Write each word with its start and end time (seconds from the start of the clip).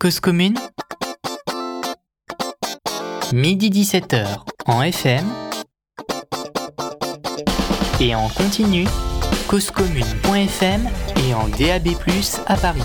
Cause 0.00 0.18
commune. 0.18 0.56
Midi 3.34 3.68
17h 3.68 4.24
en 4.64 4.80
FM 4.80 5.26
et 8.00 8.14
en 8.14 8.30
continu. 8.30 8.86
Causecommune.fm 9.46 10.88
et 11.28 11.34
en 11.34 11.48
DAB+, 11.48 11.88
à 12.46 12.56
Paris. 12.56 12.80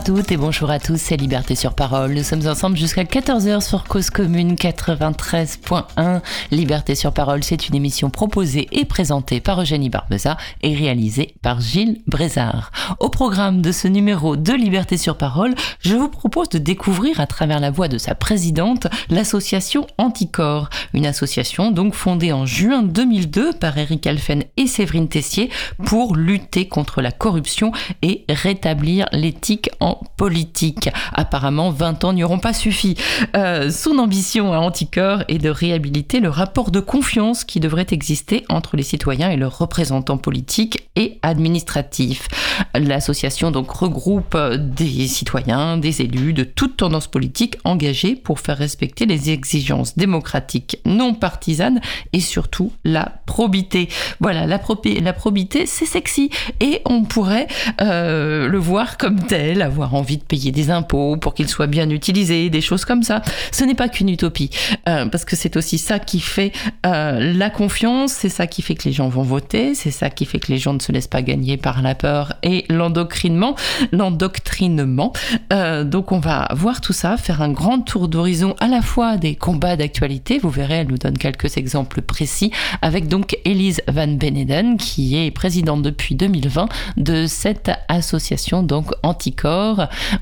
À 0.00 0.02
toutes 0.02 0.32
et 0.32 0.38
bonjour 0.38 0.70
à 0.70 0.78
tous, 0.78 0.96
c'est 0.96 1.18
Liberté 1.18 1.54
sur 1.54 1.74
Parole. 1.74 2.14
Nous 2.14 2.22
sommes 2.22 2.46
ensemble 2.46 2.78
jusqu'à 2.78 3.04
14h 3.04 3.60
sur 3.60 3.84
Cause 3.84 4.08
Commune 4.08 4.54
93.1. 4.54 6.22
Liberté 6.50 6.94
sur 6.94 7.12
Parole, 7.12 7.44
c'est 7.44 7.68
une 7.68 7.74
émission 7.74 8.08
proposée 8.08 8.66
et 8.72 8.86
présentée 8.86 9.40
par 9.40 9.60
Eugénie 9.60 9.90
Barbeza 9.90 10.38
et 10.62 10.74
réalisée 10.74 11.34
par 11.42 11.60
Gilles 11.60 12.00
Brézard. 12.06 12.72
Au 12.98 13.10
programme 13.10 13.60
de 13.60 13.72
ce 13.72 13.88
numéro 13.88 14.36
de 14.36 14.54
Liberté 14.54 14.96
sur 14.96 15.18
Parole, 15.18 15.54
je 15.80 15.96
vous 15.96 16.08
propose 16.08 16.48
de 16.48 16.58
découvrir 16.58 17.20
à 17.20 17.26
travers 17.26 17.60
la 17.60 17.70
voix 17.70 17.88
de 17.88 17.98
sa 17.98 18.14
présidente 18.14 18.86
l'association 19.10 19.86
Anticorps, 19.98 20.70
une 20.94 21.04
association 21.04 21.72
donc 21.72 21.92
fondée 21.92 22.32
en 22.32 22.46
juin 22.46 22.82
2002 22.82 23.52
par 23.52 23.76
Eric 23.76 24.06
Alphen 24.06 24.44
et 24.56 24.66
Séverine 24.66 25.08
Tessier 25.08 25.50
pour 25.84 26.16
lutter 26.16 26.68
contre 26.68 27.02
la 27.02 27.12
corruption 27.12 27.72
et 28.00 28.24
rétablir 28.30 29.06
l'éthique 29.12 29.68
en 29.80 29.89
politique. 30.16 30.90
Apparemment, 31.12 31.70
20 31.70 32.04
ans 32.04 32.12
n'y 32.12 32.24
auront 32.24 32.38
pas 32.38 32.52
suffi. 32.52 32.96
Euh, 33.36 33.70
son 33.70 33.98
ambition 33.98 34.52
à 34.52 34.58
Anticorps 34.58 35.24
est 35.28 35.38
de 35.38 35.50
réhabiliter 35.50 36.20
le 36.20 36.28
rapport 36.28 36.70
de 36.70 36.80
confiance 36.80 37.44
qui 37.44 37.60
devrait 37.60 37.86
exister 37.90 38.44
entre 38.48 38.76
les 38.76 38.82
citoyens 38.82 39.30
et 39.30 39.36
leurs 39.36 39.58
représentants 39.58 40.18
politiques 40.18 40.88
et 40.96 41.18
administratifs. 41.22 42.28
L'association 42.74 43.50
donc 43.50 43.70
regroupe 43.70 44.36
des 44.56 45.06
citoyens, 45.06 45.76
des 45.76 46.02
élus 46.02 46.32
de 46.32 46.44
toutes 46.44 46.76
tendances 46.78 47.06
politiques 47.06 47.56
engagés 47.64 48.16
pour 48.16 48.40
faire 48.40 48.58
respecter 48.58 49.06
les 49.06 49.30
exigences 49.30 49.96
démocratiques 49.96 50.78
non 50.84 51.14
partisanes 51.14 51.80
et 52.12 52.20
surtout 52.20 52.72
la 52.84 53.20
probité. 53.26 53.88
Voilà, 54.20 54.46
la, 54.46 54.60
la 55.00 55.12
probité, 55.12 55.66
c'est 55.66 55.86
sexy 55.86 56.30
et 56.60 56.82
on 56.84 57.04
pourrait 57.04 57.46
euh, 57.80 58.48
le 58.48 58.58
voir 58.58 58.98
comme 58.98 59.20
tel 59.20 59.62
avoir 59.62 59.79
envie 59.82 60.18
de 60.18 60.22
payer 60.22 60.52
des 60.52 60.70
impôts 60.70 61.16
pour 61.16 61.34
qu'ils 61.34 61.48
soient 61.48 61.66
bien 61.66 61.88
utilisés, 61.90 62.50
des 62.50 62.60
choses 62.60 62.84
comme 62.84 63.02
ça. 63.02 63.22
Ce 63.52 63.64
n'est 63.64 63.74
pas 63.74 63.88
qu'une 63.88 64.08
utopie, 64.08 64.50
euh, 64.88 65.06
parce 65.06 65.24
que 65.24 65.36
c'est 65.36 65.56
aussi 65.56 65.78
ça 65.78 65.98
qui 65.98 66.20
fait 66.20 66.52
euh, 66.86 67.32
la 67.34 67.50
confiance, 67.50 68.12
c'est 68.12 68.28
ça 68.28 68.46
qui 68.46 68.62
fait 68.62 68.74
que 68.74 68.84
les 68.84 68.92
gens 68.92 69.08
vont 69.08 69.22
voter, 69.22 69.74
c'est 69.74 69.90
ça 69.90 70.10
qui 70.10 70.24
fait 70.24 70.38
que 70.38 70.52
les 70.52 70.58
gens 70.58 70.74
ne 70.74 70.80
se 70.80 70.92
laissent 70.92 71.08
pas 71.08 71.22
gagner 71.22 71.56
par 71.56 71.82
la 71.82 71.94
peur 71.94 72.34
et 72.42 72.64
l'endoctrinement. 72.68 73.56
l'endoctrinement. 73.92 75.12
Euh, 75.52 75.84
donc 75.84 76.12
on 76.12 76.18
va 76.18 76.48
voir 76.54 76.80
tout 76.80 76.92
ça, 76.92 77.16
faire 77.16 77.42
un 77.42 77.50
grand 77.50 77.80
tour 77.80 78.08
d'horizon 78.08 78.54
à 78.60 78.68
la 78.68 78.82
fois 78.82 79.16
des 79.16 79.34
combats 79.34 79.76
d'actualité, 79.76 80.38
vous 80.38 80.50
verrez, 80.50 80.74
elle 80.74 80.88
nous 80.88 80.98
donne 80.98 81.18
quelques 81.18 81.56
exemples 81.56 82.02
précis, 82.02 82.50
avec 82.82 83.08
donc 83.08 83.38
Elise 83.44 83.80
Van 83.88 84.08
Beneden, 84.08 84.76
qui 84.76 85.16
est 85.16 85.30
présidente 85.30 85.82
depuis 85.82 86.14
2020 86.14 86.68
de 86.96 87.26
cette 87.26 87.70
association 87.88 88.62
donc 88.62 88.92
Anticorps 89.02 89.69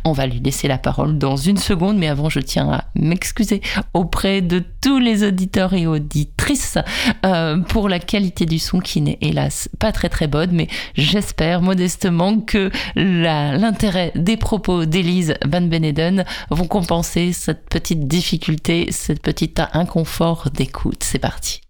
on 0.05 0.13
va 0.13 0.27
lui 0.27 0.41
laisser 0.41 0.69
la 0.69 0.79
parole 0.79 1.19
dans 1.19 1.37
une 1.37 1.57
seconde, 1.57 1.99
mais 1.99 2.09
avant, 2.09 2.29
je 2.29 2.41
tiens 2.41 2.71
à 2.71 2.85
m'excuser 2.95 3.61
auprès 3.95 4.41
de 4.41 4.63
tous 4.81 4.99
les 4.99 5.25
auditeurs 5.25 5.75
et 5.75 5.87
auditrices 5.87 6.79
euh, 7.25 7.59
pour 7.59 7.89
la 7.89 7.99
qualité 7.99 8.47
du 8.47 8.59
son 8.59 8.81
qui 8.81 9.01
n'est 9.01 9.19
hélas 9.21 9.69
pas 9.79 9.93
très 9.93 10.09
très 10.09 10.27
bonne, 10.27 10.51
mais 10.53 10.69
j'espère 10.95 11.63
modestement 11.63 12.41
que 12.41 12.71
l'intérêt 12.97 14.13
des 14.15 14.37
propos 14.37 14.85
d'Élise 14.85 15.35
Van 15.47 15.63
Beneden 15.63 16.25
vont 16.51 16.67
compenser 16.67 17.33
cette 17.33 17.69
petite 17.69 18.07
difficulté, 18.09 18.89
cette 18.91 19.23
petite 19.23 19.61
inconfort 19.73 20.49
d'écoute. 20.53 21.03
C'est 21.03 21.19
parti. 21.19 21.61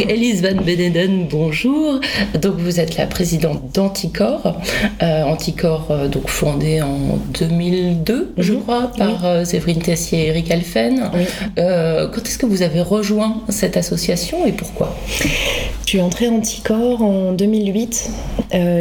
Elise 0.00 0.42
Van 0.42 0.62
Beneden, 0.62 1.26
bonjour. 1.28 1.98
Donc 2.40 2.54
vous 2.58 2.78
êtes 2.78 2.96
la 2.96 3.06
présidente 3.06 3.74
d'Anticor, 3.74 4.56
euh, 5.02 5.24
Anticor 5.24 5.88
euh, 5.90 6.06
donc 6.06 6.28
fondé 6.28 6.80
en 6.80 7.18
2002, 7.36 8.32
je 8.38 8.52
mhm. 8.52 8.60
crois, 8.60 8.92
par 8.96 9.26
euh, 9.26 9.44
Séverine 9.44 9.80
Tessier 9.80 10.20
et 10.20 10.26
Eric 10.28 10.52
Alphen. 10.52 11.10
quand 11.56 12.26
est-ce 12.26 12.38
que 12.38 12.46
vous 12.46 12.62
avez 12.62 12.80
rejoint 12.80 13.42
cette 13.48 13.76
association 13.76 14.46
et 14.46 14.52
pourquoi? 14.52 14.94
Je 15.18 15.94
suis 15.94 16.00
entrée 16.00 16.28
Anticor 16.28 17.02
en 17.02 17.32
2008. 17.32 18.10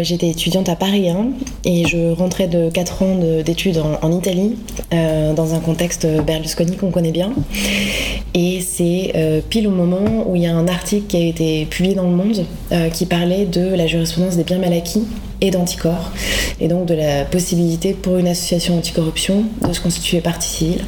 J'étais 0.01 0.29
étudiante 0.29 0.69
à 0.69 0.75
Paris 0.75 1.09
1 1.09 1.29
et 1.65 1.87
je 1.87 2.13
rentrais 2.13 2.47
de 2.47 2.69
4 2.69 3.01
ans 3.01 3.19
d'études 3.43 3.77
en, 3.77 3.97
en, 4.01 4.11
Italie 4.11 4.57
dans 4.91 5.53
un 5.55 5.59
contexte 5.59 6.05
Berlusconi 6.25 6.75
qu'on 6.75 6.91
connaît 6.91 7.11
bien. 7.11 7.31
Et 8.33 8.59
c'est 8.59 9.13
pile 9.49 9.67
au 9.67 9.71
moment 9.71 10.29
où 10.29 10.35
il 10.35 10.41
y 10.43 10.47
a 10.47 10.53
un 10.53 10.67
article 10.67 11.06
qui 11.07 11.17
a 11.17 11.25
été 11.25 11.65
publié 11.65 11.95
dans 11.95 12.03
le 12.03 12.15
monde 12.15 12.45
euh, 12.71 12.89
qui 12.89 13.05
parlait 13.05 13.45
de 13.45 13.73
la 13.75 13.87
jurisprudence 13.87 14.35
des 14.35 14.43
biens 14.43 14.59
mal 14.59 14.73
acquis 14.73 15.03
et 15.39 15.51
d'anticorps, 15.51 16.11
et 16.59 16.67
donc 16.67 16.85
de 16.87 16.95
la 16.95 17.23
possibilité 17.25 17.93
pour 17.93 18.17
une 18.17 18.27
association 18.27 18.77
anticorruption 18.77 19.45
de 19.67 19.73
se 19.73 19.79
constituer 19.79 20.19
partie 20.19 20.49
civile 20.49 20.83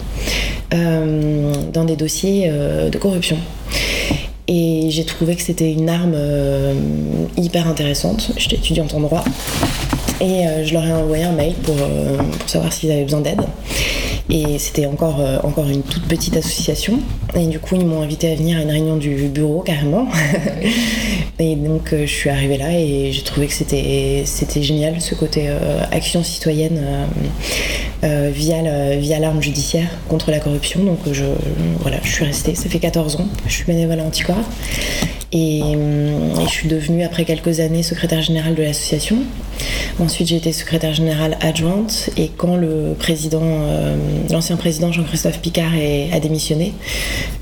euh, 0.73 1.53
dans 1.71 1.85
des 1.85 1.95
dossiers 1.95 2.45
euh, 2.47 2.89
de 2.89 2.97
corruption. 2.97 3.37
Et 4.47 4.87
j'ai 4.89 5.05
trouvé 5.05 5.35
que 5.35 5.43
c'était 5.43 5.71
une 5.71 5.89
arme 5.89 6.17
hyper 7.37 7.67
intéressante. 7.67 8.31
J'étais 8.35 8.55
étudiante 8.55 8.95
en 8.95 8.99
droit. 8.99 9.23
Et 10.21 10.43
je 10.63 10.73
leur 10.73 10.83
ai 10.87 10.91
envoyé 10.91 11.23
un 11.23 11.33
mail 11.33 11.53
pour, 11.53 11.75
pour 11.75 12.49
savoir 12.49 12.73
s'ils 12.73 12.89
avaient 12.89 13.03
besoin 13.03 13.21
d'aide. 13.21 13.41
Et 14.31 14.59
c'était 14.59 14.85
encore, 14.85 15.21
euh, 15.21 15.39
encore 15.43 15.67
une 15.67 15.81
toute 15.81 16.07
petite 16.07 16.37
association. 16.37 16.99
Et 17.35 17.47
du 17.47 17.59
coup, 17.59 17.75
ils 17.75 17.85
m'ont 17.85 18.03
invité 18.03 18.31
à 18.31 18.35
venir 18.35 18.59
à 18.59 18.61
une 18.61 18.69
réunion 18.69 18.95
du 18.97 19.27
bureau 19.27 19.61
carrément. 19.61 20.07
et 21.39 21.55
donc, 21.55 21.93
euh, 21.93 22.05
je 22.05 22.13
suis 22.13 22.29
arrivée 22.29 22.57
là 22.57 22.71
et 22.71 23.11
j'ai 23.11 23.23
trouvé 23.23 23.47
que 23.47 23.53
c'était, 23.53 24.23
génial 24.61 25.01
ce 25.01 25.15
côté 25.15 25.45
euh, 25.47 25.81
action 25.91 26.23
citoyenne 26.23 26.79
via, 28.03 28.95
via 28.97 29.19
l'arme 29.19 29.41
judiciaire 29.41 29.89
contre 30.07 30.29
la 30.29 30.39
corruption. 30.39 30.83
Donc, 30.83 30.99
je, 31.11 31.25
voilà, 31.79 31.97
je 32.03 32.11
suis 32.11 32.25
restée. 32.25 32.53
Ça 32.53 32.69
fait 32.69 32.79
14 32.79 33.15
ans. 33.15 33.27
Je 33.47 33.53
suis 33.53 33.65
bénévole 33.65 33.99
à 33.99 34.03
Anticorps. 34.03 34.37
Et, 35.31 35.59
et, 35.59 36.43
je 36.45 36.49
suis 36.49 36.67
devenue, 36.67 37.03
après 37.03 37.25
quelques 37.25 37.59
années, 37.59 37.83
secrétaire 37.83 38.21
générale 38.21 38.55
de 38.55 38.63
l'association. 38.63 39.17
Ensuite, 39.99 40.27
j'ai 40.29 40.37
été 40.37 40.53
secrétaire 40.53 40.93
générale 40.93 41.37
adjointe. 41.41 42.09
Et 42.17 42.29
quand 42.29 42.55
le 42.55 42.95
président, 42.97 43.41
euh, 43.43 43.95
l'ancien 44.31 44.55
président 44.55 44.91
Jean-Christophe 44.91 45.39
Picard 45.39 45.71
a 46.13 46.19
démissionné, 46.19 46.73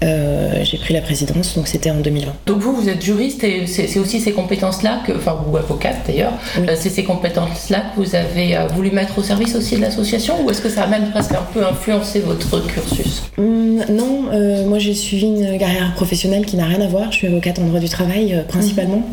euh, 0.04 0.64
j'ai 0.64 0.78
pris 0.78 0.94
la 0.94 1.02
présidence, 1.02 1.56
donc 1.56 1.68
c'était 1.68 1.92
en 1.92 2.00
2020. 2.00 2.34
Donc 2.48 2.60
vous, 2.60 2.76
vous 2.76 2.90
êtes 2.90 3.04
juriste 3.04 3.44
et 3.44 3.68
c'est 3.68 4.00
aussi 4.00 4.20
ces 4.20 4.32
compétences-là, 4.32 5.02
que, 5.06 5.14
enfin 5.14 5.38
ou 5.48 5.56
avocate 5.58 5.98
d'ailleurs, 6.08 6.34
euh, 6.58 6.76
c'est 6.76 6.90
ces 6.90 7.04
compétences-là 7.04 7.84
que 7.96 8.02
vous 8.02 8.16
avez 8.16 8.58
voulu 8.74 8.92
mettre 8.92 9.20
au 9.20 9.24
service 9.24 9.56
aussi 9.56 9.76
de 9.76 9.82
l'association 9.82 10.44
ou 10.44 10.50
est-ce 10.50 10.62
que 10.62 10.70
ça 10.70 10.84
a 10.84 10.88
même 10.88 11.12
presque 11.12 11.34
un 11.34 11.46
peu 11.54 11.64
influencé 11.66 12.20
votre 12.22 12.66
cursus? 12.66 13.24
Hum, 13.38 13.84
Non, 13.90 14.24
moi 14.68 14.80
j'ai 14.80 14.94
suivi 14.94 15.28
une 15.28 15.58
carrière 15.58 15.94
professionnelle 15.96 16.46
qui 16.46 16.56
n'a 16.56 16.66
rien 16.66 16.82
à 16.82 16.88
voir, 16.88 17.12
je 17.12 17.18
suis 17.18 17.28
avocate 17.28 17.60
en 17.60 17.66
droit 17.66 17.77
du 17.80 17.90
travail 17.90 18.44
principalement 18.48 19.04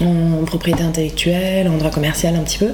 en 0.00 0.44
propriété 0.44 0.82
intellectuelle, 0.82 1.68
en 1.68 1.76
droit 1.76 1.90
commercial 1.90 2.34
un 2.34 2.40
petit 2.40 2.58
peu. 2.58 2.70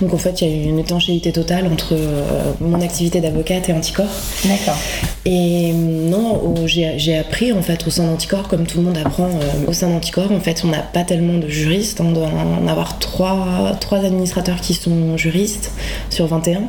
Donc 0.00 0.12
en 0.14 0.18
fait, 0.18 0.40
il 0.40 0.48
y 0.48 0.52
a 0.52 0.54
eu 0.54 0.68
une 0.68 0.78
étanchéité 0.78 1.32
totale 1.32 1.66
entre 1.72 1.92
euh, 1.92 2.52
mon 2.60 2.80
activité 2.80 3.20
d'avocate 3.20 3.68
et 3.68 3.72
Anticorps. 3.72 4.06
D'accord. 4.44 4.76
Et 5.24 5.72
non, 5.72 6.54
j'ai 6.66 7.18
appris 7.18 7.52
en 7.52 7.62
fait 7.62 7.86
au 7.86 7.90
sein 7.90 8.04
d'Anticorps, 8.04 8.48
comme 8.48 8.66
tout 8.66 8.78
le 8.78 8.84
monde 8.84 8.98
apprend 8.98 9.28
euh, 9.28 9.68
au 9.68 9.72
sein 9.72 9.88
d'Anticorps, 9.88 10.32
en 10.32 10.40
fait, 10.40 10.62
on 10.64 10.68
n'a 10.68 10.82
pas 10.82 11.04
tellement 11.04 11.38
de 11.38 11.48
juristes. 11.48 12.00
On 12.00 12.12
doit 12.12 12.28
en 12.28 12.66
avoir 12.66 12.98
trois, 12.98 13.76
trois 13.80 13.98
administrateurs 13.98 14.60
qui 14.60 14.74
sont 14.74 15.16
juristes 15.16 15.72
sur 16.10 16.26
21. 16.26 16.62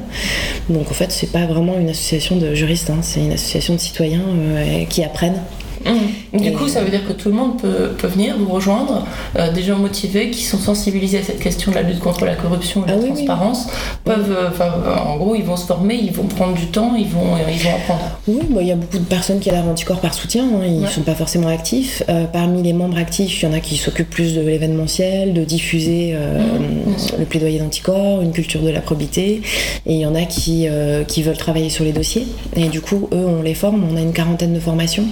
Donc 0.70 0.92
en 0.92 0.94
fait, 0.94 1.12
c'est 1.12 1.32
pas 1.32 1.46
vraiment 1.46 1.78
une 1.80 1.90
association 1.90 2.38
de 2.38 2.54
juristes, 2.54 2.90
hein. 2.90 3.00
c'est 3.02 3.22
une 3.22 3.34
association 3.34 3.74
de 3.76 3.80
citoyens 3.80 4.22
euh, 4.22 4.86
qui 4.86 5.04
apprennent 5.04 5.42
Mmh. 5.88 6.40
Du 6.40 6.54
coup, 6.54 6.68
ça 6.68 6.84
veut 6.84 6.90
dire 6.90 7.08
que 7.08 7.14
tout 7.14 7.30
le 7.30 7.36
monde 7.36 7.60
peut, 7.60 7.92
peut 7.98 8.08
venir 8.08 8.36
vous 8.38 8.52
rejoindre, 8.52 9.06
euh, 9.38 9.52
des 9.52 9.64
gens 9.64 9.78
motivés 9.78 10.30
qui 10.30 10.44
sont 10.44 10.58
sensibilisés 10.58 11.20
à 11.20 11.24
cette 11.24 11.40
question 11.40 11.72
de 11.72 11.78
la 11.78 11.84
lutte 11.84 12.00
contre 12.00 12.26
la 12.26 12.36
corruption 12.36 12.84
et 12.86 12.90
la 12.90 12.96
ah 12.96 13.06
transparence, 13.06 13.68
peuvent, 14.04 14.32
euh, 14.32 14.96
en 15.06 15.18
gros, 15.18 15.36
ils 15.36 15.44
vont 15.44 15.56
se 15.56 15.66
former, 15.66 15.96
ils 15.96 16.12
vont 16.12 16.26
prendre 16.26 16.54
du 16.54 16.68
temps, 16.68 16.94
ils 16.98 17.08
vont, 17.08 17.36
ils 17.50 17.64
vont 17.64 17.76
apprendre. 17.76 18.20
Oui, 18.28 18.40
il 18.62 18.68
y 18.68 18.72
a 18.72 18.76
beaucoup 18.76 18.98
de 18.98 19.06
personnes 19.06 19.40
qui 19.40 19.50
adhèrent 19.50 19.68
Anticorps 19.68 20.02
par 20.02 20.14
soutien, 20.14 20.44
hein, 20.44 20.66
ils 20.66 20.82
ne 20.82 20.88
sont 20.88 21.02
pas 21.02 21.16
forcément 21.16 21.48
actifs. 21.48 22.04
Euh, 22.10 22.26
parmi 22.26 22.62
les 22.62 22.74
membres 22.74 22.98
actifs, 22.98 23.42
il 23.42 23.46
y 23.46 23.50
en 23.50 23.54
a 23.54 23.60
qui 23.60 23.78
s'occupent 23.78 24.10
plus 24.10 24.36
de 24.36 24.42
l'événementiel, 24.42 25.34
de 25.34 25.44
diffuser 25.44 26.14
mmh, 26.14 27.20
le 27.20 27.26
plaidoyer 27.26 27.60
d'Anticorps, 27.60 28.22
une 28.22 28.32
culture 28.32 28.62
de 28.62 28.70
la 28.70 28.82
probité, 28.82 29.42
et 29.86 29.94
il 29.94 30.00
y 30.00 30.06
en 30.06 30.16
a 30.16 30.26
qui, 30.26 30.68
qui 31.08 31.24
veulent 31.24 31.38
travailler 31.38 31.70
sur 31.70 31.84
les 31.84 31.92
dossiers. 31.92 32.28
Et 32.56 32.68
du 32.68 32.82
coup, 32.82 33.08
eux, 33.14 33.26
on 33.26 33.42
les 33.42 33.54
forme, 33.54 33.86
on 33.90 33.96
a 33.96 34.02
une 34.02 34.14
quarantaine 34.14 34.54
de 34.54 34.60
formations 34.60 35.06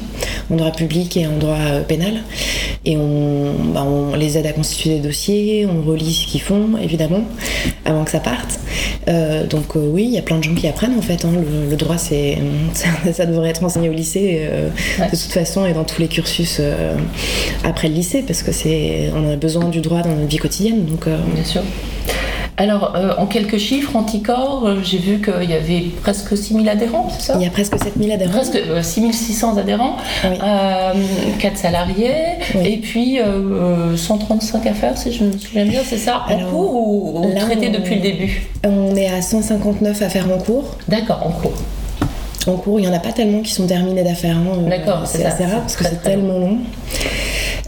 droit 0.66 0.76
public 0.76 1.18
et 1.18 1.28
en 1.28 1.38
droit 1.38 1.58
euh, 1.58 1.82
pénal. 1.82 2.22
Et 2.86 2.96
bah, 2.96 3.84
on, 3.84 4.16
les 4.16 4.38
aide 4.38 4.46
à 4.46 4.52
constituer 4.52 4.96
des 4.96 5.00
dossiers, 5.00 5.66
on 5.66 5.82
relit 5.82 6.14
ce 6.14 6.28
qu'ils 6.28 6.42
font, 6.42 6.78
évidemment, 6.82 7.24
avant 7.84 8.04
que 8.04 8.12
ça 8.12 8.20
parte. 8.20 8.60
Euh, 9.08 9.46
donc 9.46 9.76
euh, 9.76 9.88
oui, 9.92 10.06
il 10.06 10.12
y 10.12 10.18
a 10.18 10.22
plein 10.22 10.38
de 10.38 10.44
gens 10.44 10.54
qui 10.54 10.68
apprennent 10.68 10.98
en 10.98 11.02
fait. 11.02 11.26
Hein. 11.26 11.32
Le, 11.70 11.76
droit, 11.76 11.98
c'est 11.98 12.38
ça, 13.14 13.26
devrait 13.26 13.50
être 13.50 13.64
enseigné 13.64 13.90
au 13.90 13.94
lycée 13.94 14.48
de 15.00 15.10
toute 15.10 15.32
façon 15.32 15.66
et 15.66 15.74
dans 15.74 15.84
tous 15.84 16.02
les 16.02 16.08
cursus 16.08 16.62
après 17.64 17.88
le 17.88 17.96
lycée, 17.96 18.24
parce 18.26 18.44
que 18.44 18.52
c'est 18.52 19.12
on 19.16 19.32
a 19.32 19.36
besoin 19.36 19.70
du 19.70 19.82
droit 19.82 20.02
dans 20.02 20.16
notre 20.16 20.28
vie 20.28 20.38
quotidienne. 20.38 20.86
Donc 20.86 21.08
bien 21.08 21.44
sûr. 21.44 21.62
Alors, 22.58 22.96
euh, 22.96 23.14
en 23.18 23.26
quelques 23.26 23.58
chiffres, 23.58 23.96
Anticorps, 23.96 24.66
euh, 24.66 24.80
j'ai 24.82 24.98
vu 24.98 25.20
qu'il 25.20 25.50
y 25.50 25.54
avait 25.54 25.92
presque 26.02 26.38
6000 26.38 26.70
adhérents, 26.70 27.10
c'est 27.10 27.22
ça 27.22 27.34
Il 27.38 27.44
y 27.44 27.48
a 27.48 27.50
presque 27.50 27.78
7000 27.78 28.12
adhérents. 28.14 28.32
Presque 28.32 28.58
6600 28.82 29.58
euh, 29.58 29.62
adhérents, 29.62 29.98
4 31.40 31.58
salariés, 31.58 32.14
et 32.64 32.78
puis 32.78 33.20
135 33.98 34.66
affaires, 34.68 34.98
si 34.98 35.12
je 35.12 35.26
me 35.26 35.38
souviens 35.38 35.66
bien, 35.66 35.82
c'est 35.86 35.98
ça 35.98 36.26
En 36.30 36.50
cours 36.50 36.76
ou, 36.76 37.34
traité 37.36 37.70
depuis 37.70 37.96
le 37.96 38.02
début 38.02 38.44
On 38.64 38.96
est 38.96 39.10
à 39.10 39.22
159 39.22 40.02
affaires 40.02 40.28
en 40.34 40.38
cours. 40.38 40.76
D'accord, 40.88 41.26
en 41.26 41.32
cours. 41.32 41.54
En 42.48 42.58
cours, 42.58 42.80
il 42.80 42.84
n'y 42.84 42.90
en 42.90 42.94
a 42.94 43.00
pas 43.00 43.12
tellement 43.12 43.42
qui 43.42 43.52
sont 43.52 43.66
terminées 43.66 44.04
d'affaires. 44.04 44.38
Hein. 44.38 44.70
D'accord, 44.70 45.04
c'est 45.06 45.26
assez 45.26 45.46
rare 45.46 45.62
parce 45.62 45.76
que 45.76 45.84
c'est 45.84 46.02
tellement 46.04 46.38
long. 46.40 46.58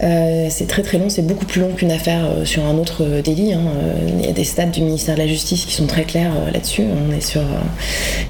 Euh, 0.04 0.48
c'est 0.52 0.68
très 0.68 0.84
très 0.84 1.00
long, 1.00 1.10
c'est 1.10 1.26
beaucoup 1.26 1.46
plus 1.46 1.60
long 1.60 1.72
qu'une 1.74 1.92
affaire 1.92 2.26
euh, 2.26 2.46
sur 2.46 2.64
un 2.66 2.78
autre 2.78 3.04
euh, 3.04 3.22
délit. 3.22 3.54
Hein. 3.54 3.64
Il 4.20 4.26
y 4.26 4.30
a 4.30 4.32
des 4.32 4.44
stades 4.44 4.70
du 4.72 4.82
ministère 4.82 5.16
de 5.16 5.22
la 5.22 5.28
Justice 5.28 5.66
qui 5.66 5.74
sont 5.74 5.88
très 5.88 6.04
clairs 6.04 6.34
là-dessus. 6.54 6.84
On 6.84 7.16
est 7.16 7.22
sur 7.22 7.42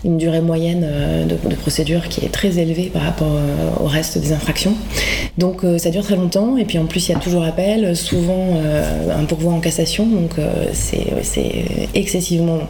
une 0.05 0.17
durée 0.17 0.41
moyenne 0.41 0.87
de, 1.27 1.55
procédure 1.55 2.07
qui 2.07 2.23
est 2.23 2.29
très 2.29 2.59
élevée 2.59 2.89
par 2.93 3.01
rapport 3.01 3.39
au 3.79 3.85
reste 3.85 4.17
des 4.17 4.31
infractions. 4.31 4.75
Donc 5.37 5.61
ça 5.77 5.89
dure 5.89 6.03
très 6.03 6.15
longtemps 6.15 6.57
et 6.57 6.65
puis 6.65 6.77
en 6.77 6.85
plus 6.85 7.09
il 7.09 7.13
y 7.13 7.15
a 7.15 7.19
toujours 7.19 7.43
appel, 7.43 7.95
souvent 7.95 8.59
un 9.11 9.25
pourvoi 9.25 9.53
en 9.53 9.59
cassation, 9.59 10.05
donc 10.05 10.35
c'est 10.73 11.65
excessivement 11.95 12.57
long. 12.57 12.67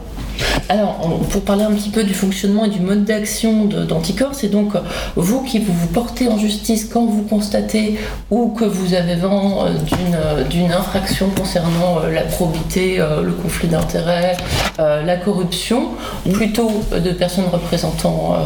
Alors, 0.68 0.98
pour 1.30 1.42
parler 1.42 1.64
un 1.64 1.72
petit 1.72 1.90
peu 1.90 2.04
du 2.04 2.14
fonctionnement 2.14 2.64
et 2.64 2.68
du 2.68 2.80
mode 2.80 3.04
d'action 3.04 3.64
d'Anticorps, 3.64 4.34
c'est 4.34 4.48
donc 4.48 4.74
vous 5.16 5.42
qui 5.42 5.58
vous, 5.58 5.86
portez 5.88 6.28
en 6.28 6.38
justice 6.38 6.84
quand 6.84 7.06
vous 7.06 7.22
constatez 7.22 7.98
ou 8.30 8.48
que 8.48 8.64
vous 8.64 8.94
avez 8.94 9.16
vent 9.16 9.64
euh, 9.64 9.70
euh, 10.14 10.44
d'une 10.44 10.72
infraction 10.72 11.30
concernant 11.30 12.00
euh, 12.02 12.10
la 12.12 12.22
probité, 12.22 12.98
le 12.98 13.32
conflit 13.32 13.68
d'intérêts, 13.68 14.36
la 14.78 15.16
corruption, 15.16 15.90
plutôt 16.32 16.70
de 16.92 17.10
personnes 17.10 17.46
représentant 17.50 18.36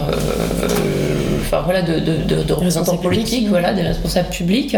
enfin 1.43 1.63
voilà, 1.65 1.83
de, 1.83 1.99
de, 1.99 2.53
représentants 2.53 2.97
politiques, 2.97 3.49
voilà, 3.49 3.73
des 3.73 3.83
responsables 3.83 4.31
publics. 4.31 4.77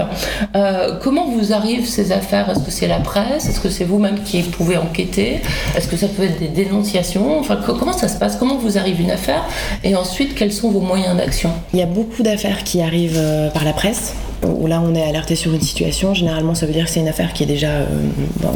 comment 1.02 1.28
vous 1.28 1.52
arrivent 1.52 1.88
ces 1.88 2.12
affaires? 2.12 2.50
Est-ce 2.50 2.60
que 2.60 2.70
c'est 2.70 2.88
la 2.88 2.98
presse? 2.98 3.48
Est-ce 3.48 3.60
que 3.60 3.68
c'est 3.68 3.84
vous-même 3.84 4.20
qui 4.22 4.42
pouvez 4.42 4.76
enquêter? 4.76 5.40
Est-ce 5.76 5.88
que 5.88 5.96
ça 5.96 6.08
peut 6.08 6.24
être 6.24 6.38
des 6.38 6.48
dénonciations? 6.48 7.38
Enfin, 7.38 7.56
comment 7.56 7.92
ça 7.92 8.08
se 8.08 8.18
passe? 8.18 8.36
Comment 8.36 8.56
vous 8.56 8.78
arrive 8.78 9.00
une 9.00 9.10
affaire? 9.10 9.44
Et 9.82 9.94
ensuite, 9.96 10.34
quels 10.34 10.52
sont 10.52 10.70
vos 10.70 10.80
moyens 10.80 11.16
d'action? 11.16 11.50
Il 11.72 11.78
y 11.78 11.82
a 11.82 11.86
beaucoup 11.86 12.22
d'affaires 12.22 12.64
qui 12.64 12.80
arrivent 12.82 13.22
par 13.52 13.64
la 13.64 13.72
presse 13.72 14.14
où 14.44 14.66
là 14.66 14.82
on 14.84 14.94
est 14.94 15.02
alerté 15.02 15.36
sur 15.36 15.52
une 15.54 15.60
situation, 15.60 16.14
généralement 16.14 16.54
ça 16.54 16.66
veut 16.66 16.72
dire 16.72 16.84
que 16.84 16.90
c'est 16.90 17.00
une 17.00 17.08
affaire 17.08 17.32
qui 17.32 17.42
est 17.42 17.46
déjà, 17.46 17.70
euh, 17.70 17.86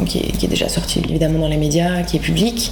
qui, 0.05 0.19
est, 0.19 0.47
déjà 0.47 0.69
sortie 0.69 1.01
évidemment 1.07 1.39
dans 1.39 1.47
les 1.47 1.57
médias, 1.57 2.03
qui 2.03 2.17
est 2.17 2.19
publique. 2.19 2.71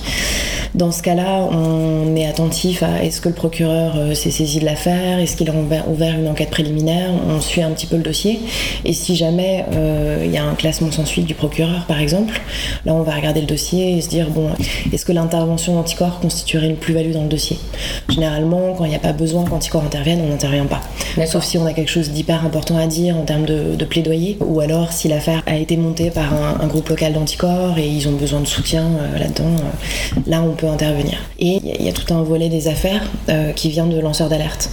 Dans 0.76 0.92
ce 0.92 1.02
cas-là, 1.02 1.48
on 1.52 2.16
est 2.16 2.28
attentif 2.28 2.84
à 2.84 3.04
est-ce 3.04 3.22
que 3.22 3.30
le 3.30 3.36
procureur 3.36 3.96
euh, 3.98 4.14
s'est 4.14 4.32
saisi 4.32 4.60
de 4.60 4.66
l'affaire, 4.66 5.20
est-ce 5.20 5.36
qu'il 5.36 5.50
a 5.50 5.54
ouvert 5.88 6.20
une 6.20 6.28
enquête 6.28 6.50
préliminaire, 6.50 7.10
on 7.30 7.42
suit 7.42 7.62
un 7.62 7.72
petit 7.72 7.88
peu 7.88 7.96
le 7.98 8.04
dossier. 8.04 8.40
Et 8.86 8.94
si 8.94 9.16
jamais 9.16 9.66
euh, 9.74 10.24
il 10.26 10.32
y 10.32 10.38
a 10.38 10.44
un 10.44 10.56
classement 10.56 10.92
sans 10.92 11.06
suite 11.06 11.26
du 11.26 11.34
procureur 11.34 11.86
par 11.88 12.00
exemple, 12.00 12.40
là 12.86 12.94
on 12.94 13.02
va 13.02 13.14
regarder 13.14 13.42
le 13.42 13.48
dossier 13.48 13.98
et 13.98 14.02
se 14.02 14.10
dire 14.10 14.30
bon, 14.30 14.50
est-ce 14.92 15.06
que 15.06 15.12
l'intervention 15.12 15.76
d'anticorps 15.76 16.20
constituerait 16.20 16.68
une 16.68 16.78
plus-value 16.78 17.12
dans 17.12 17.24
le 17.24 17.30
dossier? 17.30 17.58
Généralement, 18.10 18.74
quand 18.78 18.86
il 18.86 18.90
n'y 18.90 18.96
a 18.96 19.00
pas 19.00 19.14
besoin 19.14 19.46
qu'anticorps 19.46 19.84
intervienne, 19.84 20.22
on 20.24 20.30
n'intervient 20.30 20.66
pas. 20.66 20.82
Sauf 21.26 21.44
si 21.44 21.58
on 21.58 21.66
a 21.66 21.74
quelque 21.74 21.92
chose 21.92 22.12
d'hyper 22.12 22.46
important 22.46 22.78
à 22.78 22.88
dire 22.88 23.07
en 23.12 23.24
termes 23.24 23.46
de, 23.46 23.86
plaidoyer, 23.86 24.38
ou 24.42 24.60
alors 24.60 24.92
si 24.92 25.08
l'affaire 25.08 25.42
a 25.46 25.56
été 25.56 25.78
montée 25.78 26.12
par 26.12 26.34
un, 26.34 26.68
groupe 26.68 26.90
local 26.90 27.14
d'anticorps 27.14 27.78
et 27.78 27.88
ils 27.88 28.08
ont 28.08 28.14
besoin 28.14 28.42
de 28.42 28.46
soutien 28.46 28.84
euh, 28.84 29.20
là-dedans, 29.20 29.46
euh, 29.46 30.20
là 30.28 30.42
on 30.42 30.54
peut 30.54 30.68
intervenir. 30.68 31.18
Et 31.40 31.60
il 31.64 31.86
y, 31.86 31.90
a 31.90 31.94
tout 31.94 32.14
un 32.14 32.24
volet 32.24 32.50
des 32.50 32.68
affaires 32.68 33.04
euh, 33.30 33.52
qui 33.54 33.70
vient 33.70 33.88
de 33.88 34.00
lanceurs 34.00 34.30
d'alerte. 34.30 34.70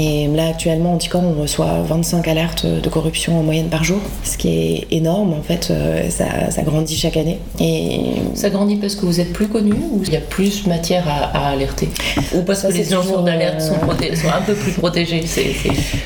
Et 0.00 0.28
là, 0.28 0.46
actuellement, 0.50 0.94
Anticor, 0.94 1.24
on 1.24 1.42
reçoit 1.42 1.82
25 1.82 2.28
alertes 2.28 2.66
de 2.66 2.88
corruption 2.88 3.40
en 3.40 3.42
moyenne 3.42 3.68
par 3.68 3.82
jour, 3.82 3.98
ce 4.22 4.38
qui 4.38 4.48
est 4.48 4.86
énorme. 4.92 5.32
En 5.32 5.42
fait, 5.42 5.72
euh, 5.72 6.08
ça, 6.08 6.62
grandit 6.62 6.96
chaque 6.96 7.16
année. 7.16 7.40
Et 7.58 8.12
ça 8.34 8.48
grandit 8.48 8.76
parce 8.76 8.94
que 8.94 9.04
vous 9.06 9.18
êtes 9.18 9.32
plus 9.32 9.48
connu 9.48 9.72
ou 9.72 10.00
il 10.06 10.12
y 10.12 10.16
a 10.16 10.20
plus 10.20 10.68
matière 10.68 11.02
à, 11.08 11.48
alerter 11.48 11.88
Ou 12.32 12.42
parce 12.42 12.62
que 12.62 12.72
les 12.72 12.84
lanceurs 12.84 13.24
d'alerte 13.24 13.60
sont, 13.60 13.74
sont, 13.74 14.28
un 14.28 14.42
peu 14.42 14.54
plus 14.54 14.70
protégés 14.70 15.24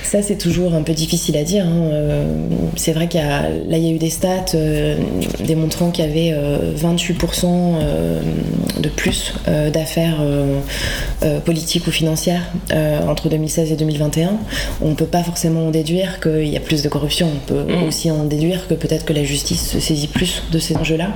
Ça, 0.02 0.22
c'est 0.22 0.38
toujours 0.38 0.72
un 0.72 0.82
peu 0.82 0.94
difficile 0.94 1.36
à 1.36 1.44
dire. 1.44 1.66
Hein. 1.66 1.90
Euh, 1.92 2.24
c'est 2.76 2.92
vrai 2.92 3.08
qu'il 3.08 3.20
y 3.20 3.24
a, 3.24 3.42
là, 3.42 3.76
il 3.76 3.84
y 3.84 3.88
a 3.88 3.92
eu 3.92 3.98
des 3.98 4.08
stats 4.08 4.54
euh, 4.54 4.96
démontrant 5.44 5.90
qu'il 5.90 6.06
y 6.06 6.08
avait 6.08 6.34
28% 6.78 7.46
de 8.80 8.88
plus 8.88 9.34
d'affaires 9.70 10.22
politiques 11.44 11.86
ou 11.86 11.90
financières 11.90 12.50
entre 13.06 13.28
2016 13.28 13.72
et 13.72 13.81
2021, 13.82 14.38
on 14.80 14.90
ne 14.90 14.94
peut 14.94 15.06
pas 15.06 15.22
forcément 15.22 15.66
en 15.66 15.70
déduire 15.70 16.20
qu'il 16.20 16.48
y 16.48 16.56
a 16.56 16.60
plus 16.60 16.82
de 16.82 16.88
corruption. 16.88 17.28
On 17.34 17.46
peut 17.46 17.64
mm. 17.72 17.88
aussi 17.88 18.10
en 18.10 18.24
déduire 18.24 18.68
que 18.68 18.74
peut-être 18.74 19.04
que 19.04 19.12
la 19.12 19.24
justice 19.24 19.70
se 19.70 19.80
saisit 19.80 20.08
plus 20.08 20.42
de 20.50 20.58
ces 20.58 20.76
enjeux-là, 20.76 21.10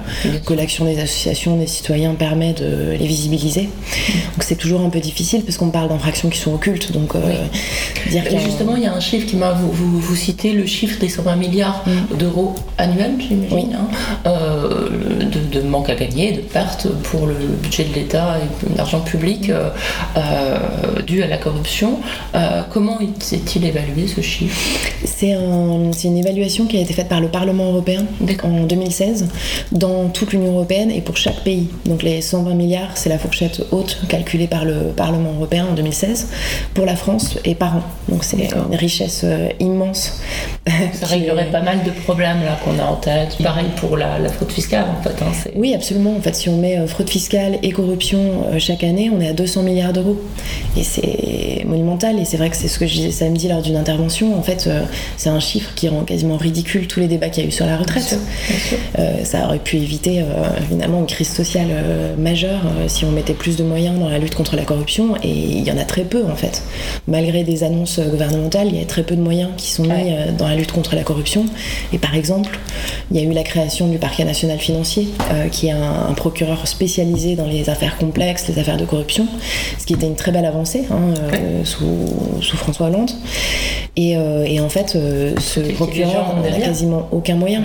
que 0.45 0.55
l'action 0.55 0.85
des 0.85 0.99
associations, 0.99 1.57
des 1.57 1.67
citoyens 1.67 2.15
permet 2.15 2.53
de 2.53 2.97
les 2.99 3.07
visibiliser. 3.07 3.63
Donc 3.63 4.43
c'est 4.43 4.57
toujours 4.57 4.81
un 4.81 4.91
peu 4.91 5.01
difficile 5.01 5.43
parce 5.43 5.57
qu'on 5.57 5.71
parle 5.71 5.89
d'infractions 5.89 6.29
qui 6.29 6.39
sont 6.39 6.55
occultes. 6.55 6.93
Donc 6.93 7.15
euh, 7.15 7.21
dire 8.11 8.25
justement, 8.45 8.77
il 8.77 8.83
y 8.83 8.87
a 8.87 8.95
un 8.95 9.01
chiffre 9.01 9.27
qui 9.27 9.37
m'a 9.37 9.53
vous, 9.53 10.01
vous, 10.01 10.17
citez 10.17 10.53
le 10.53 10.67
chiffre 10.67 10.99
des 10.99 11.09
120 11.09 11.37
milliards 11.37 11.85
mm. 11.87 12.17
d'euros 12.17 12.55
annuels, 12.79 13.14
j'imagine, 13.19 13.75
hein, 13.75 13.88
euh, 14.26 14.88
de, 15.52 15.61
manque 15.62 15.90
à 15.90 15.95
gagner, 15.95 16.33
de 16.33 16.40
pertes 16.40 16.88
pour 17.05 17.26
le 17.26 17.35
budget 17.35 17.85
de 17.85 17.95
l'État 17.95 18.38
et 18.38 18.76
l'argent 18.76 19.00
public 19.00 19.50
euh, 19.50 20.59
dû 21.07 21.23
à 21.23 21.26
la 21.26 21.38
corruption. 21.38 22.00
Euh, 22.35 22.46
comment 22.71 22.99
est-il 23.00 23.65
évalué 23.65 24.07
ce 24.07 24.21
chiffre? 24.21 24.57
C'est 25.05 25.33
une 25.33 26.17
évaluation 26.17 26.67
qui 26.67 26.76
a 26.76 26.81
été 26.81 26.93
faite 26.93 27.09
par 27.09 27.21
le 27.21 27.29
Parlement 27.29 27.67
européen 27.67 28.05
en 28.43 28.65
2016 28.65 29.29
dans 29.73 30.09
toute 30.09 30.33
l'Union 30.33 30.53
européenne 30.53 30.91
et 30.91 31.00
pour 31.00 31.17
chaque 31.17 31.41
pays. 31.41 31.69
Donc 31.85 32.03
les 32.03 32.21
120 32.21 32.55
milliards, 32.55 32.97
c'est 32.97 33.09
la 33.09 33.19
fourchette 33.19 33.62
haute 33.71 33.99
calculée 34.09 34.47
par 34.47 34.65
le 34.65 34.93
Parlement 34.97 35.33
européen 35.35 35.67
en 35.71 35.75
2016 35.75 36.29
pour 36.75 36.87
la 36.87 36.97
France 36.97 37.38
et 37.45 37.55
par 37.55 37.76
an. 37.76 37.83
Donc 38.09 38.25
c'est 38.25 38.49
une 38.53 38.76
richesse 38.76 39.23
euh, 39.25 39.49
immense. 39.61 40.21
Ça 40.93 41.07
réglerait 41.07 41.50
pas 41.50 41.62
mal 41.62 41.83
de 41.85 41.91
problèmes 41.91 42.43
là 42.45 42.59
qu'on 42.65 42.79
a 42.79 42.85
en 42.85 42.97
tête. 42.97 43.37
Pareil 43.43 43.67
pour 43.76 43.97
la, 43.97 44.17
fraude 44.29 44.50
fiscale 44.50 44.87
en 44.99 45.03
fait. 45.03 45.23
Hein, 45.23 45.50
oui, 45.55 45.75
absolument. 45.75 46.17
En 46.17 46.21
fait, 46.21 46.35
si 46.35 46.49
on 46.49 46.57
met 46.57 46.79
euh, 46.79 46.87
fraude 46.87 47.11
fiscale 47.11 47.59
et 47.62 47.71
corruption 47.71 48.45
chaque 48.59 48.85
année, 48.85 49.11
on 49.15 49.21
est 49.21 49.29
à 49.29 49.33
200 49.33 49.62
milliards 49.62 49.93
d'euros 49.93 50.19
et 50.76 50.83
c'est 50.83 51.65
monumental. 51.67 52.19
Et 52.19 52.25
c'est 52.25 52.36
vrai 52.37 52.50
que 52.50 52.57
c'est 52.57 52.69
ce 52.69 52.78
que 52.78 52.87
je 52.87 52.95
disais 52.95 53.11
samedi 53.11 53.49
lors 53.49 53.62
d'une 53.62 53.76
intervention. 53.76 54.38
En 54.38 54.43
fait, 54.43 54.66
euh, 54.66 54.85
c'est 55.16 55.28
un 55.28 55.40
chiffre 55.40 55.73
qui 55.75 55.88
rend 55.88 56.02
quasiment 56.02 56.37
ridicule 56.37 56.87
tous 56.87 57.00
les 57.00 57.09
débats 57.09 57.28
qu'il 57.28 57.43
y 57.43 57.47
a 57.47 57.49
eu 57.49 57.52
sur 57.52 57.66
la 57.66 57.76
retraite. 57.76 58.19
Euh, 58.99 59.25
ça 59.25 59.47
aurait 59.47 59.59
pu 59.59 59.76
éviter 59.76 60.21
euh, 60.21 60.25
évidemment 60.71 61.00
une 61.00 61.07
crise 61.07 61.31
sociale 61.31 61.69
majeure 62.19 62.62
si 62.87 63.05
on 63.05 63.11
mettait 63.11 63.35
plus 63.35 63.57
de 63.57 63.64
moyens 63.64 63.99
dans 63.99 64.09
la 64.09 64.19
lutte 64.19 64.35
contre 64.35 64.57
la 64.57 64.64
corruption. 64.64 65.16
Et 65.23 65.31
il 65.31 65.64
y 65.64 65.71
en 65.71 65.78
a 65.78 65.85
très 65.85 66.05
peu 66.05 66.25
en 66.25 66.37
fait. 66.37 66.62
Malgré 67.07 67.45
des 67.45 67.64
annonces 67.64 68.00
gouvernementales, 68.00 68.69
il 68.69 68.78
y 68.78 68.83
a 68.83 68.87
très 68.87 69.02
peu 69.02 69.16
de 69.16 69.21
moyens 69.21 69.50
qui 69.57 69.71
sont 69.71 69.83
mis 69.83 70.12
dans 70.38 70.49
la 70.49 70.57
lutte 70.57 70.73
contre 70.73 70.95
la 70.95 71.02
corruption. 71.02 71.47
Et 71.93 71.99
par 71.99 72.14
exemple, 72.14 72.59
il 73.11 73.16
y 73.16 73.21
a 73.21 73.23
eu 73.23 73.33
la 73.33 73.43
création 73.43 73.88
du 73.88 73.99
parquet 73.99 74.25
national 74.25 74.59
financier, 74.59 75.09
qui 75.52 75.69
est 75.69 75.73
un, 75.73 76.14
procureur 76.16 76.66
spécialisé 76.66 77.37
dans 77.37 77.47
les 77.47 77.69
affaires 77.69 77.99
complexes, 77.99 78.49
les 78.49 78.59
affaires 78.59 78.78
de 78.78 78.85
corruption, 78.85 79.26
ce 79.78 79.85
qui 79.85 79.93
était 79.93 80.07
une 80.07 80.16
très 80.16 80.33
belle 80.33 80.47
avancée 80.47 80.85
hein, 80.90 81.14
sous 81.64 81.87
sous 82.40 82.56
François 82.56 82.87
Hollande. 82.87 83.11
Et, 83.99 84.16
en 84.61 84.68
fait, 84.68 84.90
ce 85.38 85.61
procureur 85.73 86.37
n'a 86.42 86.59
quasiment 86.59 87.09
aucun 87.12 87.37
moyen. 87.37 87.62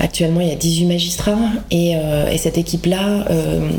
Actuellement, 0.00 0.40
il 0.40 0.48
y 0.48 0.52
a 0.52 0.56
18 0.56 0.84
magistrats 0.86 1.38
et, 1.70 1.94
cette 2.36 2.58
équipe-là, 2.58 3.24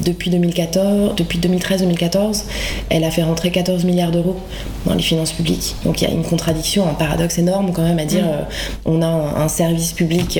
depuis 0.04 0.32
2014, 0.32 1.16
depuis 1.16 1.38
2013-2014, 1.38 2.46
elle 2.90 3.04
a 3.04 3.12
fait 3.12 3.24
rentrer 3.24 3.52
14 3.52 3.84
milliards 3.84 4.12
d'euros 4.12 4.38
dans 4.86 4.96
les 4.96 5.04
finances 5.04 5.34
publiques. 5.34 5.76
Donc 5.86 6.02
il 6.02 6.08
y 6.08 6.12
a 6.12 6.14
une 6.14 6.24
contradiction, 6.24 6.90
un 6.90 6.94
paradoxe 6.94 7.38
énorme 7.38 7.72
quand 7.74 7.84
même 7.84 8.00
à 8.00 8.06
dire 8.06 8.24
mm. 8.24 8.46
on 8.86 9.02
a 9.02 9.08
un, 9.08 9.48
service 9.48 9.92
public 9.92 10.40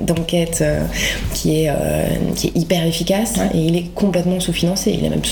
d'enquête 0.00 0.64
qui, 1.34 1.64
est, 1.64 1.70
qui 2.34 2.48
est 2.48 2.56
hyper 2.56 2.86
efficace 2.86 3.34
et 3.52 3.58
il 3.58 3.76
est 3.76 3.94
complètement 3.94 4.40
sous-financé. 4.40 4.96
Il 4.98 5.04
est 5.04 5.10
même 5.10 5.24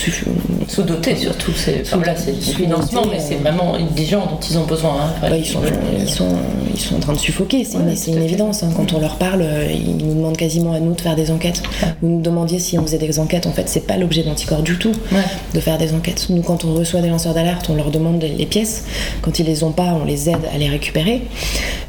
sous-doté 0.67 1.15
surtout. 1.15 1.51
C'est 1.55 1.85
sous-financement, 1.85 3.03
mais 3.09 3.19
c'est 3.19 3.35
vraiment 3.35 3.77
des 3.95 4.05
gens 4.05 4.25
dont 4.25 4.39
ils 4.39 4.57
ont 4.57 4.65
besoin. 4.65 4.95
Hein. 5.21 5.29
ils, 5.35 5.45
sont, 5.45 5.61
ils, 5.97 6.09
sont, 6.09 6.35
ils 6.73 6.79
sont 6.79 6.95
en 6.95 6.99
train 6.99 7.13
de 7.13 7.19
suffoquer, 7.19 7.63
c'est 7.63 8.11
une, 8.11 8.21
évidence. 8.21 8.63
Hein. 8.63 8.69
Quand 8.75 8.93
on 8.93 8.99
leur 8.99 9.15
parle, 9.15 9.45
ils 9.71 9.97
nous 9.97 10.13
demandent 10.15 10.37
quasiment 10.37 10.73
à 10.73 10.79
nous 10.79 10.93
de 10.93 11.01
faire 11.01 11.15
des 11.15 11.31
enquêtes. 11.31 11.61
Vous 12.01 12.09
nous 12.09 12.21
demandiez 12.21 12.59
si 12.59 12.77
on 12.77 12.83
faisait 12.83 12.97
des 12.97 13.19
enquêtes. 13.19 13.47
En 13.47 13.51
fait, 13.51 13.67
c'est 13.67 13.85
pas 13.87 13.97
l'objet 13.97 14.23
d'Anticorps 14.23 14.63
du 14.63 14.77
tout 14.77 14.93
de 15.53 15.59
faire 15.59 15.77
des 15.77 15.93
enquêtes. 15.93 16.27
Nous, 16.29 16.41
quand 16.41 16.65
on 16.65 16.73
reçoit 16.73 17.01
des 17.01 17.09
lanceurs 17.09 17.33
d'alerte, 17.33 17.69
on 17.69 17.75
leur 17.75 17.91
demande 17.91 18.21
les 18.21 18.45
pièces. 18.45 18.85
Quand 19.21 19.39
ils 19.39 19.45
les 19.45 19.63
ont 19.63 19.71
pas, 19.71 19.97
on 20.01 20.05
les 20.05 20.29
aide 20.29 20.45
à 20.53 20.57
les 20.57 20.69
récupérer. 20.69 21.21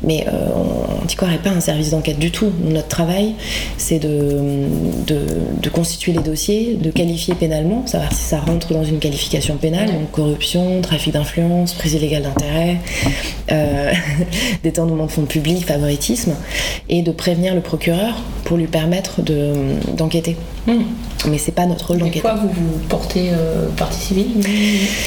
Mais 0.02 0.26
euh, 0.28 1.02
Anticorps 1.02 1.28
n'est 1.28 1.38
pas 1.38 1.50
un 1.50 1.60
service 1.60 1.90
d'enquête 1.90 2.18
du 2.18 2.30
tout. 2.30 2.50
Notre 2.62 2.88
travail, 2.88 3.34
c'est 3.76 3.98
de, 3.98 4.66
de, 5.06 5.26
de 5.62 5.68
constituer 5.68 6.12
les 6.12 6.22
dossiers, 6.22 6.74
de 6.74 6.90
qualifier 6.90 7.34
pénalement, 7.34 7.86
savoir 7.86 8.12
si 8.12 8.22
ça 8.22 8.40
rentre 8.40 8.72
dans 8.72 8.84
une 8.84 8.98
qualification 8.98 9.56
pénale, 9.56 9.86
donc 9.86 10.10
corruption, 10.12 10.80
trafic 10.82 11.12
d'influence, 11.12 11.74
prise 11.87 11.95
illégale 11.95 12.25
d'intérêt, 12.25 12.78
euh, 13.52 13.93
détournement 14.64 15.07
de 15.07 15.11
fonds 15.11 15.25
publics, 15.25 15.64
favoritisme, 15.64 16.35
et 16.88 17.02
de 17.02 17.12
prévenir 17.12 17.55
le 17.55 17.61
procureur 17.61 18.16
pour 18.45 18.57
lui 18.57 18.66
permettre 18.66 19.21
d'enquêter. 19.23 20.37
Hmm. 20.66 20.83
Mais 21.28 21.38
c'est 21.38 21.52
pas 21.52 21.66
notre 21.66 21.88
rôle 21.88 21.99
d'enquêter. 21.99 22.21
Pourquoi 22.21 22.40
vous 22.40 22.49
vous 22.49 22.78
portez 22.88 23.31
euh, 23.31 23.69
partie 23.76 24.00
civile 24.00 24.43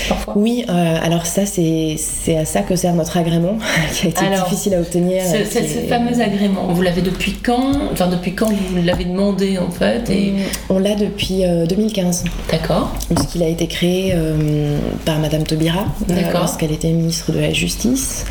parfois? 0.08 0.34
Oui, 0.38 0.66
euh, 0.70 0.98
alors 1.02 1.26
ça 1.26 1.46
c'est 1.46 1.98
à 2.38 2.46
ça 2.46 2.62
que 2.62 2.76
sert 2.76 2.94
notre 2.94 3.18
agrément, 3.18 3.58
qui 3.94 4.08
a 4.08 4.10
été 4.10 4.22
difficile 4.44 4.74
à 4.76 4.80
obtenir. 4.80 5.22
Ce, 5.24 5.88
fameux 5.88 6.22
agrément, 6.22 6.68
vous 6.68 6.82
l'avez 6.82 7.02
depuis 7.02 7.34
quand? 7.34 7.74
Enfin 7.92 8.08
depuis 8.08 8.34
quand 8.34 8.50
vous 8.50 8.82
l'avez 8.84 9.06
demandé 9.06 9.58
en 9.58 9.70
fait 9.70 10.10
et... 10.10 10.34
On 10.70 10.80
l'a 10.80 10.96
depuis 10.96 11.44
2015. 11.68 12.24
Euh, 12.26 12.52
D'accord. 12.52 12.92
Puisqu'il 13.14 13.44
a 13.44 13.48
été 13.48 13.68
créé 13.68 14.14
par 15.06 15.20
Madame 15.20 15.44
Taubira, 15.44 15.86
lorsqu'elle 16.70 16.76
était 16.76 16.96
ministre 16.96 17.32
de 17.32 17.40
la 17.40 17.54
Justice. 17.54 18.26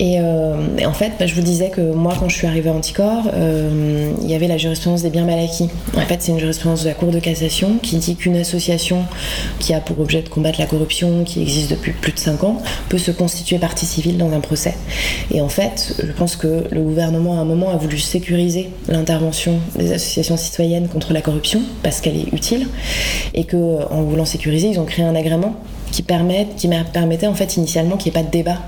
Et, 0.00 0.20
en 0.20 0.92
fait, 0.92 1.12
bah, 1.18 1.26
je 1.26 1.34
vous 1.34 1.42
disais 1.42 1.70
que 1.70 1.80
moi, 1.80 2.14
quand 2.18 2.28
je 2.28 2.36
suis 2.36 2.46
arrivée 2.46 2.70
à 2.70 2.72
Anticor, 2.72 3.30
il 4.22 4.30
y 4.30 4.34
avait 4.34 4.46
la 4.46 4.56
jurisprudence 4.56 5.02
des 5.02 5.10
biens 5.10 5.24
mal 5.24 5.38
acquis. 5.40 5.68
En 5.96 6.00
fait, 6.02 6.22
c'est 6.22 6.32
une 6.32 6.38
jurisprudence 6.38 6.84
de 6.84 6.88
la 6.88 6.94
Cour 6.94 7.10
de 7.10 7.18
cassation 7.18 7.78
qui 7.82 7.96
dit 7.96 8.14
qu'une 8.14 8.36
association 8.36 9.04
qui 9.58 9.74
a 9.74 9.80
pour 9.80 9.98
objet 10.00 10.22
de 10.22 10.28
combattre 10.28 10.60
la 10.60 10.66
corruption, 10.66 11.24
qui 11.24 11.42
existe 11.42 11.70
depuis 11.70 11.92
plus 11.92 12.12
de 12.12 12.18
5 12.18 12.44
ans, 12.44 12.62
peut 12.88 12.98
se 12.98 13.10
constituer 13.10 13.58
partie 13.58 13.86
civile 13.86 14.18
dans 14.18 14.32
un 14.32 14.40
procès. 14.40 14.74
Et 15.32 15.40
en 15.40 15.48
fait, 15.48 15.94
je 15.98 16.12
pense 16.12 16.36
que 16.36 16.64
le 16.70 16.80
gouvernement 16.80 17.38
à 17.38 17.40
un 17.40 17.44
moment 17.44 17.70
a 17.70 17.76
voulu 17.76 17.98
sécuriser 17.98 18.70
l'intervention 18.88 19.58
des 19.76 19.92
associations 19.92 20.36
citoyennes 20.36 20.88
contre 20.88 21.12
la 21.12 21.20
corruption 21.20 21.60
parce 21.82 22.00
qu'elle 22.00 22.16
est 22.16 22.32
utile 22.32 22.68
et 23.34 23.44
que 23.44 23.56
en 23.90 24.02
voulant 24.02 24.24
sécuriser, 24.24 24.68
ils 24.68 24.78
ont 24.78 24.84
créé 24.84 25.04
un 25.04 25.14
agrément 25.16 25.56
qui, 25.90 26.02
permet, 26.02 26.48
qui 26.56 26.68
permettait 26.92 27.26
en 27.26 27.34
fait 27.34 27.56
initialement 27.56 27.96
qu'il 27.96 28.12
n'y 28.12 28.18
ait 28.18 28.22
pas 28.22 28.26
de 28.26 28.32
débat 28.32 28.58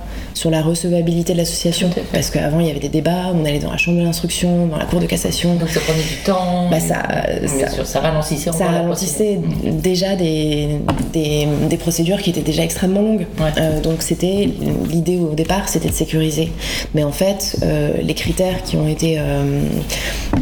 sur 0.41 0.51
la 0.51 0.63
recevabilité 0.63 1.35
de 1.35 1.39
l'association. 1.39 1.91
Parce 2.15 2.31
qu'avant, 2.31 2.61
il 2.61 2.67
y 2.67 2.71
avait 2.71 2.81
des 2.81 2.89
débats, 2.89 3.31
on 3.35 3.45
allait 3.45 3.59
dans 3.59 3.71
la 3.71 3.77
chambre 3.77 3.99
de 3.99 4.05
l'instruction, 4.05 4.69
dans 4.69 4.79
la 4.79 4.87
cour 4.87 4.99
de 4.99 5.05
cassation. 5.05 5.55
Donc 5.57 5.69
ça 5.69 5.81
prenait 5.81 6.03
du 6.03 6.17
temps. 6.25 6.71
Bah, 6.71 6.81
ça, 6.81 7.03
ça, 7.47 7.85
ça, 7.85 8.01
ralentissait 8.01 8.51
Ça 8.51 8.65
ralentissait 8.65 9.39
déjà 9.65 10.17
des, 10.17 10.79
des, 11.13 11.47
des, 11.69 11.77
procédures 11.77 12.23
qui 12.23 12.31
étaient 12.31 12.41
déjà 12.41 12.63
extrêmement 12.63 13.03
longues. 13.03 13.27
Euh, 13.59 13.83
donc 13.83 14.01
c'était 14.01 14.49
l'idée 14.89 15.19
au 15.19 15.35
départ, 15.35 15.69
c'était 15.69 15.91
de 15.91 15.95
sécuriser. 15.95 16.51
Mais 16.95 17.05
en 17.05 17.13
fait, 17.13 17.59
euh, 17.63 17.93
les 18.03 18.15
critères 18.15 18.63
qui 18.63 18.77
ont 18.77 18.89
été, 18.89 19.19
euh, 19.19 19.61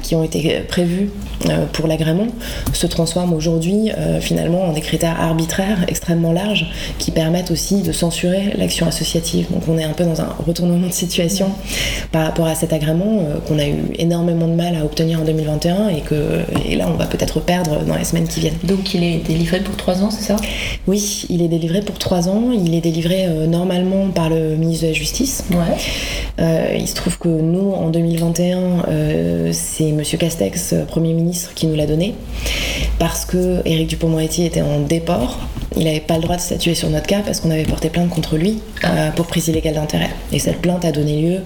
qui 0.04 0.14
ont 0.14 0.22
été 0.22 0.60
prévus 0.60 1.10
pour 1.72 1.86
l'agrément 1.88 2.26
se 2.72 2.86
transforment 2.88 3.32
aujourd'hui 3.32 3.92
finalement 4.20 4.64
en 4.64 4.72
des 4.72 4.80
critères 4.80 5.20
arbitraires 5.20 5.84
extrêmement 5.86 6.32
larges 6.32 6.66
qui 6.98 7.12
permettent 7.12 7.52
aussi 7.52 7.82
de 7.82 7.92
censurer 7.92 8.54
l'action 8.56 8.88
associative. 8.88 9.46
Donc 9.52 9.62
on 9.68 9.78
est 9.78 9.84
un 9.88 9.92
peu 9.92 10.04
dans 10.04 10.20
un 10.20 10.28
retournement 10.46 10.86
de 10.86 10.92
situation 10.92 11.50
par 12.12 12.24
rapport 12.24 12.46
à 12.46 12.54
cet 12.54 12.72
agrément 12.72 13.20
euh, 13.20 13.38
qu'on 13.46 13.58
a 13.58 13.66
eu 13.66 13.76
énormément 13.96 14.46
de 14.46 14.54
mal 14.54 14.76
à 14.76 14.84
obtenir 14.84 15.20
en 15.20 15.24
2021 15.24 15.88
et 15.88 16.00
que 16.00 16.40
et 16.68 16.76
là 16.76 16.88
on 16.88 16.96
va 16.96 17.06
peut-être 17.06 17.40
perdre 17.40 17.84
dans 17.84 17.96
les 17.96 18.04
semaines 18.04 18.28
qui 18.28 18.40
viennent. 18.40 18.58
Donc 18.64 18.94
il 18.94 19.02
est 19.02 19.18
délivré 19.18 19.60
pour 19.60 19.76
trois 19.76 20.02
ans, 20.02 20.10
c'est 20.10 20.24
ça? 20.24 20.36
Oui, 20.86 21.26
il 21.28 21.42
est 21.42 21.48
délivré 21.48 21.82
pour 21.82 21.98
trois 21.98 22.28
ans. 22.28 22.50
Il 22.52 22.74
est 22.74 22.80
délivré 22.80 23.26
euh, 23.26 23.46
normalement 23.46 24.08
par 24.08 24.30
le 24.30 24.56
ministre 24.56 24.84
de 24.84 24.88
la 24.88 24.94
Justice. 24.94 25.44
Ouais. 25.50 25.56
Euh, 26.40 26.76
il 26.78 26.88
se 26.88 26.94
trouve 26.94 27.18
que 27.18 27.28
nous, 27.28 27.72
en 27.72 27.90
2021, 27.90 29.52
c'est 29.52 29.92
Monsieur 29.92 30.18
Castex, 30.18 30.74
Premier 30.86 31.12
ministre, 31.12 31.52
qui 31.54 31.66
nous 31.66 31.74
l'a 31.74 31.86
donné 31.86 32.14
parce 32.98 33.24
que 33.24 33.60
Éric 33.64 33.88
Dupond-Moretti 33.88 34.44
était 34.44 34.62
en 34.62 34.80
déport. 34.80 35.38
Il 35.76 35.84
n'avait 35.84 36.00
pas 36.00 36.16
le 36.16 36.22
droit 36.22 36.36
de 36.36 36.40
statuer 36.40 36.74
sur 36.74 36.88
notre 36.90 37.06
cas 37.06 37.20
parce 37.24 37.40
qu'on 37.40 37.50
avait 37.50 37.64
porté 37.64 37.90
plainte 37.90 38.08
contre 38.08 38.36
lui 38.36 38.60
ah. 38.82 39.10
pour 39.14 39.26
prise 39.26 39.48
illégale 39.48 39.67
d'intérêt. 39.72 40.10
Et 40.32 40.38
cette 40.38 40.60
plainte 40.60 40.84
a 40.84 40.92
donné 40.92 41.20
lieu 41.20 41.38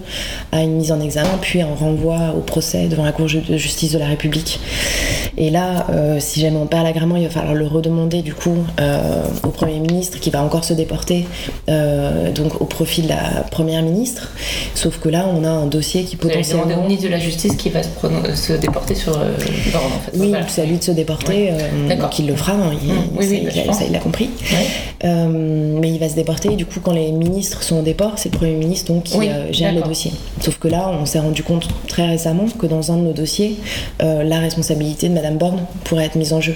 à 0.50 0.62
une 0.62 0.76
mise 0.76 0.93
en 0.93 1.00
examen, 1.00 1.38
puis 1.41 1.62
un 1.62 1.75
renvoi 1.75 2.35
au 2.37 2.41
procès 2.41 2.88
devant 2.88 3.05
la 3.05 3.12
Cour 3.12 3.26
de 3.26 3.57
justice 3.57 3.93
de 3.93 3.99
la 3.99 4.07
République. 4.07 4.61
Et 5.37 5.50
là, 5.50 5.87
euh, 5.91 6.21
si 6.21 6.41
jamais 6.41 6.59
on 6.59 6.67
perd 6.67 6.85
l'agrément, 6.85 7.17
il 7.17 7.25
va 7.25 7.31
falloir 7.31 7.55
le 7.55 7.67
redemander 7.67 8.23
du 8.23 8.35
coup 8.35 8.57
euh, 8.81 9.23
au 9.43 9.49
Premier 9.49 9.79
ministre 9.79 10.21
qui 10.21 10.31
va 10.31 10.43
encore 10.43 10.64
se 10.64 10.75
déporter 10.75 11.26
euh, 11.71 12.31
donc 12.33 12.61
au 12.61 12.67
profit 12.67 13.02
de 13.02 13.09
la 13.09 13.45
Première 13.50 13.83
ministre. 13.83 14.31
Sauf 14.75 14.99
que 14.99 15.09
là, 15.09 15.26
on 15.35 15.45
a 15.45 15.49
un 15.49 15.67
dossier 15.67 16.05
qui 16.05 16.17
potentiellement. 16.17 16.64
C'est 16.69 16.75
au 16.75 16.83
ministre 16.83 17.05
de 17.05 17.11
la 17.11 17.19
Justice 17.19 17.57
qui 17.57 17.71
va 17.71 17.83
se, 17.83 18.52
déporter 18.52 18.95
sur 18.95 19.12
le 19.12 19.25
en 19.25 20.00
fait. 20.05 20.19
Oui, 20.19 20.33
c'est 20.49 20.62
à 20.62 20.64
lui 20.67 20.76
de 20.76 20.85
se 20.85 20.91
déporter, 20.91 21.50
donc 21.99 22.19
il 22.19 22.26
le 22.26 22.37
fera, 22.37 22.52
hein, 22.52 22.73
il, 22.83 22.93
oui, 23.19 23.43
bah, 23.45 23.73
ça, 23.73 23.85
il 23.85 23.93
l'a 23.93 23.99
compris. 23.99 24.29
mais 25.02 25.88
il 25.88 25.99
va 25.99 26.09
se 26.09 26.14
déporter, 26.14 26.50
du 26.57 26.67
coup, 26.67 26.81
quand 26.83 26.93
les 26.93 27.11
ministres 27.11 27.62
sont 27.62 27.79
au 27.79 27.83
déport, 27.83 28.12
c'est 28.16 28.33
le 28.33 28.38
Premier 28.38 28.54
ministre 28.54 28.92
donc, 28.92 29.04
qui 29.04 29.19
gère 29.50 29.73
les 29.73 29.83
dossiers. 29.83 30.12
Sauf 30.40 30.59
que 30.59 30.69
là, 30.69 30.90
on 31.00 31.07
s'est 31.07 31.21
rendu 31.21 31.42
compte 31.42 31.69
très 31.88 32.07
récemment 32.07 32.47
que 32.59 32.66
dans 32.66 32.92
un 32.92 32.97
de 32.97 33.02
nos 33.02 33.12
dossiers, 33.12 33.57
la 34.00 34.38
responsabilité 34.38 35.09
de 35.09 35.14
Madame 35.14 35.38
Borne 35.38 35.61
pourrait 35.85 36.07
être 36.07 36.16
mise 36.16 36.33
en 36.33 36.40
jeu. 36.40 36.54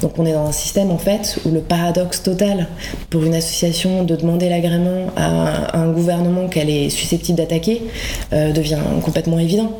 Donc 0.00 0.18
on 0.18 0.26
est 0.26 0.32
dans 0.32 0.46
un 0.46 0.52
système 0.52 0.90
en 0.90 0.98
fait 0.98 1.38
où 1.44 1.50
le 1.50 1.60
paradoxe 1.60 2.22
total 2.22 2.66
pour 3.10 3.24
une 3.24 3.34
association 3.34 4.04
de 4.04 4.16
demander 4.16 4.48
l'agrément 4.48 5.06
à 5.16 5.78
un 5.78 5.90
gouvernement 5.90 6.48
qu'elle 6.48 6.70
est 6.70 6.90
susceptible 6.90 7.38
d'attaquer 7.38 7.82
euh, 8.32 8.52
devient 8.52 8.78
complètement 9.04 9.38
évident. 9.38 9.78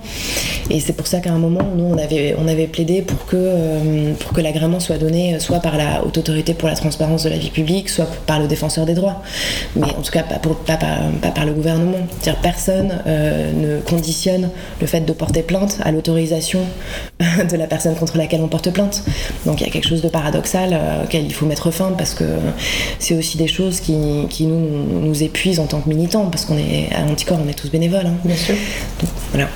Et 0.70 0.80
c'est 0.80 0.92
pour 0.92 1.06
ça 1.06 1.20
qu'à 1.20 1.32
un 1.32 1.38
moment, 1.38 1.66
nous, 1.76 1.84
on 1.84 1.98
avait, 1.98 2.34
on 2.38 2.48
avait 2.48 2.66
plaidé 2.66 3.02
pour 3.02 3.26
que, 3.26 3.36
euh, 3.36 4.14
pour 4.14 4.32
que 4.32 4.40
l'agrément 4.40 4.80
soit 4.80 4.98
donné 4.98 5.38
soit 5.40 5.60
par 5.60 5.76
la 5.76 6.04
Haute 6.04 6.18
Autorité 6.18 6.54
pour 6.54 6.68
la 6.68 6.74
transparence 6.74 7.24
de 7.24 7.30
la 7.30 7.36
vie 7.36 7.50
publique, 7.50 7.88
soit 7.88 8.08
par 8.26 8.38
le 8.40 8.46
défenseur 8.46 8.86
des 8.86 8.94
droits. 8.94 9.22
Mais 9.76 9.88
en 9.98 10.02
tout 10.02 10.12
cas, 10.12 10.22
pas, 10.22 10.36
pour, 10.36 10.56
pas, 10.56 10.78
par 11.34 11.44
le 11.44 11.52
gouvernement. 11.52 12.06
C'est-à-dire 12.20 12.40
personne 12.40 13.00
euh, 13.06 13.52
ne 13.52 13.80
conditionne 13.80 14.50
le 14.80 14.86
fait 14.86 15.00
de 15.00 15.12
porter 15.12 15.42
plainte 15.42 15.78
à 15.82 15.92
l'autorisation 15.92 16.60
de 17.20 17.56
la 17.56 17.66
personne 17.66 17.94
contre 17.94 18.16
laquelle 18.16 18.40
on 18.40 18.48
porte 18.48 18.70
plainte. 18.70 19.04
Donc 19.46 19.60
il 19.60 19.66
y 19.66 19.70
a 19.70 19.72
quelque 19.72 19.88
chose 19.88 20.02
de 20.02 20.08
paradoxal 20.08 20.70
euh, 20.72 21.04
auquel 21.04 21.24
il 21.24 21.32
faut 21.32 21.46
mettre 21.46 21.70
fin 21.70 21.92
parce 21.96 22.14
que 22.14 22.24
c'est 22.98 23.14
aussi 23.16 23.38
des 23.38 23.48
choses 23.48 23.80
qui, 23.80 24.26
qui 24.28 24.46
nous, 24.46 25.00
nous, 25.00 25.22
épuisent 25.22 25.60
en 25.60 25.66
tant 25.66 25.80
que 25.80 25.88
militants 25.88 26.26
parce 26.26 26.44
qu'on 26.44 26.58
est 26.58 26.88
à 26.94 27.04
l'anticorps, 27.04 27.38
on 27.44 27.48
est 27.48 27.54
tous 27.54 27.70
bénévoles. 27.70 28.06
Hein. 28.06 28.16
Bien 28.24 28.36
sûr. 28.36 28.54
voilà. 29.32 29.48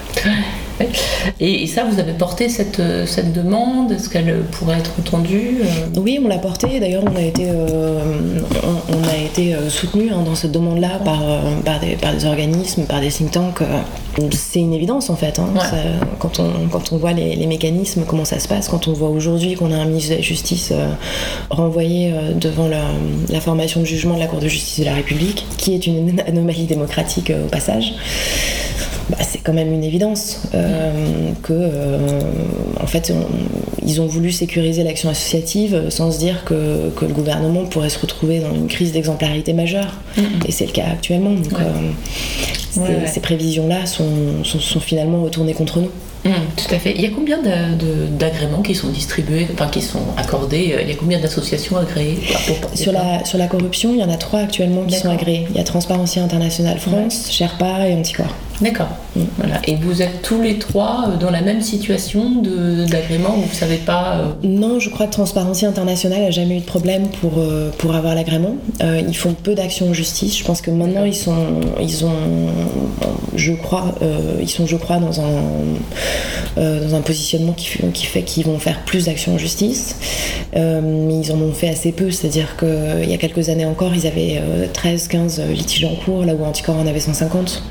Et, 1.41 1.67
ça, 1.67 1.85
vous 1.85 1.99
avez 1.99 2.13
porté 2.13 2.49
cette, 2.49 2.81
cette 3.07 3.33
demande 3.33 3.93
Est-ce 3.93 4.09
qu'elle 4.09 4.43
pourrait 4.53 4.79
être 4.79 4.93
entendue 4.99 5.59
euh? 5.63 6.01
Oui, 6.01 6.19
on 6.23 6.29
l'a 6.29 6.39
portée. 6.39 6.81
D'ailleurs, 6.81 7.05
on 7.05 7.17
a 7.17 7.23
été, 7.23 7.47
euh, 7.49 8.41
on, 8.89 9.09
a 9.09 9.17
été 9.17 9.55
euh, 9.55 9.69
soutenu 9.69 10.11
hein, 10.11 10.23
dans 10.25 10.35
cette 10.35 10.53
demande-là 10.53 11.01
par, 11.05 11.23
par, 11.65 11.81
des, 11.81 11.97
par, 11.97 12.15
des, 12.15 12.25
organismes, 12.25 12.85
par 12.85 13.01
des 13.01 13.09
think 13.09 13.31
tanks. 13.31 13.63
C'est 14.33 14.61
une 14.61 14.73
évidence 14.73 15.11
en 15.11 15.17
fait. 15.17 15.39
Hein. 15.39 15.49
quand, 16.19 16.41
on, 16.41 16.69
quand 16.71 16.93
on 16.93 16.97
voit 16.97 17.13
les, 17.13 17.37
les, 17.37 17.47
mécanismes, 17.47 18.05
comment 18.07 18.25
ça 18.25 18.39
se 18.39 18.49
passe, 18.49 18.69
quand 18.69 18.89
on 18.89 18.93
voit 18.93 19.11
aujourd'hui 19.11 19.55
qu'on 19.55 19.73
a 19.73 19.77
un 19.77 19.85
ministre 19.85 20.13
de 20.13 20.17
la 20.17 20.23
Justice 20.23 20.73
renvoyé 21.51 22.15
devant 22.41 22.67
la, 22.67 22.83
la, 23.29 23.41
formation 23.41 23.81
de 23.81 23.85
jugement 23.85 24.15
de 24.15 24.21
la 24.21 24.27
Cour 24.27 24.41
de 24.41 24.49
justice 24.49 24.81
de 24.81 24.85
la 24.87 24.95
République, 24.95 25.47
qui 25.59 25.75
est 25.75 25.87
une 25.87 26.19
anomalie 26.27 26.65
démocratique 26.65 27.31
au 27.31 27.49
passage 27.49 27.93
bah, 29.09 29.19
c'est 29.21 29.39
quand 29.39 29.53
même 29.53 29.73
une 29.73 29.85
évidence 29.85 30.43
euh, 30.55 30.66
que, 31.43 31.53
euh, 31.53 31.99
en 32.81 32.87
fait, 32.87 33.13
ils 33.85 34.01
ont 34.01 34.07
voulu 34.07 34.33
sécuriser 34.33 34.83
l'action 34.83 35.11
associative 35.11 35.91
sans 35.91 36.11
se 36.11 36.19
dire 36.19 36.45
que, 36.45 36.91
que, 36.91 37.05
le 37.05 37.13
gouvernement 37.13 37.65
pourrait 37.65 37.91
se 37.91 37.99
retrouver 37.99 38.41
dans 38.41 38.55
une 38.55 38.67
crise 38.67 38.93
d'exemplarité 38.93 39.53
majeure. 39.53 39.95
Et 40.47 40.53
c'est 40.53 40.67
le 40.67 40.73
cas 40.73 40.87
actuellement. 40.93 41.33
Donc, 41.33 41.55
ces, 43.07 43.21
prévisions-là 43.21 43.87
sont, 43.87 44.45
sont, 44.45 44.81
finalement 44.81 45.23
retournées 45.23 45.55
contre 45.55 45.81
nous. 45.81 45.91
Mmh, 46.25 46.31
tout 46.57 46.75
à 46.75 46.79
fait. 46.79 46.93
Il 46.95 47.01
y 47.01 47.07
a 47.07 47.11
combien 47.11 47.39
d'agréments 48.19 48.63
qui 48.63 48.75
sont 48.75 48.89
distribués, 48.89 49.47
enfin 49.53 49.69
qui 49.69 49.81
sont 49.81 50.03
accordés 50.17 50.77
Il 50.83 50.89
y 50.89 50.93
a 50.93 50.97
combien 50.97 51.21
d'associations 51.21 51.77
agréées 51.77 52.19
sur 52.75 52.93
la, 52.93 53.25
sur 53.25 53.39
la 53.39 53.47
corruption, 53.47 53.93
il 53.95 54.01
y 54.01 54.05
en 54.05 54.11
a 54.11 54.17
trois 54.17 54.41
actuellement 54.41 54.85
qui 54.85 54.97
sont 54.97 55.11
agréées. 55.11 55.47
Il 55.51 55.57
y 55.57 55.61
a 55.61 55.65
Transparency 55.65 56.19
International 56.19 56.79
France, 56.79 57.29
Sherpa 57.31 57.89
et 57.89 57.95
Anticorps. 57.95 58.35
D'accord. 58.61 58.89
Mm. 59.15 59.21
Voilà. 59.37 59.61
Et 59.67 59.77
vous 59.77 60.03
êtes 60.03 60.23
tous 60.23 60.41
les 60.41 60.59
trois 60.59 61.09
euh, 61.09 61.17
dans 61.17 61.31
la 61.31 61.41
même 61.41 61.61
situation 61.61 62.43
d'agrément 62.91 63.33
Vous 63.33 63.49
ne 63.49 63.55
savez 63.55 63.77
pas 63.77 64.17
euh, 64.17 64.33
Non, 64.43 64.79
je 64.81 64.89
crois 64.91 65.07
que 65.07 65.13
Transparency 65.13 65.67
International 65.67 66.21
n'a 66.21 66.31
jamais 66.31 66.57
eu 66.57 66.61
de 66.61 66.65
problème 66.65 67.09
pour, 67.21 67.35
euh, 67.39 67.71
pour 67.79 67.95
avoir 67.95 68.15
l'agrément. 68.15 68.57
ils 68.81 69.17
font 69.17 69.35
peu 69.35 69.55
d'actions 69.55 69.91
en 69.91 69.93
justice. 69.93 70.39
Je 70.39 70.45
pense 70.45 70.61
que 70.61 70.71
maintenant 70.71 71.05
ils 71.05 71.15
sont, 71.15 71.61
ils 71.81 72.05
ont, 72.05 72.11
je 73.35 73.53
crois, 73.53 73.95
ils 74.41 74.49
sont, 74.49 74.67
je 74.67 74.77
crois, 74.77 74.99
dans 74.99 75.21
un, 75.21 75.43
dans 76.57 76.95
un 76.95 77.01
positionnement 77.01 77.53
qui, 77.53 77.79
qui 77.93 78.07
fait 78.07 78.23
qu'ils 78.23 78.47
vont 78.47 78.59
faire 78.59 78.85
plus 78.85 79.07
d'actions 79.07 79.35
en 79.35 79.39
justice. 79.39 79.97
mais 80.55 81.21
ils 81.21 81.33
en 81.33 81.41
ont 81.41 81.53
fait 81.53 81.69
assez 81.69 81.93
peu. 81.93 82.11
C'est-à-dire 82.11 82.57
qu'il 82.57 83.09
y 83.09 83.15
a 83.15 83.19
quelques 83.19 83.49
années 83.49 83.67
encore, 83.67 83.93
ils 83.95 84.07
avaient 84.07 84.41
13-15 84.75 85.47
litiges 85.49 85.85
en 85.85 85.95
cours, 85.95 86.25
là 86.25 86.35
où 86.35 86.45
Anticorps 86.45 86.79
en 86.79 86.87
avait 86.87 87.01
150. 87.01 87.63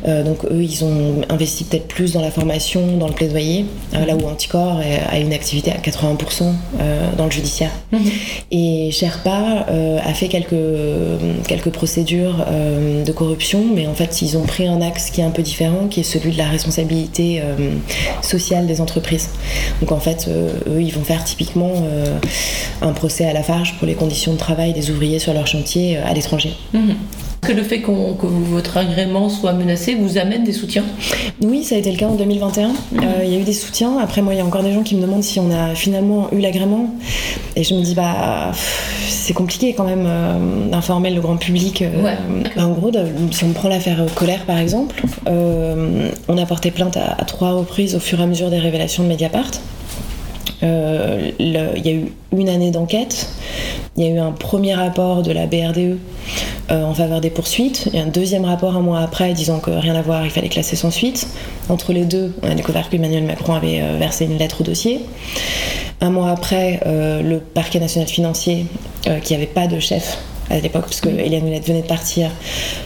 donc 0.05 0.45
eux, 0.45 0.63
ils 0.63 0.83
ont 0.83 1.21
investi 1.29 1.63
peut-être 1.63 1.87
plus 1.87 2.13
dans 2.13 2.21
la 2.21 2.31
formation, 2.31 2.97
dans 2.97 3.07
le 3.07 3.13
plaidoyer, 3.13 3.65
euh, 3.93 4.05
là 4.05 4.15
où 4.15 4.27
Anticorps 4.27 4.79
a 5.09 5.19
une 5.19 5.33
activité 5.33 5.71
à 5.71 5.77
80% 5.77 6.53
euh, 6.79 7.09
dans 7.17 7.25
le 7.25 7.31
judiciaire. 7.31 7.71
Mhm. 7.91 8.01
Et 8.51 8.91
Sherpa 8.91 9.65
a 10.03 10.13
fait 10.13 10.27
quelques, 10.27 10.55
quelques 11.47 11.69
procédures 11.69 12.45
de 13.05 13.11
corruption, 13.11 13.63
mais 13.73 13.87
en 13.87 13.93
fait, 13.93 14.21
ils 14.21 14.37
ont 14.37 14.43
pris 14.43 14.67
un 14.67 14.81
axe 14.81 15.09
qui 15.09 15.21
est 15.21 15.23
un 15.23 15.31
peu 15.31 15.41
différent, 15.41 15.87
qui 15.89 16.01
est 16.01 16.03
celui 16.03 16.31
de 16.31 16.37
la 16.37 16.47
responsabilité 16.47 17.41
sociale 18.21 18.67
des 18.67 18.81
entreprises. 18.81 19.29
Donc 19.79 19.91
en 19.91 19.99
fait, 19.99 20.27
eux, 20.27 20.81
ils 20.81 20.93
vont 20.93 21.03
faire 21.03 21.23
typiquement 21.23 21.71
un 22.81 22.93
procès 22.93 23.25
à 23.25 23.33
la 23.33 23.43
farge 23.43 23.75
pour 23.77 23.87
les 23.87 23.95
conditions 23.95 24.33
de 24.33 24.37
travail 24.37 24.73
des 24.73 24.89
ouvriers 24.91 25.19
sur 25.19 25.33
leur 25.33 25.47
chantier 25.47 25.97
à 25.97 26.13
l'étranger. 26.13 26.53
Mhm 26.73 26.95
que 27.41 27.51
le 27.51 27.63
fait 27.63 27.79
que 27.79 27.89
votre 27.89 28.77
agrément 28.77 29.27
soit 29.27 29.53
menacé 29.53 29.95
vous 29.95 30.19
amène 30.19 30.43
des 30.43 30.51
soutiens 30.53 30.85
Oui, 31.41 31.63
ça 31.63 31.75
a 31.75 31.79
été 31.79 31.91
le 31.91 31.97
cas 31.97 32.07
en 32.07 32.15
2021. 32.15 32.67
Mhm. 32.67 32.75
Euh, 32.93 33.23
il 33.23 33.31
y 33.31 33.35
a 33.35 33.39
eu 33.39 33.43
des 33.43 33.53
soutiens. 33.53 33.97
Après, 33.97 34.21
moi, 34.21 34.33
il 34.33 34.37
y 34.37 34.41
a 34.41 34.45
encore 34.45 34.61
des 34.61 34.73
gens 34.73 34.83
qui 34.83 34.95
me 34.95 35.01
demandent 35.01 35.23
si 35.23 35.39
on 35.39 35.49
a 35.51 35.73
finalement 35.73 36.29
eu 36.31 36.39
l'agrément. 36.39 36.95
Et 37.55 37.63
je 37.63 37.73
me 37.73 37.81
dis, 37.81 37.95
bah, 37.95 38.51
c'est 39.09 39.33
compliqué 39.33 39.73
quand 39.73 39.85
même 39.85 40.05
euh, 40.05 40.69
d'informer 40.69 41.09
le 41.09 41.19
grand 41.19 41.37
public. 41.37 41.81
Euh, 41.81 42.13
en 42.57 42.69
gros, 42.69 42.91
si 43.31 43.43
on 43.43 43.53
prend 43.53 43.69
l'affaire 43.69 44.05
Colère, 44.15 44.45
par 44.45 44.59
exemple, 44.59 45.01
on 45.27 46.37
a 46.37 46.45
porté 46.45 46.69
plainte 46.69 46.97
à, 46.97 47.15
à, 47.19 47.25
trois 47.25 47.53
reprises 47.53 47.95
au 47.95 47.99
fur 47.99 48.19
et 48.19 48.23
à 48.23 48.27
mesure 48.27 48.51
des 48.51 48.59
révélations 48.59 49.03
de 49.03 49.09
Mediapart. 49.09 49.51
Il 50.61 51.83
y 51.83 51.89
a 51.89 51.93
eu 51.93 52.11
une 52.31 52.49
année 52.49 52.71
d'enquête. 52.71 53.27
Il 53.97 54.05
y 54.05 54.07
a 54.07 54.09
eu 54.09 54.19
un 54.19 54.31
premier 54.31 54.73
rapport 54.73 55.21
de 55.21 55.31
la 55.31 55.47
BRDE 55.47 55.97
euh, 56.71 56.83
en 56.83 56.93
faveur 56.93 57.19
des 57.19 57.29
poursuites. 57.29 57.89
Il 57.91 57.99
y 57.99 58.01
a 58.01 58.03
un 58.03 58.07
deuxième 58.07 58.45
rapport 58.45 58.75
un 58.75 58.81
mois 58.81 59.01
après 59.01 59.33
disant 59.33 59.59
que 59.59 59.71
rien 59.71 59.95
à 59.95 60.01
voir, 60.01 60.23
il 60.23 60.31
fallait 60.31 60.49
classer 60.49 60.77
sans 60.77 60.91
suite. 60.91 61.27
Entre 61.67 61.91
les 61.91 62.05
deux, 62.05 62.33
on 62.41 62.49
a 62.49 62.55
découvert 62.55 62.89
qu'Emmanuel 62.89 63.23
Macron 63.23 63.53
avait 63.53 63.81
euh, 63.81 63.97
versé 63.99 64.25
une 64.25 64.37
lettre 64.37 64.61
au 64.61 64.63
dossier. 64.63 65.01
Un 65.99 66.09
mois 66.09 66.29
après, 66.29 66.79
euh, 66.85 67.21
le 67.21 67.39
parquet 67.39 67.79
national 67.79 68.07
financier, 68.07 68.65
qui 69.23 69.33
n'avait 69.33 69.47
pas 69.47 69.67
de 69.67 69.79
chef 69.79 70.19
à 70.49 70.59
l'époque, 70.59 70.83
parce 70.83 71.01
que 71.01 71.09
Eliane 71.09 71.43
venait 71.43 71.81
de 71.81 71.87
partir, 71.87 72.29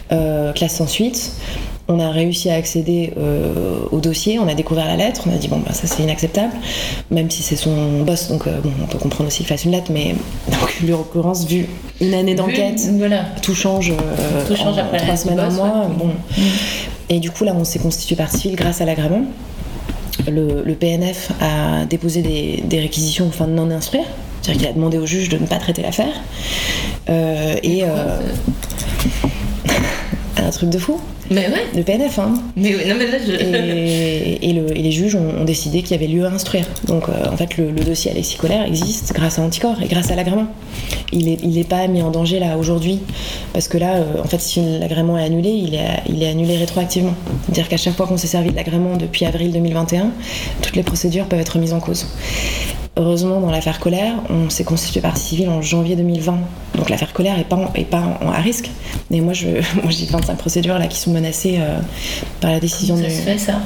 classe 0.10 0.76
sans 0.76 0.88
suite 0.88 1.32
on 1.88 2.00
a 2.00 2.10
réussi 2.10 2.50
à 2.50 2.56
accéder 2.56 3.14
euh, 3.18 3.78
au 3.92 4.00
dossier, 4.00 4.40
on 4.40 4.48
a 4.48 4.56
découvert 4.56 4.88
la 4.88 4.96
lettre, 4.96 5.24
on 5.28 5.34
a 5.34 5.38
dit 5.38 5.48
bon 5.48 5.60
bah 5.60 5.72
ça 5.74 5.86
c'est 5.86 6.02
inacceptable, 6.02 6.54
même 7.12 7.30
si 7.30 7.44
c'est 7.44 7.56
son 7.56 8.02
boss, 8.02 8.30
donc 8.30 8.48
euh, 8.48 8.60
bon, 8.62 8.72
on 8.82 8.88
peut 8.88 8.98
comprendre 8.98 9.28
aussi 9.28 9.40
qu'il 9.40 9.48
fasse 9.48 9.66
une 9.66 9.72
lettre, 9.72 9.92
mais 9.92 10.16
dans 10.50 10.58
l'occurrence, 10.98 11.46
vu 11.46 11.68
une 12.02 12.14
année 12.14 12.34
d'enquête, 12.34 12.82
tout 13.42 13.54
change, 13.54 13.92
euh, 13.92 14.46
tout 14.48 14.56
change 14.56 14.78
après 14.80 14.98
trois 14.98 15.16
semaines, 15.16 15.40
un 15.40 15.52
mois, 15.52 15.88
bon. 15.96 16.08
Mm. 16.08 16.42
Et 17.10 17.20
du 17.20 17.30
coup 17.30 17.44
là 17.44 17.54
on 17.56 17.64
s'est 17.64 17.78
constitué 17.80 18.16
partie 18.16 18.40
civile 18.40 18.58
grâce 18.58 18.82
à 18.82 18.86
l'agrément. 18.86 19.22
Le, 20.28 20.74
PNF 20.74 21.32
a 21.40 21.86
déposé 21.86 22.22
des, 22.24 22.80
réquisitions 22.80 23.28
afin 23.28 23.46
de 23.48 23.52
non-instruire, 23.52 24.06
c'est-à-dire 24.42 24.62
qu'il 24.62 24.70
a 24.72 24.74
demandé 24.74 24.98
au 24.98 25.06
juge 25.06 25.30
de 25.30 25.38
ne 25.38 25.46
pas 25.46 25.58
traiter 25.58 25.84
l'affaire. 25.84 26.14
et 27.08 27.84
un 30.38 30.50
truc 30.50 30.70
de 30.70 30.80
fou. 30.80 31.00
Mais 31.32 31.48
ouais. 31.48 31.66
Le 31.76 31.84
PNF, 31.84 32.20
hein. 32.20 32.34
Mais 32.56 32.72
non, 32.72 32.96
mais 32.98 33.08
là, 33.08 33.18
je... 33.26 33.32
et, 33.32 34.54
les 34.54 34.92
juges 34.92 35.16
ont, 35.16 35.44
décidé 35.44 35.82
qu'il 35.82 35.92
y 35.92 35.94
avait 35.96 36.08
lieu 36.08 36.26
à 36.26 36.30
instruire. 36.30 36.66
Donc, 36.88 37.10
euh, 37.10 37.32
en 37.32 37.38
fait, 37.38 37.58
le, 37.58 37.72
dossier 37.72 38.12
Alexis 38.12 38.38
Colère 38.38 38.66
existe 38.66 39.14
grâce 39.14 39.40
à 39.40 39.42
Anticorps 39.42 39.82
et 39.82 39.88
grâce 39.88 40.12
à 40.12 40.16
l'agrément. 40.16 40.48
Il 41.12 41.26
n'est 41.26 41.40
il 41.44 41.58
est 41.58 41.68
pas 41.68 41.88
mis 41.88 42.02
en 42.02 42.12
danger 42.12 42.40
là 42.40 42.58
aujourd'hui. 42.58 43.00
Parce 43.54 43.68
que 43.68 43.78
là, 43.78 43.96
euh, 43.96 44.22
en 44.24 44.28
fait, 44.28 44.40
si 44.40 44.62
l'agrément 44.80 45.18
est 45.18 45.24
annulé, 45.24 45.50
il 45.50 45.76
est, 45.76 46.02
il 46.10 46.22
est 46.22 46.30
annulé 46.30 46.58
rétroactivement. 46.58 47.16
C'est-à-dire 47.46 47.68
qu'à 47.70 47.78
chaque 47.78 47.96
fois 47.96 48.08
qu'on 48.08 48.18
s'est 48.18 48.28
servi 48.28 48.52
de 48.52 48.56
l'agrément 48.56 48.98
depuis 48.98 49.26
avril 49.26 49.52
2021, 49.52 50.12
toutes 50.62 50.76
les 50.76 50.84
procédures 50.84 51.26
peuvent 51.26 51.40
être 51.40 51.58
mises 51.58 51.74
en 51.74 51.80
cause. 51.80 52.08
Heureusement, 52.98 53.42
dans 53.42 53.52
l'affaire 53.52 53.80
Colère, 53.80 54.14
on 54.30 54.50
s'est 54.50 54.64
constitué 54.64 55.02
partie 55.02 55.22
civile 55.22 55.50
en 55.50 55.62
janvier 55.62 55.98
2020. 55.98 56.38
Donc 56.76 56.90
l'affaire 56.90 57.12
Colère 57.12 57.36
n'est 57.36 57.44
pas, 57.44 57.60
est 57.76 57.84
pas 57.84 58.04
à 58.22 58.40
risque. 58.40 58.70
Mais 59.12 59.20
moi, 59.20 59.34
j'ai 59.34 59.62
25 60.10 60.38
procédures 60.38 60.80
là 60.80 60.88
qui 60.88 61.00
sont 61.00 61.12
menacées 61.12 61.58
euh, 61.60 61.78
par 62.40 62.52
la 62.52 62.60
décision 62.60 62.96
Comment 62.96 63.10
ça 63.10 63.16
se 63.16 63.22
fait 63.22 63.38
ça? 63.38 63.60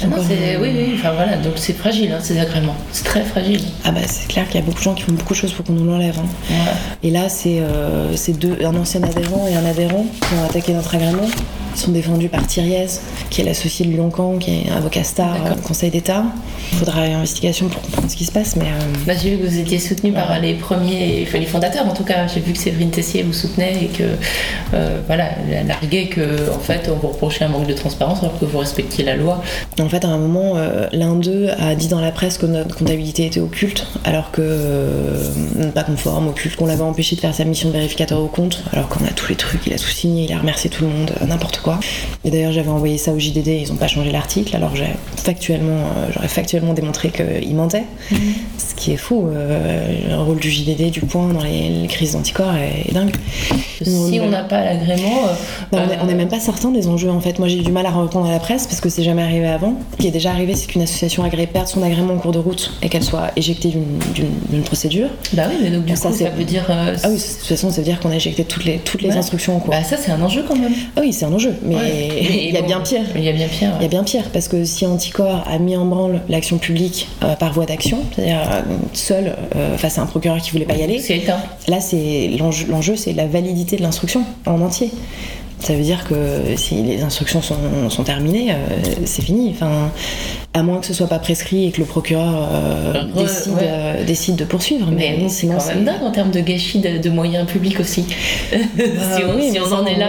Ah 0.00 0.06
non, 0.06 0.16
oui, 0.28 0.56
oui, 0.60 0.94
enfin 0.94 1.10
voilà, 1.12 1.36
donc 1.38 1.54
c'est 1.56 1.72
fragile 1.72 2.12
hein, 2.12 2.20
ces 2.22 2.38
agréments, 2.38 2.76
c'est 2.92 3.02
très 3.02 3.24
fragile. 3.24 3.62
Ah 3.84 3.90
bah 3.90 4.00
c'est 4.06 4.28
clair 4.28 4.46
qu'il 4.46 4.60
y 4.60 4.62
a 4.62 4.64
beaucoup 4.64 4.78
de 4.78 4.84
gens 4.84 4.94
qui 4.94 5.02
font 5.02 5.10
beaucoup 5.10 5.32
de 5.32 5.38
choses 5.38 5.52
pour 5.52 5.64
qu'on 5.64 5.72
nous 5.72 5.84
l'enlève. 5.84 6.16
Hein. 6.20 6.54
Et 7.02 7.10
là, 7.10 7.28
c'est, 7.28 7.58
euh, 7.60 8.14
deux, 8.28 8.58
un 8.64 8.76
ancien 8.76 9.02
adhérent 9.02 9.48
et 9.50 9.56
un 9.56 9.66
adhérent 9.66 10.06
qui 10.20 10.34
ont 10.34 10.44
attaqué 10.44 10.72
notre 10.72 10.94
agrément 10.94 11.26
sont 11.78 11.92
défendus 11.92 12.28
par 12.28 12.46
Thiriez, 12.46 12.86
qui 13.30 13.40
est 13.40 13.44
l'associé 13.44 13.86
de 13.86 13.92
Lyon-Camp, 13.92 14.38
qui 14.38 14.50
est 14.50 14.70
avocat 14.70 15.04
star 15.04 15.36
au 15.56 15.60
Conseil 15.60 15.90
d'État. 15.90 16.24
Il 16.72 16.78
faudra 16.78 17.06
une 17.06 17.14
investigation 17.14 17.68
pour 17.68 17.80
comprendre 17.80 18.10
ce 18.10 18.16
qui 18.16 18.24
se 18.24 18.32
passe. 18.32 18.56
Mais 18.56 18.64
euh, 18.64 19.04
bah, 19.06 19.14
j'ai 19.20 19.30
vu 19.30 19.38
que 19.38 19.46
vous 19.46 19.58
étiez 19.58 19.78
soutenu 19.78 20.12
par 20.12 20.38
les 20.40 20.54
premiers, 20.54 21.26
les 21.32 21.46
fondateurs 21.46 21.86
en 21.86 21.94
tout 21.94 22.04
cas. 22.04 22.26
J'ai 22.26 22.40
vu 22.40 22.52
que 22.52 22.58
Séverine 22.58 22.90
Tessier 22.90 23.22
vous 23.22 23.32
soutenait 23.32 23.84
et 23.84 23.86
que, 23.86 24.04
euh, 24.74 25.00
voilà, 25.06 25.30
elle 25.50 25.70
arguait 25.70 26.06
que, 26.06 26.50
en 26.54 26.58
fait, 26.58 26.90
on 26.92 26.96
vous 26.96 27.08
reprochait 27.08 27.44
un 27.44 27.48
manque 27.48 27.66
de 27.66 27.74
transparence 27.74 28.20
alors 28.20 28.38
que 28.38 28.44
vous 28.44 28.58
respectiez 28.58 29.04
la 29.04 29.16
loi. 29.16 29.42
En 29.80 29.88
fait, 29.88 30.04
à 30.04 30.08
un 30.08 30.18
moment, 30.18 30.54
euh, 30.56 30.86
l'un 30.92 31.14
d'eux 31.14 31.48
a 31.58 31.74
dit 31.74 31.88
dans 31.88 32.00
la 32.00 32.10
presse 32.10 32.38
que 32.38 32.46
notre 32.46 32.76
comptabilité 32.76 33.26
était 33.26 33.40
occulte, 33.40 33.86
alors 34.04 34.30
que 34.30 34.42
pas 35.74 35.84
conforme, 35.84 36.28
occulte, 36.28 36.56
qu'on 36.56 36.66
l'avait 36.66 36.82
empêché 36.82 37.16
de 37.16 37.20
faire 37.20 37.34
sa 37.34 37.44
mission 37.44 37.68
de 37.68 37.74
vérificateur 37.74 38.20
au 38.20 38.26
compte, 38.26 38.64
alors 38.72 38.88
qu'on 38.88 39.04
a 39.04 39.10
tous 39.10 39.28
les 39.28 39.36
trucs, 39.36 39.66
il 39.66 39.72
a 39.72 39.78
tout 39.78 39.88
signé, 39.88 40.24
il 40.24 40.32
a 40.32 40.38
remercié 40.38 40.70
tout 40.70 40.84
le 40.84 40.90
monde, 40.90 41.12
n'importe 41.26 41.58
quoi. 41.58 41.67
Et 42.24 42.30
d'ailleurs, 42.30 42.52
j'avais 42.52 42.70
envoyé 42.70 42.98
ça 42.98 43.12
au 43.12 43.18
JDD, 43.18 43.48
ils 43.48 43.68
n'ont 43.68 43.76
pas 43.76 43.88
changé 43.88 44.10
l'article, 44.12 44.54
alors 44.56 44.72
factuellement, 45.16 45.84
j'aurais 46.12 46.28
factuellement 46.28 46.74
démontré 46.74 47.10
qu'il 47.10 47.54
mentait. 47.54 47.84
Mhm. 48.10 48.18
Ce 48.58 48.74
qui 48.74 48.92
est 48.92 48.96
fou. 48.96 49.28
Euh, 49.28 50.08
le 50.08 50.16
rôle 50.16 50.38
du 50.38 50.50
JDD, 50.50 50.90
du 50.90 51.00
point 51.00 51.32
dans 51.32 51.42
les, 51.42 51.86
crises 51.88 52.12
d'anticorps 52.12 52.54
est, 52.54 52.92
dingue. 52.92 53.14
Si 53.82 54.18
on 54.22 54.28
n'a 54.28 54.42
pas 54.42 54.64
l'agrément. 54.64 55.22
Euh, 55.72 55.86
on 56.00 56.06
n'est 56.06 56.14
même 56.14 56.28
pas 56.28 56.40
certain 56.40 56.70
des 56.70 56.88
enjeux 56.88 57.10
en 57.10 57.20
fait. 57.20 57.38
Moi 57.38 57.48
j'ai 57.48 57.60
du 57.60 57.72
mal 57.72 57.86
à 57.86 57.90
répondre 57.90 58.26
à 58.26 58.32
la 58.32 58.38
presse 58.38 58.66
parce 58.66 58.80
que 58.80 58.88
c'est 58.88 59.02
jamais 59.02 59.22
arrivé 59.22 59.46
avant. 59.46 59.74
Ce 59.92 59.96
qui 59.98 60.08
est 60.08 60.12
déjà 60.12 60.30
arrivé, 60.30 60.54
c'est 60.54 60.66
qu'une 60.66 60.82
association 60.82 61.24
agréée 61.24 61.46
perde 61.46 61.66
son 61.66 61.82
agrément 61.82 62.14
en 62.14 62.18
cours 62.18 62.32
de 62.32 62.38
route 62.38 62.72
et 62.82 62.88
qu'elle 62.88 63.02
soit 63.02 63.30
éjectée 63.36 63.72
d'une 64.50 64.62
procédure. 64.62 65.08
Bah 65.32 65.44
oui, 65.48 65.56
mais 65.62 65.70
donc 65.70 65.84
du 65.84 65.94
coup, 65.94 65.98
ça, 65.98 66.12
ça 66.12 66.30
veut 66.30 66.44
dire. 66.44 66.64
Euh, 66.70 66.96
ah 67.02 67.08
oui, 67.08 67.16
de 67.16 67.20
toute 67.20 67.48
façon, 67.48 67.70
ça 67.70 67.78
veut 67.78 67.84
dire 67.84 68.00
qu'on 68.00 68.10
a 68.10 68.16
éjecté 68.16 68.44
toutes 68.44 68.64
les, 68.64 68.78
toutes 68.78 69.02
les 69.02 69.12
instructions 69.12 69.56
en 69.56 69.60
cours. 69.60 69.70
Bah 69.70 69.84
ça, 69.84 69.96
c'est 69.96 70.10
un 70.10 70.20
enjeu 70.22 70.44
quand 70.46 70.56
même. 70.56 70.72
Ah 70.96 71.00
oui, 71.00 71.12
c'est 71.12 71.24
un 71.24 71.32
enjeu. 71.32 71.54
Mais, 71.62 72.08
il 72.48 72.54
y 72.54 72.56
a 72.56 72.62
bien 72.62 72.80
pire. 72.80 73.02
Il 73.14 73.22
y 73.22 73.28
a 73.28 73.32
bien 73.32 73.48
pire. 73.48 73.72
Il 73.78 73.82
y 73.82 73.86
a 73.86 73.88
bien 73.88 74.04
pire 74.04 74.24
parce 74.32 74.48
que 74.48 74.64
si 74.64 74.86
Anticorps 74.86 75.44
a 75.46 75.58
mis 75.58 75.76
en 75.76 75.84
branle 75.84 76.20
l'action 76.28 76.58
publique 76.58 77.08
par 77.38 77.52
voie 77.52 77.66
d'action, 77.66 77.98
c'est-à-dire 78.14 78.40
seul 78.92 79.36
euh, 79.56 79.76
face 79.76 79.98
à 79.98 80.02
un 80.02 80.06
procureur 80.06 80.38
qui 80.38 80.50
voulait 80.50 80.64
pas 80.64 80.76
y 80.76 80.82
aller. 80.82 80.98
Là, 81.68 81.80
c'est 81.80 82.30
l'enjeu, 82.38 82.96
c'est 82.96 83.12
la 83.12 83.26
validité 83.26 83.76
de 83.76 83.82
l'instruction 83.82 84.24
en 84.46 84.60
entier. 84.60 84.90
Ça 85.60 85.74
veut 85.74 85.82
dire 85.82 86.06
que 86.06 86.56
si 86.56 86.82
les 86.82 87.02
instructions 87.02 87.42
sont, 87.42 88.04
terminées, 88.04 88.52
euh, 88.52 88.54
c'est 89.04 89.22
fini. 89.22 89.50
Enfin, 89.50 89.90
À 90.54 90.62
moins 90.62 90.80
que 90.80 90.86
ce 90.86 90.94
soit 90.94 91.06
pas 91.06 91.18
prescrit 91.18 91.66
et 91.66 91.72
que 91.72 91.78
le 91.78 91.84
procureur 91.84 92.48
euh, 92.50 93.04
décide, 93.14 93.52
euh, 93.60 94.04
décide, 94.04 94.36
de 94.36 94.44
poursuivre. 94.44 94.88
Mais, 94.90 95.16
mais 95.20 95.28
c'est 95.28 95.46
quand 95.46 95.64
même 95.66 95.84
dingue 95.84 96.02
en 96.02 96.10
termes 96.10 96.30
de 96.30 96.40
gâchis 96.40 96.78
de, 96.80 97.10
moyens 97.10 97.46
publics 97.46 97.78
aussi. 97.78 98.06
Bah 98.50 99.16
si 99.16 99.24
on, 99.24 99.52
si 99.52 99.58
on 99.60 99.72
en 99.74 99.84
est 99.84 99.96
là, 99.96 100.08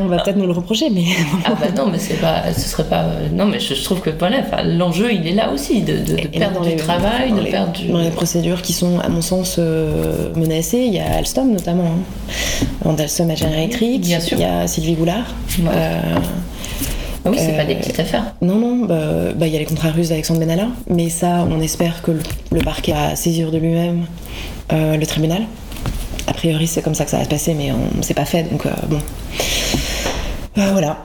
on 0.00 0.06
va 0.06 0.18
peut-être 0.18 0.36
nous 0.36 0.46
le 0.46 0.52
reprocher, 0.52 0.90
mais. 0.90 1.04
ah 1.44 1.54
bah 1.60 1.68
non, 1.76 1.86
mais 1.86 1.98
c'est 1.98 2.20
pas, 2.20 2.52
ce 2.52 2.68
serait 2.68 2.84
pas. 2.84 3.06
Non, 3.32 3.46
mais 3.46 3.60
je, 3.60 3.74
trouve 3.84 4.00
que 4.00 4.10
voilà, 4.10 4.42
l'enjeu 4.64 5.12
il 5.12 5.26
est 5.26 5.34
là 5.34 5.50
aussi 5.52 5.82
de, 5.82 5.98
de, 5.98 6.26
perdre 6.26 6.62
du 6.62 6.76
travail, 6.76 7.32
de 7.32 7.48
perdre 7.48 7.72
du. 7.72 7.88
Dans 7.88 8.00
les 8.00 8.10
procédures 8.10 8.62
qui 8.62 8.72
sont, 8.72 8.98
à 8.98 9.08
mon 9.08 9.22
sens, 9.22 9.58
menacées, 10.34 10.84
il 10.86 10.94
y 10.94 10.98
a 10.98 11.16
Alstom 11.16 11.52
notamment. 11.52 11.94
Hein. 12.84 12.96
Alstom 12.98 13.30
à 13.30 13.34
Bien 13.34 14.20
sûr. 14.20 14.36
il 14.36 14.42
y 14.42 14.44
a 14.44 14.66
Sylvie 14.66 14.94
Goulard. 14.94 15.34
Oui, 17.26 17.36
c'est 17.38 17.56
pas 17.56 17.64
des 17.64 17.74
petites 17.74 18.00
affaires. 18.00 18.34
Non, 18.40 18.56
non, 18.56 18.86
bah, 18.86 19.32
bah, 19.34 19.46
il 19.46 19.52
y 19.52 19.56
a 19.56 19.58
les 19.58 19.66
contrats 19.66 19.90
russes 19.90 20.08
d'Alexandre 20.08 20.40
Benalla, 20.40 20.68
mais 20.88 21.10
ça, 21.10 21.46
on 21.50 21.60
espère 21.60 22.02
que 22.02 22.12
le, 22.50 22.60
parquet 22.60 22.92
va 22.92 23.14
saisir 23.16 23.50
de 23.50 23.58
lui-même 23.58 24.06
euh, 24.72 24.96
le 24.96 25.06
tribunal. 25.06 25.42
A 26.26 26.32
priori, 26.32 26.66
c'est 26.66 26.82
comme 26.82 26.94
ça 26.94 27.04
que 27.04 27.10
ça 27.10 27.18
va 27.18 27.24
se 27.24 27.28
passer, 27.28 27.54
mais 27.54 27.72
on 27.72 27.98
ne 27.98 28.02
s'est 28.02 28.14
pas 28.14 28.24
fait, 28.24 28.44
donc 28.44 28.64
euh, 28.64 28.70
bon. 28.88 29.00
Euh, 30.58 30.68
voilà. 30.72 30.98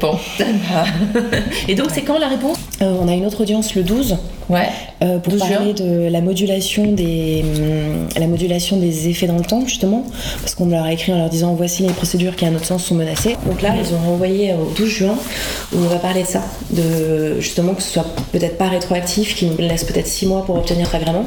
Bon. 0.00 0.18
Et 1.68 1.74
donc, 1.74 1.88
c'est 1.92 2.02
quand 2.02 2.18
la 2.18 2.28
réponse? 2.28 2.58
On 2.80 3.08
a 3.08 3.14
une 3.14 3.26
autre 3.26 3.42
audience 3.42 3.74
le 3.74 3.82
12. 3.82 4.16
Ouais. 4.48 4.68
Euh, 5.02 5.18
pour 5.18 5.36
parler 5.36 5.74
de 5.74 6.08
la 6.10 6.22
modulation 6.22 6.90
des 6.92 7.44
hum, 7.44 8.08
la 8.16 8.26
modulation 8.26 8.78
des 8.78 9.08
effets 9.08 9.26
dans 9.26 9.36
le 9.36 9.44
temps 9.44 9.64
justement 9.66 10.04
parce 10.40 10.54
qu'on 10.54 10.66
leur 10.66 10.84
a 10.84 10.92
écrit 10.92 11.12
en 11.12 11.18
leur 11.18 11.28
disant 11.28 11.54
voici 11.54 11.82
les 11.82 11.92
procédures 11.92 12.34
qui 12.34 12.46
à 12.46 12.50
notre 12.50 12.64
sens 12.64 12.84
sont 12.84 12.94
menacées 12.94 13.36
donc 13.46 13.60
là 13.60 13.74
ils 13.78 13.94
ont 13.94 13.98
renvoyé 13.98 14.54
au 14.54 14.72
12 14.74 14.88
juin 14.88 15.14
où 15.72 15.76
on 15.76 15.88
va 15.88 15.96
parler 15.96 16.22
de 16.22 16.26
ça 16.26 16.42
de 16.70 17.38
justement 17.40 17.74
que 17.74 17.82
ce 17.82 17.90
soit 17.90 18.06
peut-être 18.32 18.56
pas 18.56 18.68
rétroactif 18.68 19.36
qui 19.36 19.46
nous 19.46 19.56
laisse 19.58 19.84
peut-être 19.84 20.06
6 20.06 20.26
mois 20.26 20.44
pour 20.44 20.56
obtenir 20.56 20.92
agrément 20.94 21.24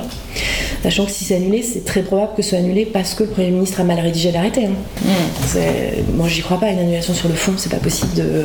sachant 0.81 1.05
que 1.05 1.11
si 1.11 1.23
c'est 1.23 1.35
annulé 1.35 1.61
c'est 1.61 1.85
très 1.85 2.01
probable 2.01 2.31
que 2.35 2.41
ce 2.41 2.49
soit 2.49 2.59
annulé 2.59 2.85
parce 2.85 3.13
que 3.13 3.23
le 3.23 3.29
Premier 3.29 3.51
ministre 3.51 3.79
a 3.79 3.83
mal 3.83 3.99
rédigé 3.99 4.31
l'arrêté 4.31 4.65
hein. 4.65 5.05
mmh. 5.05 6.17
moi 6.17 6.27
j'y 6.27 6.41
crois 6.41 6.59
pas 6.59 6.69
une 6.69 6.79
annulation 6.79 7.13
sur 7.13 7.29
le 7.29 7.35
fond 7.35 7.53
c'est 7.55 7.71
pas 7.71 7.77
possible 7.77 8.13
de, 8.15 8.40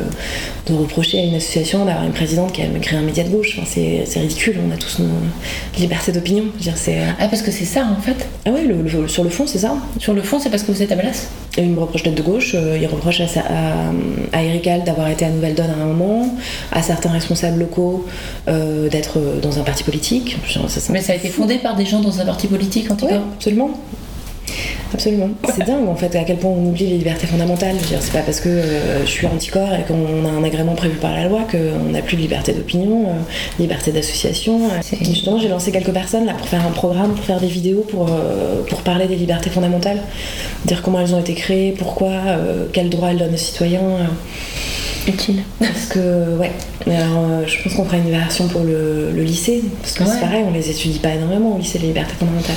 de, 0.67 0.73
reprocher 0.73 1.19
à 1.19 1.23
une 1.23 1.35
association 1.35 1.85
d'avoir 1.85 2.05
une 2.05 2.11
présidente 2.11 2.51
qui 2.51 2.61
a 2.61 2.65
créé 2.81 2.99
un 2.99 3.03
média 3.03 3.23
de 3.23 3.29
gauche 3.29 3.57
enfin, 3.57 3.67
c'est 3.69 4.19
ridicule 4.19 4.57
on 4.67 4.73
a 4.73 4.77
tous 4.77 4.99
nos 4.99 5.09
libertés 5.77 6.11
d'opinion. 6.11 6.45
Euh, 6.87 7.09
ah, 7.19 7.27
parce 7.27 7.41
que 7.41 7.51
c'est 7.51 7.65
ça 7.65 7.85
en 7.85 8.01
fait 8.01 8.27
Ah 8.45 8.51
oui, 8.53 8.67
sur 9.07 9.23
le 9.23 9.29
fond, 9.29 9.45
c'est 9.47 9.59
ça. 9.59 9.75
Sur 9.99 10.13
le 10.13 10.21
fond, 10.21 10.39
c'est 10.39 10.49
parce 10.49 10.63
que 10.63 10.71
vous 10.71 10.81
êtes 10.81 10.91
à 10.91 10.95
Ballas 10.95 11.27
Il 11.57 11.69
me 11.69 11.79
reproche 11.79 12.03
d'être 12.03 12.15
de 12.15 12.21
gauche, 12.21 12.55
euh, 12.55 12.77
il 12.79 12.87
reproche 12.87 13.21
à, 13.21 13.25
à, 14.33 14.43
Eric 14.43 14.67
d'avoir 14.85 15.09
été 15.09 15.25
à 15.25 15.29
Nouvelle 15.29 15.55
Donne 15.55 15.69
à 15.69 15.83
un 15.83 15.87
moment, 15.87 16.35
à 16.71 16.81
certains 16.81 17.09
responsables 17.09 17.59
locaux 17.59 18.05
euh, 18.47 18.89
d'être 18.89 19.19
dans 19.41 19.59
un 19.59 19.63
parti 19.63 19.83
politique. 19.83 20.37
Mais 20.89 21.01
ça 21.01 21.13
a 21.13 21.15
été 21.15 21.29
fondé 21.29 21.57
par 21.57 21.75
des 21.75 21.85
gens 21.85 21.99
dans 21.99 22.19
un 22.19 22.25
parti 22.25 22.47
politique 22.47 22.89
en 22.91 22.95
tout 22.95 23.07
cas 23.07 23.21
Absolument. 23.35 23.71
Absolument. 24.93 25.29
C'est 25.55 25.65
dingue 25.65 25.87
en 25.87 25.95
fait 25.95 26.15
à 26.15 26.23
quel 26.23 26.37
point 26.37 26.51
on 26.51 26.67
oublie 26.67 26.87
les 26.87 26.97
libertés 26.97 27.27
fondamentales. 27.27 27.75
C'est 27.81 28.13
pas 28.13 28.21
parce 28.21 28.39
que 28.39 28.49
euh, 28.49 29.05
je 29.05 29.09
suis 29.09 29.27
anticorps 29.27 29.73
et 29.73 29.83
qu'on 29.83 30.25
a 30.25 30.29
un 30.29 30.43
agrément 30.43 30.75
prévu 30.75 30.95
par 30.97 31.13
la 31.13 31.25
loi 31.25 31.41
qu'on 31.49 31.91
n'a 31.91 32.01
plus 32.01 32.15
de 32.15 32.21
liberté 32.21 32.53
d'opinion, 32.53 33.07
euh, 33.07 33.13
liberté 33.59 33.91
d'association. 33.91 34.59
Justement, 35.01 35.39
j'ai 35.39 35.49
lancé 35.49 35.71
quelques 35.71 35.91
personnes 35.91 36.25
là 36.25 36.33
pour 36.33 36.47
faire 36.47 36.65
un 36.65 36.71
programme, 36.71 37.13
pour 37.13 37.25
faire 37.25 37.39
des 37.39 37.47
vidéos 37.47 37.85
pour, 37.89 38.07
euh, 38.09 38.63
pour 38.69 38.81
parler 38.81 39.07
des 39.07 39.15
libertés 39.15 39.49
fondamentales, 39.49 39.99
dire 40.65 40.81
comment 40.81 40.99
elles 40.99 41.13
ont 41.13 41.19
été 41.19 41.33
créées, 41.33 41.73
pourquoi, 41.77 42.09
quels 42.73 42.89
droits 42.89 43.11
elles 43.11 43.17
donnent 43.17 43.33
aux 43.33 43.37
citoyens. 43.37 43.81
Utile. 45.07 45.43
Parce 45.59 45.85
que, 45.85 46.37
ouais, 46.37 46.51
je 46.85 47.63
pense 47.63 47.73
qu'on 47.73 47.85
fera 47.85 47.97
une 47.97 48.09
version 48.09 48.47
pour 48.47 48.63
le, 48.63 49.11
lycée, 49.15 49.63
parce 49.81 49.93
que 49.93 50.05
c'est 50.05 50.19
pareil, 50.19 50.43
on 50.47 50.51
les 50.51 50.69
étudie 50.69 50.99
pas 50.99 51.13
énormément 51.13 51.55
au 51.55 51.57
lycée, 51.57 51.79
les 51.79 51.87
libertés 51.87 52.15
fondamentales. 52.19 52.55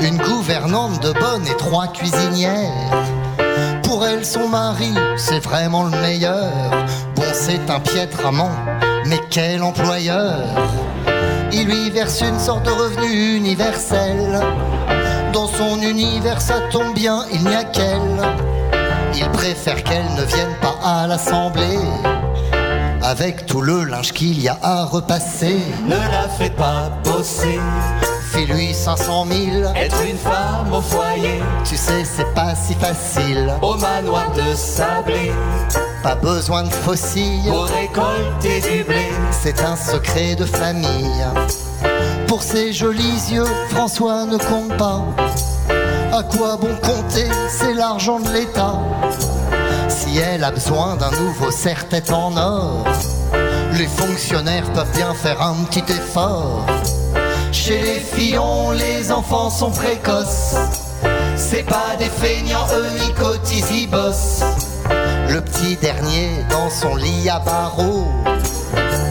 Une 0.00 0.16
gouvernante 0.16 1.00
de 1.00 1.12
bonne 1.12 1.46
et 1.46 1.56
trois 1.56 1.86
cuisinières. 1.88 3.04
Pour 3.84 4.04
elle, 4.04 4.24
son 4.24 4.48
mari, 4.48 4.94
c'est 5.16 5.38
vraiment 5.38 5.84
le 5.84 5.90
meilleur. 5.90 6.50
Bon, 7.14 7.22
c'est 7.32 7.70
un 7.70 7.78
piètre 7.78 8.26
amant, 8.26 8.50
mais 9.06 9.20
quel 9.30 9.62
employeur 9.62 10.40
Il 11.52 11.66
lui 11.66 11.90
verse 11.90 12.20
une 12.20 12.38
sorte 12.38 12.64
de 12.64 12.70
revenu 12.70 13.36
universel. 13.36 14.40
Dans 15.32 15.46
son 15.46 15.80
univers, 15.80 16.40
ça 16.40 16.60
tombe 16.72 16.94
bien, 16.94 17.24
il 17.32 17.44
n'y 17.44 17.54
a 17.54 17.64
qu'elle. 17.64 18.22
Il 19.14 19.28
préfère 19.30 19.84
qu'elle 19.84 20.14
ne 20.16 20.24
vienne 20.24 20.56
pas 20.60 20.78
à 20.84 21.06
l'assemblée 21.06 21.78
avec 23.02 23.46
tout 23.46 23.60
le 23.60 23.84
linge 23.84 24.12
qu'il 24.12 24.40
y 24.40 24.48
a 24.48 24.58
à 24.60 24.84
repasser. 24.84 25.60
Ne 25.86 25.94
la 25.94 26.28
fais 26.28 26.50
pas 26.50 26.90
bosser 27.04 27.60
lui 28.36 28.74
500 28.74 29.26
000. 29.26 29.72
Être 29.74 30.02
une 30.08 30.18
femme 30.18 30.72
au 30.72 30.80
foyer, 30.80 31.42
tu 31.64 31.76
sais, 31.76 32.04
c'est 32.04 32.32
pas 32.34 32.54
si 32.54 32.74
facile. 32.74 33.52
Au 33.62 33.74
manoir 33.74 34.30
de 34.32 34.54
sablé, 34.54 35.32
pas 36.02 36.14
besoin 36.14 36.64
de 36.64 36.70
fossiles. 36.70 37.48
Pour 37.48 37.64
récolter 37.64 38.60
du 38.60 38.84
blé, 38.84 39.08
c'est 39.30 39.62
un 39.62 39.76
secret 39.76 40.34
de 40.34 40.44
famille. 40.44 41.24
Pour 42.26 42.42
ses 42.42 42.72
jolis 42.72 43.30
yeux, 43.30 43.46
François 43.70 44.24
ne 44.24 44.36
compte 44.36 44.76
pas. 44.76 45.02
À 46.12 46.22
quoi 46.22 46.56
bon 46.56 46.74
compter? 46.82 47.28
C'est 47.48 47.74
l'argent 47.74 48.20
de 48.20 48.30
l'État. 48.30 48.78
Si 49.88 50.18
elle 50.18 50.44
a 50.44 50.50
besoin 50.50 50.96
d'un 50.96 51.10
nouveau 51.10 51.50
serre-tête 51.50 52.12
en 52.12 52.36
or, 52.36 52.84
les 53.72 53.86
fonctionnaires 53.86 54.70
peuvent 54.72 54.92
bien 54.94 55.14
faire 55.14 55.40
un 55.42 55.54
petit 55.64 55.84
effort. 55.92 56.66
Chez 57.52 57.80
les 57.80 58.00
fillons, 58.00 58.70
les 58.72 59.10
enfants 59.10 59.50
sont 59.50 59.70
précoces. 59.70 60.54
C'est 61.36 61.64
pas 61.64 61.96
des 61.98 62.06
feignants, 62.06 62.66
eux, 62.74 62.86
ni 63.70 63.86
bossent. 63.86 64.42
Le 65.28 65.40
petit 65.40 65.76
dernier 65.76 66.30
dans 66.50 66.70
son 66.70 66.96
lit 66.96 67.28
à 67.28 67.38
barreaux. 67.40 68.06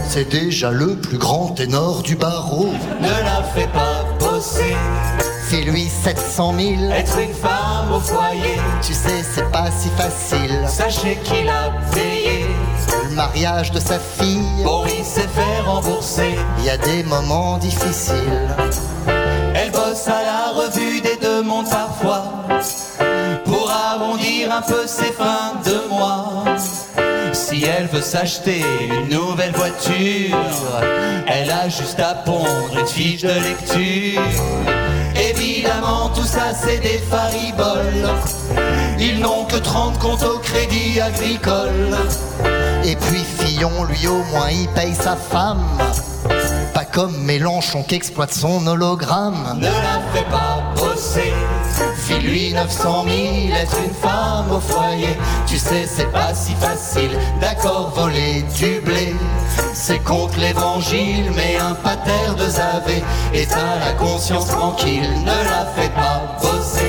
C'est 0.09 0.29
déjà 0.29 0.71
le 0.71 0.95
plus 0.95 1.17
grand 1.17 1.49
ténor 1.49 2.01
du 2.01 2.15
barreau. 2.15 2.69
Ne 3.01 3.07
la 3.07 3.43
fais 3.55 3.67
pas 3.67 4.05
bosser. 4.19 4.75
Fais-lui 5.49 5.87
700 5.87 6.55
000. 6.59 6.91
Être 6.91 7.19
une 7.19 7.33
femme 7.33 7.93
au 7.95 7.99
foyer. 7.99 8.59
Tu 8.81 8.93
sais, 8.93 9.23
c'est 9.33 9.49
pas 9.51 9.69
si 9.71 9.89
facile. 9.91 10.63
Sachez 10.67 11.17
qu'il 11.23 11.47
a 11.47 11.71
payé 11.93 12.16
mariage 13.17 13.71
de 13.71 13.79
sa 13.79 13.97
fille. 13.97 14.63
Bon, 14.63 14.85
il 14.85 15.03
s'est 15.03 15.27
fait 15.37 15.61
rembourser. 15.65 16.35
Il 16.59 16.65
y 16.65 16.69
a 16.69 16.77
des 16.77 17.03
moments 17.03 17.57
difficiles. 17.57 18.47
Elle 19.55 19.71
bosse 19.71 20.07
à 20.07 20.21
la 20.21 20.61
revue 20.61 21.01
des 21.01 21.17
deux 21.19 21.41
mondes 21.41 21.69
parfois. 21.69 22.23
Pour 23.43 23.71
arrondir 23.71 24.53
un 24.53 24.61
peu 24.61 24.85
ses 24.85 25.11
fins 25.11 25.53
de 25.65 25.89
mois. 25.89 26.45
Si 27.33 27.65
elle 27.65 27.87
veut 27.87 28.01
s'acheter 28.01 28.63
une 28.87 29.09
nouvelle 29.09 29.53
voiture, 29.53 30.37
elle 31.25 31.49
a 31.49 31.69
juste 31.69 31.99
à 31.99 32.13
pondre 32.13 32.77
une 32.79 32.87
fiche 32.87 33.23
de 33.23 33.29
lecture. 33.29 34.21
Évidemment, 35.67 36.09
tout 36.15 36.23
ça 36.23 36.53
c'est 36.53 36.79
des 36.79 36.99
fariboles. 37.09 38.07
Ils 38.99 39.19
n'ont 39.19 39.43
que 39.45 39.57
30 39.57 39.99
comptes 39.99 40.23
au 40.23 40.39
crédit 40.39 41.01
agricole. 41.01 41.97
Et 42.85 42.95
puis 42.95 43.19
Fillon, 43.19 43.83
lui 43.83 44.07
au 44.07 44.23
moins, 44.31 44.49
il 44.49 44.67
paye 44.69 44.95
sa 44.95 45.17
femme. 45.17 45.65
Comme 46.97 47.25
Mélenchon 47.25 47.83
qui 47.83 47.93
exploite 47.93 48.33
son 48.33 48.65
hologramme. 48.65 49.59
Ne 49.59 49.67
la 49.67 50.01
fais 50.11 50.25
pas 50.31 50.63
bosser. 50.75 51.31
File-lui 51.95 52.53
900 52.53 53.03
000, 53.03 53.55
être 53.55 53.77
une 53.85 53.93
femme 53.93 54.49
au 54.51 54.59
foyer. 54.59 55.15
Tu 55.45 55.59
sais, 55.59 55.85
c'est 55.85 56.11
pas 56.11 56.33
si 56.33 56.55
facile. 56.55 57.11
D'accord, 57.39 57.93
voler 57.95 58.43
du 58.57 58.81
blé. 58.81 59.15
C'est 59.75 59.99
contre 59.99 60.39
l'évangile, 60.39 61.31
mais 61.35 61.57
un 61.57 61.75
pater 61.75 62.33
de 62.35 62.49
Zavé. 62.49 63.03
Et 63.31 63.45
t'as 63.45 63.77
la 63.77 63.93
conscience 63.93 64.47
tranquille. 64.47 65.07
Ne 65.21 65.27
la 65.27 65.67
fais 65.75 65.89
pas 65.89 66.35
bosser. 66.41 66.86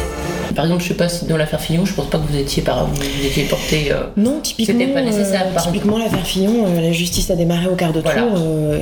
Par 0.59 0.65
exemple, 0.65 0.83
je 0.83 0.89
sais 0.89 0.95
pas 0.95 1.09
si 1.09 1.25
dans 1.27 1.37
l'affaire 1.37 1.61
Fillon, 1.61 1.85
je 1.85 1.95
pense 1.95 2.07
pas 2.07 2.19
que 2.19 2.27
vous 2.29 2.37
étiez, 2.37 2.65
par, 2.65 2.85
vous 2.89 3.25
étiez 3.25 3.45
porté. 3.45 3.93
non, 4.17 4.41
typiquement. 4.41 4.77
C'était 4.77 4.93
pas 4.93 5.03
nécessaire. 5.03 5.47
typiquement, 5.63 5.99
l'affaire 5.99 6.27
Fillon, 6.27 6.65
la 6.75 6.91
justice 6.91 7.31
a 7.31 7.37
démarré 7.37 7.69
au 7.69 7.77
quart 7.77 7.93
de 7.93 8.01
tour. 8.01 8.11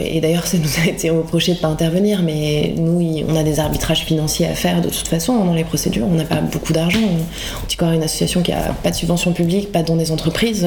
et 0.01 0.19
d'ailleurs, 0.23 0.47
ça 0.47 0.57
nous 0.57 0.71
a 0.83 0.89
été 0.89 1.11
reproché 1.11 1.53
de 1.53 1.59
pas 1.59 1.69
intervenir, 1.69 2.23
mais 2.23 2.73
nous, 2.79 3.23
on 3.29 3.37
a 3.37 3.43
des 3.43 3.61
arbitrages 3.61 4.07
financiers 4.07 4.47
à 4.47 4.55
faire 4.55 4.81
de 4.81 4.89
toute 4.89 5.07
façon 5.07 5.45
dans 5.45 5.53
les 5.53 5.65
procédures. 5.65 6.07
On 6.11 6.15
n'a 6.15 6.25
pas 6.25 6.41
beaucoup 6.41 6.73
d'argent. 6.73 6.99
Anticor 7.63 7.93
est 7.93 7.97
une 7.97 8.05
association 8.05 8.41
qui 8.41 8.53
a 8.53 8.73
pas 8.83 8.89
de 8.89 8.97
subvention 8.97 9.35
publique, 9.35 9.71
pas 9.71 9.83
de 9.83 9.89
dons 9.89 9.97
des 9.97 10.13
entreprises. 10.13 10.67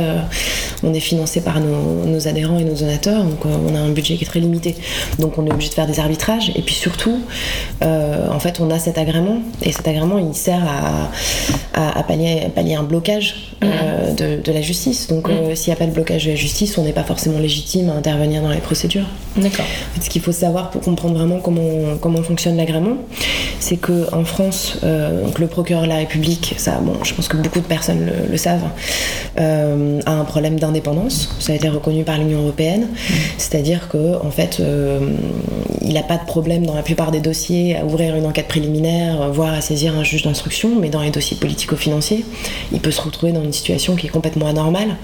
on 0.83 0.93
est 0.93 0.99
financé 0.99 1.41
par 1.41 1.59
nos, 1.59 2.05
nos 2.05 2.27
adhérents 2.27 2.59
et 2.59 2.63
nos 2.65 2.75
donateurs, 2.75 3.23
donc 3.23 3.39
on 3.45 3.73
a 3.73 3.79
un 3.79 3.89
budget 3.89 4.15
qui 4.15 4.25
est 4.25 4.27
très 4.27 4.41
limité. 4.41 4.75
Donc 5.17 5.39
on 5.39 5.47
est 5.47 5.51
obligé 5.51 5.69
de 5.69 5.73
faire 5.73 5.87
des 5.87 5.99
arbitrages. 5.99 6.51
Et 6.55 6.61
puis 6.61 6.75
surtout, 6.75 7.19
euh, 7.81 8.27
en 8.29 8.39
fait, 8.39 8.59
on 8.59 8.69
a 8.69 8.77
cet 8.77 8.99
agrément. 8.99 9.39
Et 9.63 9.71
cet 9.71 9.87
agrément, 9.87 10.19
il 10.19 10.35
sert 10.35 10.61
à, 10.63 10.98
pallier, 12.07 12.49
pallier, 12.53 12.75
un 12.75 12.83
blocage 12.83 13.55
euh, 13.63 14.11
mm. 14.11 14.41
de, 14.41 14.51
la 14.51 14.61
justice. 14.61 15.07
Donc 15.07 15.27
mm. 15.27 15.31
euh, 15.31 15.55
s'il 15.55 15.71
n'y 15.71 15.77
a 15.77 15.79
pas 15.79 15.85
de 15.85 15.93
blocage 15.93 16.25
de 16.25 16.31
la 16.31 16.35
justice, 16.35 16.77
on 16.77 16.83
n'est 16.83 16.93
pas 16.93 17.03
forcément 17.03 17.39
légitime 17.39 17.89
à 17.89 17.93
intervenir 17.93 18.41
dans 18.41 18.49
les 18.49 18.57
procédures. 18.59 19.05
D'accord. 19.37 19.65
ce 20.01 20.09
qu'il 20.09 20.21
faut 20.21 20.31
savoir 20.31 20.71
pour 20.71 20.81
comprendre 20.81 21.15
vraiment 21.15 21.39
comment, 21.39 21.97
comment 22.01 22.21
fonctionne 22.23 22.57
l'agrément, 22.57 22.97
c'est 23.59 23.77
qu'en 23.77 24.25
France, 24.25 24.77
donc 24.81 25.39
le 25.39 25.47
procureur 25.47 25.83
de 25.83 25.87
la 25.87 25.97
République, 25.97 26.55
ça, 26.57 26.79
bon, 26.81 26.93
je 27.03 27.13
pense 27.13 27.27
que 27.27 27.37
beaucoup 27.37 27.59
de 27.59 27.65
personnes 27.65 28.09
le, 28.29 28.37
savent, 28.37 28.67
a 29.37 30.11
un 30.11 30.25
problème 30.25 30.59
d'indépendance. 30.59 31.35
Ça 31.39 31.53
a 31.53 31.55
été 31.55 31.69
reconnu 31.69 32.03
par 32.03 32.17
l'Union 32.17 32.41
européenne. 32.41 32.87
Mm. 32.91 33.13
C'est-à-dire 33.37 33.87
que 33.87 34.15
en 34.25 34.31
fait, 34.31 34.61
il 35.81 35.93
n'a 35.93 36.03
pas 36.03 36.17
de 36.17 36.25
problème 36.25 36.65
dans 36.65 36.75
la 36.75 36.83
plupart 36.83 37.11
des 37.11 37.21
dossiers 37.21 37.77
à 37.77 37.85
ouvrir 37.85 38.15
une 38.15 38.25
enquête 38.25 38.47
préliminaire, 38.47 39.29
voire 39.31 39.53
à 39.53 39.61
saisir 39.61 39.95
un 39.95 40.03
juge 40.03 40.23
d'instruction, 40.23 40.78
mais 40.79 40.89
dans 40.89 41.01
les 41.01 41.11
dossiers 41.11 41.37
politico-financiers, 41.37 42.25
il 42.71 42.79
peut 42.79 42.91
se 42.91 43.01
retrouver 43.01 43.31
dans 43.31 43.43
une 43.43 43.53
situation 43.53 43.95
qui 43.95 44.07
est 44.07 44.09
complètement 44.09 44.47
anormale 44.47 44.95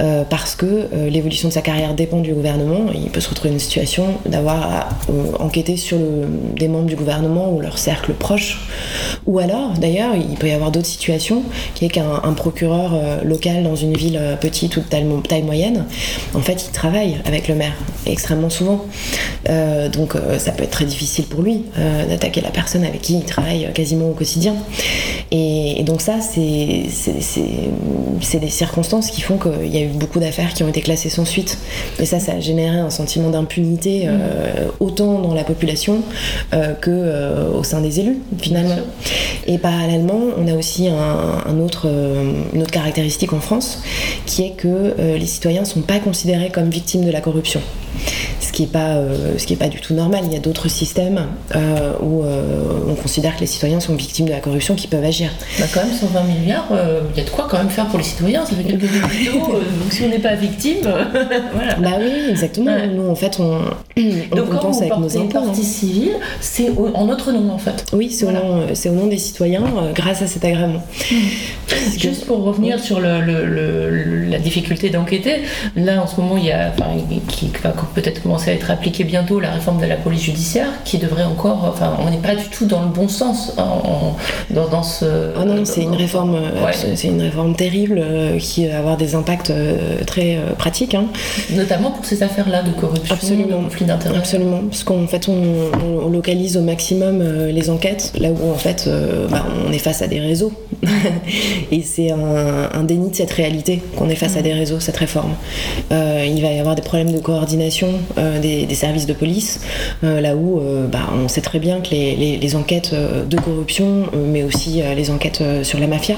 euh, 0.00 0.24
parce 0.28 0.54
que 0.54 0.66
euh, 0.66 1.10
l'évolution 1.10 1.48
de 1.48 1.54
sa 1.54 1.62
carrière 1.62 1.94
dépend 1.94 2.20
du 2.20 2.32
gouvernement. 2.32 2.86
il 2.94 3.10
peut 3.10 3.20
se 3.20 3.28
retrouver 3.28 3.50
dans 3.50 3.56
une 3.56 3.60
situation 3.60 4.06
d'avoir 4.26 4.62
à 4.62 4.88
euh, 5.10 5.32
enquêter 5.38 5.76
sur 5.76 5.98
des 6.54 6.68
membres 6.68 6.86
du 6.86 6.96
gouvernement 6.96 7.52
ou 7.52 7.60
leur 7.60 7.78
cercle 7.78 8.12
proche. 8.12 8.60
Ou 9.26 9.38
alors, 9.38 9.70
d'ailleurs, 9.78 10.14
il 10.14 10.36
peut 10.36 10.48
y 10.48 10.52
avoir 10.52 10.70
d'autres 10.70 10.86
situations 10.86 11.42
qui 11.74 11.84
est 11.84 11.88
qu'un 11.88 12.32
procureur 12.34 12.92
local 13.24 13.62
dans 13.62 13.74
une 13.74 13.96
ville 13.96 14.20
petite 14.40 14.76
ou 14.76 14.80
de 14.80 14.86
taille, 14.86 15.42
moyenne, 15.42 15.84
en 16.34 16.40
fait, 16.40 16.66
il 16.68 16.72
travaille 16.72 17.16
avec 17.24 17.48
le 17.48 17.54
maire 17.54 17.74
extrêmement 18.06 18.50
souvent. 18.50 18.84
donc 19.92 20.14
ça 20.38 20.52
peut 20.52 20.64
être 20.64 20.70
très 20.70 20.84
difficile 20.84 21.24
pour 21.24 21.42
lui 21.42 21.64
d'attaquer 22.08 22.40
la 22.40 22.50
personne 22.50 22.84
avec 22.84 23.02
qui 23.02 23.16
il 23.18 23.24
travaille 23.24 23.68
quasiment 23.74 24.08
au 24.10 24.14
quotidien. 24.14 24.54
Et, 25.30 25.82
donc 25.84 26.00
ça, 26.00 26.20
c'est 26.20 26.86
des 28.40 28.48
circonstances 28.48 29.10
qui 29.10 29.20
font 29.20 29.38
qu'il 29.38 29.74
y 29.74 29.78
a 29.78 29.82
eu 29.82 29.88
beaucoup 29.88 30.18
d'affaires 30.18 30.54
qui 30.54 30.62
ont 30.62 30.68
été 30.68 30.80
classées 30.80 31.10
sans 31.10 31.24
suite. 31.24 31.58
Et 32.00 32.06
ça, 32.06 32.18
ça 32.18 32.32
a 32.32 32.40
généré 32.40 32.78
un 32.78 32.90
sentiment 32.90 33.30
d'impunité 33.30 34.04
euh, 34.06 34.10
mm. 34.10 34.70
autant 34.80 35.20
dans 35.20 35.34
la 35.34 35.44
population 35.44 35.98
que 36.80 37.52
au 37.54 37.62
sein 37.62 37.80
des 37.80 38.00
élus, 38.00 38.18
finalement. 38.38 38.78
Et 39.46 39.58
parallèlement, 39.58 40.20
on 40.38 40.48
a 40.48 40.54
aussi 40.54 40.88
un, 40.88 41.60
autre, 41.60 41.88
une 42.52 42.62
autre 42.62 42.70
caractéristique 42.70 43.32
en 43.32 43.40
France, 43.40 43.82
qui 44.24 44.42
est 44.42 44.52
que 44.52 44.94
les 45.16 45.26
citoyens 45.26 45.62
ne 45.62 45.66
sont 45.66 45.82
pas 45.82 45.98
considérés 45.98 46.50
comme 46.50 46.70
victimes 46.70 47.04
de 47.04 47.10
la 47.10 47.20
corruption 47.20 47.60
qui 48.56 48.62
n'est 48.62 48.68
pas, 48.68 48.94
euh, 48.94 49.36
ce 49.36 49.46
qui 49.46 49.52
est 49.52 49.56
pas 49.56 49.68
du 49.68 49.82
tout 49.82 49.92
normal. 49.92 50.22
Il 50.24 50.32
y 50.32 50.36
a 50.36 50.38
d'autres 50.38 50.70
systèmes 50.70 51.26
euh, 51.54 51.92
où 52.00 52.22
euh, 52.22 52.88
on 52.88 52.94
considère 52.94 53.36
que 53.36 53.40
les 53.40 53.46
citoyens 53.46 53.80
sont 53.80 53.94
victimes 53.94 54.24
de 54.24 54.30
la 54.30 54.40
corruption 54.40 54.74
qui 54.74 54.86
peuvent 54.86 55.04
agir. 55.04 55.28
Bah 55.58 55.66
quand 55.74 55.84
même 55.84 55.92
120 55.92 56.22
milliards, 56.22 56.68
il 57.12 57.18
y 57.18 57.20
a 57.20 57.24
de 57.24 57.28
quoi 57.28 57.46
quand 57.50 57.58
même 57.58 57.68
faire 57.68 57.84
pour 57.86 57.98
les 57.98 58.04
citoyens. 58.04 58.46
Ça 58.46 58.56
fait 58.56 58.64
quelques 58.64 58.80
donc 59.32 59.92
si 59.92 60.04
on 60.04 60.08
n'est 60.08 60.20
pas 60.20 60.36
victime, 60.36 60.76
voilà. 61.54 61.74
Bah 61.74 61.98
oui, 62.00 62.30
exactement. 62.30 62.74
Nous 62.94 63.10
en 63.10 63.14
fait 63.14 63.38
on, 63.38 63.60
on 64.32 64.36
donc, 64.36 64.48
compense 64.48 64.80
avec 64.80 64.96
nos 64.96 65.04
impôts. 65.04 65.24
Une 65.24 65.28
partie 65.28 65.62
civile, 65.62 66.12
c'est 66.40 66.70
en 66.94 67.04
notre 67.04 67.32
nom 67.32 67.50
en 67.50 67.58
fait. 67.58 67.84
Oui, 67.92 68.10
c'est 68.10 68.24
au, 68.24 68.30
nom, 68.30 68.62
au 68.68 68.90
nom 68.90 69.06
des 69.06 69.18
citoyens 69.18 69.64
grâce 69.94 70.22
à 70.22 70.26
cet 70.26 70.46
agrément. 70.46 70.82
Hmm. 71.10 71.98
Juste 71.98 72.24
pour 72.24 72.42
revenir 72.42 72.80
sur 72.80 73.00
le, 73.00 73.20
le, 73.20 74.24
la 74.30 74.38
difficulté 74.38 74.88
d'enquêter, 74.88 75.42
là 75.76 76.02
en 76.02 76.06
ce 76.06 76.18
moment 76.18 76.38
il 76.38 76.46
y 76.46 76.52
a, 76.52 76.70
enfin, 76.70 76.86
qui 77.28 77.50
va 77.62 77.74
peut-être 77.94 78.22
commencer 78.22 78.45
à 78.48 78.52
être 78.52 78.70
appliquée 78.70 79.04
bientôt 79.04 79.40
la 79.40 79.50
réforme 79.50 79.80
de 79.80 79.86
la 79.86 79.96
police 79.96 80.22
judiciaire, 80.22 80.68
qui 80.84 80.98
devrait 80.98 81.24
encore, 81.24 81.64
enfin, 81.64 81.96
on 82.00 82.10
n'est 82.10 82.16
pas 82.18 82.34
du 82.34 82.48
tout 82.48 82.66
dans 82.66 82.82
le 82.82 82.88
bon 82.88 83.08
sens 83.08 83.54
dans, 84.50 84.68
dans, 84.68 84.82
ce. 84.82 85.04
Ah 85.36 85.44
non, 85.44 85.64
c'est 85.64 85.82
une 85.82 85.94
réforme, 85.94 86.34
euh, 86.34 86.72
c'est 86.72 87.08
une 87.08 87.22
réforme 87.22 87.54
terrible 87.54 88.00
euh, 88.02 88.38
qui 88.38 88.66
va 88.68 88.78
avoir 88.78 88.96
des 88.96 89.14
impacts 89.14 89.50
euh, 89.50 89.98
très 90.06 90.38
pratiques. 90.58 90.94
Hein. 90.94 91.06
Notamment 91.50 91.90
pour 91.90 92.04
ces 92.04 92.22
affaires-là 92.22 92.62
de 92.62 92.70
corruption, 92.70 93.14
absolument, 93.14 93.58
de 93.58 93.64
conflit 93.64 93.84
d'intérêts. 93.84 94.18
Absolument, 94.18 94.60
parce 94.68 94.84
qu'en 94.84 95.06
fait, 95.06 95.28
on, 95.28 96.08
localise 96.10 96.56
au 96.56 96.62
maximum 96.62 97.22
les 97.48 97.68
enquêtes, 97.68 98.12
là 98.18 98.28
où 98.30 98.50
en 98.50 98.56
fait, 98.56 98.88
bah, 99.30 99.44
on 99.66 99.72
est 99.72 99.78
face 99.78 100.02
à 100.02 100.06
des 100.06 100.20
réseaux. 100.20 100.52
Et 101.72 101.82
c'est 101.82 102.10
un, 102.10 102.82
déni 102.84 103.10
de 103.10 103.16
cette 103.16 103.32
réalité 103.32 103.82
qu'on 103.96 104.08
est 104.08 104.14
face 104.14 104.36
à 104.36 104.40
mm. 104.40 104.44
des 104.44 104.52
réseaux, 104.52 104.80
cette 104.80 104.96
réforme. 104.96 105.34
il 105.90 106.40
va 106.40 106.52
y 106.52 106.58
avoir 106.58 106.74
des 106.74 106.82
problèmes 106.82 107.12
de 107.12 107.18
coordination 107.18 107.88
euh, 108.36 108.66
des, 108.66 108.74
services 108.74 109.06
de 109.06 109.12
police, 109.12 109.60
euh, 110.04 110.20
là 110.20 110.36
où 110.36 110.60
euh, 110.60 110.86
bah, 110.86 111.10
on 111.14 111.28
sait 111.28 111.40
très 111.40 111.58
bien 111.58 111.80
que 111.80 111.90
les, 111.90 112.56
enquêtes 112.56 112.94
de 112.94 113.36
corruption, 113.38 114.04
mais 114.14 114.42
aussi 114.42 114.80
les 114.96 115.10
enquêtes 115.10 115.42
sur 115.62 115.80
la 115.80 115.86
mafia, 115.86 116.14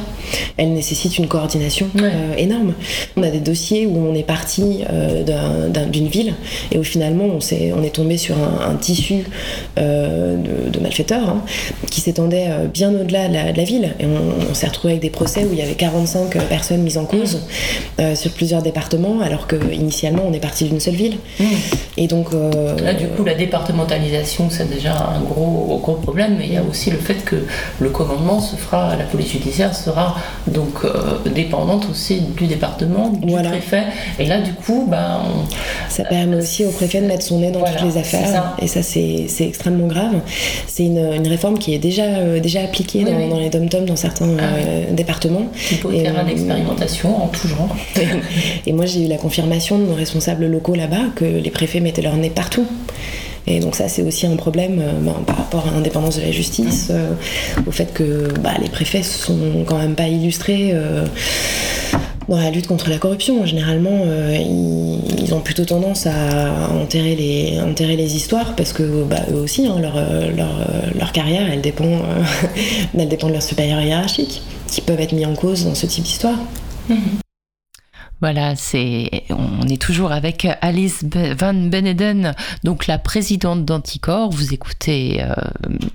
elles 0.57 0.73
nécessitent 0.73 1.19
une 1.19 1.27
coordination 1.27 1.89
énorme. 2.37 2.75
On 3.17 3.23
a 3.23 3.31
des 3.31 3.41
dossiers 3.41 3.87
où 3.87 3.97
on 3.97 4.15
est 4.15 4.23
parti 4.23 4.85
d'une 5.91 6.09
ville 6.09 6.35
et 6.71 6.79
où 6.79 6.85
finalement 6.85 7.25
on, 7.25 7.39
est, 7.39 7.73
on 7.73 7.83
est 7.83 7.95
tombé 7.95 8.19
sur 8.19 8.37
un, 8.37 8.75
tissu 8.75 9.25
de, 9.77 10.79
malfaiteurs 10.81 11.29
hein, 11.29 11.43
qui 11.91 12.03
s'étendait 12.03 12.49
bien 12.73 12.93
au-delà 12.93 13.29
de, 13.29 13.57
la 13.57 13.65
ville. 13.65 13.95
Et 13.99 14.05
on, 14.05 14.55
s'est 14.55 14.67
retrouvé 14.67 14.95
avec 14.95 15.03
des 15.03 15.11
procès 15.11 15.45
où 15.45 15.53
il 15.53 15.59
y 15.59 15.63
avait 15.63 15.75
45 15.75 16.37
personnes 16.49 16.83
mises 16.83 16.99
en 16.99 17.07
cause 17.07 17.41
sur 18.15 18.31
plusieurs 18.33 18.63
départements, 18.63 19.21
alors 19.21 19.49
qu'initialement 19.49 20.25
on 20.29 20.33
est 20.33 20.41
parti 20.41 20.65
d'une 20.65 20.81
seule 20.81 20.95
ville. 20.95 21.17
Mmh. 21.41 21.45
Et 21.97 22.08
donc. 22.09 22.29
Euh, 22.33 22.77
Là, 22.83 22.95
du 22.95 23.07
coup, 23.09 23.25
la 23.25 23.35
départementalisation, 23.35 24.51
c'est 24.51 24.69
déjà 24.69 24.95
un 24.95 25.21
gros, 25.21 25.79
gros 25.83 25.95
problème, 25.95 26.37
mais 26.39 26.47
il 26.47 26.55
y 26.55 26.57
a 26.57 26.63
aussi 26.63 26.91
le 26.91 26.99
fait 26.99 27.25
que 27.25 27.37
le 27.81 27.91
commandement 27.91 28.41
se 28.41 28.57
fera, 28.57 28.97
la 28.97 29.05
police 29.05 29.33
judiciaire 29.33 29.75
sera 29.75 30.17
donc 30.47 30.85
euh, 30.85 31.19
dépendante 31.35 31.87
aussi 31.91 32.21
du 32.21 32.47
département, 32.47 33.11
du 33.11 33.33
préfet. 33.33 33.85
Et 34.19 34.27
là, 34.27 34.41
du 34.41 34.53
coup, 34.53 34.87
ben, 34.89 35.23
ça 35.89 36.05
permet 36.05 36.37
aussi 36.37 36.65
au 36.65 36.71
préfet 36.71 37.01
de 37.01 37.07
mettre 37.07 37.25
son 37.25 37.41
nez 37.41 37.51
dans 37.51 37.63
toutes 37.63 37.83
les 37.83 37.99
affaires. 37.99 38.57
Et 38.61 38.67
ça, 38.67 38.83
c'est 38.83 39.27
extrêmement 39.41 39.87
grave. 39.87 40.21
C'est 40.67 40.85
une, 40.85 41.29
réforme 41.29 41.59
qui 41.59 41.75
est 41.75 41.79
déjà, 41.79 42.05
euh, 42.05 42.41
déjà 42.41 42.63
appliquée 42.63 43.05
dans, 43.05 43.39
les 43.39 43.51
dom-toms 43.51 43.85
dans 43.85 43.97
certains 43.97 44.31
ah 44.39 44.93
départements. 44.93 45.47
Il 45.71 45.77
faut 45.77 45.91
faire 45.91 46.19
une 46.19 46.29
expérimentation 46.29 47.25
en 47.25 47.29
tout 47.29 47.49
genre. 47.49 47.77
et 48.67 48.73
moi, 48.73 48.87
j'ai 48.87 49.05
eu 49.05 49.09
la 49.09 49.19
confirmation 49.19 49.79
de 49.79 49.85
nos 49.85 49.95
responsables 49.95 50.47
locaux 50.47 50.75
là-bas 50.75 51.11
que 51.15 51.25
les 51.25 51.51
préfets 51.51 51.81
mettaient 51.81 51.98
leur 52.03 52.17
nez 52.17 52.31
partout. 52.31 52.67
Et 53.49 53.61
donc 53.61 53.75
ça, 53.75 53.89
c'est 53.89 54.03
aussi 54.03 54.27
un 54.27 54.37
problème 54.37 54.79
euh, 54.81 54.93
ben, 55.01 55.15
par 55.27 55.39
rapport 55.39 55.67
à 55.67 55.71
l'indépendance 55.71 56.17
de 56.17 56.23
la 56.23 56.31
justice, 56.31 56.89
euh, 56.91 57.13
au 57.67 57.71
fait 57.71 57.95
que 57.95 58.29
bah, 58.41 58.53
les 58.61 58.69
préfets 58.69 59.03
sont 59.03 59.65
quand 59.67 59.79
même 59.79 59.95
pas 59.95 60.07
illustrés 60.07 60.71
euh, 60.75 61.07
dans 62.29 62.37
la 62.37 62.51
lutte 62.51 62.67
contre 62.67 62.91
la 62.91 62.99
corruption. 62.99 63.47
Généralement, 63.47 64.05
ils, 64.35 65.33
ont 65.33 65.41
plutôt 65.41 65.65
tendance 65.65 66.07
à 66.07 66.71
enterrer 66.71 67.15
les, 67.15 67.61
enterrer 67.61 67.97
les 67.97 68.17
histoires 68.17 68.55
parce 68.55 68.73
que 68.73 69.05
bah, 69.05 69.21
eux 69.31 69.37
aussi, 69.37 69.67
hein, 69.67 69.77
leur, 69.81 69.95
leur, 69.95 70.67
leur, 70.99 71.13
carrière, 71.13 71.51
elle 71.51 71.61
dépend, 71.63 72.03
elle 72.99 73.09
dépend 73.09 73.29
de 73.29 73.33
leurs 73.33 73.43
supérieurs 73.43 73.81
hiérarchiques 73.81 74.43
qui 74.67 74.81
peuvent 74.83 75.01
être 75.01 75.13
mis 75.13 75.25
en 75.25 75.35
cause 75.35 75.65
dans 75.65 75.75
ce 75.75 75.87
type 75.87 76.05
d'histoire. 76.05 76.39
Mm-hmm. 76.91 77.28
Voilà, 78.21 78.57
c'est 78.57 79.23
on 79.31 79.63
est 79.69 79.81
toujours 79.81 80.11
avec 80.11 80.49
Alice 80.61 81.05
Van 81.39 81.55
Beneden, 81.55 82.35
donc 82.65 82.89
la 82.89 82.99
présidente 82.99 83.65
d'Anticor. 83.65 84.31
Vous 84.31 84.53
écoutez 84.53 85.23
euh, 85.23 85.35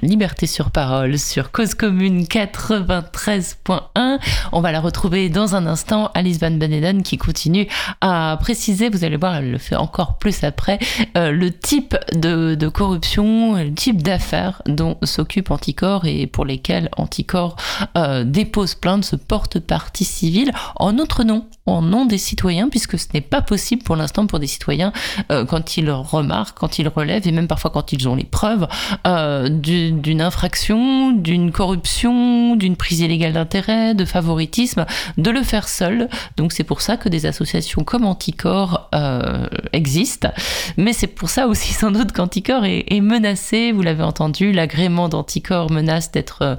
Liberté 0.02 0.48
sur 0.48 0.72
parole 0.72 1.20
sur 1.20 1.52
Cause 1.52 1.74
Commune 1.74 2.24
93.1. 2.24 4.20
On 4.54 4.62
va 4.62 4.72
la 4.72 4.80
retrouver 4.80 5.28
dans 5.28 5.56
un 5.56 5.68
instant, 5.68 6.12
Alice 6.14 6.40
Van 6.40 6.52
Beneden 6.52 7.04
qui 7.04 7.18
continue 7.18 7.68
à 8.00 8.38
préciser, 8.40 8.90
vous 8.90 9.04
allez 9.04 9.18
voir, 9.18 9.36
elle 9.36 9.52
le 9.52 9.58
fait 9.58 9.76
encore 9.76 10.18
plus 10.18 10.46
après, 10.46 10.80
euh, 11.18 11.32
le 11.32 11.52
type 11.52 11.98
de, 12.14 12.56
corruption, 12.70 13.56
le 13.56 13.74
type 13.74 14.02
d'affaires 14.02 14.62
dont 14.66 14.98
s'occupe 15.04 15.52
Anticor 15.52 16.06
et 16.06 16.28
pour 16.28 16.46
lesquelles 16.46 16.90
Anticor 16.96 17.58
euh, 17.98 18.24
dépose 18.24 18.76
plainte, 18.76 19.04
se 19.04 19.18
porte 19.18 19.60
partie 19.60 20.06
civile 20.06 20.54
en 20.78 20.94
notre 20.94 21.26
nom, 21.26 21.48
en 21.66 21.82
nom 21.82 22.06
citoyens, 22.18 22.70
puisque 22.70 22.98
ce 22.98 23.08
n'est 23.14 23.22
pas 23.22 23.42
possible 23.42 23.84
pour 23.84 23.96
l'instant 23.96 24.28
pour 24.28 24.40
des 24.40 24.48
citoyens, 24.48 24.92
euh, 25.32 25.46
quand 25.46 25.78
ils 25.78 25.90
remarquent, 25.90 26.58
quand 26.58 26.80
ils 26.80 26.88
relèvent, 26.88 27.28
et 27.28 27.32
même 27.32 27.48
parfois 27.48 27.72
quand 27.72 27.94
ils 27.94 28.08
ont 28.08 28.16
les 28.16 28.24
preuves 28.24 28.68
euh, 29.08 29.50
d'une 29.50 30.22
infraction, 30.22 31.12
d'une 31.12 31.52
corruption, 31.52 32.56
d'une 32.56 32.76
prise 32.76 33.02
illégale 33.02 33.34
d'intérêt, 33.34 33.94
de 33.94 34.06
favoritisme, 34.06 34.86
de 35.18 35.32
le 35.32 35.44
faire 35.44 35.68
seul. 35.68 36.10
Donc 36.38 36.52
c'est 36.52 36.64
pour 36.64 36.82
ça 36.82 36.98
que 36.98 37.10
des 37.10 37.26
associations 37.26 37.84
comme 37.84 38.06
Anticor 38.06 38.90
euh, 38.96 39.48
existent. 39.72 40.32
Mais 40.78 40.94
c'est 40.94 41.08
pour 41.08 41.30
ça 41.30 41.48
aussi 41.48 41.74
sans 41.74 41.92
doute 41.92 42.12
qu'Anticor 42.12 42.66
est, 42.66 42.86
est 42.90 43.02
menacé, 43.02 43.72
vous 43.72 43.82
l'avez 43.82 44.04
entendu, 44.04 44.52
l'agrément 44.52 45.10
d'Anticor 45.10 45.72
menace 45.72 46.12
d'être 46.12 46.58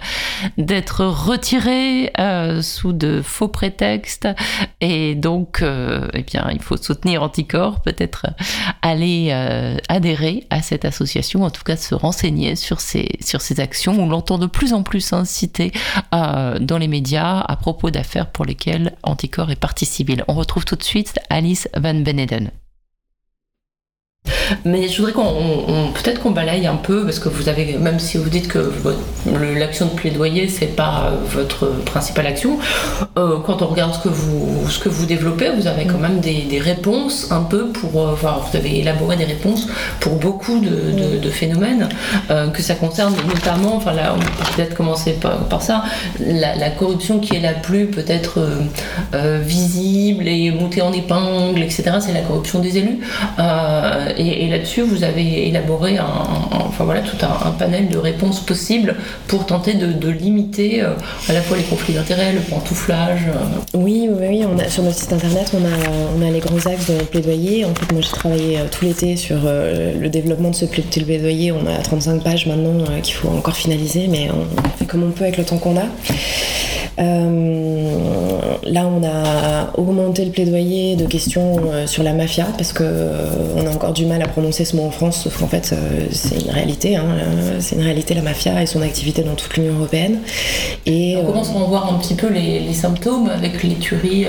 d'être 0.59 1.05
retiré 1.05 2.13
sous 2.63 2.93
de 2.93 3.23
faux 3.23 3.49
prétextes. 3.49 4.29
Et 4.81 5.15
donc, 5.15 5.44
eh 5.63 6.23
bien, 6.23 6.49
il 6.53 6.63
faut 6.63 6.77
soutenir 6.77 7.23
Anticor, 7.23 7.81
peut-être 7.81 8.27
aller 8.83 9.33
adhérer 9.89 10.47
à 10.51 10.63
cette 10.63 10.85
association, 10.85 11.43
en 11.43 11.51
tout 11.51 11.63
cas 11.63 11.77
se 11.77 11.95
renseigner 11.95 12.57
sur 12.57 12.81
ces 12.81 13.09
actions. 13.59 13.95
On 13.99 14.09
l'entend 14.09 14.39
de 14.39 14.47
plus 14.47 14.73
en 14.73 14.83
plus 14.83 15.13
incité 15.13 15.73
euh, 16.15 16.59
dans 16.59 16.79
les 16.79 16.89
médias 16.89 17.41
à 17.41 17.57
propos 17.57 17.91
d'affaires 17.91 18.31
pour 18.31 18.45
lesquelles 18.45 18.97
Anticor 19.03 19.51
est 19.51 19.57
partie 19.57 19.87
civile. 19.87 20.25
On 20.29 20.35
retrouve 20.35 20.65
tout 20.65 20.77
de 20.77 20.83
suite 20.83 21.19
Alice 21.31 21.69
Van 21.77 21.95
Beneden. 21.95 22.51
Mais 24.65 24.89
je 24.89 24.97
voudrais 24.99 25.13
qu'on 25.13 25.93
peut-être 25.93 26.21
qu'on 26.21 26.31
balaye 26.31 26.67
un 26.67 26.77
peu 26.77 27.05
parce 27.05 27.19
que 27.19 27.29
vous 27.29 27.49
avez 27.49 27.77
même 27.79 27.99
si 27.99 28.19
vous 28.19 28.29
dites 28.29 28.49
que 28.49 28.73
l'action 29.57 29.87
de 29.87 29.91
plaidoyer 29.91 30.49
c'est 30.49 30.75
pas 30.75 31.13
votre 31.29 31.67
principale 31.85 32.27
action, 32.27 32.59
euh, 33.19 33.39
quand 33.45 33.63
on 33.63 33.67
regarde 33.67 33.95
ce 33.95 34.01
que 34.01 34.09
vous 34.09 34.69
ce 34.71 34.79
que 34.79 34.89
vous 34.89 35.07
développez, 35.07 35.51
vous 35.51 35.67
avez 35.67 35.85
quand 35.87 35.99
même 35.99 36.21
des, 36.21 36.45
réponses 36.61 37.31
un 37.31 37.43
peu 37.43 37.69
pour 37.69 38.01
euh, 38.01 38.13
enfin, 38.13 38.37
vous 38.51 38.57
avez 38.57 38.79
élaboré 38.79 39.17
des 39.17 39.25
réponses 39.25 39.67
pour 40.01 40.15
beaucoup 40.17 40.61
de, 40.61 41.31
phénomènes 41.31 41.89
euh, 42.31 42.49
que 42.49 42.63
ça 42.63 42.75
concerne 42.75 43.15
notamment 43.27 43.77
enfin 43.77 43.93
là 43.93 44.15
on 44.15 44.21
peut 44.21 44.55
peut-être 44.55 44.75
commencer 44.75 45.15
par, 45.15 45.63
ça 45.63 45.85
la, 46.21 46.71
corruption 46.71 47.19
qui 47.19 47.35
est 47.35 47.41
la 47.41 47.55
plus 47.55 47.87
peut-être 47.87 48.41
visible 49.13 50.29
et 50.29 50.51
montée 50.51 50.81
en 50.81 50.93
épingle 50.93 51.61
etc 51.63 51.97
c'est 52.01 52.13
la 52.13 52.21
corruption 52.21 52.61
des 52.61 52.79
élus 52.79 53.01
et, 54.17 54.49
là-dessus, 54.49 54.83
vous 54.83 55.05
avez 55.05 55.49
élaboré 55.49 55.99
un, 55.99 56.05
enfin 56.53 56.85
voilà, 56.85 57.01
tout 57.01 57.17
un, 57.23 57.51
panel 57.53 57.89
de 57.89 57.99
réponses 57.99 58.41
possibles 58.41 58.97
pour 59.29 59.47
tenter 59.47 59.75
de, 59.75 60.09
limiter 60.09 60.83
euh, 60.83 60.95
à 61.29 61.33
la 61.33 61.41
fois 61.41 61.57
les 61.57 61.63
conflits 61.63 61.95
d'intérêts, 61.95 62.33
le 62.33 62.41
pantouflage. 62.41 63.27
Euh. 63.29 63.61
Oui, 63.75 64.09
oui, 64.11 64.27
oui. 64.29 64.45
On 64.45 64.59
a, 64.59 64.69
sur 64.69 64.83
notre 64.83 64.99
site 64.99 65.13
internet, 65.13 65.53
on 65.55 65.65
a, 65.65 66.19
on 66.19 66.27
a 66.27 66.31
les 66.31 66.41
grands 66.41 66.67
axes 66.67 66.91
de 66.91 67.03
plaidoyer. 67.05 67.65
En 67.65 67.75
fait, 67.75 67.93
moi, 67.93 68.03
j'ai 68.03 68.11
travaillé 68.11 68.59
euh, 68.59 68.65
tout 68.71 68.85
l'été 68.85 69.17
sur 69.17 69.37
le 69.45 70.09
développement 70.09 70.51
de 70.51 70.55
ce 70.55 70.65
plaidoyer. 70.65 71.53
On 71.53 71.67
a 71.67 71.79
35 71.79 72.23
pages 72.23 72.47
maintenant 72.47 72.75
qu'il 73.03 73.15
faut 73.15 73.29
encore 73.29 73.57
finaliser, 73.57 74.09
mais 74.09 74.29
on 74.31 74.79
fait 74.79 74.87
comme 74.87 75.05
on 75.05 75.11
peut 75.11 75.25
avec 75.25 75.37
le 75.37 75.45
temps 75.45 75.59
qu'on 75.59 75.77
a. 75.77 75.87
Là, 78.67 78.87
on 78.87 79.05
a 79.05 79.73
augmenté 79.77 80.25
le 80.25 80.31
plaidoyer 80.31 80.97
de 80.97 81.07
questions 81.07 81.57
sur 81.87 82.03
la 82.03 82.13
mafia 82.13 82.47
parce 82.57 82.73
que 82.73 82.85
on 83.57 83.67
a 83.67 83.71
encore 83.71 83.93
du 83.93 84.04
mal 84.05 84.23
à 84.23 84.29
prononcer 84.29 84.65
ce 84.65 84.77
mot 84.77 84.85
en 84.85 84.91
France, 84.91 85.23
sauf 85.23 85.39
qu'en 85.39 85.47
fait, 85.47 85.75
c'est 86.13 86.41
une 86.41 86.51
réalité. 86.51 86.97
Hein, 86.97 87.05
c'est 87.61 87.77
une 87.77 87.83
réalité 87.83 88.15
la 88.15 88.23
mafia 88.23 88.63
et 88.63 88.67
son 88.67 88.83
activité 88.83 89.23
dans 89.23 89.35
toute 89.35 89.57
l'Union 89.57 89.75
européenne. 89.75 90.19
Et 90.87 91.17
on 91.17 91.25
commence 91.27 91.51
à 91.51 91.55
en 91.55 91.67
voir 91.67 91.93
un 91.93 91.99
petit 91.99 92.15
peu 92.15 92.29
les, 92.29 92.73
symptômes 92.75 93.29
avec 93.29 93.63
les 93.63 93.77
tueries 93.77 94.27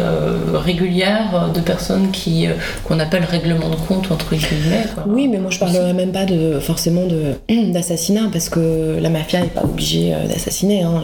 régulières 0.54 1.52
de 1.54 1.60
personnes 1.60 2.12
qui 2.12 2.48
qu'on 2.84 3.00
appelle 3.00 3.24
règlement 3.24 3.70
de 3.70 3.76
compte 3.76 4.12
entre 4.12 4.36
guillemets. 4.36 4.86
Oui, 5.08 5.28
mais 5.28 5.40
moi 5.40 5.50
je 5.50 5.60
parlerai 5.60 5.94
même 5.94 6.12
pas 6.12 6.26
de 6.26 6.60
forcément 6.60 7.06
de 7.06 7.34
d'assassinat 7.72 8.30
parce 8.32 8.50
que 8.50 9.00
la 9.00 9.10
mafia 9.10 9.42
n'est 9.42 9.48
pas 9.48 9.64
obligée 9.64 10.14
d'assassiner. 10.30 10.84
Hein. 10.84 11.04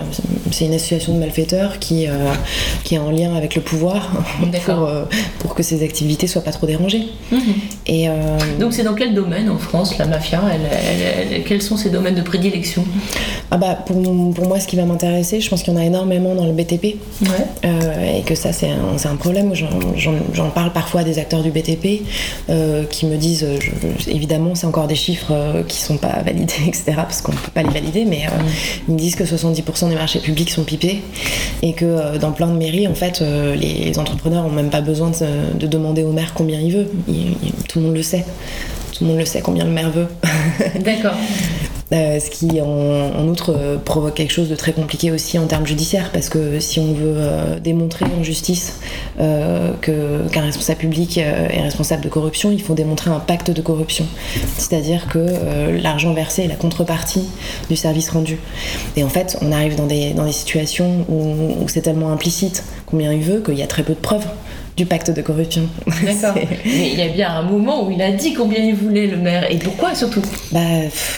C'est 0.52 0.66
une 0.66 0.74
association 0.74 1.14
de 1.14 1.20
malfaiteurs 1.20 1.80
qui, 1.80 2.08
euh, 2.08 2.34
qui 2.84 2.96
est 2.96 3.00
en 3.00 3.12
lien 3.12 3.36
avec 3.36 3.56
le 3.56 3.62
pouvoir 3.62 4.12
pour, 4.66 4.86
euh, 4.86 5.06
pour, 5.40 5.56
que 5.56 5.64
ces 5.64 5.84
activités 5.84 6.28
soient 6.28 6.44
pas 6.44 6.52
trop 6.52 6.68
dérangées. 6.68 7.08
Mhm. 7.32 7.40
Et, 7.88 8.10
euh, 8.10 8.14
Donc 8.62 8.74
c'est 8.74 8.84
dans 8.84 8.94
quel 8.94 9.14
domaine 9.14 9.50
en 9.50 9.58
France 9.58 9.98
la 9.98 10.06
mafia 10.06 10.42
elle, 10.54 11.44
Quels 11.44 11.62
sont 11.62 11.78
ses 11.78 11.90
domaines 11.90 12.16
de 12.16 12.22
prédilection? 12.22 12.86
Ah 13.50 13.58
bah, 13.58 13.74
pour, 13.86 14.02
pour, 14.34 14.48
moi 14.48 14.60
ce 14.60 14.68
qui 14.68 14.76
va 14.78 14.86
m'intéresser, 14.86 15.42
je 15.42 15.50
pense 15.50 15.64
qu'il 15.64 15.74
y 15.74 15.76
en 15.76 15.80
a 15.80 15.84
énormément 15.84 16.36
dans 16.36 16.46
le 16.46 16.54
BTP 16.54 16.96
et 17.64 18.22
que 18.26 18.36
ça 18.36 18.54
c'est 18.54 18.70
un, 18.70 19.12
un, 19.12 19.16
problème. 19.16 19.54
J'en 20.34 20.50
parle 20.52 20.72
parfois 20.72 21.02
à 21.02 21.04
des 21.04 21.20
acteurs 21.20 21.42
du 21.42 21.50
BTP 21.50 22.04
qui 22.90 23.06
me 23.08 23.18
disent, 23.18 23.46
évidemment 24.08 24.56
c'est 24.56 24.68
encore 24.68 24.88
des 24.88 24.96
chiffres 24.96 25.34
qui 25.68 25.82
sont 25.82 25.98
pas 25.98 26.22
validés, 26.24 26.54
etc. 26.68 26.84
parce 26.96 27.22
qu'on 27.22 27.32
peut 27.32 27.52
pas 27.54 27.64
les 27.64 27.70
valider, 27.70 28.06
mais 28.06 28.26
mhm. 28.28 28.46
ils 28.88 28.94
me 28.94 29.00
disent 29.00 29.16
que 29.16 29.24
70% 29.24 29.90
des 29.90 29.96
marchés 29.96 30.20
publics 30.20 30.52
sont 30.52 30.64
pipés 30.64 31.02
et 31.62 31.74
que 31.74 31.86
euh, 31.86 32.18
dans 32.18 32.32
plein 32.32 32.48
de 32.48 32.58
mairies, 32.58 32.88
en 32.88 32.96
fait, 32.96 33.22
euh, 33.22 33.56
les, 33.56 33.98
entrepreneurs 34.00 34.44
n'ont 34.44 34.50
même 34.50 34.70
pas 34.70 34.82
besoin 34.82 35.12
de, 35.12 35.68
demander 35.68 36.04
au 36.04 36.12
maire 36.12 36.34
combien 36.34 36.60
il 36.60 36.74
veut. 36.74 36.88
tout 37.68 37.80
le 37.80 37.86
monde 37.86 37.96
le 37.96 38.04
sait. 38.04 38.26
Tout 38.94 39.04
le 39.04 39.10
monde 39.10 39.20
le 39.20 39.26
sait 39.26 39.42
combien 39.42 39.66
le 39.66 39.72
maire 39.72 39.92
veut. 39.92 40.08
D'accord. 40.80 41.16
Euh, 41.94 42.22
ce 42.22 42.30
qui 42.30 42.62
en, 42.62 43.28
outre 43.28 43.54
euh, 43.54 43.78
provoque 43.78 44.14
quelque 44.14 44.32
chose 44.32 44.48
de 44.48 44.56
très 44.56 44.72
compliqué 44.72 45.12
aussi 45.12 45.38
en 45.38 45.46
termes 45.46 45.68
judiciaires 45.68 46.10
parce 46.14 46.30
que 46.30 46.62
si 46.62 46.80
on 46.80 46.94
veut 46.94 47.16
euh, 47.18 47.60
démontrer 47.60 48.06
en 48.06 48.24
justice 48.24 48.80
qu'un 49.18 50.42
responsable 50.42 50.80
public 50.80 51.18
est 51.18 51.62
responsable 51.62 52.04
de 52.04 52.10
corruption, 52.10 52.52
il 52.52 52.62
faut 52.62 52.74
démontrer 52.74 53.12
un 53.12 53.20
pacte 53.20 53.52
de 53.52 53.62
corruption, 53.62 54.06
c'est-à-dire 54.58 55.08
que 55.08 55.80
l'argent 55.82 56.14
versé 56.14 56.44
est 56.44 56.48
la 56.48 56.56
contrepartie 56.56 57.28
du 57.70 57.76
service 57.76 58.10
rendu. 58.10 58.40
Et 58.96 59.04
en 59.04 59.10
fait, 59.10 59.38
on 59.42 59.52
arrive 59.52 59.76
dans 59.76 59.86
des, 59.86 60.14
dans 60.14 60.26
des 60.26 60.32
situations 60.32 61.06
où 61.08 61.68
c'est 61.68 61.82
tellement 61.82 62.12
implicite 62.12 62.64
combien 62.88 63.14
il 63.14 63.22
veut 63.22 63.42
qu'il 63.42 63.58
y 63.58 63.64
a 63.64 63.68
très 63.68 63.84
peu 63.84 63.94
de 63.94 64.00
preuves 64.00 64.26
du 64.82 64.88
pacte 64.88 65.12
de 65.12 65.22
corruption. 65.22 65.62
D'accord. 65.86 66.34
Mais 66.66 66.90
il 66.92 66.98
y 66.98 67.04
a 67.04 67.10
bien 67.10 67.30
un 67.30 67.44
moment 67.44 67.86
où 67.86 67.92
il 67.92 68.02
a 68.02 68.12
dit 68.12 68.34
combien 68.34 68.64
il 68.64 68.74
voulait 68.74 69.06
le 69.06 69.18
maire 69.18 69.46
et 69.52 69.58
pourquoi 69.58 69.94
surtout 69.94 70.24
bah, 70.52 70.60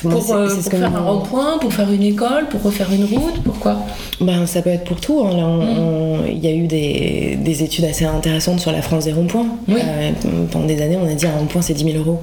Pour, 0.02 0.36
euh, 0.36 0.49
faire 0.49 0.93
un 0.93 0.99
rond-point, 0.99 1.60
pour 1.60 1.71
faire 1.71 1.89
une 1.89 2.04
école, 2.04 2.49
pour 2.49 2.62
refaire 2.62 2.91
une 2.91 3.06
route, 3.06 3.41
pourquoi 3.41 3.78
bah, 4.19 4.45
Ça 4.47 4.62
peut 4.62 4.69
être 4.69 4.84
pour 4.84 4.99
tout. 4.99 5.23
Hein. 5.23 5.60
Mmh. 5.63 6.28
il 6.30 6.43
y 6.43 6.47
a 6.47 6.52
eu 6.52 6.67
des, 6.67 7.38
des, 7.39 7.63
études 7.63 7.86
assez 7.86 8.04
intéressantes 8.04 8.60
sur 8.60 8.73
la 8.73 8.82
France 8.82 9.06
des 9.06 9.13
ronds-points. 9.13 9.47
Euh, 9.69 10.12
pendant 10.52 10.65
des 10.65 10.82
années, 10.82 10.97
on 11.02 11.10
a 11.10 11.13
dit 11.13 11.26
un 11.26 11.38
rond-point 11.38 11.62
c'est 11.62 11.73
10 11.73 11.93
000 11.93 11.97
euros. 11.99 12.21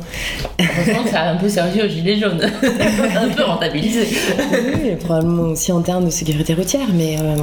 Franchement, 0.61 1.05
c'est 1.07 1.17
un 1.17 1.37
peu 1.37 1.49
sérieux 1.49 1.89
gilet 1.89 2.19
jaune. 2.19 2.43
un 3.17 3.29
peu 3.29 3.45
rentabilisé. 3.45 4.09
oui, 4.83 4.91
probablement 5.03 5.45
aussi 5.45 5.73
en 5.73 5.81
termes 5.81 6.05
de 6.05 6.11
sécurité 6.11 6.53
routière. 6.53 6.89
Mais 6.93 7.17
euh, 7.19 7.37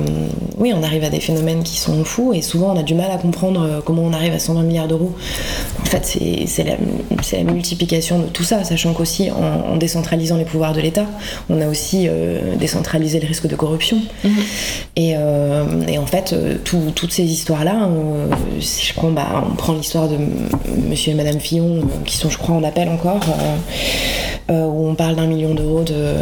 oui, 0.60 0.72
on 0.76 0.84
arrive 0.84 1.04
à 1.04 1.10
des 1.10 1.20
phénomènes 1.20 1.64
qui 1.64 1.78
sont 1.78 2.04
fous 2.04 2.34
et 2.34 2.44
souvent 2.44 2.76
on 2.76 2.80
a 2.80 2.84
du 2.84 2.94
mal 2.94 3.10
à 3.10 3.18
comprendre 3.18 3.82
comment 3.88 4.04
on 4.04 4.12
arrive 4.12 4.34
à 4.34 4.40
120 4.40 4.64
milliards 4.64 4.90
d'euros. 4.90 5.16
En 5.82 5.86
fait, 5.86 6.04
c'est 6.46 6.64
la, 6.66 6.76
la, 6.76 7.44
multiplication 7.54 8.20
de 8.20 8.26
tout 8.26 8.44
ça, 8.44 8.66
sachant 8.66 8.94
qu'aussi 8.94 9.32
en, 9.32 9.78
décentralisant 9.78 10.36
les 10.36 10.44
pouvoirs 10.44 10.74
de 10.74 10.82
l'État, 10.82 11.06
on 11.50 11.62
a 11.62 11.68
aussi 11.70 12.08
euh, 12.10 12.58
décentralisé 12.58 13.22
le 13.22 13.28
risque 13.28 13.48
de 13.48 13.56
corruption. 13.56 14.02
Mhm. 14.26 14.32
Euh, 15.00 15.88
et, 15.88 15.98
en 15.98 16.06
fait, 16.06 16.34
euh, 16.34 16.58
toutes 16.66 17.14
ces 17.14 17.24
histoires-là, 17.24 17.90
si 18.60 18.88
je 18.88 18.94
prends, 18.94 19.12
bah, 19.12 19.46
on 19.50 19.56
prend 19.56 19.74
l'histoire 19.74 20.10
de 20.10 20.18
monsieur 20.90 21.14
et 21.14 21.16
madame 21.16 21.40
Fillon, 21.40 21.80
qui 22.06 22.18
sont, 22.18 22.30
je 22.30 22.38
crois, 22.38 22.56
en 22.56 22.64
appel 22.66 22.90
encore, 22.90 23.22
où 24.50 24.90
on 24.90 24.96
parle 24.96 25.16
d'un 25.16 25.28
million 25.28 25.54
d'euros 25.54 25.84
de 25.84 26.16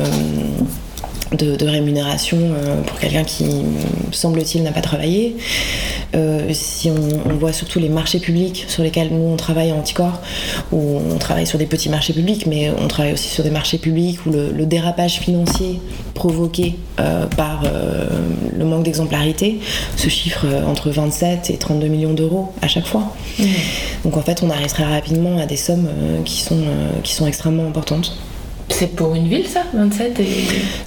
de, 1.31 1.65
rémunération 1.65 2.37
euh, 2.37 2.81
pour 2.81 2.99
quelqu'un 2.99 3.23
qui, 3.23 3.45
semble-t-il, 4.11 4.63
n'a 4.63 4.71
pas 4.71 4.81
travaillé. 4.81 5.35
Euh, 6.15 6.49
si 6.53 6.89
on, 6.89 7.33
voit 7.35 7.53
surtout 7.53 7.79
les 7.79 7.89
marchés 7.89 8.19
publics 8.19 8.65
sur 8.67 8.83
lesquels 8.83 9.09
nous 9.11 9.33
on 9.33 9.35
travaille 9.35 9.71
en 9.71 9.79
anticorps, 9.79 10.21
où 10.71 10.99
on 11.11 11.17
travaille 11.17 11.47
sur 11.47 11.57
des 11.57 11.65
petits 11.65 11.89
marchés 11.89 12.13
publics, 12.13 12.45
mais 12.45 12.71
on 12.81 12.87
travaille 12.87 13.13
aussi 13.13 13.27
sur 13.27 13.43
des 13.43 13.49
marchés 13.49 13.77
publics 13.77 14.25
où 14.25 14.31
le, 14.31 14.65
dérapage 14.65 15.19
financier 15.19 15.79
provoqué 16.15 16.75
euh, 16.99 17.27
par 17.27 17.63
le 18.57 18.65
manque 18.65 18.83
d'exemplarité 18.83 19.59
se 19.95 20.09
chiffre 20.09 20.45
entre 20.67 20.89
27 20.89 21.51
et 21.51 21.57
32 21.57 21.87
millions 21.87 22.13
d'euros 22.13 22.51
à 22.61 22.67
chaque 22.67 22.87
fois. 22.87 23.13
Mmh. 23.37 23.43
Donc 24.05 24.17
en 24.17 24.21
fait, 24.21 24.41
on 24.41 24.49
arrive 24.49 24.67
très 24.67 24.85
rapidement 24.85 25.37
à 25.37 25.45
des 25.45 25.57
sommes 25.57 25.87
qui, 26.23 26.41
sont, 26.41 26.63
qui 27.03 27.13
sont 27.13 27.27
extrêmement 27.27 27.67
importantes. 27.67 28.17
C'est 28.69 28.95
pour 28.95 29.13
une 29.15 29.27
ville, 29.27 29.47
ça 29.47 29.63
27 29.73 30.19
et... 30.19 30.25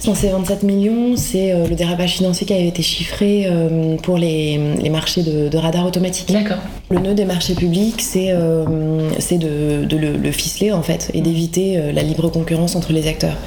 Non, 0.05 0.13
c'est 0.13 0.29
27 0.29 0.63
millions. 0.63 1.15
C'est 1.15 1.53
euh, 1.53 1.67
le 1.67 1.75
dérapage 1.75 2.13
financier 2.13 2.45
qui 2.45 2.53
avait 2.53 2.67
été 2.67 2.81
chiffré 2.81 3.45
euh, 3.47 3.95
pour 3.97 4.17
les, 4.17 4.59
marchés 4.91 5.23
de, 5.23 5.57
radars 5.57 5.87
automatiques. 5.87 6.31
D'accord. 6.31 6.57
Le 6.91 6.99
nœud 6.99 7.13
des 7.13 7.25
marchés 7.25 7.55
publics, 7.55 8.01
c'est 8.01 8.31
euh, 8.31 8.65
de, 8.65 9.97
le, 9.97 10.31
ficeler 10.31 10.71
en 10.71 10.83
fait 10.83 11.09
et 11.13 11.21
d'éviter 11.21 11.79
la 11.93 12.03
libre 12.03 12.29
concurrence 12.29 12.75
entre 12.75 12.93
les 12.93 13.07
acteurs. 13.07 13.37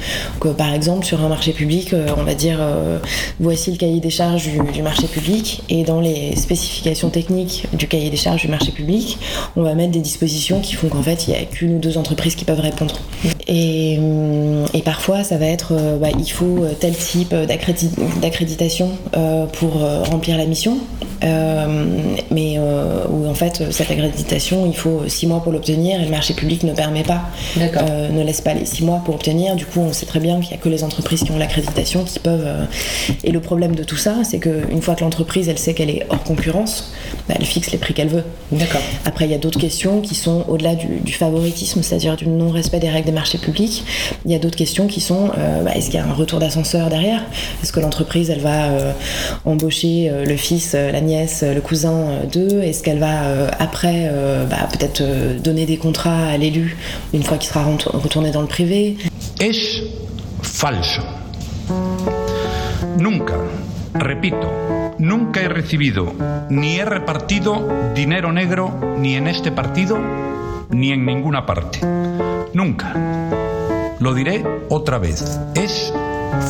Donc, 0.41 0.55
par 0.55 0.73
exemple, 0.73 1.05
sur 1.05 1.23
un 1.23 1.29
marché 1.29 1.51
public, 1.51 1.93
on 2.17 2.23
va 2.23 2.33
dire 2.33 2.59
voici 3.39 3.71
le 3.71 3.77
cahier 3.77 3.99
des 3.99 4.09
charges 4.09 4.49
du, 4.73 4.81
marché 4.81 5.07
public 5.07 5.63
et 5.69 5.83
dans 5.83 6.01
les 6.01 6.35
spécifications 6.35 7.09
techniques 7.09 7.65
du 7.73 7.87
cahier 7.87 8.09
des 8.09 8.17
charges 8.17 8.41
du 8.41 8.47
marché 8.47 8.71
public, 8.71 9.17
on 9.55 9.63
va 9.63 9.73
mettre 9.75 9.91
des 9.91 10.01
dispositions 10.01 10.59
qui 10.59 10.75
font 10.75 10.87
qu'en 10.87 11.03
fait 11.03 11.27
il 11.27 11.31
n'y 11.31 11.39
a 11.39 11.43
qu'une 11.43 11.75
ou 11.75 11.79
deux 11.79 11.97
entreprises 11.97 12.35
qui 12.35 12.45
peuvent 12.45 12.59
répondre. 12.59 12.99
Et, 13.47 13.97
parfois, 14.83 15.23
ça 15.23 15.37
va 15.37 15.45
être 15.45 15.73
bah, 15.99 16.09
il 16.17 16.29
faut 16.29 16.65
tel 16.79 16.95
type 16.95 17.33
d'accréditation 18.21 18.91
pour 19.53 19.79
remplir 20.09 20.37
la 20.37 20.45
mission, 20.45 20.77
mais 21.21 22.59
où 22.59 23.27
en 23.27 23.33
fait, 23.33 23.71
cette 23.71 23.89
accréditation, 23.89 24.65
il 24.65 24.75
faut 24.75 25.07
six 25.07 25.27
mois 25.27 25.41
pour 25.41 25.51
l'obtenir 25.51 26.01
et 26.01 26.05
le 26.05 26.11
marché 26.11 26.33
public 26.33 26.63
ne 26.63 26.73
permet 26.73 27.03
pas, 27.03 27.21
euh, 27.57 28.09
ne 28.09 28.23
laisse 28.23 28.41
pas 28.41 28.53
les 28.53 28.65
six 28.65 28.83
mois 28.83 29.01
pour 29.03 29.15
obtenir. 29.15 29.55
Du 29.55 29.65
coup, 29.65 29.79
on 29.79 29.93
sait 29.93 30.05
très 30.05 30.19
bien 30.19 30.39
qu'il 30.39 30.49
n'y 30.49 30.55
a 30.55 30.57
que 30.57 30.69
les 30.69 30.83
entreprises 30.83 31.23
qui 31.23 31.31
ont 31.31 31.37
l'accréditation 31.37 32.03
qui 32.03 32.19
peuvent. 32.19 32.45
Euh, 32.45 32.65
et 33.23 33.31
le 33.31 33.39
problème 33.39 33.75
de 33.75 33.83
tout 33.83 33.97
ça, 33.97 34.17
c'est 34.23 34.39
qu'une 34.39 34.81
fois 34.81 34.95
que 34.95 35.03
l'entreprise, 35.03 35.49
elle 35.49 35.57
sait 35.57 35.73
qu'elle 35.73 35.89
est 35.89 36.05
hors 36.09 36.23
concurrence, 36.23 36.93
bah, 37.27 37.35
elle 37.39 37.45
fixe 37.45 37.71
les 37.71 37.77
prix 37.77 37.93
qu'elle 37.93 38.09
veut. 38.09 38.23
D'accord. 38.51 38.81
Après, 39.05 39.25
il 39.25 39.31
y 39.31 39.35
a 39.35 39.37
d'autres 39.37 39.59
questions 39.59 40.01
qui 40.01 40.15
sont 40.15 40.45
au-delà 40.47 40.75
du, 40.75 41.13
favoritisme, 41.13 41.83
c'est-à-dire 41.83 42.15
du 42.15 42.27
non-respect 42.27 42.79
des 42.79 42.89
règles 42.89 43.05
des 43.07 43.11
marchés 43.11 43.37
publics. 43.37 43.83
Il 44.25 44.31
y 44.31 44.35
a 44.35 44.39
d'autres 44.39 44.55
questions 44.57 44.87
qui 44.87 45.01
sont 45.01 45.31
euh, 45.37 45.63
bah, 45.63 45.71
est-ce 45.75 45.87
qu'il 45.87 45.95
y 45.95 46.03
a 46.03 46.05
un 46.05 46.13
retour 46.13 46.39
d'ascenseur 46.39 46.89
derrière? 46.89 47.23
Est-ce 47.61 47.71
que 47.71 47.79
l'entreprise, 47.79 48.29
elle 48.29 48.41
va 48.41 48.69
embaucher 49.45 50.11
le 50.25 50.37
fils, 50.37 50.73
la 50.73 51.01
nièce, 51.01 51.43
le 51.43 51.61
cousin 51.61 52.21
d'eux? 52.31 52.61
Est-ce 52.61 52.83
qu'elle 52.83 52.99
va 52.99 53.23
euh, 53.23 53.49
après 53.59 54.09
euh, 54.11 54.45
bah, 54.45 54.67
peut-être 54.71 55.01
euh, 55.01 55.39
donner 55.39 55.65
des 55.65 55.77
contrats 55.77 56.27
à 56.27 56.37
l'élu 56.37 56.77
une 57.13 57.23
fois 57.23 57.37
qu'il 57.37 57.49
sera 57.49 57.63
retourné 57.63 58.31
dans 58.31 58.41
le 58.41 58.47
privé? 58.47 58.97
Es 59.39 59.83
falso. 60.41 61.01
Nunca, 62.97 63.35
repito, 63.95 64.47
nunca 64.99 65.41
he 65.41 65.47
recibido 65.47 66.13
ni 66.49 66.77
he 66.77 66.85
repartido 66.85 67.67
dinero 67.95 68.31
negro 68.31 68.71
ni 68.97 69.17
en 69.17 69.27
este 69.27 69.51
partido 69.51 69.97
ni 70.69 70.91
en 70.91 71.05
ninguna 71.05 71.45
parte. 71.45 71.79
Nunca. 72.53 72.93
Lo 73.99 74.13
diré 74.13 74.43
otra 74.69 74.97
vez. 74.97 75.39
Es 75.55 75.93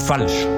falso. 0.06 0.50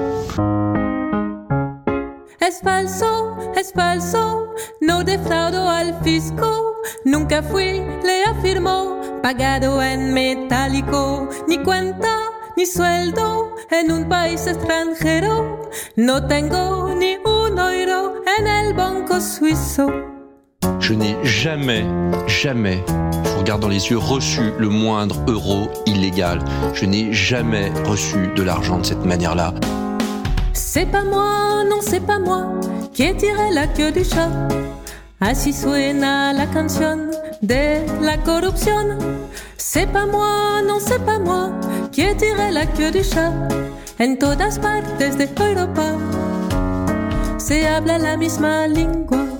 Es 2.40 2.60
falso, 2.60 3.36
es 3.56 3.72
falso, 3.72 4.54
no 4.80 5.02
defraudo 5.02 5.68
al 5.68 6.00
fisco, 6.02 6.80
nunca 7.04 7.42
fui, 7.42 7.82
le 8.04 8.24
afirmó, 8.24 9.00
pagado 9.20 9.82
en 9.82 10.14
metálico, 10.14 11.28
ni 11.48 11.58
cuenta, 11.58 12.30
ni 12.56 12.64
sueldo 12.64 13.54
en 13.70 13.90
un 13.90 14.08
país 14.08 14.46
extranjero, 14.46 15.68
no 15.96 16.26
tengo 16.28 16.94
ni 16.94 17.16
un 17.16 17.58
euro 17.58 18.22
en 18.38 18.46
el 18.46 18.74
banco 18.74 19.20
suizo. 19.20 20.15
Je 20.80 20.94
n'ai 20.94 21.16
jamais, 21.24 21.84
jamais, 22.26 22.84
je 23.24 23.38
regarde 23.38 23.60
dans 23.60 23.68
les 23.68 23.90
yeux, 23.90 23.98
reçu 23.98 24.52
le 24.58 24.68
moindre 24.68 25.16
euro 25.26 25.68
illégal. 25.86 26.38
Je 26.74 26.84
n'ai 26.86 27.12
jamais 27.12 27.72
reçu 27.84 28.28
de 28.34 28.42
l'argent 28.42 28.78
de 28.78 28.86
cette 28.86 29.04
manière-là. 29.04 29.52
C'est 30.52 30.86
pas 30.86 31.04
moi, 31.04 31.64
non 31.68 31.80
c'est 31.80 32.04
pas 32.04 32.18
moi 32.18 32.46
qui 32.92 33.14
tiré 33.16 33.50
la 33.52 33.66
queue 33.66 33.92
du 33.92 34.04
chat. 34.04 34.30
Así 35.20 35.52
suena 35.52 36.32
la 36.32 36.46
canción 36.46 37.10
de 37.42 37.80
la 38.02 38.18
corrupción. 38.18 38.98
C'est 39.56 39.86
pas 39.90 40.06
moi, 40.06 40.62
non 40.66 40.78
c'est 40.78 41.04
pas 41.04 41.18
moi 41.18 41.50
qui 41.92 42.04
tiré 42.16 42.50
la 42.50 42.66
queue 42.66 42.90
du 42.90 43.02
chat. 43.02 43.32
En 43.98 44.16
todas 44.16 44.58
partes 44.58 44.98
de 44.98 45.26
Europa 45.42 45.96
se 47.38 47.66
habla 47.66 47.98
la 47.98 48.16
misma 48.16 48.68
lengua. 48.68 49.35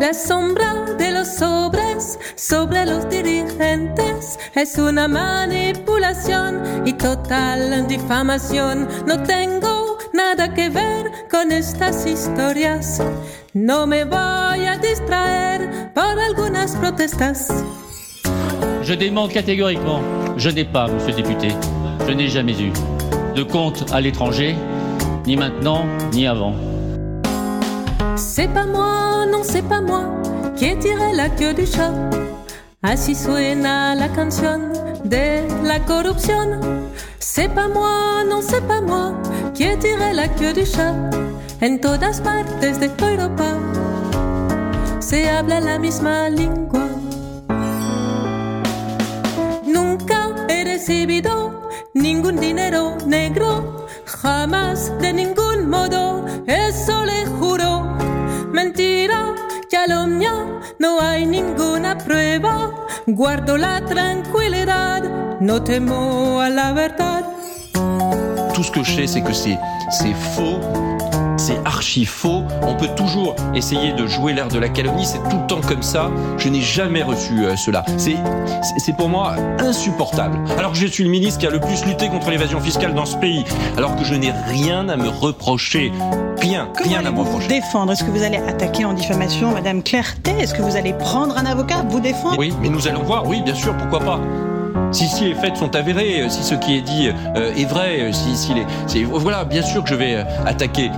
La 0.00 0.14
sombra 0.14 0.94
de 0.96 1.10
los 1.10 1.26
sobres 1.26 2.20
sobre 2.36 2.86
los 2.86 3.08
dirigentes 3.08 4.38
es 4.54 4.78
una 4.78 5.08
manipulación 5.08 6.62
y 6.86 6.92
total 6.92 7.88
difamación. 7.88 8.86
No 9.06 9.20
tengo 9.24 9.98
nada 10.12 10.54
que 10.54 10.70
ver 10.70 11.10
con 11.28 11.50
estas 11.50 12.06
historias. 12.06 13.02
No 13.54 13.88
me 13.88 14.04
voy 14.04 14.66
a 14.66 14.78
distraer 14.80 15.92
por 15.92 16.16
algunas 16.16 16.76
protestas. 16.76 17.48
Je 18.84 18.94
demande 18.94 19.32
catégoriquement, 19.32 20.00
je 20.36 20.50
n'ai 20.50 20.64
pas, 20.64 20.86
monsieur 20.86 21.10
le 21.16 21.22
député, 21.22 21.48
je 22.06 22.12
n'ai 22.12 22.28
jamais 22.28 22.58
eu 22.60 22.72
de 23.34 23.42
compte 23.42 23.84
à 23.92 24.00
l'étranger, 24.00 24.54
ni 25.26 25.36
maintenant, 25.36 25.84
ni 26.12 26.28
avant. 26.28 26.54
C'est 28.16 28.48
pas 28.48 28.66
moi, 28.66 29.26
non 29.30 29.42
c'est 29.42 29.62
pas 29.62 29.80
moi 29.80 30.04
qui 30.56 30.76
tiré 30.78 31.12
la 31.14 31.28
queue 31.28 31.54
du 31.54 31.66
chat. 31.66 31.92
Así 32.82 33.14
suena 33.14 33.94
la 33.94 34.08
canción 34.08 34.72
de 35.04 35.46
la 35.64 35.80
corrupción. 35.80 36.60
C'est 37.18 37.48
pas 37.48 37.68
moi, 37.68 38.24
non 38.28 38.40
c'est 38.42 38.66
pas 38.66 38.80
moi 38.80 39.14
qui 39.54 39.76
tiré 39.78 40.12
la 40.12 40.28
queue 40.28 40.52
du 40.52 40.64
chat. 40.64 40.94
En 41.60 41.78
todas 41.78 42.20
partes 42.20 42.78
de 42.78 42.88
Europa 43.00 43.56
se 45.00 45.28
habla 45.28 45.60
la 45.60 45.78
misma 45.78 46.28
lengua. 46.30 46.86
Nunca 49.66 50.30
he 50.48 50.64
recibido 50.64 51.68
ningún 51.94 52.36
dinero 52.36 52.96
negro, 53.06 53.86
jamás 54.06 54.92
de 55.00 55.12
ningún 55.12 55.68
modo, 55.68 56.24
eso 56.46 56.97
calomnia, 59.70 60.32
no 60.78 61.00
hay 61.00 61.26
ninguna 61.26 61.98
prueba. 61.98 62.70
Guardo 63.06 63.56
la 63.56 63.80
tranquilidad, 63.84 65.02
no 65.40 65.62
temo 65.62 66.40
a 66.40 66.50
la 66.50 66.72
verdad. 66.72 67.24
Tout 68.54 68.64
ce 68.64 68.70
que 68.70 68.82
je 68.82 68.96
sais, 68.96 69.06
c'est 69.06 69.22
que 69.22 69.32
c'est 69.32 70.14
faux 70.34 70.87
c'est 71.48 71.58
archi 71.64 72.04
faux. 72.04 72.44
On 72.62 72.74
peut 72.74 72.90
toujours 72.94 73.34
essayer 73.54 73.92
de 73.92 74.06
jouer 74.06 74.34
l'air 74.34 74.48
de 74.48 74.58
la 74.58 74.68
calomnie, 74.68 75.06
c'est 75.06 75.22
tout 75.30 75.38
le 75.40 75.46
temps 75.46 75.62
comme 75.66 75.82
ça. 75.82 76.10
Je 76.36 76.50
n'ai 76.50 76.60
jamais 76.60 77.02
reçu 77.02 77.46
euh, 77.46 77.56
cela. 77.56 77.86
C'est 77.96 78.96
pour 78.98 79.08
moi 79.08 79.34
insupportable. 79.58 80.38
Alors 80.58 80.72
que 80.72 80.78
je 80.78 80.86
suis 80.86 81.04
le 81.04 81.10
ministre 81.10 81.40
qui 81.40 81.46
a 81.46 81.50
le 81.50 81.58
plus 81.58 81.86
lutté 81.86 82.08
contre 82.08 82.28
l'évasion 82.30 82.60
fiscale 82.60 82.92
dans 82.92 83.06
ce 83.06 83.16
pays, 83.16 83.44
alors 83.78 83.96
que 83.96 84.04
je 84.04 84.14
n'ai 84.14 84.30
rien 84.30 84.90
à 84.90 84.96
me 84.96 85.08
reprocher. 85.08 85.90
Rien, 86.38 86.68
rien 86.84 87.04
à 87.06 87.10
me 87.10 87.20
reprocher. 87.20 87.48
défendre? 87.48 87.92
Est-ce 87.92 88.04
que 88.04 88.10
vous 88.10 88.22
allez 88.22 88.38
attaquer 88.38 88.84
en 88.84 88.92
diffamation 88.92 89.52
Madame 89.52 89.82
Clarté 89.82 90.32
Est-ce 90.32 90.52
que 90.52 90.62
vous 90.62 90.76
allez 90.76 90.92
prendre 90.92 91.38
un 91.38 91.46
avocat, 91.46 91.82
vous 91.88 92.00
défendre? 92.00 92.38
Oui, 92.38 92.52
mais 92.60 92.68
nous 92.68 92.86
allons 92.88 93.04
voir, 93.04 93.26
oui, 93.26 93.40
bien 93.40 93.54
sûr, 93.54 93.74
pourquoi 93.74 94.00
pas 94.00 94.20
si, 94.92 95.06
si 95.08 95.24
les 95.24 95.34
faits 95.34 95.56
sont 95.56 95.74
avérés, 95.74 96.30
si 96.30 96.42
ce 96.42 96.54
qui 96.54 96.76
est 96.76 96.80
dit 96.80 97.10
euh, 97.36 97.54
est 97.54 97.66
vrai, 97.66 98.10
si, 98.12 98.36
si 98.36 98.54
les, 98.54 99.04
voilà, 99.04 99.44
bien 99.44 99.60
sûr 99.60 99.82
que 99.82 99.90
je 99.90 99.94
vais 99.94 100.14
euh, 100.14 100.24
attaquer. 100.46 100.90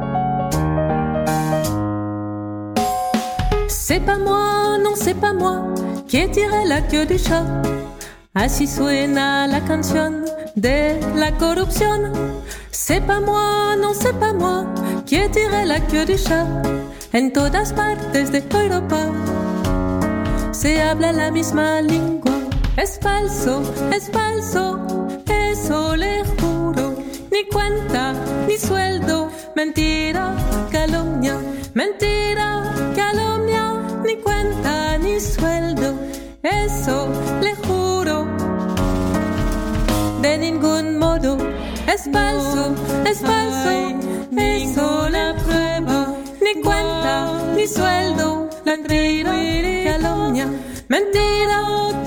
C'est 3.93 4.07
pas 4.07 4.19
moi, 4.19 4.79
non 4.79 4.93
c'est 4.95 5.21
pas 5.21 5.33
moi 5.33 5.65
qui 6.07 6.25
tiré 6.31 6.65
la 6.65 6.81
queue 6.81 7.07
du 7.07 7.19
chat. 7.19 7.45
Así 8.37 8.69
suena 8.69 9.49
la 9.49 9.61
canción 9.63 10.25
de 10.55 11.01
la 11.17 11.33
corrupción. 11.33 12.13
C'est 12.71 13.01
pas 13.05 13.19
moi, 13.19 13.75
non 13.83 13.93
c'est 13.93 14.17
pas 14.21 14.33
moi 14.33 14.65
qui 15.07 15.19
tiré 15.33 15.65
la 15.65 15.81
queue 15.81 16.05
du 16.05 16.17
chat. 16.17 16.47
En 17.13 17.31
todas 17.33 17.73
partes 17.73 18.31
de 18.31 18.41
Europa 18.55 19.11
se 20.53 20.81
habla 20.81 21.11
la 21.11 21.33
misma 21.33 21.83
lengua. 21.83 22.39
Es 22.77 22.97
falso, 23.03 23.61
es 23.93 24.09
falso, 24.09 24.79
eso 25.27 25.97
le 25.97 26.23
juro. 26.39 26.95
Ni 27.33 27.43
cuenta, 27.49 28.15
ni 28.47 28.57
sueldo, 28.57 29.31
mentira, 29.57 30.37
calumnia, 30.71 31.41
mentira, 31.75 32.63
calumnia 32.95 33.20
ni 34.11 34.17
cuenta 34.17 34.99
ni 34.99 35.21
sueldo, 35.21 35.95
eso 36.43 37.09
le 37.41 37.55
juro. 37.55 38.27
De 40.21 40.37
ningún 40.37 40.99
modo 40.99 41.39
es 41.87 42.11
falso, 42.13 42.75
es 43.05 43.21
falso, 43.21 43.71
eso 44.37 45.09
la 45.11 45.35
prueba. 45.45 46.09
Ni 46.45 46.61
cuenta 46.61 47.15
ni 47.55 47.67
sueldo, 47.69 48.49
mentira, 48.65 49.33
calumnia, 49.85 50.47
mentira, 50.89 51.59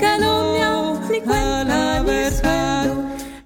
calumnia, 0.02 0.72
ni 1.10 1.22
cuenta 1.22 2.04
ni 2.04 2.20
sueldo, 2.40 2.94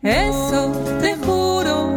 eso 0.02 0.62
le 1.02 1.16
juro. 1.18 1.96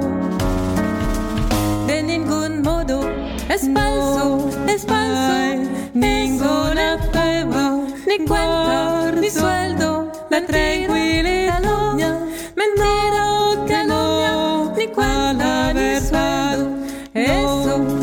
De 1.87 2.03
ningún 2.03 2.61
modo 2.61 3.01
es 3.49 3.63
falso, 3.73 4.51
es 4.67 4.85
falso 4.85 5.70
ninguna 5.95 6.99
prueba, 7.11 7.81
ni 8.07 8.27
cuenta, 8.27 9.13
ni 9.13 9.31
sueldo, 9.31 10.13
la 10.31 10.47
tranquila 10.47 11.61
tranquilidad, 11.61 12.21
mentira, 12.57 13.57
calumnia, 13.69 14.73
ni 14.77 14.87
cuenta, 14.89 15.73
ni 15.75 16.01
sueldo, 16.01 16.71
eso. 17.15 18.00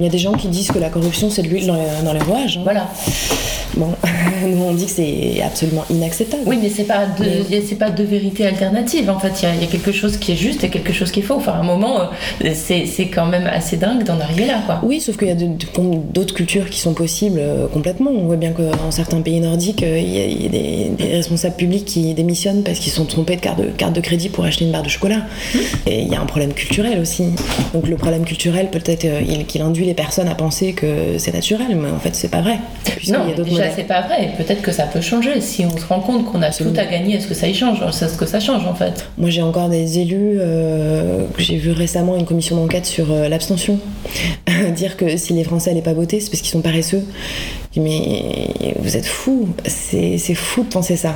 Il 0.00 0.04
y 0.04 0.06
a 0.08 0.10
des 0.10 0.18
gens 0.18 0.32
qui 0.32 0.48
disent 0.48 0.68
que 0.72 0.78
la 0.78 0.88
corruption 0.88 1.28
c'est 1.30 1.42
de 1.42 1.48
l'huile 1.48 1.66
dans, 1.66 1.74
les- 1.76 2.04
dans 2.04 2.12
les 2.14 2.20
rouages. 2.20 2.56
hein. 2.56 2.62
Voilà. 2.64 2.88
Bon, 3.76 3.88
nous 4.46 4.62
on 4.64 4.72
dit 4.72 4.86
que 4.86 4.90
c'est 4.90 5.40
absolument 5.42 5.84
inacceptable. 5.90 6.42
Oui, 6.46 6.58
mais 6.60 6.70
c'est 6.70 6.84
pas 6.84 7.06
deux, 7.06 7.44
c'est 7.68 7.76
pas 7.76 7.90
deux 7.90 8.04
vérités 8.04 8.44
alternatives. 8.46 9.08
En 9.10 9.18
fait, 9.20 9.32
il 9.40 9.44
y, 9.44 9.46
a- 9.46 9.54
il 9.54 9.60
y 9.60 9.64
a 9.64 9.68
quelque 9.68 9.92
chose 9.92 10.16
qui 10.16 10.32
est 10.32 10.36
juste 10.36 10.64
et 10.64 10.70
quelque 10.70 10.92
chose 10.92 11.12
qui 11.12 11.20
est 11.20 11.22
faux. 11.22 11.34
Enfin, 11.36 11.52
à 11.52 11.56
un 11.58 11.62
moment, 11.62 12.00
euh, 12.44 12.52
c'est 12.54 13.06
quand 13.06 13.26
même 13.26 13.46
assez 13.46 13.76
dingue 13.76 14.02
d'en 14.04 14.18
arriver 14.18 14.46
là, 14.46 14.60
quoi. 14.66 14.80
Oui, 14.82 15.00
sauf 15.00 15.16
qu'il 15.18 15.28
y 15.28 15.30
a 15.30 15.36
d'autres 15.36 16.34
cultures 16.34 16.68
qui 16.70 16.80
sont 16.80 16.94
possibles 16.94 17.38
euh, 17.40 17.68
complètement. 17.68 18.10
On 18.10 18.24
voit 18.24 18.36
bien 18.36 18.52
que 18.52 18.62
dans 18.62 18.90
certains 18.90 19.20
pays 19.20 19.38
nordiques, 19.40 19.82
euh, 19.82 19.98
il 20.00 20.10
y 20.14 20.18
a, 20.18 20.24
il 20.26 20.42
y 20.42 20.46
a 20.46 20.48
des, 20.48 20.90
des 20.96 21.12
responsables 21.16 21.56
publics 21.56 21.84
qui 21.84 22.12
démissionnent 22.14 22.62
parce 22.62 22.78
qu'ils 22.80 22.92
sont 22.92 23.04
trompés 23.04 23.36
de 23.36 23.40
carte, 23.40 23.60
de 23.60 23.66
carte 23.68 23.92
de 23.92 24.00
crédit 24.00 24.30
pour 24.30 24.44
acheter 24.44 24.64
une 24.64 24.72
barre 24.72 24.82
de 24.82 24.88
chocolat. 24.88 25.22
Et 25.86 26.00
il 26.00 26.08
y 26.08 26.14
a 26.16 26.20
un 26.20 26.26
problème 26.26 26.52
culturel 26.54 26.98
aussi. 26.98 27.24
Donc 27.74 27.86
le 27.86 27.96
problème 27.96 28.24
culturel, 28.24 28.70
peut-être 28.70 29.04
il- 29.28 29.46
qu'il 29.46 29.62
induit 29.62 29.84
les 29.90 29.94
personnes 29.94 30.28
à 30.28 30.36
penser 30.36 30.72
que 30.72 31.18
c'est 31.18 31.34
naturel, 31.34 31.74
mais 31.74 31.90
en 31.90 31.98
fait 31.98 32.14
c'est 32.14 32.30
pas 32.30 32.42
vrai. 32.42 32.58
Non, 33.08 33.26
y 33.28 33.32
a 33.32 33.42
déjà, 33.42 33.70
c'est 33.74 33.88
pas 33.88 34.02
vrai. 34.02 34.30
Peut-être 34.36 34.62
que 34.62 34.70
ça 34.70 34.84
peut 34.84 35.00
changer. 35.00 35.40
Si 35.40 35.64
on 35.64 35.76
se 35.76 35.84
rend 35.84 35.98
compte 35.98 36.26
qu'on 36.26 36.42
a 36.42 36.50
tout 36.50 36.72
à 36.76 36.84
gagner, 36.84 37.16
est-ce 37.16 37.26
que 37.26 37.34
ça 37.34 37.48
y 37.48 37.54
change? 37.54 37.82
C'est 37.90 38.06
ce 38.06 38.16
que 38.16 38.26
ça 38.26 38.38
change, 38.38 38.64
en 38.66 38.74
fait? 38.74 39.08
Moi, 39.18 39.30
j'ai 39.30 39.42
encore 39.42 39.68
des 39.68 39.98
élus 39.98 40.38
euh, 40.38 41.24
que 41.34 41.42
j'ai 41.42 41.56
vu 41.56 41.72
récemment 41.72 42.16
une 42.16 42.24
commission 42.24 42.54
d'enquête 42.54 42.86
sur 42.86 43.10
euh, 43.10 43.28
l'abstention. 43.28 43.80
Dire 44.76 44.96
que 44.96 45.16
si 45.16 45.32
les 45.32 45.42
Français 45.42 45.70
n'allaient 45.70 45.82
pas 45.82 45.92
voter, 45.92 46.20
c'est 46.20 46.30
parce 46.30 46.40
qu'ils 46.40 46.52
sont 46.52 46.62
paresseux. 46.62 47.04
Je 47.72 47.80
dis, 47.80 47.80
Mais 47.80 48.74
vous 48.80 48.96
êtes 48.96 49.06
fous, 49.06 49.48
c'est 49.64 50.34
fou 50.34 50.64
de 50.64 50.68
penser 50.68 50.96
ça. 50.96 51.14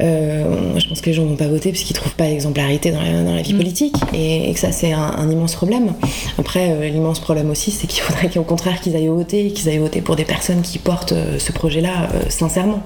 Euh, 0.00 0.78
je 0.78 0.88
pense 0.88 1.00
que 1.00 1.06
les 1.06 1.12
gens 1.12 1.24
vont 1.24 1.36
pas 1.36 1.46
voter 1.46 1.70
parce 1.70 1.82
qu'ils 1.82 1.94
trouvent 1.94 2.14
pas 2.14 2.24
l'exemplarité 2.24 2.90
dans 2.90 3.02
la, 3.02 3.22
dans 3.22 3.34
la 3.34 3.42
vie 3.42 3.52
politique 3.52 3.94
et, 4.14 4.48
et 4.48 4.54
que 4.54 4.60
ça, 4.60 4.72
c'est 4.72 4.92
un, 4.92 5.02
un 5.02 5.30
immense 5.30 5.54
problème. 5.54 5.92
Après, 6.38 6.70
euh, 6.70 6.88
l'immense 6.88 7.20
problème 7.20 7.50
aussi, 7.50 7.70
c'est 7.70 7.86
qu'il 7.86 8.02
faudrait 8.02 8.30
qu'au 8.30 8.42
contraire 8.44 8.80
qu'ils 8.80 8.96
aillent 8.96 9.08
voter 9.08 9.50
qu'ils 9.50 9.68
aillent 9.68 9.78
voter 9.78 10.00
pour 10.00 10.16
des 10.16 10.24
personnes 10.24 10.62
qui 10.62 10.78
portent 10.78 11.12
euh, 11.12 11.38
ce 11.38 11.52
projet-là 11.52 12.08
sincèrement. 12.28 12.82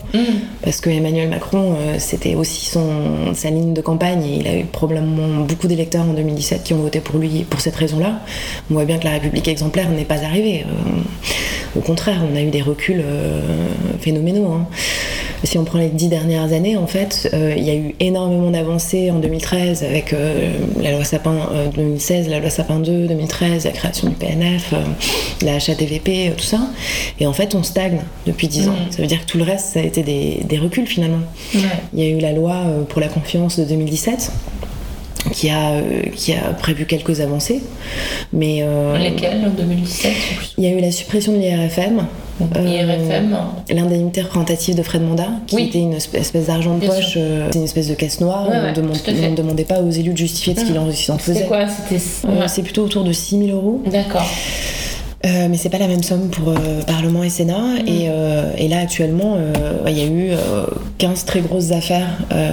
Parce 0.62 0.80
que 0.80 0.90
Emmanuel 0.90 1.28
Macron, 1.28 1.76
c'était 1.98 2.34
aussi 2.34 2.66
son, 2.66 3.34
sa 3.34 3.50
ligne 3.50 3.74
de 3.74 3.80
campagne 3.80 4.24
et 4.24 4.38
il 4.40 4.46
a 4.46 4.56
eu 4.58 4.64
probablement 4.64 5.44
beaucoup 5.44 5.66
d'électeurs 5.68 6.02
en 6.02 6.14
2017 6.14 6.64
qui 6.64 6.74
ont 6.74 6.78
voté 6.78 7.00
pour 7.00 7.18
lui 7.18 7.44
pour 7.48 7.60
cette 7.60 7.76
raison-là. 7.76 8.20
On 8.70 8.74
voit 8.74 8.84
bien 8.84 8.98
que 8.98 9.04
la 9.04 9.12
République 9.12 9.48
exemplaire 9.48 9.88
n'est 9.90 10.04
pas 10.04 10.22
arrivée. 10.24 10.64
Au 11.76 11.80
contraire, 11.80 12.20
on 12.30 12.34
a 12.36 12.40
eu 12.40 12.50
des 12.50 12.62
reculs 12.62 12.87
euh, 12.96 13.40
phénoménaux. 14.00 14.46
hein. 14.52 14.66
Si 15.44 15.56
on 15.56 15.62
prend 15.64 15.78
les 15.78 15.88
dix 15.88 16.08
dernières 16.08 16.52
années, 16.52 16.76
en 16.76 16.88
fait, 16.88 17.30
euh, 17.32 17.54
il 17.56 17.62
y 17.62 17.70
a 17.70 17.74
eu 17.74 17.94
énormément 18.00 18.50
d'avancées 18.50 19.12
en 19.12 19.20
2013 19.20 19.84
avec 19.84 20.12
euh, 20.12 20.50
la 20.82 20.90
loi 20.90 21.04
Sapin 21.04 21.36
euh, 21.52 21.68
2016, 21.68 22.28
la 22.28 22.40
loi 22.40 22.50
Sapin 22.50 22.80
2, 22.80 23.06
2013, 23.06 23.64
la 23.64 23.70
création 23.70 24.08
du 24.08 24.14
PNF, 24.16 24.74
la 25.42 25.54
HATVP, 25.54 26.32
tout 26.36 26.42
ça. 26.44 26.58
Et 27.20 27.26
en 27.28 27.32
fait, 27.32 27.54
on 27.54 27.62
stagne 27.62 28.00
depuis 28.26 28.48
dix 28.48 28.68
ans. 28.68 28.72
Mhm. 28.72 28.90
Ça 28.90 29.02
veut 29.02 29.06
dire 29.08 29.20
que 29.20 29.30
tout 29.30 29.38
le 29.38 29.44
reste, 29.44 29.66
ça 29.74 29.80
a 29.80 29.84
été 29.84 30.02
des, 30.02 30.40
des 30.44 30.58
reculs 30.58 30.86
finalement. 30.88 31.20
Il 31.54 32.00
y 32.00 32.02
a 32.02 32.08
eu 32.08 32.18
la 32.18 32.32
loi 32.32 32.56
pour 32.88 33.00
la 33.00 33.08
confiance 33.08 33.60
de 33.60 33.64
2017 33.64 34.32
qui 35.32 35.50
a, 35.50 35.70
euh, 35.72 36.02
qui 36.14 36.32
a 36.32 36.52
prévu 36.58 36.86
quelques 36.86 37.20
avancées. 37.20 37.60
Mais 38.32 38.58
euh, 38.62 38.96
Lesquels 38.98 39.44
en 39.46 39.50
2017 39.50 40.12
il 40.58 40.64
y 40.64 40.66
a 40.66 40.70
eu 40.70 40.80
la 40.80 40.90
suppression 40.92 41.32
de 41.32 41.38
l'IRFM. 41.38 42.06
euh, 42.56 42.60
IRFM. 42.64 43.36
L'indemnité 43.70 44.22
représentative 44.22 44.74
de 44.76 44.82
frais 44.82 44.98
de 44.98 45.04
mandat, 45.04 45.28
qui 45.46 45.56
Oui. 45.56 45.64
était 45.64 45.80
une 45.80 45.94
espèce 45.94 46.46
d'argent 46.46 46.74
de 46.76 46.80
Bien 46.80 46.90
poche, 46.90 47.14
euh, 47.16 47.48
c'est 47.52 47.58
une 47.58 47.64
espèce 47.64 47.88
de 47.88 47.94
caisse 47.94 48.20
noire. 48.20 48.48
Ouais, 48.48 48.56
on 48.60 48.64
ouais, 48.66 48.72
demande- 48.72 48.96
ne 49.30 49.34
demandait 49.36 49.64
pas 49.64 49.80
aux 49.80 49.90
élus 49.90 50.12
de 50.12 50.16
justifier 50.18 50.54
de 50.54 50.60
ce 50.60 50.64
qu'ils 50.64 50.78
en, 50.78 50.90
ce 50.90 50.96
qu'ils 51.04 51.12
en 51.14 51.18
C'est 51.18 51.32
faisaient. 51.34 51.46
quoi? 51.46 51.66
C'était. 51.68 52.02
Ouais. 52.28 52.48
C'est 52.48 52.62
plutôt 52.62 52.84
autour 52.84 53.04
de 53.04 53.12
6 53.12 53.38
000 53.46 53.50
euros. 53.56 53.82
D'accord. 53.90 54.26
Euh, 55.26 55.48
mais 55.50 55.56
c'est 55.56 55.68
pas 55.68 55.78
la 55.78 55.88
même 55.88 56.04
somme 56.04 56.28
pour 56.30 56.50
euh, 56.50 56.80
Parlement 56.86 57.24
et 57.24 57.28
Sénat. 57.30 57.58
Mm. 57.58 57.88
Et, 57.88 58.06
euh, 58.08 58.52
et 58.56 58.68
là, 58.68 58.78
actuellement, 58.78 59.34
euh, 59.36 59.52
il 59.88 59.98
y 59.98 60.00
a 60.00 60.04
eu 60.06 60.30
euh, 60.30 60.64
15 60.98 61.24
très 61.24 61.40
grosses 61.40 61.72
affaires 61.72 62.06
euh, 62.32 62.52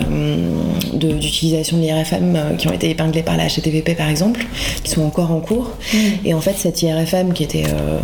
de- 0.93 1.11
d'utilisation 1.13 1.77
de 1.77 1.83
l'IRFM 1.83 2.35
euh, 2.35 2.55
qui 2.55 2.67
ont 2.67 2.73
été 2.73 2.89
épinglées 2.89 3.21
par 3.21 3.37
la 3.37 3.47
HTTVP, 3.47 3.93
par 3.93 4.09
exemple, 4.09 4.43
qui 4.83 4.89
sont 4.91 5.03
encore 5.03 5.31
en 5.31 5.41
cours. 5.41 5.71
Mm. 5.93 5.97
Et 6.25 6.33
en 6.33 6.41
fait, 6.41 6.55
cette 6.57 6.81
IRFM 6.81 7.33
qui 7.33 7.43
était. 7.43 7.65
euh, 7.67 7.99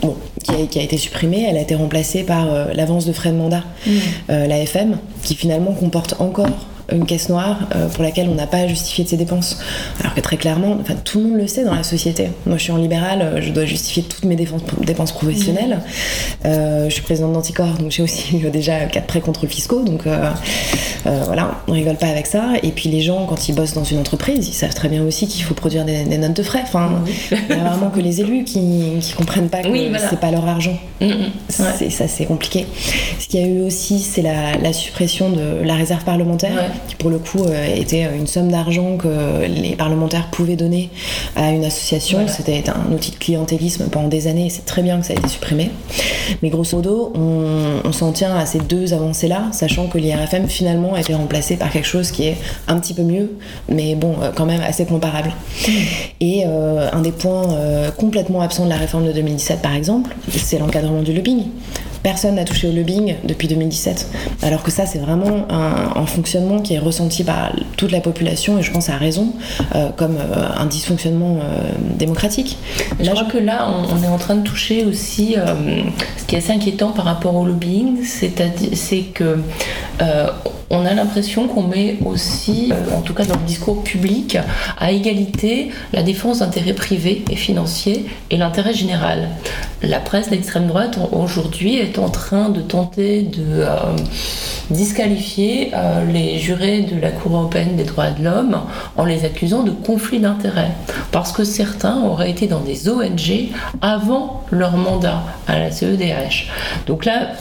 bon, 0.00 0.16
qui 0.42 0.50
a, 0.50 0.66
qui 0.66 0.78
a 0.80 0.82
été 0.82 0.96
supprimée, 0.98 1.46
elle 1.48 1.56
a 1.56 1.60
été 1.60 1.76
remplacée 1.76 2.24
par 2.24 2.52
euh, 2.52 2.64
l'avance 2.74 3.06
de 3.06 3.12
frais 3.12 3.30
de 3.30 3.36
mandat, 3.36 3.62
Mm. 3.86 3.90
euh, 4.30 4.46
l'AFM, 4.48 4.98
qui 5.22 5.36
finalement 5.36 5.72
comporte 5.72 6.16
encore 6.18 6.66
une 6.94 7.06
caisse 7.06 7.28
noire 7.28 7.58
euh, 7.74 7.88
pour 7.88 8.02
laquelle 8.02 8.28
on 8.28 8.34
n'a 8.34 8.46
pas 8.46 8.58
à 8.58 8.66
justifier 8.66 9.04
de 9.04 9.08
ses 9.08 9.16
dépenses. 9.16 9.58
Alors 10.00 10.14
que 10.14 10.20
très 10.20 10.36
clairement, 10.36 10.76
enfin, 10.80 10.94
tout 11.04 11.18
le 11.18 11.24
monde 11.28 11.38
le 11.38 11.46
sait 11.46 11.64
dans 11.64 11.74
la 11.74 11.82
société. 11.82 12.28
Moi, 12.46 12.56
je 12.58 12.62
suis 12.64 12.72
en 12.72 12.76
libéral, 12.76 13.20
euh, 13.22 13.40
je 13.42 13.50
dois 13.50 13.64
justifier 13.64 14.02
toutes 14.02 14.24
mes 14.24 14.36
dépenses 14.36 15.12
professionnelles. 15.12 15.80
Euh, 16.44 16.86
je 16.88 16.94
suis 16.94 17.02
présidente 17.02 17.32
d'Anticor, 17.32 17.66
donc 17.78 17.90
j'ai 17.90 18.02
aussi 18.02 18.36
déjà 18.52 18.84
quatre 18.86 19.06
prêts 19.06 19.20
contrôles 19.20 19.48
fiscaux. 19.48 19.82
Donc 19.82 20.06
euh, 20.06 20.30
euh, 21.06 21.22
voilà, 21.26 21.62
on 21.68 21.72
rigole 21.72 21.96
pas 21.96 22.06
avec 22.08 22.26
ça. 22.26 22.52
Et 22.62 22.70
puis 22.70 22.88
les 22.88 23.00
gens, 23.00 23.26
quand 23.26 23.48
ils 23.48 23.54
bossent 23.54 23.74
dans 23.74 23.84
une 23.84 23.98
entreprise, 23.98 24.48
ils 24.48 24.52
savent 24.54 24.74
très 24.74 24.88
bien 24.88 25.02
aussi 25.04 25.26
qu'il 25.26 25.42
faut 25.44 25.54
produire 25.54 25.84
des, 25.84 26.04
des 26.04 26.18
notes 26.18 26.34
de 26.36 26.42
frais. 26.42 26.60
Enfin, 26.62 27.02
il 27.30 27.56
y 27.56 27.58
a 27.58 27.64
vraiment 27.64 27.90
que 27.90 28.00
les 28.00 28.20
élus 28.20 28.44
qui, 28.44 28.94
qui 29.00 29.12
comprennent 29.14 29.48
pas 29.48 29.62
que 29.62 29.68
Oui, 29.68 29.88
voilà. 29.88 30.08
c'est 30.08 30.20
pas 30.20 30.30
leur 30.30 30.46
argent. 30.46 30.78
Mm, 31.00 31.06
mm. 31.06 31.30
C'est 31.78 31.90
ça, 31.90 32.08
c'est 32.08 32.24
compliqué. 32.26 32.66
Ce 33.18 33.26
qu'il 33.28 33.40
y 33.40 33.44
a 33.44 33.46
eu 33.46 33.62
aussi, 33.62 33.98
c'est 34.00 34.22
la, 34.22 34.56
la 34.58 34.72
suppression 34.72 35.30
de 35.30 35.62
la 35.64 35.74
réserve 35.74 36.04
parlementaire, 36.04 36.52
Ouais. 36.52 36.68
Qui 36.88 36.94
pour 36.96 37.10
le 37.10 37.18
coup 37.18 37.44
euh, 37.44 37.74
était 37.74 38.08
une 38.16 38.26
somme 38.26 38.50
d'argent 38.50 38.96
que 38.96 39.46
les 39.46 39.76
parlementaires 39.76 40.30
pouvaient 40.30 40.56
donner 40.56 40.90
à 41.36 41.50
une 41.50 41.64
association. 41.64 42.18
Voilà. 42.18 42.32
C'était 42.32 42.64
un 42.68 42.92
outil 42.92 43.10
de 43.12 43.16
clientélisme 43.16 43.88
pendant 43.90 44.08
des 44.08 44.26
années. 44.26 44.46
et 44.46 44.50
C'est 44.50 44.66
très 44.66 44.82
bien 44.82 45.00
que 45.00 45.06
ça 45.06 45.14
a 45.14 45.16
été 45.16 45.28
supprimé. 45.28 45.70
Mais 46.42 46.50
grosso 46.50 46.76
modo, 46.76 47.12
on, 47.14 47.80
on 47.84 47.92
s'en 47.92 48.12
tient 48.12 48.36
à 48.36 48.46
ces 48.46 48.58
deux 48.58 48.94
avancées-là, 48.94 49.48
sachant 49.52 49.86
que 49.88 49.98
l'IRFM 49.98 50.48
finalement 50.48 50.94
a 50.94 51.00
été 51.00 51.14
remplacé 51.14 51.56
par 51.56 51.70
quelque 51.70 51.86
chose 51.86 52.10
qui 52.10 52.24
est 52.24 52.36
un 52.68 52.78
petit 52.78 52.94
peu 52.94 53.02
mieux, 53.02 53.32
mais 53.68 53.94
bon, 53.94 54.16
euh, 54.22 54.30
quand 54.34 54.46
même 54.46 54.60
assez 54.62 54.84
comparable. 54.86 55.32
Et 56.20 56.44
euh, 56.46 56.88
un 56.92 57.00
des 57.00 57.12
points 57.12 57.52
euh, 57.52 57.90
complètement 57.90 58.42
absents 58.42 58.64
de 58.64 58.70
la 58.70 58.76
réforme 58.76 59.06
de 59.06 59.12
2017, 59.12 59.62
par 59.62 59.74
exemple, 59.74 60.14
c'est 60.30 60.58
l'encadrement 60.58 61.02
du 61.02 61.12
lobbying. 61.12 61.44
Personne 62.02 62.34
n'a 62.34 62.44
touché 62.44 62.68
au 62.68 62.72
lobbying 62.72 63.14
depuis 63.24 63.48
2017. 63.48 64.08
Alors 64.42 64.62
que 64.62 64.70
ça, 64.70 64.86
c'est 64.86 64.98
vraiment 64.98 65.46
un, 65.50 66.06
fonctionnement 66.06 66.60
qui 66.60 66.74
est 66.74 66.78
ressenti 66.78 67.22
par 67.24 67.52
toute 67.76 67.92
la 67.92 68.00
population, 68.00 68.58
et 68.58 68.62
je 68.62 68.70
pense 68.72 68.88
à 68.88 68.96
raison, 68.96 69.32
euh, 69.74 69.88
comme 69.96 70.16
euh, 70.16 70.46
un 70.56 70.66
dysfonctionnement 70.66 71.38
euh, 71.40 71.70
démocratique. 71.96 72.58
Je 73.00 73.08
crois 73.08 73.24
que 73.24 73.38
là, 73.38 73.68
on, 73.68 73.96
on 73.96 74.02
est 74.02 74.08
en 74.08 74.18
train 74.18 74.34
de 74.34 74.42
toucher 74.42 74.84
aussi 74.84 75.36
ce 76.16 76.24
qui 76.26 76.34
est 76.34 76.38
assez 76.38 76.52
inquiétant 76.52 76.90
par 76.90 77.04
rapport 77.04 77.36
au 77.36 77.46
lobbying, 77.46 78.04
c'est-à-dire 78.04 78.70
c'est 78.74 79.02
que 79.02 79.38
on 80.72 80.86
a 80.86 80.94
l'impression 80.94 81.48
qu'on 81.48 81.64
met 81.64 81.98
aussi, 82.06 82.72
euh, 82.72 82.96
en 82.96 83.02
tout 83.02 83.12
cas 83.12 83.24
dans 83.24 83.36
le 83.36 83.44
discours 83.44 83.84
public, 83.84 84.38
à 84.78 84.90
égalité 84.90 85.70
la 85.92 86.02
défense 86.02 86.38
d'intérêts 86.38 86.72
privés 86.72 87.22
et 87.30 87.36
financiers 87.36 88.06
et 88.30 88.38
l'intérêt 88.38 88.72
général. 88.72 89.28
La 89.82 90.00
presse 90.00 90.30
d'extrême 90.30 90.66
droite 90.66 90.98
aujourd'hui 91.12 91.76
est 91.76 91.98
en 91.98 92.08
train 92.08 92.48
de 92.48 92.62
tenter 92.62 93.22
de 93.22 93.42
euh, 93.48 93.76
disqualifier 94.70 95.72
euh, 95.74 96.10
les 96.10 96.38
jurés 96.38 96.80
de 96.80 96.98
la 96.98 97.10
Cour 97.10 97.36
européenne 97.36 97.76
des 97.76 97.84
droits 97.84 98.10
de 98.10 98.24
l'homme 98.24 98.58
en 98.96 99.04
les 99.04 99.26
accusant 99.26 99.64
de 99.64 99.72
conflit 99.72 100.20
d'intérêts. 100.20 100.70
Parce 101.10 101.32
que 101.32 101.44
certains 101.44 102.00
auraient 102.02 102.30
été 102.30 102.46
dans 102.46 102.60
des 102.60 102.88
ONG 102.88 103.50
avant 103.82 104.44
leur 104.50 104.78
mandat 104.78 105.22
à 105.46 105.58
la 105.58 105.70
CEDH. 105.70 106.48
Donc 106.86 107.04
là, 107.04 107.32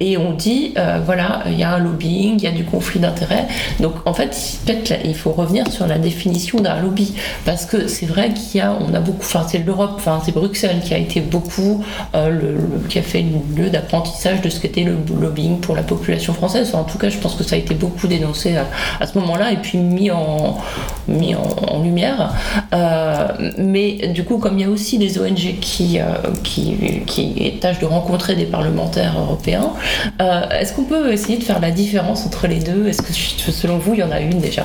et 0.00 0.16
on 0.16 0.32
dit, 0.32 0.74
voilà, 1.04 1.42
il 1.46 1.58
y 1.58 1.62
a 1.62 1.74
un 1.74 1.78
lobbying, 1.78 2.45
y 2.46 2.54
a 2.54 2.56
du 2.56 2.64
conflit 2.64 3.00
d'intérêts. 3.00 3.46
Donc 3.80 3.94
en 4.04 4.14
fait, 4.14 4.36
peut-être 4.64 4.94
il 5.04 5.14
faut 5.14 5.32
revenir 5.32 5.70
sur 5.70 5.86
la 5.86 5.98
définition 5.98 6.60
d'un 6.60 6.80
lobby. 6.80 7.14
Parce 7.44 7.66
que 7.66 7.88
c'est 7.88 8.06
vrai 8.06 8.32
qu'il 8.32 8.60
y 8.60 8.62
a, 8.62 8.76
on 8.80 8.94
a 8.94 9.00
beaucoup, 9.00 9.20
enfin 9.20 9.46
c'est 9.48 9.58
l'Europe, 9.58 9.92
enfin 9.96 10.20
c'est 10.24 10.32
Bruxelles 10.32 10.80
qui 10.84 10.94
a 10.94 10.98
été 10.98 11.20
beaucoup, 11.20 11.84
euh, 12.14 12.58
qui 12.88 12.98
a 12.98 13.02
fait 13.02 13.22
le 13.22 13.64
lieu 13.64 13.70
d'apprentissage 13.70 14.40
de 14.40 14.48
ce 14.48 14.60
qu'était 14.60 14.84
le 14.84 14.96
lobbying 15.20 15.60
pour 15.60 15.76
la 15.76 15.82
population 15.82 16.32
française. 16.34 16.74
En 16.74 16.84
tout 16.84 16.98
cas, 16.98 17.08
je 17.08 17.18
pense 17.18 17.34
que 17.34 17.44
ça 17.44 17.56
a 17.56 17.58
été 17.58 17.74
beaucoup 17.74 18.06
dénoncé 18.06 18.56
à, 18.56 18.66
à 19.00 19.06
ce 19.06 19.18
moment-là 19.18 19.52
et 19.52 19.56
puis 19.56 19.78
mis 19.78 20.10
en, 20.10 20.58
mis 21.08 21.34
en, 21.34 21.82
lumière. 21.82 22.32
Euh, 22.74 23.28
mais 23.58 24.08
du 24.08 24.24
coup, 24.24 24.38
comme 24.38 24.58
il 24.58 24.62
y 24.62 24.64
a 24.64 24.70
aussi 24.70 24.98
des 24.98 25.18
ONG 25.18 25.58
qui, 25.60 25.98
euh, 26.00 26.04
qui, 26.42 27.02
qui 27.06 27.58
tâchent 27.60 27.78
de 27.78 27.86
rencontrer 27.86 28.34
des 28.34 28.44
parlementaires 28.44 29.14
européens, 29.18 29.72
euh, 30.20 30.48
est-ce 30.50 30.72
qu'on 30.72 30.84
peut 30.84 31.12
essayer 31.12 31.38
de 31.38 31.44
faire 31.44 31.60
la 31.60 31.70
différence 31.70 32.26
entre 32.26 32.35
les 32.46 32.58
deux 32.58 32.86
Est-ce 32.88 33.00
que 33.02 33.12
selon 33.52 33.78
vous, 33.78 33.94
il 33.94 34.00
y 34.00 34.02
en 34.02 34.10
a 34.10 34.20
une 34.20 34.38
déjà? 34.40 34.64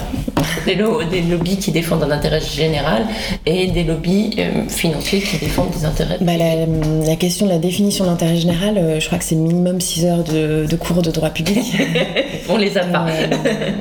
Des, 0.65 0.76
lo- 0.76 1.03
des 1.03 1.22
lobbies 1.22 1.57
qui 1.57 1.72
défendent 1.72 2.03
un 2.03 2.11
intérêt 2.11 2.41
général 2.41 3.05
et 3.45 3.67
des 3.67 3.84
lobbies 3.84 4.36
euh, 4.39 4.67
financiers 4.67 5.22
qui 5.22 5.38
défendent 5.38 5.72
des 5.72 5.86
intérêts. 5.86 6.17
Bah, 6.22 6.34
la, 6.38 6.65
la 7.07 7.15
question 7.15 7.45
de 7.45 7.51
la 7.51 7.57
définition 7.57 8.03
de 8.03 8.09
l'intérêt 8.09 8.36
général, 8.36 8.78
euh, 8.78 8.99
je 8.99 9.05
crois 9.07 9.17
que 9.17 9.24
c'est 9.24 9.36
minimum 9.36 9.80
6 9.80 10.05
heures 10.05 10.24
de, 10.24 10.65
de 10.69 10.76
cours 10.76 11.01
de 11.01 11.11
droit 11.11 11.30
public. 11.30 11.59
On 12.49 12.57
les 12.57 12.78
a 12.78 12.84
pas. 12.84 13.05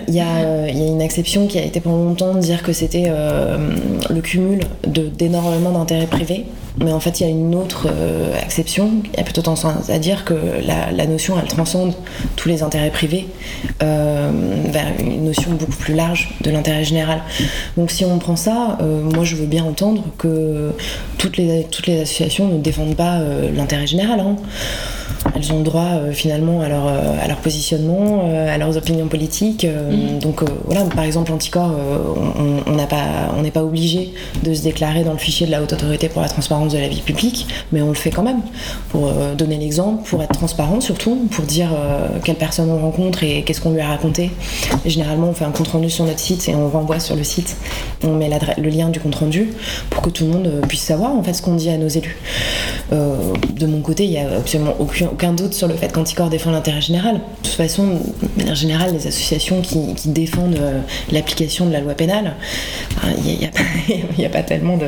Il 0.09 0.15
y, 0.15 0.21
a, 0.21 0.37
euh, 0.45 0.67
il 0.71 0.79
y 0.79 0.83
a 0.83 0.87
une 0.87 1.01
exception 1.03 1.47
qui 1.49 1.59
a 1.59 1.63
été 1.65 1.81
pendant 1.81 2.05
longtemps 2.05 2.35
de 2.35 2.41
dire 2.41 2.63
que 2.63 2.73
c'était 2.73 3.11
le 3.11 4.21
cumul 4.21 4.61
d'énormément 4.87 5.71
d'intérêts 5.73 6.07
privés. 6.07 6.45
Mais 6.83 6.93
en 6.93 7.01
fait, 7.01 7.21
il 7.21 7.25
y 7.25 7.27
a 7.27 7.31
une 7.31 7.55
autre 7.55 7.89
euh, 7.91 8.35
exception. 8.43 8.91
Il 9.13 9.19
y 9.19 9.21
a 9.21 9.25
plutôt 9.25 9.43
tendance 9.43 9.67
à 9.91 9.99
dire 9.99 10.25
que 10.25 10.35
la, 10.65 10.91
la 10.93 11.07
notion, 11.07 11.35
elle 11.41 11.49
transcende 11.49 11.93
tous 12.37 12.49
les 12.49 12.63
intérêts 12.63 12.91
privés 12.91 13.29
euh, 13.83 14.31
vers 14.67 14.87
une 14.99 15.25
notion 15.25 15.51
beaucoup 15.53 15.77
plus 15.77 15.95
large 15.95 16.31
de 16.43 16.51
l'intérêt 16.51 16.85
général. 16.85 17.21
Donc 17.77 17.91
si 17.91 18.05
on 18.05 18.19
prend 18.19 18.37
ça, 18.37 18.79
euh, 18.81 19.03
moi 19.03 19.25
je 19.25 19.37
veux 19.37 19.47
bien 19.47 19.65
entendre 19.65 20.05
que 20.19 20.73
toutes 21.19 21.37
les, 21.37 21.67
toutes 21.71 21.87
les 21.87 22.01
associations 22.01 22.49
ne 22.49 22.59
défendent 22.59 22.97
pas 22.97 23.19
euh, 23.19 23.51
l'intérêt 23.55 23.87
général. 23.87 24.21
hein. 24.21 24.37
Elles 25.37 25.53
ont 25.53 25.59
le 25.59 25.65
droit 25.65 25.87
finalement 26.13 26.63
à 26.63 26.69
leur, 26.69 26.87
à 26.87 27.29
leur 27.29 27.37
positionnement, 27.39 28.31
à 28.49 28.57
leurs 28.57 28.77
opinions 28.79 29.07
politiques. 29.07 29.65
euh, 29.67 30.19
Donc 30.19 30.43
voilà, 30.65 30.85
par 30.85 31.05
exemple, 31.05 31.31
Anticor, 31.33 31.71
on- 32.17 32.71
on 32.71 32.75
n'a 32.75 32.87
pas- 32.87 33.33
on 33.37 33.43
n'est 33.43 33.51
pas 33.51 33.63
obligé 33.63 34.13
de 34.43 34.55
se 34.55 34.63
déclarer 34.63 35.05
dans 35.05 35.13
le 35.13 35.19
fichier 35.19 35.47
de 35.47 35.51
la 35.53 35.63
Haute 35.63 35.75
Autorité 35.75 36.09
pour 36.09 36.23
la 36.23 36.29
transparence 36.29 36.70
de 36.73 36.79
la 36.79 36.89
vie 36.89 37.01
publique, 37.01 37.47
mais 37.73 37.83
on 37.83 37.89
le 37.89 37.95
fait 37.95 38.11
quand 38.11 38.23
même 38.23 38.41
pour 38.91 39.09
euh, 39.09 39.35
donner 39.35 39.57
l'exemple, 39.57 40.09
pour 40.09 40.23
être 40.23 40.33
transparent 40.33 40.81
surtout, 40.81 41.29
pour 41.31 41.45
dire 41.45 41.71
euh, 41.73 42.19
quelle 42.25 42.37
personne 42.37 42.71
on 42.71 42.79
rencontre 42.79 43.23
et 43.23 43.43
qu'est-ce 43.43 43.61
qu'on 43.61 43.73
lui 43.73 43.81
a 43.81 43.89
raconté. 43.89 44.31
Généralement, 44.85 45.29
on 45.29 45.33
fait 45.33 45.45
un 45.45 45.51
compte 45.51 45.69
rendu 45.69 45.91
sur 45.91 46.05
notre 46.05 46.19
site 46.19 46.49
et 46.49 46.55
on 46.55 46.69
renvoie 46.69 47.01
sur 47.01 47.17
le 47.17 47.25
site, 47.25 47.57
on 48.05 48.15
met 48.15 48.31
le 48.59 48.69
lien 48.69 48.89
du 48.89 49.01
compte 49.01 49.15
rendu 49.15 49.53
pour 49.91 50.03
que 50.03 50.11
tout 50.11 50.25
le 50.25 50.33
monde 50.33 50.47
euh, 50.47 50.61
puisse 50.67 50.83
savoir 50.83 51.15
en 51.15 51.23
fait 51.23 51.35
ce 51.35 51.43
qu'on 51.43 51.55
dit 51.55 51.71
à 51.71 51.77
nos 51.77 51.89
élus. 51.89 52.17
De 52.91 53.67
mon 53.67 53.81
côté, 53.83 54.05
il 54.05 54.11
n'y 54.11 54.19
a 54.19 54.29
absolument 54.39 54.75
aucun, 54.79 55.33
doute 55.33 55.55
sur 55.55 55.69
le 55.69 55.75
fait 55.75 55.93
qu'Anticor 55.93 56.29
défend 56.29 56.51
l'intérêt 56.51 56.81
général. 56.81 57.17
De 57.17 57.21
toute 57.43 57.55
façon, 57.55 57.85
de 57.85 58.39
manière 58.39 58.55
générale, 58.55 58.93
les 58.93 59.07
associations 59.07 59.61
qui, 59.61 59.79
défendent 60.07 60.59
l'application 61.13 61.67
de 61.67 61.73
la 61.73 61.81
loi 61.81 61.95
pénale, 61.95 62.35
il 63.25 63.49
n'y 64.19 64.27
a 64.27 64.29
pas 64.29 64.43
tellement 64.43 64.77
de, 64.77 64.87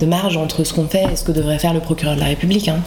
de 0.00 0.06
marge 0.06 0.36
entre 0.36 0.64
ce 0.64 0.72
qu'on 0.72 0.88
fait 0.88 1.13
et 1.14 1.16
ce 1.16 1.24
que 1.24 1.32
devrait 1.32 1.58
faire 1.58 1.72
le 1.72 1.80
procureur 1.80 2.16
de 2.16 2.20
la 2.20 2.26
République. 2.26 2.68
hein. 2.68 2.80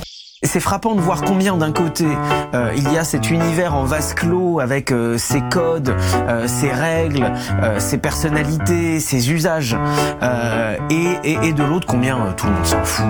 C'est 0.44 0.60
frappant 0.60 0.94
de 0.94 1.02
voir 1.02 1.24
combien 1.24 1.58
d'un 1.58 1.72
côté 1.72 2.06
euh, 2.54 2.72
il 2.78 2.92
y 2.94 2.98
a 2.98 3.04
cet 3.04 3.32
univers 3.32 3.74
en 3.74 3.86
vase 3.86 4.14
clos 4.14 4.60
avec 4.60 4.92
euh, 4.92 5.18
ses 5.18 5.42
codes, 5.42 5.96
euh, 6.28 6.48
ses 6.48 6.70
règles, 6.70 7.32
ses 7.80 7.98
personnalités, 7.98 9.00
ses 9.00 9.32
usages, 9.32 9.76
et, 10.92 11.54
de 11.54 11.64
l'autre 11.64 11.88
combien 11.88 12.34
tout 12.38 12.46
le 12.46 12.54
monde 12.54 12.66
s'en 12.66 12.84
fout. 12.84 13.06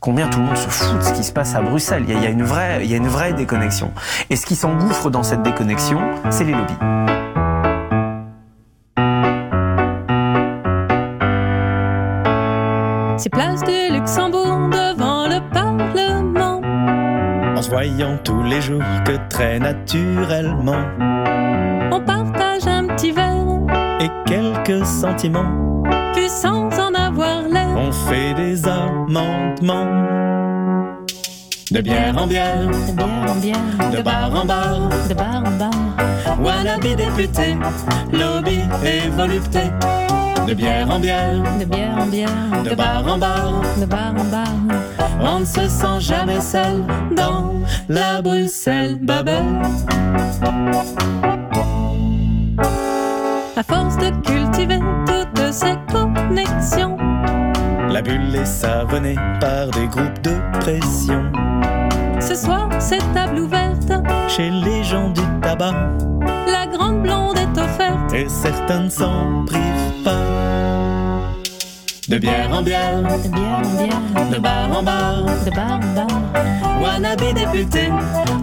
Combien 0.00 0.28
tout 0.28 0.40
le 0.40 0.46
monde 0.46 0.56
se 0.56 0.68
fout 0.68 0.98
de 0.98 1.04
ce 1.04 1.12
qui 1.12 1.22
se 1.22 1.32
passe 1.32 1.54
à 1.54 1.60
Bruxelles. 1.60 2.04
Il 2.08 2.20
y 2.20 2.26
a 2.26 2.30
une 2.30 2.44
vraie, 2.44 2.80
il 2.82 2.90
y 2.90 2.94
a 2.94 2.96
une 2.96 3.08
vraie 3.08 3.34
déconnexion. 3.34 3.92
Et 4.30 4.36
ce 4.36 4.46
qui 4.46 4.56
s'engouffre 4.56 5.10
dans 5.10 5.22
cette 5.22 5.42
déconnexion, 5.42 6.00
c'est 6.30 6.44
les 6.44 6.52
lobbies. 6.52 7.17
C'est 13.18 13.30
place 13.30 13.64
du 13.64 13.92
Luxembourg 13.92 14.70
devant 14.70 15.26
le 15.26 15.40
Parlement. 15.52 16.60
En 17.56 17.60
se 17.60 17.68
voyant 17.68 18.16
tous 18.22 18.44
les 18.44 18.60
jours 18.60 18.82
que 19.04 19.16
très 19.28 19.58
naturellement 19.58 20.84
On 21.90 22.00
partage 22.00 22.68
un 22.68 22.86
petit 22.86 23.10
verre, 23.10 23.44
et 24.00 24.08
quelques 24.24 24.86
sentiments, 24.86 25.82
puis 26.14 26.28
sans 26.28 26.68
en 26.78 26.94
avoir 26.94 27.42
l'air. 27.48 27.76
on 27.76 27.90
fait 27.90 28.34
des 28.34 28.68
amendements. 28.68 30.06
De 31.72 31.80
bière 31.80 32.16
en 32.16 32.26
bière, 32.28 32.66
De 32.68 32.92
bière 32.92 33.32
en 33.32 33.34
bière, 33.34 33.90
de 33.90 34.00
bar 34.00 34.30
en 34.32 34.44
bar, 34.44 34.88
de 35.08 35.14
bar 35.14 35.42
en 35.44 35.58
bar. 35.58 36.38
wannabe 36.40 36.94
député, 36.94 37.56
lobby 38.12 38.60
et 38.84 39.08
volupté. 39.10 39.62
De 40.48 40.54
bière 40.54 40.90
en 40.90 40.98
bière, 40.98 41.42
De 41.60 41.64
bière 41.66 41.98
en 41.98 42.06
bière, 42.06 42.62
de 42.64 42.74
bar 42.74 43.06
en 43.06 43.18
bar, 43.18 43.60
de 43.78 43.84
bar 43.84 44.14
en 44.16 44.24
bar. 44.24 44.48
on 45.20 45.40
ne 45.40 45.44
se 45.44 45.68
sent 45.68 46.00
jamais 46.00 46.40
seul 46.40 46.84
dans 47.14 47.52
la 47.86 48.22
Bruxelles 48.22 48.96
bubble. 48.98 49.30
À 53.56 53.62
force 53.62 53.98
de 53.98 54.08
cultiver 54.22 54.78
toutes 55.06 55.52
ces 55.52 55.76
connexions, 55.92 56.96
La 57.90 58.00
bulle 58.00 58.34
est 58.34 58.46
savonnée 58.46 59.16
par 59.40 59.68
des 59.68 59.86
groupes 59.86 60.22
de 60.22 60.34
pression. 60.60 61.30
Ce 62.20 62.34
soir 62.34 62.68
c'est 62.78 62.98
table 63.14 63.38
ouverte. 63.40 63.92
Chez 64.28 64.50
les 64.50 64.84
gens 64.84 65.10
du 65.10 65.20
tabac, 65.42 65.74
La 66.46 66.66
grande 66.66 67.02
blonde 67.02 67.36
est 67.38 67.58
offerte. 67.60 68.12
et 68.14 68.28
certains 68.28 68.80
ne 68.84 68.88
s'en 68.88 69.44
privent 69.46 70.02
pas. 70.04 70.16
De 72.08 72.16
bière 72.18 72.48
en 72.52 72.62
bière, 72.62 73.02
De 73.02 73.28
bière 73.28 73.58
en 73.64 73.82
bière, 73.82 74.30
de 74.30 74.38
bar 74.38 74.78
en 74.78 74.82
bar, 74.82 75.24
de 75.44 75.50
bar 75.50 75.80
en 75.82 75.94
bar. 75.94 76.06
wannabe 76.82 77.34
député, 77.34 77.90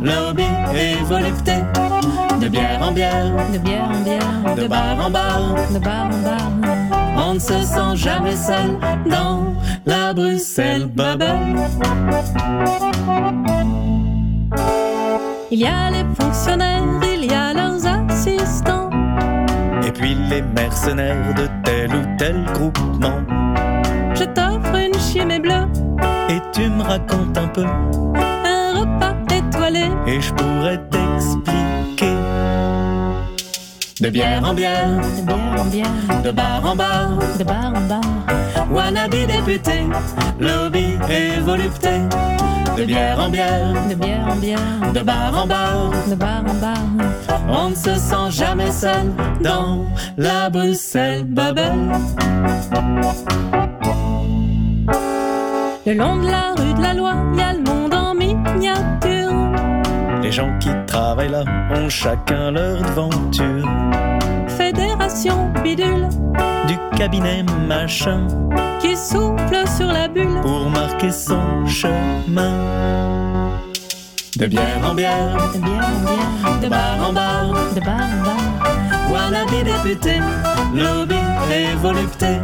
lobby 0.04 0.46
et 0.76 0.96
volupté. 1.04 1.54
De 2.42 2.48
bière 2.48 2.80
en 2.82 2.92
bière, 2.92 3.32
De 3.54 3.58
bière 3.58 3.90
en 3.92 4.04
bière, 4.04 4.56
de 4.56 4.68
bar 4.68 5.06
en 5.06 5.10
bar, 5.10 5.40
de 5.74 5.80
bar 5.80 6.06
en 6.06 6.24
bar. 6.24 6.52
on 7.30 7.34
ne 7.36 7.40
se 7.40 7.60
sent 7.64 7.96
jamais 7.96 8.36
seul 8.36 8.78
dans 9.10 9.54
la 9.86 10.14
Bruxelles 10.14 10.86
bubble. 10.86 11.26
Il 15.52 15.60
y 15.60 15.66
a 15.66 15.90
les 15.92 16.04
fonctionnaires, 16.20 16.84
il 17.04 17.26
y 17.26 17.34
a 17.34 17.54
leurs 17.54 17.86
assistants. 17.86 18.90
Et 19.86 19.92
puis 19.92 20.16
les 20.30 20.42
mercenaires 20.42 21.34
de 21.36 21.48
tel 21.64 21.92
ou 21.94 22.18
tel 22.18 22.44
groupement. 22.54 23.22
Je 24.16 24.24
t'offre 24.24 24.76
une 24.76 25.00
chimée 25.00 25.40
bleue, 25.40 25.68
Et 26.30 26.40
tu 26.54 26.70
me 26.70 26.82
racontes 26.82 27.38
un 27.38 27.48
peu, 27.48 27.66
un 27.66 28.80
repas 28.80 29.16
étoilé. 29.34 29.86
et 30.08 30.20
je 30.20 30.34
pourrais 30.34 30.80
t'expliquer. 30.90 32.16
De 34.02 34.10
bière 34.10 34.44
en 34.44 34.54
bière, 34.54 34.90
De 35.18 35.22
bière 35.22 35.56
en 35.58 35.66
bière, 35.66 36.22
de 36.22 36.32
bar 36.32 36.66
en 36.66 36.76
bar, 36.76 37.12
de 37.40 37.44
bar 37.46 37.74
en 37.74 37.88
bar. 37.88 38.02
wannabe 38.70 39.26
député, 39.26 39.86
lobby 40.38 40.98
et 41.10 41.40
volupté. 41.40 42.02
De 42.76 42.84
bière 42.84 43.18
en 43.18 43.30
bière, 43.30 43.74
De 43.90 43.96
bière 43.96 44.28
en 44.30 44.36
bière, 44.36 44.92
de 44.94 45.00
bar 45.00 45.44
en 45.44 45.48
bar, 45.48 45.92
de 46.10 46.16
bar 46.16 46.44
en 46.46 46.54
bar. 46.56 47.40
on 47.48 47.70
ne 47.70 47.76
se 47.76 47.96
sent 47.96 48.32
jamais 48.32 48.72
seul 48.72 49.14
dans 49.40 49.86
la 50.18 50.50
Bruxelles 50.50 51.24
bubble. 51.24 51.62
Le 55.86 55.94
long 55.94 56.18
de 56.18 56.30
la 56.30 56.54
rue 56.58 56.74
de 56.74 56.82
la 56.82 56.94
loi, 56.94 57.14
il 57.32 57.40
y 57.40 57.42
a 57.42 57.54
le 57.54 57.60
monde 57.62 57.94
en 57.94 58.14
miniature. 58.14 59.05
Les 60.26 60.32
gens 60.32 60.58
qui 60.58 60.70
travaillent 60.88 61.30
là 61.30 61.44
ont 61.76 61.88
chacun 61.88 62.50
leur 62.50 62.82
devanture. 62.82 63.64
Fédération 64.48 65.52
bidule 65.64 66.10
Du 66.68 66.80
cabinet 66.98 67.46
machin 67.68 68.26
qui 68.82 68.98
souffle 68.98 69.68
sur 69.78 69.86
la 69.86 70.08
bulle. 70.08 70.42
pour 70.42 70.68
marquer 70.72 71.12
son 71.12 71.68
chemin. 71.68 72.58
De 74.38 74.48
bière 74.48 74.82
en 74.84 74.96
bière, 74.96 75.38
De 75.54 75.60
bière 75.60 75.90
en 75.96 76.02
bière, 76.10 76.60
de 76.60 76.70
bar 76.70 77.08
en 77.08 77.14
bar, 77.14 77.54
de 77.76 77.80
bar 77.82 77.94
en 77.94 78.24
bar. 78.26 79.12
wannabe 79.12 79.64
député, 79.64 80.16
lobby 80.74 81.22
et 81.54 81.76
volupté. 81.76 82.40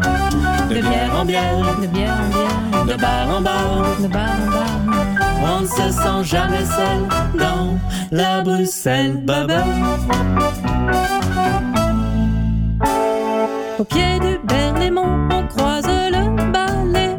De 0.69 0.75
bière 0.75 1.19
en 1.19 1.25
bière, 1.25 1.57
De 1.81 1.87
bière 1.87 2.13
en 2.13 2.29
bière, 2.29 2.85
de 2.85 3.01
bar 3.01 3.37
en 3.37 3.41
bar, 3.41 3.83
de 3.99 4.07
bar 4.07 4.35
en 4.45 4.51
bar. 4.51 5.20
On 5.41 5.61
ne 5.61 5.65
se 5.67 5.91
sent 5.91 6.23
jamais 6.23 6.65
seul 6.65 7.39
dans 7.39 7.77
la 8.11 8.41
Bruxelles 8.41 9.17
bubble. 9.25 9.53
Au 13.79 13.83
pied 13.83 14.19
du 14.19 14.39
Berlaymont, 14.47 15.27
on 15.31 15.47
croise 15.47 15.87
le 15.87 16.51
balai. 16.51 17.17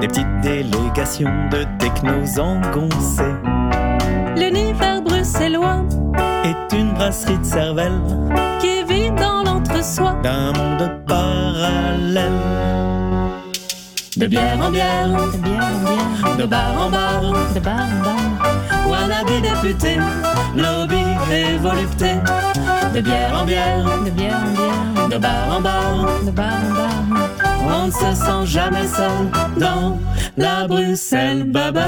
Des 0.00 0.08
petites 0.08 0.40
délégations 0.42 1.48
de 1.50 1.64
technos 1.78 2.38
engoncés 2.38 3.34
L'univers 4.36 5.02
bruxellois 5.02 5.84
est 6.44 6.76
une 6.76 6.92
brasserie 6.92 7.38
de 7.38 7.44
cervelle 7.44 8.00
qui 8.60 8.82
vit 8.84 9.10
dans 9.10 9.42
l'entre-soi. 9.42 10.16
d'un 10.22 10.52
monde 10.52 10.90
parallèle. 11.06 12.87
De 14.18 14.26
bière 14.26 14.58
en 14.60 14.70
bière, 14.72 15.08
De 15.32 15.38
bière 15.38 15.62
en 15.62 16.24
bière, 16.24 16.36
de 16.36 16.44
bar 16.44 16.86
en 16.86 16.90
bar, 16.90 17.22
de 17.54 17.60
bar 17.60 17.74
en 17.76 18.02
bar. 18.02 18.90
wannabe 18.90 19.40
député, 19.40 19.96
lobby 20.56 21.04
et 21.30 21.56
volupté. 21.58 22.14
De 22.94 23.00
bière 23.00 23.38
en 23.40 23.44
bière, 23.44 23.84
de 24.04 24.10
bière 24.10 24.40
en 24.44 24.50
bière, 24.50 25.08
de 25.08 25.18
bar 25.18 25.56
en 25.56 25.60
bar, 25.60 26.06
de 26.26 26.30
bar 26.32 26.46
en 26.68 26.74
bar. 26.74 27.82
On 27.82 27.86
ne 27.86 27.92
se 27.92 28.14
sent 28.20 28.46
jamais 28.46 28.88
seul 28.88 29.30
dans 29.56 29.98
la 30.36 30.66
Bruxelles 30.66 31.44
bubble. 31.44 31.78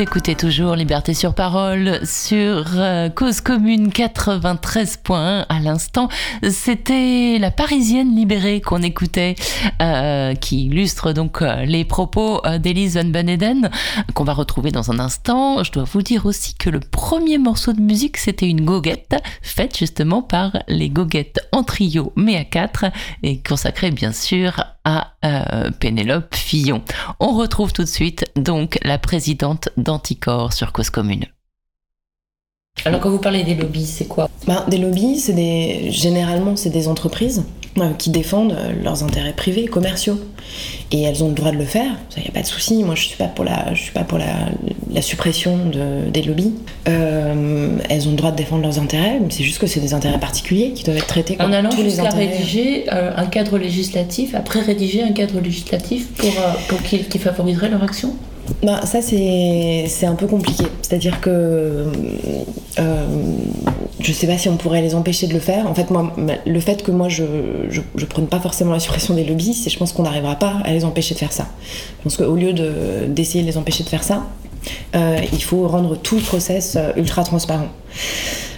Écoutez 0.00 0.34
toujours 0.34 0.76
Liberté 0.76 1.12
sur 1.12 1.34
parole 1.34 2.00
sur 2.06 2.64
euh, 2.78 3.10
Cause 3.10 3.42
Commune 3.42 3.90
93.1 3.90 5.44
à 5.46 5.60
l'instant. 5.60 6.08
C'était 6.48 7.36
la 7.38 7.50
Parisienne 7.50 8.16
libérée 8.16 8.62
qu'on 8.62 8.80
écoutait, 8.80 9.34
euh, 9.82 10.34
qui 10.34 10.64
illustre 10.64 11.12
donc 11.12 11.42
euh, 11.42 11.66
les 11.66 11.84
propos 11.84 12.40
d'Elise 12.60 12.96
Van 12.96 13.04
Beneden, 13.04 13.68
qu'on 14.14 14.24
va 14.24 14.32
retrouver 14.32 14.70
dans 14.70 14.90
un 14.90 14.98
instant. 14.98 15.62
Je 15.64 15.70
dois 15.70 15.84
vous 15.84 16.00
dire 16.00 16.24
aussi 16.24 16.54
que 16.54 16.70
le 16.70 16.80
premier 16.80 17.36
morceau 17.36 17.74
de 17.74 17.80
musique, 17.82 18.16
c'était 18.16 18.48
une 18.48 18.64
goguette, 18.64 19.16
faite 19.42 19.76
justement 19.76 20.22
par 20.22 20.56
les 20.66 20.88
goguettes 20.88 21.46
en 21.52 21.62
trio, 21.62 22.14
mais 22.16 22.38
à 22.38 22.44
quatre, 22.44 22.86
et 23.22 23.42
consacrée 23.42 23.90
bien 23.90 24.12
sûr 24.12 24.64
à 24.86 25.09
euh, 25.24 25.70
Pénélope 25.70 26.34
Fillon. 26.34 26.82
On 27.18 27.36
retrouve 27.36 27.72
tout 27.72 27.82
de 27.82 27.88
suite 27.88 28.24
donc 28.36 28.78
la 28.82 28.98
présidente 28.98 29.68
d'Anticor 29.76 30.52
sur 30.52 30.72
Cause 30.72 30.90
Commune. 30.90 31.26
Alors 32.84 33.00
quand 33.00 33.10
vous 33.10 33.18
parlez 33.18 33.42
des 33.44 33.54
lobbies, 33.54 33.86
c'est 33.86 34.06
quoi 34.06 34.28
ben, 34.46 34.64
Des 34.68 34.78
lobbies, 34.78 35.18
c'est 35.18 35.32
des 35.34 35.90
généralement 35.90 36.56
c'est 36.56 36.70
des 36.70 36.88
entreprises 36.88 37.44
euh, 37.78 37.92
qui 37.98 38.10
défendent 38.10 38.52
euh, 38.52 38.72
leurs 38.82 39.04
intérêts 39.04 39.32
privés, 39.32 39.66
commerciaux, 39.66 40.18
et 40.90 41.02
elles 41.02 41.22
ont 41.22 41.28
le 41.28 41.34
droit 41.34 41.52
de 41.52 41.56
le 41.56 41.64
faire. 41.64 41.92
Ça 42.08 42.20
y 42.20 42.26
a 42.26 42.32
pas 42.32 42.40
de 42.40 42.46
souci. 42.46 42.82
Moi, 42.82 42.94
je 42.96 43.04
suis 43.04 43.16
pas 43.16 43.26
pour 43.26 43.44
la, 43.44 43.72
je 43.74 43.82
suis 43.82 43.92
pas 43.92 44.02
pour 44.02 44.18
la, 44.18 44.48
la 44.92 45.02
suppression 45.02 45.56
de, 45.66 46.10
des 46.10 46.22
lobbies. 46.22 46.52
Euh, 46.88 47.76
elles 47.88 48.08
ont 48.08 48.12
le 48.12 48.16
droit 48.16 48.32
de 48.32 48.36
défendre 48.36 48.62
leurs 48.62 48.78
intérêts. 48.80 49.18
mais 49.20 49.28
C'est 49.30 49.44
juste 49.44 49.58
que 49.60 49.66
c'est 49.68 49.78
des 49.80 49.94
intérêts 49.94 50.18
particuliers 50.18 50.72
qui 50.74 50.82
doivent 50.82 50.96
être 50.96 51.06
traités 51.06 51.36
comme 51.36 51.50
En 51.50 51.52
allant 51.52 51.70
tous 51.70 51.76
les 51.82 51.90
jusqu'à 51.90 52.06
intérêts. 52.08 52.26
rédiger 52.26 52.84
euh, 52.92 53.12
un 53.16 53.26
cadre 53.26 53.56
législatif, 53.58 54.34
après 54.34 54.60
rédiger 54.60 55.02
un 55.02 55.12
cadre 55.12 55.38
législatif 55.40 56.08
pour, 56.14 56.28
euh, 56.28 56.52
pour 56.68 56.82
qui, 56.82 56.98
qui 57.04 57.18
favoriserait 57.18 57.68
leur 57.68 57.84
action 57.84 58.16
Bah, 58.62 58.80
ça, 58.84 59.00
c'est 59.02 60.06
un 60.06 60.14
peu 60.14 60.26
compliqué. 60.26 60.64
C'est-à-dire 60.82 61.20
que 61.20 61.86
euh, 62.78 63.06
je 64.00 64.12
sais 64.12 64.26
pas 64.26 64.38
si 64.38 64.48
on 64.48 64.56
pourrait 64.56 64.82
les 64.82 64.94
empêcher 64.94 65.26
de 65.26 65.32
le 65.34 65.40
faire. 65.40 65.66
En 65.66 65.74
fait, 65.74 65.90
moi, 65.90 66.12
ma- 66.16 66.34
le 66.46 66.60
fait 66.60 66.82
que 66.82 66.90
moi 66.90 67.08
je, 67.08 67.24
je, 67.70 67.80
je 67.94 68.04
prenne 68.06 68.26
pas 68.26 68.40
forcément 68.40 68.72
la 68.72 68.80
suppression 68.80 69.14
des 69.14 69.24
lobbies, 69.24 69.54
c'est 69.54 69.70
je 69.70 69.78
pense 69.78 69.92
qu'on 69.92 70.02
n'arrivera 70.02 70.36
pas 70.36 70.54
à 70.64 70.72
les 70.72 70.84
empêcher 70.84 71.14
de 71.14 71.18
faire 71.20 71.32
ça. 71.32 71.46
Je 71.98 72.02
pense 72.04 72.16
qu'au 72.16 72.34
lieu 72.34 72.52
de- 72.52 73.06
d'essayer 73.08 73.42
de 73.42 73.48
les 73.48 73.56
empêcher 73.56 73.84
de 73.84 73.88
faire 73.88 74.02
ça, 74.04 74.24
euh, 74.94 75.16
il 75.32 75.42
faut 75.42 75.66
rendre 75.68 75.96
tout 75.96 76.16
le 76.16 76.22
process 76.22 76.76
euh, 76.76 76.92
ultra 76.96 77.24
transparent. 77.24 77.68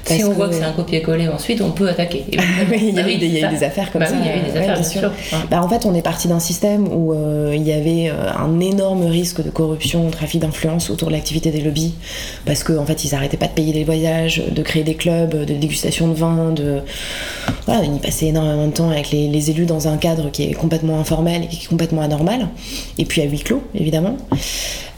Si 0.04 0.24
on 0.24 0.32
voit 0.32 0.48
que- 0.48 0.54
c'est 0.54 0.64
un 0.64 0.72
copier-coller, 0.72 1.28
ensuite 1.28 1.60
on 1.60 1.70
peut 1.70 1.88
attaquer. 1.88 2.24
oui, 2.70 2.78
il 2.88 2.94
y 2.94 2.98
a 2.98 3.04
Ah 3.04 3.08
eu 3.10 3.16
des, 3.18 3.26
il 3.26 3.32
y 3.32 3.36
a 3.36 3.38
eu 3.38 3.42
ça. 3.42 3.48
des 3.48 3.64
affaires 3.64 3.90
comme 3.92 4.00
Bah 4.00 4.06
ça. 4.08 4.14
oui, 4.14 4.20
il 4.24 4.26
y 4.26 4.30
a 4.30 4.36
eu 4.36 4.40
des 4.40 4.50
ouais, 4.52 4.58
affaires, 4.58 4.74
bien 4.74 4.82
bien 4.82 4.90
sûr. 4.90 5.00
sûr. 5.00 5.10
Ouais. 5.38 5.44
Bah, 5.50 5.62
en 5.62 5.68
fait, 5.68 5.86
on 5.86 5.94
est 5.94 6.02
parti 6.02 6.28
d'un 6.28 6.40
système 6.40 6.88
où 6.92 7.12
euh, 7.12 7.52
il 7.54 7.62
y 7.62 7.72
avait 7.72 8.10
euh, 8.10 8.30
un 8.36 8.58
énorme 8.60 9.04
risque 9.06 9.42
de 9.44 9.50
corruption, 9.50 10.10
trafic 10.10 10.40
d'influence 10.40 10.90
autour 10.90 11.08
de 11.08 11.12
l'activité 11.12 11.50
des 11.50 11.60
lobbies, 11.60 11.94
parce 12.46 12.64
qu'en 12.64 12.78
en 12.78 12.86
fait, 12.86 13.04
ils 13.04 13.14
arrêtaient 13.14 13.36
pas 13.36 13.46
de 13.46 13.52
payer 13.52 13.72
des 13.72 13.84
voyages, 13.84 14.42
de 14.50 14.62
créer 14.62 14.82
des 14.84 14.94
clubs, 14.94 15.30
de 15.44 15.54
dégustation 15.54 16.08
de 16.08 16.14
vin, 16.14 16.50
de 16.52 16.80
voilà, 17.66 17.82
on 17.88 17.96
y 17.96 17.98
passait 18.00 18.26
énormément 18.26 18.66
de 18.66 18.72
temps 18.72 18.90
avec 18.90 19.10
les, 19.12 19.28
les 19.28 19.50
élus 19.50 19.66
dans 19.66 19.86
un 19.88 19.96
cadre 19.96 20.30
qui 20.30 20.42
est 20.44 20.52
complètement 20.52 20.98
informel 20.98 21.44
et 21.44 21.46
qui 21.46 21.64
est 21.64 21.68
complètement 21.68 22.02
anormal, 22.02 22.48
et 22.98 23.04
puis 23.04 23.22
à 23.22 23.24
huis 23.24 23.40
clos, 23.40 23.62
évidemment. 23.74 24.16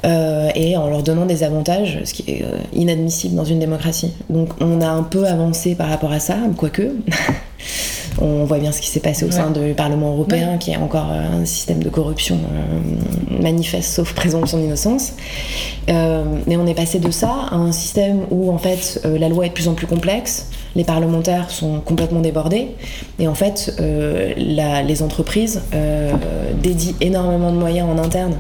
Euh, 0.05 0.51
et 0.55 0.77
en 0.77 0.89
leur 0.89 1.03
donnant 1.03 1.27
des 1.27 1.43
avantages, 1.43 1.99
ce 2.05 2.13
qui 2.13 2.25
est 2.31 2.43
euh, 2.43 2.59
inadmissible 2.73 3.35
dans 3.35 3.45
une 3.45 3.59
démocratie. 3.59 4.13
Donc 4.29 4.51
on 4.61 4.81
a 4.81 4.89
un 4.89 5.03
peu 5.03 5.27
avancé 5.27 5.75
par 5.75 5.89
rapport 5.89 6.13
à 6.13 6.21
ça, 6.21 6.37
quoique. 6.57 6.91
On 8.21 8.45
voit 8.45 8.59
bien 8.59 8.73
ce 8.73 8.81
qui 8.81 8.89
s'est 8.89 9.01
passé 9.01 9.25
au 9.25 9.31
sein 9.31 9.53
Ouais. 9.53 9.69
du 9.69 9.75
Parlement 9.75 10.13
européen, 10.13 10.57
qui 10.59 10.71
est 10.71 10.77
encore 10.77 11.11
euh, 11.13 11.43
un 11.43 11.45
système 11.45 11.83
de 11.83 11.89
corruption 11.89 12.37
euh, 12.37 13.43
manifeste, 13.43 13.93
sauf 13.93 14.15
présomption 14.15 14.59
d'innocence. 14.59 15.15
Euh, 15.89 16.25
mais 16.47 16.57
on 16.57 16.67
est 16.67 16.75
passé 16.75 17.01
de 17.01 17.11
ça 17.11 17.33
à 17.51 17.57
un 17.57 17.73
système 17.73 18.21
où 18.31 18.53
en 18.53 18.59
fait 18.59 19.01
la 19.05 19.29
loi 19.29 19.47
est 19.47 19.49
de 19.49 19.55
plus 19.55 19.69
en 19.69 19.75
plus 19.75 19.87
complexe, 19.87 20.47
les 20.77 20.85
parlementaires 20.85 21.51
sont 21.51 21.81
complètement 21.81 22.21
débordés, 22.21 22.69
et 23.19 23.29
en 23.29 23.35
fait 23.35 23.77
euh, 23.81 24.35
les 24.37 25.03
entreprises 25.03 25.63
euh, 25.75 26.13
dédient 26.63 26.95
énormément 27.01 27.53
de 27.53 27.57
moyens 27.57 27.89
en 27.89 28.03
interne 28.03 28.35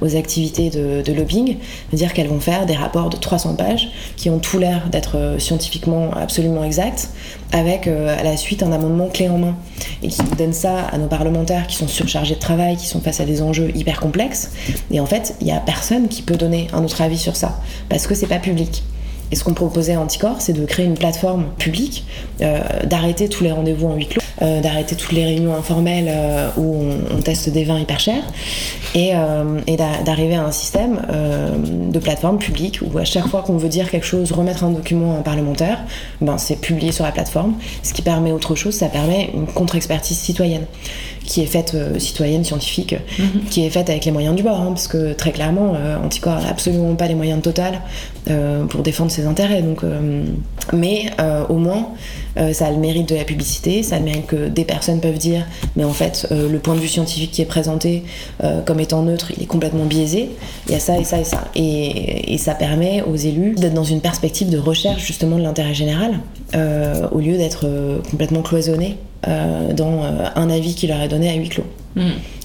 aux 0.00 0.16
activités 0.16 0.70
de, 0.70 1.12
lobbying, 1.12 1.56
c'est-à-dire 1.88 2.12
qu'elles 2.14 2.28
vont 2.28 2.40
faire 2.40 2.64
des 2.64 2.74
rapports 2.74 3.10
de 3.10 3.16
300 3.16 3.54
pages 3.56 3.90
qui 4.16 4.30
ont 4.30 4.38
tout 4.38 4.58
l'air 4.58 4.88
d'être 4.90 5.16
euh, 5.16 5.38
scientifiquement 5.38 6.10
absolument 6.12 6.64
exacts, 6.64 7.10
avec 7.52 7.88
à 7.88 8.22
la 8.22 8.36
suite 8.36 8.62
un 8.62 8.70
amendement 8.70 9.08
clé 9.08 9.28
en 9.28 9.38
main, 9.38 9.56
et 10.04 10.08
qui 10.08 10.22
donne 10.38 10.52
ça 10.52 10.86
à 10.92 10.98
nos 10.98 11.08
parlementaires 11.08 11.66
qui 11.66 11.74
sont 11.74 11.88
surchargés 11.88 12.36
de 12.36 12.40
travail, 12.40 12.76
qui 12.76 12.86
sont 12.86 13.00
face 13.00 13.18
à 13.18 13.24
des 13.24 13.42
enjeux 13.42 13.72
hyper 13.74 13.98
complexes, 13.98 14.52
et 14.92 15.00
en 15.00 15.06
fait 15.06 15.34
il 15.40 15.46
n'y 15.46 15.52
a 15.52 15.58
personne 15.58 16.06
qui 16.06 16.22
peut 16.22 16.36
donner 16.36 16.68
un 16.72 16.84
autre 16.84 17.02
avis 17.02 17.18
sur 17.18 17.34
ça, 17.34 17.60
parce 17.88 18.06
que 18.06 18.14
c'est 18.14 18.28
pas 18.28 18.38
public. 18.38 18.84
Et 19.32 19.36
ce 19.36 19.44
qu'on 19.44 19.54
proposait 19.54 19.94
à 19.94 20.00
Anticor, 20.00 20.40
c'est 20.40 20.52
de 20.52 20.64
créer 20.64 20.86
une 20.86 20.98
plateforme 20.98 21.46
publique, 21.58 22.04
euh, 22.40 22.60
d'arrêter 22.84 23.28
tous 23.28 23.44
les 23.44 23.52
rendez-vous 23.52 23.86
en 23.86 23.94
huis 23.94 24.08
clos, 24.08 24.22
euh, 24.42 24.60
d'arrêter 24.60 24.96
toutes 24.96 25.12
les 25.12 25.24
réunions 25.24 25.54
informelles 25.54 26.08
euh, 26.08 26.48
où 26.56 26.84
on, 26.84 27.16
on 27.16 27.20
teste 27.20 27.48
des 27.50 27.64
vins 27.64 27.78
hyper 27.78 28.00
chers, 28.00 28.24
et, 28.94 29.10
euh, 29.14 29.60
et 29.66 29.76
d'a- 29.76 30.02
d'arriver 30.04 30.34
à 30.34 30.44
un 30.44 30.52
système 30.52 31.00
de 31.92 31.98
plateforme 31.98 32.38
publique 32.38 32.80
où 32.82 32.98
à 32.98 33.04
chaque 33.04 33.26
fois 33.28 33.42
qu'on 33.42 33.56
veut 33.56 33.68
dire 33.68 33.90
quelque 33.90 34.06
chose, 34.06 34.32
remettre 34.32 34.64
un 34.64 34.70
document 34.70 35.14
à 35.14 35.18
un 35.18 35.22
parlementaire, 35.22 35.78
ben 36.20 36.38
c'est 36.38 36.56
publié 36.56 36.92
sur 36.92 37.04
la 37.04 37.12
plateforme. 37.12 37.54
Ce 37.82 37.92
qui 37.92 38.02
permet 38.02 38.32
autre 38.32 38.54
chose, 38.54 38.74
ça 38.74 38.86
permet 38.88 39.30
une 39.34 39.46
contre-expertise 39.46 40.18
citoyenne 40.18 40.64
qui 41.26 41.42
est 41.42 41.46
faite 41.46 41.76
citoyenne, 41.98 42.42
scientifique, 42.42 42.96
qui 43.50 43.64
est 43.64 43.70
faite 43.70 43.88
avec 43.88 44.04
les 44.04 44.10
moyens 44.10 44.34
du 44.34 44.42
bord, 44.42 44.58
hein, 44.58 44.70
parce 44.70 44.88
que 44.88 45.12
très 45.12 45.30
clairement, 45.30 45.74
euh, 45.76 45.96
Anticor 46.04 46.40
n'a 46.40 46.48
absolument 46.48 46.94
pas 46.96 47.06
les 47.06 47.14
moyens 47.14 47.40
total 47.40 47.82
euh, 48.28 48.64
pour 48.64 48.82
défendre 48.82 49.12
ses 49.12 49.26
intérêts. 49.26 49.62
Donc, 49.62 49.82
mais 50.72 51.06
au 51.48 51.56
moins, 51.56 51.88
ça 52.52 52.66
a 52.66 52.70
le 52.70 52.78
mérite 52.78 53.08
de 53.08 53.14
la 53.14 53.24
publicité, 53.24 53.82
ça 53.82 53.96
a 53.96 53.98
le 53.98 54.06
mérite 54.06 54.26
que 54.30 54.48
des 54.48 54.64
personnes 54.64 55.00
peuvent 55.00 55.18
dire, 55.18 55.44
mais 55.74 55.82
en 55.82 55.92
fait, 55.92 56.28
euh, 56.30 56.48
le 56.48 56.58
point 56.60 56.74
de 56.74 56.80
vue 56.80 56.88
scientifique 56.88 57.32
qui 57.32 57.42
est 57.42 57.46
présenté 57.46 58.04
euh, 58.44 58.60
comme 58.62 58.78
étant 58.78 59.02
neutre, 59.02 59.32
il 59.36 59.42
est 59.42 59.46
complètement 59.46 59.86
biaisé. 59.86 60.30
Il 60.66 60.72
y 60.72 60.76
a 60.76 60.78
ça 60.78 60.96
et 60.98 61.04
ça 61.04 61.18
et 61.18 61.24
ça. 61.24 61.48
Et, 61.56 62.38
ça 62.38 62.54
permet 62.54 63.02
aux 63.02 63.16
élus 63.16 63.54
d'être 63.54 63.74
dans 63.74 63.84
une 63.84 64.00
perspective 64.00 64.48
de 64.48 64.56
recherche 64.56 65.04
justement 65.04 65.36
de 65.36 65.42
l'intérêt 65.42 65.74
général, 65.74 66.20
euh, 66.54 67.06
au 67.12 67.18
lieu 67.18 67.36
d'être 67.36 67.66
complètement 68.10 68.40
cloisonnés 68.40 68.96
euh, 68.96 69.09
dans 69.26 70.04
euh, 70.04 70.26
un 70.34 70.50
avis 70.50 70.74
qu'il 70.74 70.90
est 70.90 71.08
donné 71.08 71.30
à 71.30 71.34
huis 71.34 71.48
clos. 71.48 71.66
Mm. 71.96 72.02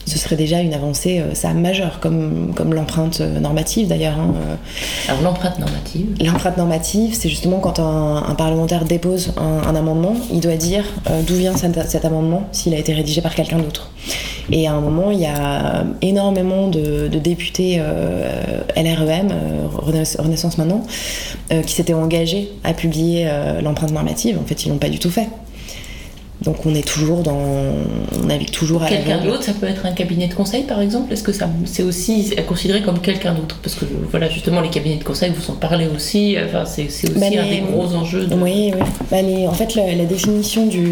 Ce 0.07 0.19
serait 0.19 0.35
déjà 0.35 0.59
une 0.59 0.73
avancée, 0.75 1.19
euh, 1.19 1.33
ça 1.33 1.51
majeure, 1.53 1.99
comme, 1.99 2.53
comme 2.55 2.75
l'empreinte 2.75 3.21
euh, 3.21 3.39
normative 3.39 3.87
d'ailleurs. 3.87 4.19
hein, 4.19 4.35
euh. 4.35 4.55
Alors 5.11 5.23
l'empreinte 5.23 5.57
normative. 5.57 6.05
L'empreinte 6.23 6.57
normative, 6.57 7.15
c'est 7.19 7.27
justement 7.29 7.57
quand 7.59 7.79
un, 7.79 8.17
un 8.17 8.35
parlementaire 8.35 8.85
dépose 8.85 9.33
un, 9.37 9.67
un 9.67 9.75
amendement, 9.75 10.13
il 10.31 10.41
doit 10.41 10.57
dire 10.57 10.83
euh, 11.09 11.21
d'où 11.25 11.33
vient 11.35 11.57
cet, 11.57 11.81
cet 11.89 12.05
amendement 12.05 12.43
s'il 12.51 12.75
a 12.75 12.77
été 12.77 12.93
rédigé 12.93 13.21
par 13.21 13.33
quelqu'un 13.33 13.57
d'autre. 13.57 13.89
Et 14.51 14.67
à 14.67 14.73
un 14.73 14.79
moment, 14.79 15.09
il 15.09 15.19
y 15.19 15.25
a 15.25 15.85
énormément 16.03 16.67
de, 16.67 17.07
de 17.07 17.17
députés 17.17 17.77
euh, 17.79 18.59
LREM, 18.77 19.29
euh, 19.31 19.67
Renais- 19.75 20.17
Renaissance 20.19 20.59
maintenant, 20.59 20.83
euh, 21.51 21.63
qui 21.63 21.73
s'étaient 21.73 21.95
engagés 21.95 22.51
à 22.63 22.73
publier 22.73 23.25
euh, 23.27 23.59
l'empreinte 23.61 23.91
normative. 23.91 24.37
En 24.39 24.45
fait, 24.45 24.65
ils 24.65 24.69
l'ont 24.69 24.77
pas 24.77 24.89
du 24.89 24.99
tout 24.99 25.09
fait. 25.09 25.27
Donc 26.45 26.65
on 26.65 26.75
est 26.75 26.87
toujours 26.87 27.23
dans, 27.23 27.35
on 28.21 28.25
navigue 28.27 28.51
toujours 28.51 28.83
à 28.83 28.87
Quelqu'un 28.87 29.23
d'autre, 29.23 29.43
ça 29.43 29.53
peut 29.53 29.65
être 29.67 29.85
un 29.85 29.91
cabinet 29.93 30.27
de 30.27 30.33
conseil 30.35 30.63
par 30.63 30.79
exemple? 30.81 31.11
Est-ce 31.11 31.23
que 31.23 31.31
ça 31.31 31.49
c'est 31.65 31.83
aussi 31.83 32.33
considéré 32.47 32.81
comme 32.83 32.99
quelqu'un 32.99 33.33
d'autre? 33.33 33.57
Parce 33.63 33.75
que 33.75 33.85
voilà, 34.11 34.29
justement, 34.29 34.61
les 34.61 34.69
cabinets 34.69 34.97
de 34.97 35.03
conseil 35.03 35.31
vous 35.35 35.51
en 35.51 35.55
parlez 35.55 35.87
aussi, 35.87 36.37
enfin, 36.45 36.63
c'est 36.65 36.85
aussi 36.85 37.07
Bah, 37.19 37.25
un 37.27 37.49
des 37.49 37.61
gros 37.71 37.93
enjeux. 37.95 38.25
De... 38.25 38.35
Oui, 38.35 38.71
oui. 38.75 38.81
Bah, 39.11 39.21
les- 39.21 39.47
en 39.47 39.53
fait, 39.53 39.73
la, 39.75 39.93
la 39.95 40.05
définition 40.05 40.67
du, 40.67 40.91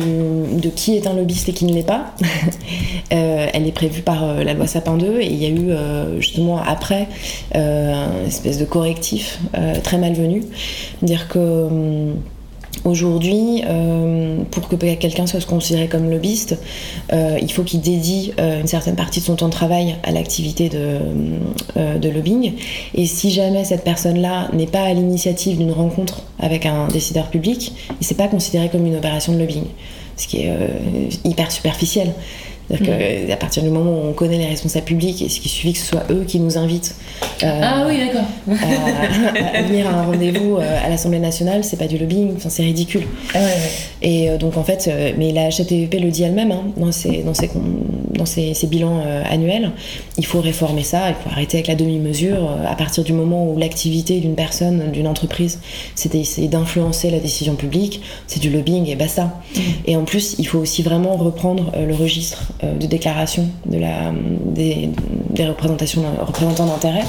de 0.60 0.70
qui 0.70 0.96
est 0.96 1.06
un 1.08 1.14
lobbyiste 1.14 1.50
et 1.50 1.54
qui 1.54 1.66
ne 1.66 1.74
l'est 1.74 1.84
pas, 1.86 2.16
euh, 3.14 3.48
elle 3.54 3.68
est 3.68 3.72
prévue 3.72 4.02
par 4.02 4.24
euh, 4.24 4.44
la 4.44 4.54
loi 4.54 4.66
Sapin 4.68 4.98
2 4.98 5.20
et 5.22 5.28
il 5.28 5.36
y 5.42 5.46
a 5.46 5.50
eu 5.50 5.70
euh, 5.70 6.20
justement 6.20 6.60
après 6.62 7.08
une 7.54 8.26
espèce 8.28 8.58
de 8.58 8.66
correctif 8.66 9.40
très 9.84 9.98
malvenu, 9.98 10.44
dire 11.02 11.28
que 11.28 11.40
hum, 11.40 12.16
Aujourd'hui, 12.86 13.64
euh, 13.66 14.44
pour 14.52 14.68
que 14.68 14.76
quelqu'un 14.76 15.26
soit 15.26 15.46
considéré 15.46 15.88
comme 15.88 16.10
lobbyiste, 16.10 16.58
euh, 17.14 17.38
il 17.42 17.50
faut 17.52 17.64
qu'il 17.64 17.80
dédie 17.80 18.34
euh, 18.40 18.60
une 18.60 18.68
certaine 18.68 18.96
partie 18.96 19.22
de 19.22 19.26
son 19.26 19.38
temps 19.38 19.48
de 19.48 19.54
travail 19.54 19.96
à 20.04 20.12
l'activité 20.12 20.68
de, 20.68 22.10
lobbying. 22.10 22.54
Et 22.94 23.06
si 23.06 23.32
jamais 23.32 23.64
cette 23.64 23.86
personne-là 23.86 24.50
n'est 24.52 24.68
pas 24.68 24.82
à 24.82 24.94
l'initiative 24.94 25.58
d'une 25.58 25.72
rencontre 25.72 26.24
avec 26.40 26.66
un 26.66 26.88
décideur 26.90 27.30
public, 27.30 27.74
il 28.02 28.08
n'est 28.10 28.18
pas 28.18 28.28
considéré 28.28 28.68
comme 28.68 28.86
une 28.86 28.98
opération 28.98 29.32
de 29.34 29.40
lobbying, 29.40 29.66
ce 30.18 30.28
qui 30.28 30.42
est 30.42 30.52
hyper 31.24 31.52
superficiel. 31.52 32.12
C'est-à-dire 32.70 32.94
Mm. 32.96 33.28
qu'à 33.28 33.36
partir 33.38 33.64
du 33.64 33.70
moment 33.70 33.92
où 33.92 34.10
on 34.10 34.14
connaît 34.14 34.38
les 34.38 34.46
responsables 34.48 34.86
publics, 34.86 35.22
et 35.22 35.30
ce 35.30 35.40
qui 35.40 35.50
suffit 35.50 35.74
que 35.74 35.80
ce 35.80 35.86
soit 35.86 36.04
eux 36.10 36.24
qui 36.28 36.40
nous 36.40 36.58
invitent 36.58 36.96
euh, 37.44 37.60
Ah 37.62 37.86
oui, 37.88 37.98
d'accord. 38.00 38.26
à, 38.50 39.58
à 39.58 39.62
venir 39.64 39.88
à 39.88 39.92
un 40.00 40.04
rendez-vous 40.04 40.58
euh, 40.58 40.78
à 40.86 40.90
l'Assemblée 40.90 41.20
nationale, 41.20 41.64
c'est 41.64 41.78
pas 41.78 41.88
du 41.88 41.98
lobbying, 41.98 42.36
enfin, 42.36 42.50
c'est 42.50 42.64
ridicule. 42.64 43.04
Ah 43.34 43.40
ouais, 43.40 43.46
ouais. 43.46 43.52
Et 44.02 44.30
euh, 44.30 44.38
donc 44.38 44.58
en 44.58 44.64
fait, 44.64 44.90
mais 45.18 45.32
la 45.32 45.46
HATVP 45.48 46.00
le 46.00 46.10
dit 46.10 46.24
elle-même 46.24 46.52
hein, 46.52 46.64
dans, 46.78 46.92
ses, 46.92 47.22
dans, 47.24 47.34
ses, 47.34 47.50
dans 48.18 48.26
ses, 48.26 48.54
ses 48.54 48.68
bilans 48.68 49.02
euh, 49.06 49.24
annuels, 49.30 49.72
il 50.18 50.26
faut 50.26 50.42
réformer 50.42 50.84
ça, 50.84 51.10
il 51.10 51.16
faut 51.16 51.30
arrêter 51.30 51.58
avec 51.58 51.68
la 51.68 51.76
demi-mesure. 51.76 52.50
à 52.70 52.76
partir 52.76 53.04
du 53.04 53.14
moment 53.14 53.46
où 53.46 53.58
l'activité 53.58 54.20
d'une 54.20 54.36
personne, 54.36 54.92
d'une 54.92 55.08
entreprise, 55.08 55.60
c'est 55.96 56.12
d'essayer 56.12 56.48
d'influencer 56.48 57.10
la 57.10 57.20
décision 57.20 57.56
publique, 57.56 58.02
c'est 58.28 58.40
du 58.40 58.50
lobbying 58.50 58.88
et 58.90 58.96
basta. 58.96 59.40
Et 59.86 59.96
en 59.96 60.04
plus, 60.04 60.36
il 60.40 60.48
faut 60.48 60.60
aussi 60.60 60.82
vraiment 60.84 61.16
reprendre 61.18 61.72
le 61.78 61.94
registre 61.94 62.52
de 62.80 62.86
déclaration 62.88 63.48
de 63.66 63.78
la, 63.78 64.12
des, 64.46 64.90
des 65.32 65.46
représentations, 65.46 66.04
représentants 66.22 66.66
d'intérêt, 66.66 67.04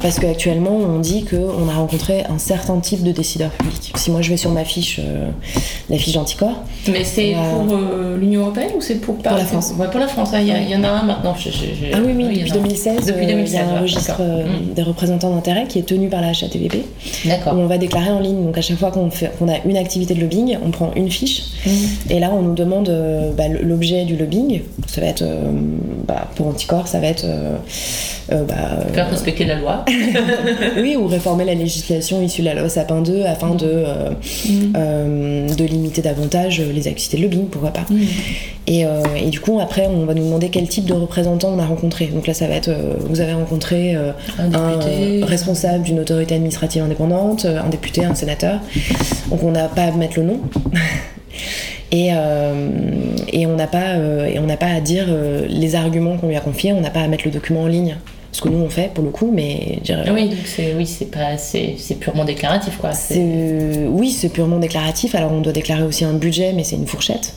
parce 0.00 0.18
qu'actuellement, 0.18 0.72
on 0.76 0.98
dit 0.98 1.24
qu'on 1.24 1.68
a 1.68 1.74
rencontré 1.74 2.24
un 2.24 2.38
certain 2.38 2.78
type 2.80 3.02
de 3.02 3.12
décideur 3.12 3.50
public. 3.50 3.92
Si 3.96 4.10
moi 4.10 4.22
je 4.22 4.30
vais 4.30 4.36
sur 4.36 4.50
ma 4.50 4.64
fiche, 4.64 4.98
euh, 5.02 5.28
la 5.90 5.98
fiche 5.98 6.14
d'anticorps, 6.14 6.62
Mais 6.90 7.04
c'est 7.04 7.34
Euh, 7.34 7.38
pour 7.52 7.74
euh, 7.76 8.16
l'Union 8.18 8.40
Européenne 8.42 8.70
ou 8.76 8.80
c'est 8.80 8.94
pour 8.96 9.16
Pour 9.16 9.36
la 9.36 9.44
France. 9.44 9.72
Ouais, 9.78 9.88
pour 9.90 10.00
la 10.00 10.08
France, 10.08 10.30
hein, 10.32 10.40
il 10.40 10.48
y, 10.70 10.76
en 10.76 10.82
a 10.84 10.88
un 10.88 11.02
maintenant. 11.02 11.34
je- 11.36 11.50
je- 11.50 11.58
je- 11.58 11.92
Ah 11.92 11.98
oui, 12.04 12.12
oui, 12.16 12.24
depuis 12.28 12.50
a 12.50 12.54
un. 12.54 12.56
2016, 12.58 13.06
Depuis 13.06 13.24
euh, 13.26 13.28
2016, 13.28 13.52
il 13.52 13.54
y 13.54 13.58
a 13.58 13.68
un 13.68 13.74
ouais, 13.74 13.80
registre 13.80 14.16
euh, 14.20 14.44
Mm. 14.46 14.74
des 14.74 14.82
représentants 14.82 15.30
d'intérêt 15.34 15.66
qui 15.68 15.78
est 15.78 15.82
tenu 15.82 16.08
par 16.08 16.20
la 16.22 16.28
HATVP. 16.28 16.84
D'accord. 17.26 17.54
Où 17.54 17.58
on 17.58 17.66
va 17.66 17.76
déclarer 17.78 18.10
en 18.10 18.20
ligne. 18.20 18.44
Donc 18.44 18.56
à 18.56 18.62
chaque 18.62 18.78
fois 18.78 18.90
qu'on 18.90 19.08
a 19.48 19.54
une 19.66 19.76
activité 19.76 20.14
de 20.14 20.20
lobbying, 20.20 20.56
on 20.64 20.70
prend 20.70 20.90
une 20.96 21.10
fiche. 21.10 21.42
Et 22.08 22.18
là, 22.20 22.30
on 22.34 22.42
nous 22.42 22.54
demande 22.54 22.88
euh, 22.88 23.32
bah, 23.36 23.44
l'objet 23.48 24.04
du 24.04 24.16
lobbying. 24.16 24.62
Ça 24.86 25.00
va 25.00 25.06
être, 25.08 25.22
euh, 25.22 25.50
bah, 26.06 26.28
pour 26.36 26.48
Anticor, 26.48 26.88
ça 26.88 26.98
va 27.00 27.06
être. 27.08 27.24
euh, 27.24 27.56
euh, 28.32 28.44
bah, 28.44 28.54
Faire 28.92 29.10
respecter 29.10 29.44
la 29.44 29.56
loi. 29.56 29.84
oui, 30.76 30.96
ou 30.96 31.06
réformer 31.06 31.44
la 31.44 31.54
législation 31.54 32.20
issue 32.22 32.42
de 32.42 32.46
la 32.46 32.54
loi 32.54 32.68
Sapin 32.68 33.00
2 33.00 33.24
afin 33.24 33.54
de, 33.54 33.84
euh, 34.76 35.48
de 35.48 35.64
limiter 35.64 36.02
davantage 36.02 36.60
les 36.60 36.88
activités 36.88 37.16
de 37.18 37.22
lobbying, 37.22 37.46
pourquoi 37.46 37.70
pas. 37.70 37.84
Et, 38.66 38.84
euh, 38.84 39.02
et 39.16 39.30
du 39.30 39.40
coup, 39.40 39.58
après, 39.60 39.86
on 39.88 40.04
va 40.06 40.14
nous 40.14 40.24
demander 40.24 40.48
quel 40.48 40.68
type 40.68 40.84
de 40.86 40.92
représentant 40.94 41.48
on 41.54 41.58
a 41.58 41.66
rencontré. 41.66 42.06
Donc 42.06 42.26
là, 42.26 42.34
ça 42.34 42.46
va 42.46 42.54
être, 42.54 42.70
vous 43.00 43.20
avez 43.20 43.32
rencontré 43.32 43.96
Un 44.38 45.24
responsable 45.26 45.84
d'une 45.84 46.00
autorité 46.00 46.34
administrative 46.34 46.82
indépendante, 46.82 47.44
un 47.46 47.68
député, 47.68 48.04
un 48.04 48.14
sénateur. 48.14 48.60
Donc 49.30 49.42
on 49.42 49.50
n'a 49.50 49.68
pas 49.68 49.82
à 49.82 49.90
mettre 49.92 50.18
le 50.18 50.24
nom. 50.26 50.40
Et, 51.92 52.10
euh, 52.12 52.68
et 53.32 53.46
on 53.46 53.56
n'a 53.56 53.66
pas, 53.66 53.94
euh, 53.96 54.26
et 54.26 54.38
on 54.38 54.46
n'a 54.46 54.56
pas 54.56 54.66
à 54.68 54.80
dire 54.80 55.06
euh, 55.08 55.46
les 55.48 55.74
arguments 55.74 56.16
qu'on 56.16 56.28
lui 56.28 56.36
a 56.36 56.40
confiés, 56.40 56.72
on 56.72 56.80
n'a 56.80 56.90
pas 56.90 57.00
à 57.00 57.08
mettre 57.08 57.24
le 57.24 57.32
document 57.32 57.62
en 57.62 57.66
ligne. 57.66 57.96
Ce 58.32 58.40
que 58.42 58.48
nous 58.48 58.58
on 58.58 58.70
fait 58.70 58.92
pour 58.94 59.02
le 59.02 59.10
coup, 59.10 59.32
mais 59.34 59.80
Ah 60.06 60.12
oui, 60.14 60.28
donc 60.28 60.38
c'est 60.44 60.72
oui, 60.74 60.86
c'est 60.86 61.10
pas 61.10 61.36
c'est 61.36 61.74
purement 61.98 62.24
déclaratif 62.24 62.76
quoi. 62.78 62.90
oui, 63.88 64.10
c'est 64.10 64.28
purement 64.28 64.58
déclaratif. 64.58 65.16
Alors 65.16 65.32
on 65.32 65.40
doit 65.40 65.52
déclarer 65.52 65.82
aussi 65.82 66.04
un 66.04 66.12
budget, 66.12 66.52
mais 66.52 66.62
c'est 66.62 66.76
une 66.76 66.86
fourchette 66.86 67.34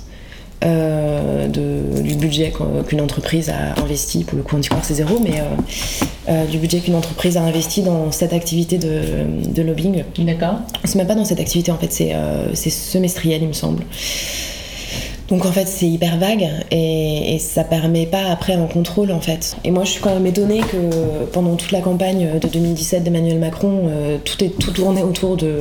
euh, 0.64 1.48
de, 1.48 2.02
du 2.02 2.16
budget 2.16 2.54
qu'une 2.88 3.02
entreprise 3.02 3.50
a 3.50 3.80
investi. 3.82 4.24
Pour 4.24 4.38
le 4.38 4.44
coup, 4.44 4.56
Anticorps 4.56 4.84
c'est 4.84 4.94
zéro, 4.94 5.20
mais 5.20 5.40
euh, 5.40 5.44
euh, 6.30 6.46
du 6.46 6.58
budget 6.58 6.80
qu'une 6.80 6.96
entreprise 6.96 7.38
a 7.38 7.42
investi 7.42 7.82
dans 7.82 8.12
cette 8.12 8.34
activité 8.34 8.78
de, 8.78 9.02
de 9.46 9.62
lobbying. 9.62 10.04
D'accord. 10.20 10.60
C'est 10.86 10.96
même 10.96 11.08
pas 11.08 11.16
dans 11.16 11.26
cette 11.26 11.40
activité 11.40 11.72
en 11.72 11.78
fait, 11.78 11.92
c'est 11.92 12.70
semestriel 12.70 13.42
il 13.42 13.50
me 13.50 13.54
semble. 13.54 13.84
Donc 15.30 15.46
en 15.46 15.52
fait 15.52 15.68
c'est 15.68 15.88
hyper 15.88 16.18
vague 16.18 16.48
et, 16.72 17.36
et 17.36 17.40
ça 17.40 17.64
permet 17.64 18.06
pas 18.06 18.26
après 18.30 18.54
un 18.54 18.66
contrôle 18.66 19.12
en 19.12 19.22
fait. 19.22 19.56
Et 19.64 19.72
moi 19.72 19.84
je 19.84 19.92
suis 19.92 20.02
quand 20.02 20.14
même 20.14 20.28
étonnée 20.28 20.60
que 20.60 21.26
pendant 21.32 21.56
toute 21.56 21.72
la 21.72 21.82
campagne 21.82 22.40
de 22.40 22.48
2017 22.48 23.04
d'Emmanuel 23.04 23.40
Macron, 23.40 23.84
euh, 23.88 24.18
tout 24.24 24.44
est 24.44 24.50
tout 24.50 24.72
tournait 24.72 25.04
autour 25.04 25.38
de 25.38 25.60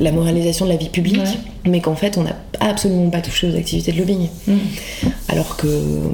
la 0.00 0.12
moralisation 0.12 0.64
de 0.64 0.70
la 0.70 0.76
vie 0.76 0.88
publique, 0.88 1.38
mais 1.64 1.80
qu'en 1.80 1.94
fait 1.94 2.18
on 2.18 2.22
n'a 2.24 2.36
absolument 2.60 3.10
pas 3.10 3.20
touché 3.20 3.48
aux 3.50 3.56
activités 3.56 3.92
de 3.92 3.98
lobbying. 3.98 4.28
Alors 5.28 5.56
que 5.56 5.66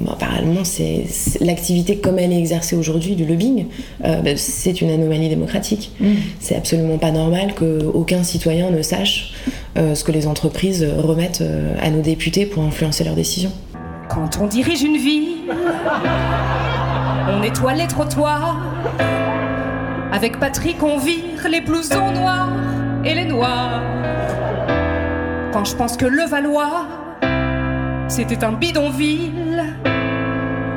bah, 0.05 0.13
apparemment 0.13 0.63
c'est 0.63 1.05
l'activité 1.39 1.97
comme 1.97 2.19
elle 2.19 2.31
est 2.31 2.39
exercée 2.39 2.75
aujourd'hui 2.75 3.15
du 3.15 3.25
lobbying, 3.25 3.65
euh, 4.05 4.21
bah, 4.21 4.31
c'est 4.35 4.81
une 4.81 4.89
anomalie 4.89 5.29
démocratique. 5.29 5.91
C'est 6.39 6.55
absolument 6.55 6.97
pas 6.97 7.11
normal 7.11 7.53
qu'aucun 7.55 8.23
citoyen 8.23 8.69
ne 8.69 8.81
sache 8.81 9.33
ce 9.75 10.03
que 10.03 10.11
les 10.11 10.27
entreprises 10.27 10.85
remettent 10.97 11.41
euh, 11.41 11.75
à 11.81 11.89
nos 11.89 12.01
députés 12.01 12.45
pour 12.45 12.63
influencer 12.63 13.03
leurs 13.03 13.15
décisions. 13.15 13.51
Quand 14.09 14.39
on 14.41 14.47
dirige 14.47 14.83
une 14.83 14.97
ville, 14.97 15.51
on 17.29 17.41
étoile 17.43 17.77
les 17.77 17.87
trottoirs. 17.87 18.59
Avec 20.11 20.39
Patrick, 20.39 20.83
on 20.83 20.97
vire 20.97 21.47
les 21.49 21.61
blousons 21.61 22.11
noirs 22.11 22.49
et 23.05 23.15
les 23.15 23.25
noirs. 23.25 23.81
Quand 25.53 25.63
je 25.63 25.75
pense 25.75 25.95
que 25.95 26.05
le 26.05 26.25
Valois, 26.25 26.87
c'était 28.09 28.43
un 28.43 28.51
bidonville. 28.51 29.63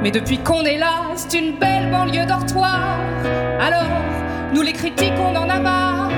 Mais 0.03 0.11
depuis 0.13 0.39
qu'on 0.39 0.63
est 0.63 0.79
là, 0.79 1.07
c'est 1.17 1.39
une 1.39 1.59
belle 1.59 1.91
banlieue 1.91 2.27
dortoir. 2.27 2.99
Alors, 3.61 3.89
nous 4.55 4.63
les 4.63 4.73
critiques, 4.73 5.15
on 5.19 5.35
en 5.35 5.49
a 5.49 5.59
marre. 5.59 6.11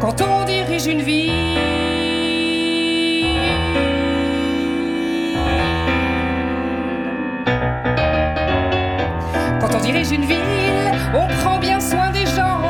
Quand 0.00 0.22
on 0.22 0.44
dirige 0.44 0.86
une 0.86 1.02
ville. 1.02 1.81
Dirige 9.82 10.12
une 10.12 10.24
ville, 10.24 10.92
on 11.12 11.26
prend 11.42 11.58
bien 11.58 11.80
soin 11.80 12.10
des 12.10 12.24
gens. 12.24 12.62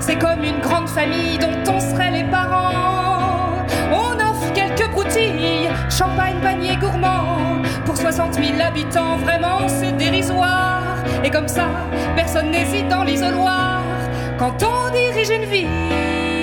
C'est 0.00 0.18
comme 0.18 0.42
une 0.42 0.60
grande 0.60 0.88
famille 0.88 1.38
dont 1.38 1.72
on 1.72 1.78
serait 1.78 2.10
les 2.10 2.24
parents. 2.24 3.64
On 3.92 4.14
offre 4.14 4.52
quelques 4.54 4.90
broutilles, 4.90 5.68
champagne, 5.90 6.36
panier 6.42 6.76
gourmand. 6.76 7.62
Pour 7.84 7.96
60 7.96 8.34
000 8.34 8.46
habitants, 8.60 9.16
vraiment 9.18 9.68
c'est 9.68 9.92
dérisoire. 9.92 10.82
Et 11.22 11.30
comme 11.30 11.48
ça, 11.48 11.66
personne 12.16 12.50
n'hésite 12.50 12.88
dans 12.88 13.04
l'isoloir. 13.04 13.82
Quand 14.38 14.62
on 14.62 14.90
dirige 14.90 15.30
une 15.30 15.44
ville. 15.44 16.33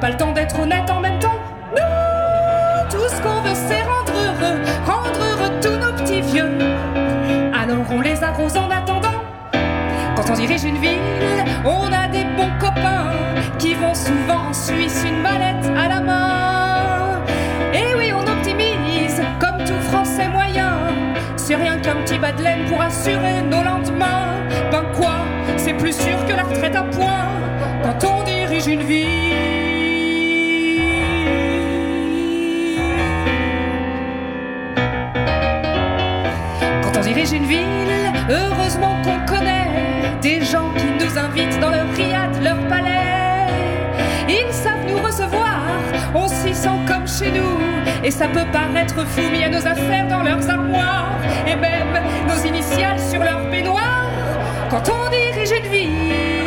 pas 0.00 0.10
le 0.10 0.16
temps 0.16 0.32
d'être 0.32 0.58
honnête 0.58 0.90
en 0.90 1.00
même 1.00 1.18
temps. 1.18 1.38
Nous, 1.72 2.90
tout 2.90 3.08
ce 3.08 3.20
qu'on 3.20 3.40
veut, 3.40 3.54
c'est 3.54 3.82
rendre 3.82 4.12
heureux, 4.12 4.60
rendre 4.86 5.20
heureux 5.20 5.60
tous 5.60 5.76
nos 5.76 5.92
petits 5.92 6.20
vieux. 6.20 6.50
Alors 7.52 7.84
on 7.90 8.00
les 8.00 8.22
arrose 8.22 8.56
en 8.56 8.70
attendant. 8.70 9.22
Quand 10.16 10.30
on 10.30 10.34
dirige 10.34 10.64
une 10.64 10.78
ville, 10.78 11.00
on 11.64 11.92
a 11.92 12.08
des 12.08 12.24
bons 12.36 12.50
copains 12.58 13.12
qui 13.58 13.74
vont 13.74 13.94
souvent 13.94 14.48
en 14.48 14.52
Suisse 14.52 15.04
une 15.06 15.20
mallette 15.20 15.66
à 15.76 15.88
la 15.88 16.00
main. 16.00 17.22
Et 17.72 17.94
oui, 17.96 18.12
on 18.12 18.22
optimise 18.22 19.22
comme 19.40 19.64
tout 19.64 19.80
français 19.90 20.28
moyen. 20.28 20.76
C'est 21.36 21.56
rien 21.56 21.78
qu'un 21.78 21.96
petit 21.96 22.18
bas 22.18 22.32
de 22.32 22.42
laine 22.42 22.66
pour 22.68 22.80
assurer 22.80 23.42
nos 23.42 23.62
lendemains. 23.62 24.28
Ben 24.70 24.84
quoi, 24.94 25.16
c'est 25.56 25.74
plus 25.74 25.96
sûr 25.96 26.24
que 26.26 26.32
la 26.32 26.44
retraite 26.44 26.76
à 26.76 26.82
point 26.82 27.26
quand 27.82 28.04
on 28.08 28.22
dirige 28.22 28.66
une 28.66 28.82
ville. 28.82 29.51
Une 37.30 37.44
ville, 37.44 38.12
heureusement 38.28 38.96
qu'on 39.04 39.24
connaît 39.32 39.70
des 40.20 40.44
gens 40.44 40.70
qui 40.76 40.86
nous 41.04 41.16
invitent 41.16 41.60
dans 41.60 41.70
leur 41.70 41.86
riad, 41.94 42.42
leur 42.42 42.58
palais. 42.68 43.46
Ils 44.28 44.52
savent 44.52 44.86
nous 44.88 44.98
recevoir, 44.98 45.60
on 46.14 46.26
s'y 46.26 46.52
sent 46.52 46.80
comme 46.88 47.06
chez 47.06 47.30
nous. 47.30 47.60
Et 48.02 48.10
ça 48.10 48.26
peut 48.26 48.46
paraître 48.52 49.06
fou, 49.06 49.22
mais 49.30 49.42
il 49.46 49.50
nos 49.52 49.64
affaires 49.64 50.08
dans 50.08 50.22
leurs 50.22 50.50
armoires. 50.50 51.12
Et 51.46 51.54
même 51.54 51.96
nos 52.26 52.44
initiales 52.44 52.98
sur 52.98 53.22
leur 53.22 53.48
baignoire. 53.48 54.10
Quand 54.68 54.82
on 54.88 55.08
dirige 55.10 55.52
une 55.52 55.70
vie. 55.70 56.41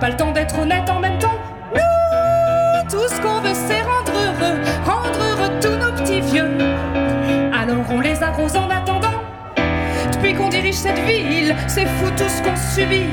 Pas 0.00 0.08
le 0.10 0.16
temps 0.16 0.32
d'être 0.32 0.58
honnête 0.58 0.88
en 0.90 1.00
même 1.00 1.18
temps. 1.18 1.38
Nous, 1.74 2.90
tout 2.90 3.08
ce 3.08 3.20
qu'on 3.20 3.40
veut, 3.40 3.54
c'est 3.54 3.82
rendre 3.82 4.12
heureux, 4.12 4.58
rendre 4.84 5.18
heureux 5.18 5.60
tous 5.60 5.76
nos 5.76 5.92
petits 5.92 6.20
vieux. 6.20 6.50
Alors 7.52 7.84
on 7.90 8.00
les 8.00 8.22
arrose 8.22 8.56
en 8.56 8.68
attendant. 8.70 9.08
Depuis 10.12 10.34
qu'on 10.34 10.48
dirige 10.48 10.74
cette 10.74 10.98
ville, 11.00 11.54
c'est 11.66 11.86
fou 11.86 12.10
tout 12.16 12.28
ce 12.28 12.42
qu'on 12.42 12.56
subit. 12.56 13.06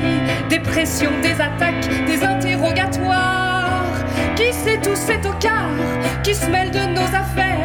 Des 0.48 0.58
pressions, 0.58 1.12
des 1.22 1.40
attaques, 1.40 1.88
des 2.06 2.24
interrogatoires. 2.24 3.84
Qui 4.36 4.52
sait 4.52 4.78
tout 4.78 4.94
c'est 4.94 5.24
au 5.26 5.32
quart, 5.34 5.70
qui 6.22 6.34
se 6.34 6.46
mêle 6.46 6.70
de 6.70 6.94
nos 6.94 7.02
affaires? 7.02 7.58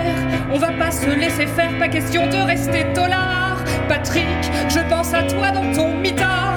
On 0.52 0.58
va 0.58 0.72
pas 0.72 0.92
se 0.92 1.10
laisser 1.10 1.48
faire, 1.48 1.78
pas 1.80 1.88
question 1.88 2.28
de 2.28 2.38
rester 2.38 2.86
tolard. 2.94 3.58
Patrick, 3.88 4.26
je 4.70 4.80
pense 4.90 5.14
à 5.14 5.24
toi 5.24 5.52
dans 5.52 5.72
ton 5.74 5.94
mitard. 5.98 6.57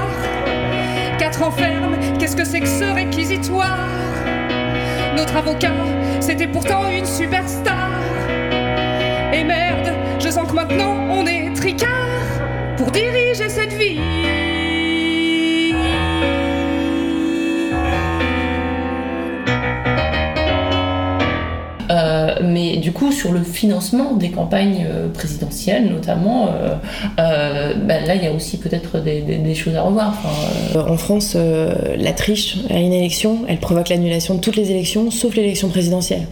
Qu'est-ce 2.19 2.37
que 2.37 2.45
c'est 2.45 2.61
que 2.61 2.69
ce 2.69 2.85
réquisitoire? 2.85 3.89
Notre 5.17 5.37
avocat, 5.37 5.73
c'était 6.21 6.47
pourtant 6.47 6.91
une 6.91 7.07
superstar. 7.07 7.99
Et 9.33 9.43
merde, 9.43 9.91
je 10.19 10.29
sens 10.29 10.47
que 10.47 10.55
maintenant 10.55 10.99
on 11.09 11.27
est 11.27 11.55
tricard 11.55 11.89
pour 12.77 12.91
diriger 12.91 13.49
cette 13.49 13.73
vie. 13.73 14.01
Mais 22.51 22.77
du 22.77 22.93
coup, 22.93 23.13
sur 23.13 23.33
le 23.33 23.43
financement 23.43 24.15
des 24.15 24.31
campagnes 24.31 24.87
euh, 24.89 25.09
présidentielles, 25.09 25.87
notamment, 25.91 26.49
euh, 26.49 26.75
euh, 27.19 27.75
bah, 27.87 28.01
là, 28.07 28.15
il 28.15 28.23
y 28.23 28.27
a 28.27 28.33
aussi 28.33 28.57
peut-être 28.59 29.01
des, 29.03 29.21
des- 29.23 29.39
des 29.39 29.55
choses 29.55 29.75
à 29.77 29.83
revoir. 29.83 30.15
Enfin, 30.19 30.81
En 30.91 30.97
France, 30.97 31.37
la 31.99 32.13
triche 32.13 32.57
à 32.71 32.79
une 32.79 32.93
élection, 32.93 33.39
elle 33.49 33.59
provoque 33.59 33.89
l'annulation 33.89 34.35
de 34.35 34.41
toutes 34.41 34.57
les 34.57 34.71
élections, 34.71 35.11
sauf 35.11 35.35
l'élection 35.37 35.69
présidentielle. 35.69 36.27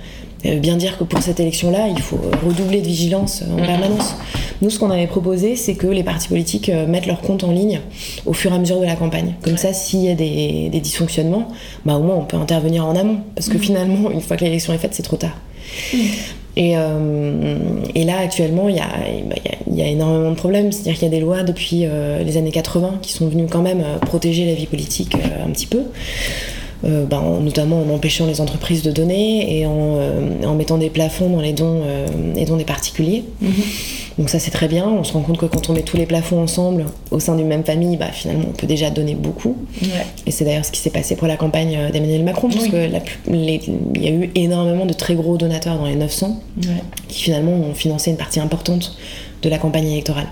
Bien 0.44 0.76
dire 0.76 0.96
que 0.96 1.02
pour 1.02 1.20
cette 1.20 1.40
élection-là, 1.40 1.88
il 1.90 2.00
faut 2.00 2.20
redoubler 2.46 2.80
de 2.80 2.86
vigilance 2.86 3.42
en 3.52 3.56
permanence. 3.56 4.14
Nous, 4.62 4.70
ce 4.70 4.78
qu'on 4.78 4.90
avait 4.90 5.08
proposé, 5.08 5.56
c'est 5.56 5.74
que 5.74 5.88
les 5.88 6.04
partis 6.04 6.28
politiques 6.28 6.70
mettent 6.86 7.06
leur 7.06 7.20
compte 7.22 7.42
en 7.42 7.50
ligne 7.50 7.80
au 8.24 8.32
fur 8.32 8.52
et 8.52 8.54
à 8.54 8.58
mesure 8.60 8.78
de 8.80 8.84
la 8.86 8.94
campagne. 8.94 9.34
Comme 9.42 9.56
ça, 9.56 9.72
s'il 9.72 10.00
y 10.04 10.08
a 10.08 10.14
des, 10.14 10.68
des 10.70 10.78
dysfonctionnements, 10.80 11.48
bah, 11.84 11.96
au 11.96 12.02
moins 12.04 12.14
on 12.16 12.24
peut 12.24 12.36
intervenir 12.36 12.86
en 12.86 12.94
amont. 12.94 13.18
Parce 13.34 13.48
que 13.48 13.54
Mhm. 13.54 13.62
finalement, 13.62 14.10
une 14.12 14.20
fois 14.20 14.36
que 14.36 14.44
l'élection 14.44 14.72
est 14.72 14.78
faite, 14.78 14.94
c'est 14.94 15.02
trop 15.02 15.16
tard. 15.16 15.36
Et, 16.56 16.76
euh, 16.76 17.56
et 17.94 18.02
là, 18.04 18.18
actuellement, 18.18 18.68
il 18.68 18.74
y 18.76 18.80
a, 18.80 18.88
bah, 19.28 19.36
il 19.70 19.76
y 19.76 19.82
a- 19.82 19.86
énormément 19.86 20.30
de 20.30 20.34
problèmes. 20.36 20.72
C'est-à-dire 20.72 20.94
qu'il 20.94 21.04
y 21.04 21.06
a 21.06 21.10
des 21.14 21.20
lois 21.20 21.44
depuis 21.44 21.82
euh, 21.84 22.22
les 22.24 22.36
années 22.36 22.50
80 22.50 22.98
qui 23.00 23.12
sont 23.12 23.28
venues 23.28 23.46
quand 23.48 23.62
même 23.62 23.80
euh, 23.80 23.98
protéger 23.98 24.44
la 24.44 24.54
vie 24.54 24.66
politique 24.66 25.12
un 25.14 25.50
petit 25.50 25.66
peu. 25.66 25.82
En- 26.84 27.40
notamment 27.40 27.82
en 27.82 27.92
empêchant 27.94 28.26
les 28.26 28.40
entreprises 28.40 28.82
de 28.82 28.90
donner 28.92 29.58
et 29.60 29.66
en, 29.66 30.54
mettant 30.54 30.78
des 30.78 30.90
plafonds 30.90 31.28
dans 31.28 31.40
les 31.40 31.52
dons, 31.52 31.82
les 32.36 32.44
dons 32.44 32.56
des 32.56 32.64
particuliers. 32.64 33.24
Donc 34.18 34.28
ça 34.30 34.38
c'est 34.40 34.50
très 34.50 34.66
bien, 34.66 34.86
on 34.88 35.04
se 35.04 35.12
rend 35.12 35.20
compte 35.20 35.38
que 35.38 35.46
quand 35.46 35.70
on 35.70 35.72
met 35.74 35.82
tous 35.82 35.96
les 35.96 36.06
plafonds 36.06 36.42
ensemble 36.42 36.86
au 37.12 37.20
sein 37.20 37.36
d'une 37.36 37.46
même 37.46 37.64
famille, 37.64 37.96
bah, 37.96 38.10
finalement 38.12 38.46
on 38.48 38.52
peut 38.52 38.66
déjà 38.66 38.90
donner 38.90 39.14
beaucoup. 39.14 39.56
ouais. 39.82 39.88
Et 40.26 40.30
c'est 40.32 40.44
d'ailleurs 40.44 40.64
ce 40.64 40.72
qui 40.72 40.80
s'est 40.80 40.90
passé 40.90 41.14
pour 41.14 41.28
la 41.28 41.36
campagne 41.36 41.76
euh, 41.76 41.90
d'Emmanuel 41.90 42.24
Macron, 42.24 42.48
parce 42.48 42.64
Oui. 42.64 42.70
que 42.70 42.76
la 42.92 43.00
plus- 43.00 43.18
les- 43.30 43.60
il 43.94 44.02
y 44.02 44.08
a 44.08 44.10
eu 44.10 44.30
énormément 44.34 44.86
de 44.86 44.92
très 44.92 45.14
gros 45.14 45.36
donateurs 45.36 45.78
dans 45.78 45.86
les 45.86 45.94
900 45.96 46.40
Ouais. 46.64 46.72
qui 47.06 47.22
finalement 47.22 47.52
ont 47.52 47.74
financé 47.74 48.10
une 48.10 48.16
partie 48.16 48.40
importante 48.40 48.96
de 49.40 49.48
la 49.48 49.58
campagne 49.58 49.86
électorale. 49.88 50.26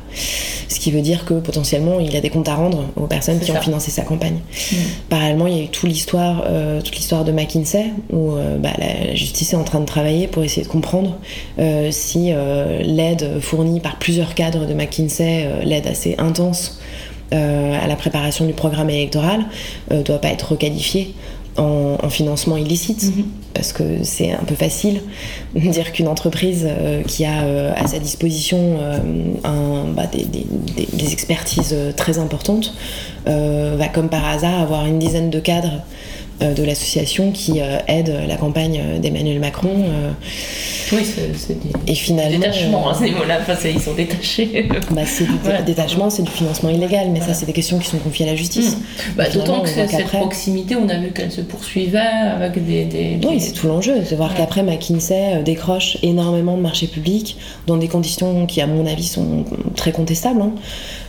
Ce 0.69 0.81
qui 0.81 0.91
veut 0.91 1.01
dire 1.01 1.25
que 1.25 1.35
potentiellement 1.35 2.01
il 2.01 2.13
y 2.13 2.17
a 2.17 2.21
des 2.21 2.29
comptes 2.29 2.49
à 2.49 2.57
rendre 2.57 2.87
aux 2.97 3.07
personnes 3.07 3.39
qui 3.39 3.53
ça. 3.53 3.59
ont 3.59 3.63
financé 3.63 3.93
sa 3.93 4.03
campagne. 4.03 4.39
Mm. 4.73 4.77
Parallèlement, 5.09 5.47
il 5.47 5.57
y 5.57 5.61
a 5.61 5.63
eu 5.63 5.69
toute 5.69 5.89
l'histoire, 5.89 6.43
euh, 6.49 6.81
toute 6.83 6.97
l'histoire 6.97 7.25
de 7.25 7.31
McKinsey 7.31 7.85
où 8.13 8.33
euh, 8.33 8.59
bah, 8.59 8.71
la 8.79 9.15
justice 9.15 9.53
est 9.53 9.57
en 9.57 9.63
train 9.63 9.79
de 9.79 9.85
travailler 9.85 10.27
pour 10.27 10.43
essayer 10.43 10.65
de 10.65 10.69
comprendre 10.69 11.19
euh, 11.61 11.91
si 11.93 12.33
l'aide 12.83 13.39
fournie 13.41 13.76
par 13.81 13.99
plusieurs 13.99 14.35
cadres 14.35 14.67
de 14.67 14.75
McKinsey, 14.75 15.45
euh, 15.47 15.63
l'aide 15.65 15.87
assez 15.87 16.15
intense 16.19 16.81
euh, 17.33 17.77
à 17.83 17.87
la 17.87 17.97
préparation 17.97 18.47
du 18.47 18.53
programme 18.53 18.91
électoral, 18.91 19.45
euh, 19.93 20.03
doit 20.03 20.21
pas 20.21 20.29
être 20.29 20.53
requalifiée 20.53 21.15
en, 21.57 21.97
en 22.03 22.11
financement 22.11 22.57
illicite, 22.59 23.13
parce 23.55 23.73
que 23.73 24.03
c'est 24.05 24.31
un 24.33 24.45
peu 24.47 24.55
facile 24.55 25.01
de 25.55 25.61
dire 25.71 25.91
qu'une 25.93 26.07
entreprise 26.07 26.67
euh, 26.69 27.03
qui 27.03 27.25
a 27.25 27.43
euh, 27.45 27.73
à 27.75 27.87
sa 27.87 27.99
disposition 27.99 28.59
euh, 28.79 28.99
un- 29.45 29.85
bah, 29.95 30.07
des, 30.13 30.25
des- 30.25 30.47
des- 30.77 30.89
des 30.93 31.13
expertises 31.13 31.75
très 31.97 32.19
importantes 32.19 32.75
va 33.27 33.89
comme 33.89 34.09
par 34.09 34.25
hasard 34.29 34.61
avoir 34.61 34.87
une 34.87 34.99
dizaine 35.01 35.31
de 35.31 35.41
cadres 35.41 35.81
de 36.41 36.63
l'association 36.65 37.33
qui 37.33 37.61
euh, 37.61 37.79
aident 37.89 38.15
la 38.29 38.37
campagne 38.37 38.81
d'Emmanuel 39.01 39.41
Macron. 39.41 39.71
euh, 39.75 40.11
Oui, 40.93 41.01
c'est 41.05 41.55
des 41.55 41.71
et 41.93 41.95
finalement, 41.95 42.39
détachements, 42.39 42.89
euh, 42.89 42.91
hein, 42.93 42.97
ces 42.99 43.11
mots-là. 43.11 43.39
Enfin, 43.41 43.55
ils 43.69 43.81
sont 43.81 43.95
détachés. 43.95 44.69
bah, 44.91 45.03
c'est 45.07 45.25
du 45.25 45.31
Voilà. 45.43 45.63
détachement, 45.63 46.11
c'est 46.11 46.23
du 46.23 46.31
financement 46.31 46.69
illégal, 46.71 47.09
mais 47.13 47.21
ça, 47.21 47.33
c'est 47.35 47.47
des 47.47 47.53
questions 47.53 47.79
qui 47.79 47.89
sont 47.89 47.99
confiées 47.99 48.27
à 48.27 48.31
la 48.31 48.37
justice. 48.37 48.77
Bah, 49.17 49.25
Finalement, 49.25 49.55
D'autant 49.59 49.65
que 49.65 49.69
cette 49.71 50.07
proximité, 50.09 50.77
on 50.77 50.89
a 50.89 50.97
vu 50.99 51.13
qu'elle 51.13 51.33
se 51.33 51.41
poursuivait 51.41 51.99
avec 51.99 52.65
des. 52.65 52.85
des, 52.85 53.19
Oui, 53.27 53.41
c'est 53.41 53.53
tout 53.53 53.67
l'enjeu, 53.69 53.95
c'est 54.05 54.17
voir 54.17 54.35
qu'après 54.35 54.63
McKinsey 54.63 55.37
euh, 55.37 55.43
décroche 55.43 55.97
énormément 56.03 56.57
de 56.57 56.63
marchés 56.63 56.87
publics 56.87 57.37
dans 57.67 57.77
des 57.77 57.89
conditions 57.89 58.47
qui, 58.47 58.61
à 58.61 58.67
mon 58.67 58.87
avis, 58.87 59.05
sont 59.07 59.45
très 59.75 59.93
contestables. 59.93 60.41
hein. 60.43 60.53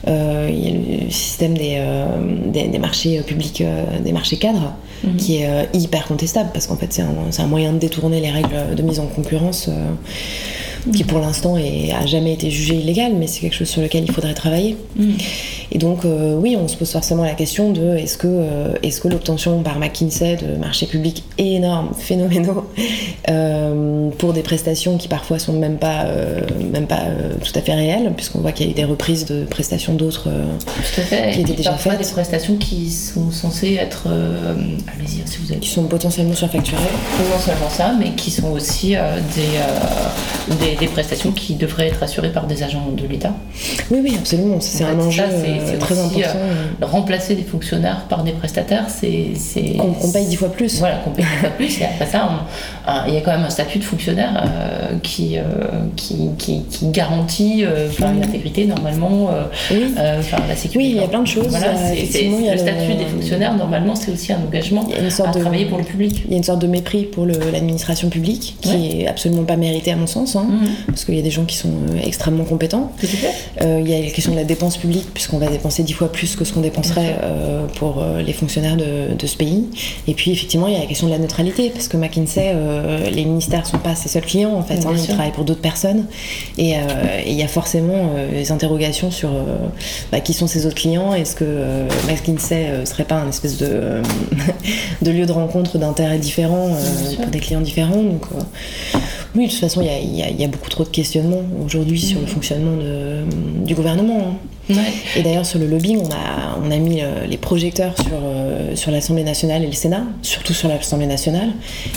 Euh, 0.07 0.47
il 0.49 0.59
y 0.59 0.69
a 0.69 1.05
le 1.05 1.11
système 1.11 1.57
des, 1.57 1.75
euh, 1.79 2.05
des, 2.45 2.67
des 2.69 2.79
marchés 2.79 3.19
publics, 3.21 3.61
euh, 3.61 3.83
des 3.99 4.11
marchés 4.13 4.37
cadres, 4.37 4.73
Mhm. 5.03 5.15
qui 5.17 5.37
est 5.37 5.47
euh, 5.47 5.63
hyper 5.73 6.07
contestable 6.07 6.49
parce 6.53 6.65
qu'en 6.65 6.75
fait, 6.75 6.91
c'est 6.91 7.03
un, 7.03 7.13
c'est 7.29 7.43
un 7.43 7.47
moyen 7.47 7.71
de 7.73 7.77
détourner 7.77 8.19
les 8.19 8.31
règles 8.31 8.75
de 8.75 8.81
mise 8.81 8.99
en 8.99 9.05
concurrence. 9.05 9.69
Qui 10.95 11.03
pour 11.03 11.19
l'instant 11.19 11.57
est- 11.57 11.91
a 11.91 12.05
jamais 12.05 12.33
été 12.33 12.49
jugé 12.49 12.75
illégal, 12.75 13.13
mais 13.17 13.27
c'est 13.27 13.39
quelque 13.41 13.55
chose 13.55 13.67
sur 13.69 13.81
lequel 13.81 14.03
il 14.03 14.11
faudrait 14.11 14.33
travailler. 14.33 14.77
Mm. 14.95 15.11
Et 15.71 15.77
donc, 15.79 16.05
euh, 16.05 16.35
oui, 16.35 16.57
on 16.59 16.67
se 16.67 16.75
pose 16.77 16.91
forcément 16.91 17.23
la 17.23 17.33
question 17.33 17.71
de 17.71 17.97
est-ce 17.97 18.17
que, 18.17 18.27
euh, 18.27 18.73
est-ce 18.83 19.01
que 19.01 19.07
l'obtention 19.09 19.61
par 19.63 19.79
McKinsey 19.79 20.37
de 20.37 20.57
marchés 20.57 20.85
publics 20.85 21.23
énormes, 21.37 21.89
phénoménaux, 21.97 22.65
euh, 23.29 24.09
pour 24.17 24.33
des 24.33 24.41
prestations 24.43 24.97
qui 24.97 25.07
parfois 25.07 25.39
sont 25.39 25.53
même 25.53 25.77
pas, 25.77 26.05
euh, 26.05 26.41
même 26.71 26.87
pas 26.87 27.01
tout 27.43 27.51
à 27.57 27.61
fait 27.61 27.73
réelles, 27.73 28.13
puisqu'on 28.15 28.39
voit 28.39 28.51
qu'il 28.53 28.65
y 28.65 28.69
a 28.69 28.71
eu 28.71 28.75
des 28.75 28.85
reprises 28.85 29.25
de 29.25 29.43
prestations 29.43 29.93
d'autres 29.93 30.29
qui 30.95 31.01
Et 31.15 31.29
étaient 31.31 31.43
puis 31.43 31.53
déjà 31.55 31.71
parfois 31.71 31.93
faites, 31.93 32.01
des 32.07 32.11
prestations 32.13 32.55
qui 32.57 32.89
sont 32.89 33.31
censées 33.31 33.75
être. 33.75 34.07
Allez-y, 34.07 35.27
si 35.27 35.37
vous 35.39 35.51
avez. 35.51 35.59
qui 35.59 35.69
sont 35.69 35.83
potentiellement 35.83 36.33
surfacturées. 36.35 36.81
Non 37.19 37.39
seulement 37.39 37.69
ça, 37.69 37.93
mais 37.99 38.11
qui 38.11 38.31
sont 38.31 38.51
aussi 38.51 38.89
des, 38.91 40.66
des, 40.71 40.75
des 40.75 40.87
prestations 40.87 41.31
qui 41.31 41.55
devraient 41.55 41.87
être 41.87 42.03
assurées 42.03 42.31
par 42.31 42.47
des 42.47 42.63
agents 42.63 42.87
de 42.95 43.05
l'État. 43.07 43.33
Oui, 43.91 43.99
oui, 44.03 44.15
absolument. 44.17 44.57
C'est 44.59 44.83
En 44.83 44.89
un 44.89 44.99
enjeu 44.99 45.23
ça, 45.23 45.29
c'est- 45.29 45.73
euh, 45.75 45.77
très 45.79 45.93
aussi, 45.95 46.23
important. 46.23 46.39
euh, 46.81 46.85
remplacer 46.85 47.35
des 47.35 47.43
fonctionnaires 47.43 48.05
par 48.09 48.23
des 48.23 48.31
prestataires, 48.31 48.85
c'est. 48.89 49.31
c'est- 49.35 49.77
Qu'on 49.77 50.11
paye 50.11 50.25
dix 50.25 50.35
fois 50.35 50.49
plus. 50.49 50.79
Voilà, 50.79 50.97
qu'on 50.97 51.11
paye 51.11 51.25
dix 51.25 51.37
fois 51.39 51.49
plus. 51.49 51.81
Et 51.81 51.85
après 51.85 52.05
ça, 52.05 52.29
il 53.07 53.13
y 53.13 53.17
a 53.17 53.21
quand 53.21 53.31
même 53.31 53.43
un 53.45 53.49
statut 53.49 53.79
de 53.79 53.83
fonctionnaire 53.83 54.43
euh, 54.45 54.97
qui, 55.03 55.37
euh, 55.37 55.41
qui, 55.95 56.29
qui, 56.37 56.63
qui 56.69 56.87
garantit 56.89 57.63
une 57.99 58.23
intégrité 58.23 58.65
normalement, 58.65 59.29
enfin, 59.71 60.37
la 60.47 60.55
sécurité. 60.55 60.77
Oui, 60.77 60.91
il 60.95 61.01
y 61.01 61.03
a 61.03 61.07
plein 61.07 61.21
de 61.21 61.27
choses. 61.27 61.47
Voilà, 61.49 61.67
y 61.93 62.47
a 62.49 62.51
le 62.51 62.51
le- 62.51 62.57
statut 62.57 62.93
des 62.95 63.05
fonctionnaires, 63.05 63.55
normalement, 63.55 63.95
c'est 63.95 64.11
aussi 64.11 64.31
un 64.33 64.39
engagement 64.47 64.87
une 64.99 65.09
sorte 65.09 65.29
à 65.29 65.33
de- 65.33 65.39
travailler 65.39 65.65
pour 65.65 65.77
le 65.77 65.83
public. 65.83 66.23
Il 66.25 66.31
y 66.31 66.33
a 66.35 66.37
une 66.37 66.43
sorte 66.43 66.61
de 66.61 66.67
mépris 66.67 67.03
pour 67.03 67.25
l'administration 67.25 68.09
publique 68.09 68.55
qui 68.61 69.01
est 69.01 69.07
absolument 69.07 69.43
pas 69.43 69.55
méritée 69.57 69.91
à 69.91 69.95
mon 69.95 70.07
sens. 70.07 70.35
hein. 70.35 70.45
Parce 70.87 71.05
qu'il 71.05 71.15
y 71.15 71.19
a 71.19 71.21
des 71.21 71.31
gens 71.31 71.45
qui 71.45 71.55
sont 71.55 71.73
extrêmement 72.03 72.43
compétents. 72.43 72.91
Il 73.61 73.87
y 73.87 73.93
a 73.93 74.01
la 74.01 74.11
question 74.11 74.31
de 74.31 74.37
la 74.37 74.43
dépense 74.43 74.77
publique, 74.77 75.13
puisqu'on 75.13 75.37
va 75.37 75.47
dépenser 75.47 75.83
dix 75.83 75.93
fois 75.93 76.11
plus 76.11 76.35
que 76.35 76.45
ce 76.45 76.53
qu'on 76.53 76.61
dépenserait 76.61 77.15
pour 77.75 78.03
les 78.25 78.33
fonctionnaires 78.33 78.77
de, 78.77 79.13
de, 79.17 79.27
ce 79.27 79.37
pays. 79.37 79.65
Et 80.07 80.13
puis 80.13 80.31
effectivement, 80.31 80.67
il 80.67 80.73
y 80.73 80.77
a 80.77 80.79
la 80.79 80.85
question 80.85 81.07
de 81.07 81.11
la 81.11 81.19
neutralité, 81.19 81.69
parce 81.69 81.87
que 81.87 81.97
McKinsey, 81.97 82.55
les 83.11 83.25
ministères 83.25 83.61
ne 83.61 83.67
sont 83.67 83.77
pas 83.77 83.95
ses 83.95 84.09
seuls 84.09 84.25
clients, 84.25 84.53
en 84.53 84.63
fait, 84.63 84.85
hein, 84.85 84.93
ils 84.95 85.07
travaillent 85.07 85.31
pour 85.31 85.45
d'autres 85.45 85.61
personnes. 85.61 86.05
Et 86.57 86.73
il 87.25 87.33
y 87.33 87.43
a 87.43 87.47
forcément 87.47 88.11
des 88.31 88.51
interrogations 88.51 89.11
sur 89.11 89.29
bah, 90.11 90.19
qui 90.19 90.33
sont 90.33 90.47
ces 90.47 90.65
autres 90.65 90.75
clients, 90.75 91.13
est-ce 91.13 91.35
que 91.35 91.87
McKinsey 92.07 92.85
serait 92.85 93.05
pas 93.05 93.15
un 93.15 93.29
espèce 93.29 93.57
de, 93.57 94.01
de 95.01 95.11
lieu 95.11 95.25
de 95.25 95.31
rencontre 95.31 95.77
d'intérêts 95.77 96.19
différents 96.19 96.69
pour 97.15 97.27
des 97.27 97.39
clients 97.39 97.61
différents? 97.61 98.03
Donc, 98.03 98.25
oui, 99.37 99.45
de 99.45 99.51
toute 99.51 99.59
façon, 99.59 99.81
il 99.81 100.15
y, 100.15 100.43
a, 100.43 100.47
beaucoup 100.47 100.69
trop 100.69 100.83
de 100.83 100.89
questionnements 100.89 101.43
aujourd'hui 101.63 101.99
sur 101.99 102.19
le 102.19 102.25
fonctionnement 102.25 102.77
du 103.65 103.75
gouvernement. 103.75 104.19
Hein. 104.19 104.33
Et 105.15 105.21
d'ailleurs, 105.21 105.45
sur 105.45 105.59
le 105.59 105.67
lobbying, 105.67 105.99
on 105.99 106.09
a, 106.09 106.57
on 106.61 106.71
a 106.71 106.77
mis 106.77 107.01
euh, 107.01 107.25
les 107.25 107.37
projecteurs 107.37 107.95
sur, 107.95 108.11
euh, 108.13 108.75
sur 108.75 108.91
l'Assemblée 108.91 109.23
nationale 109.23 109.63
et 109.63 109.67
le 109.67 109.73
Sénat, 109.73 110.03
surtout 110.21 110.53
sur 110.53 110.67
l'Assemblée 110.67 111.05
nationale. 111.05 111.49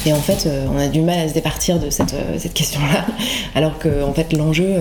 Et 0.07 0.12
en 0.12 0.20
fait, 0.20 0.47
euh, 0.47 0.66
on 0.72 0.78
a 0.78 0.88
du 0.88 1.01
mal 1.01 1.18
à 1.18 1.28
se 1.28 1.34
départir 1.34 1.80
de 1.80 1.91
cette, 1.91 2.14
cette 2.38 2.55
question-là, 2.55 3.07
alors 3.55 3.78
que 3.78 4.05
en 4.05 4.12
fait, 4.12 4.32
l'enjeu, 4.32 4.74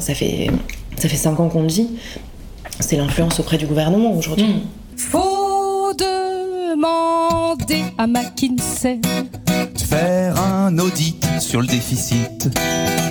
ça 0.00 0.14
fait 0.14 0.50
ça 0.96 1.08
fait 1.08 1.16
cinq 1.16 1.40
ans 1.40 1.48
qu'on 1.48 1.62
le 1.62 1.68
dit, 1.68 1.88
c'est 2.78 2.96
l'influence 2.96 3.40
auprès 3.40 3.58
du 3.58 3.66
gouvernement 3.66 4.12
aujourd'hui. 4.12 4.44
Mmh. 4.44 4.60
Faut 4.96 5.92
demander 5.94 7.82
à 7.98 8.06
McKinsey 8.06 9.00
faire 9.92 10.40
un 10.40 10.78
audit 10.78 11.22
sur 11.38 11.60
le 11.60 11.66
déficit. 11.66 12.48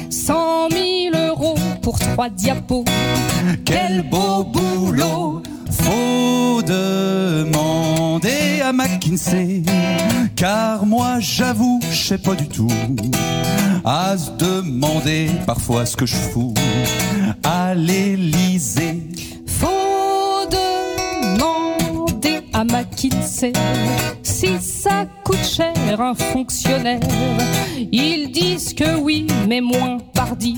100 0.10 0.70
000 0.72 1.16
euros 1.28 1.56
pour 1.84 2.00
trois 2.00 2.30
diapos. 2.30 2.86
Quel 3.66 4.02
beau 4.10 4.44
boulot! 4.44 5.44
Faut 5.70 6.62
demander 6.64 8.62
à 8.64 8.74
McKinsey, 8.74 9.62
car 10.36 10.86
moi 10.86 11.20
j'avoue, 11.20 11.80
je 11.92 12.04
sais 12.08 12.18
pas 12.18 12.34
du 12.36 12.48
tout. 12.48 12.72
À 13.86 14.18
se 14.18 14.32
demander 14.32 15.30
parfois 15.46 15.86
ce 15.86 15.96
que 15.96 16.08
je 16.08 16.16
fous 16.16 16.54
à 17.44 17.76
l'Élysée. 17.76 19.04
À 22.62 22.64
McKinsey 22.64 23.54
si 24.22 24.60
ça 24.62 25.06
coûte 25.24 25.44
cher 25.44 26.00
un 26.00 26.14
fonctionnaire. 26.14 27.00
Ils 27.92 28.32
disent 28.32 28.74
que 28.74 28.98
oui, 28.98 29.26
mais 29.48 29.62
moins 29.62 29.98
pardi 30.14 30.58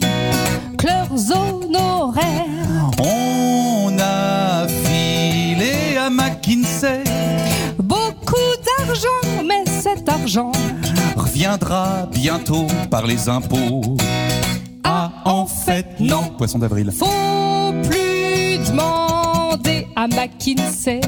que 0.77 0.87
leurs 0.87 1.31
honoraires. 1.31 2.91
On 2.99 3.97
a 3.99 4.67
filé 4.67 5.97
à 5.97 6.09
McKinsey 6.09 7.03
beaucoup 7.79 8.35
d'argent, 8.67 9.43
mais 9.45 9.63
cet 9.65 10.09
argent 10.09 10.51
reviendra 11.15 12.09
bientôt 12.11 12.67
par 12.89 13.07
les 13.07 13.29
impôts. 13.29 13.95
Ah, 14.83 15.09
en 15.23 15.45
fait, 15.45 15.85
non, 16.01 16.23
poisson 16.37 16.59
d'avril. 16.59 16.91
Faut 16.91 17.73
plus 17.87 18.12
à 19.95 20.07
McKinsey 20.07 21.01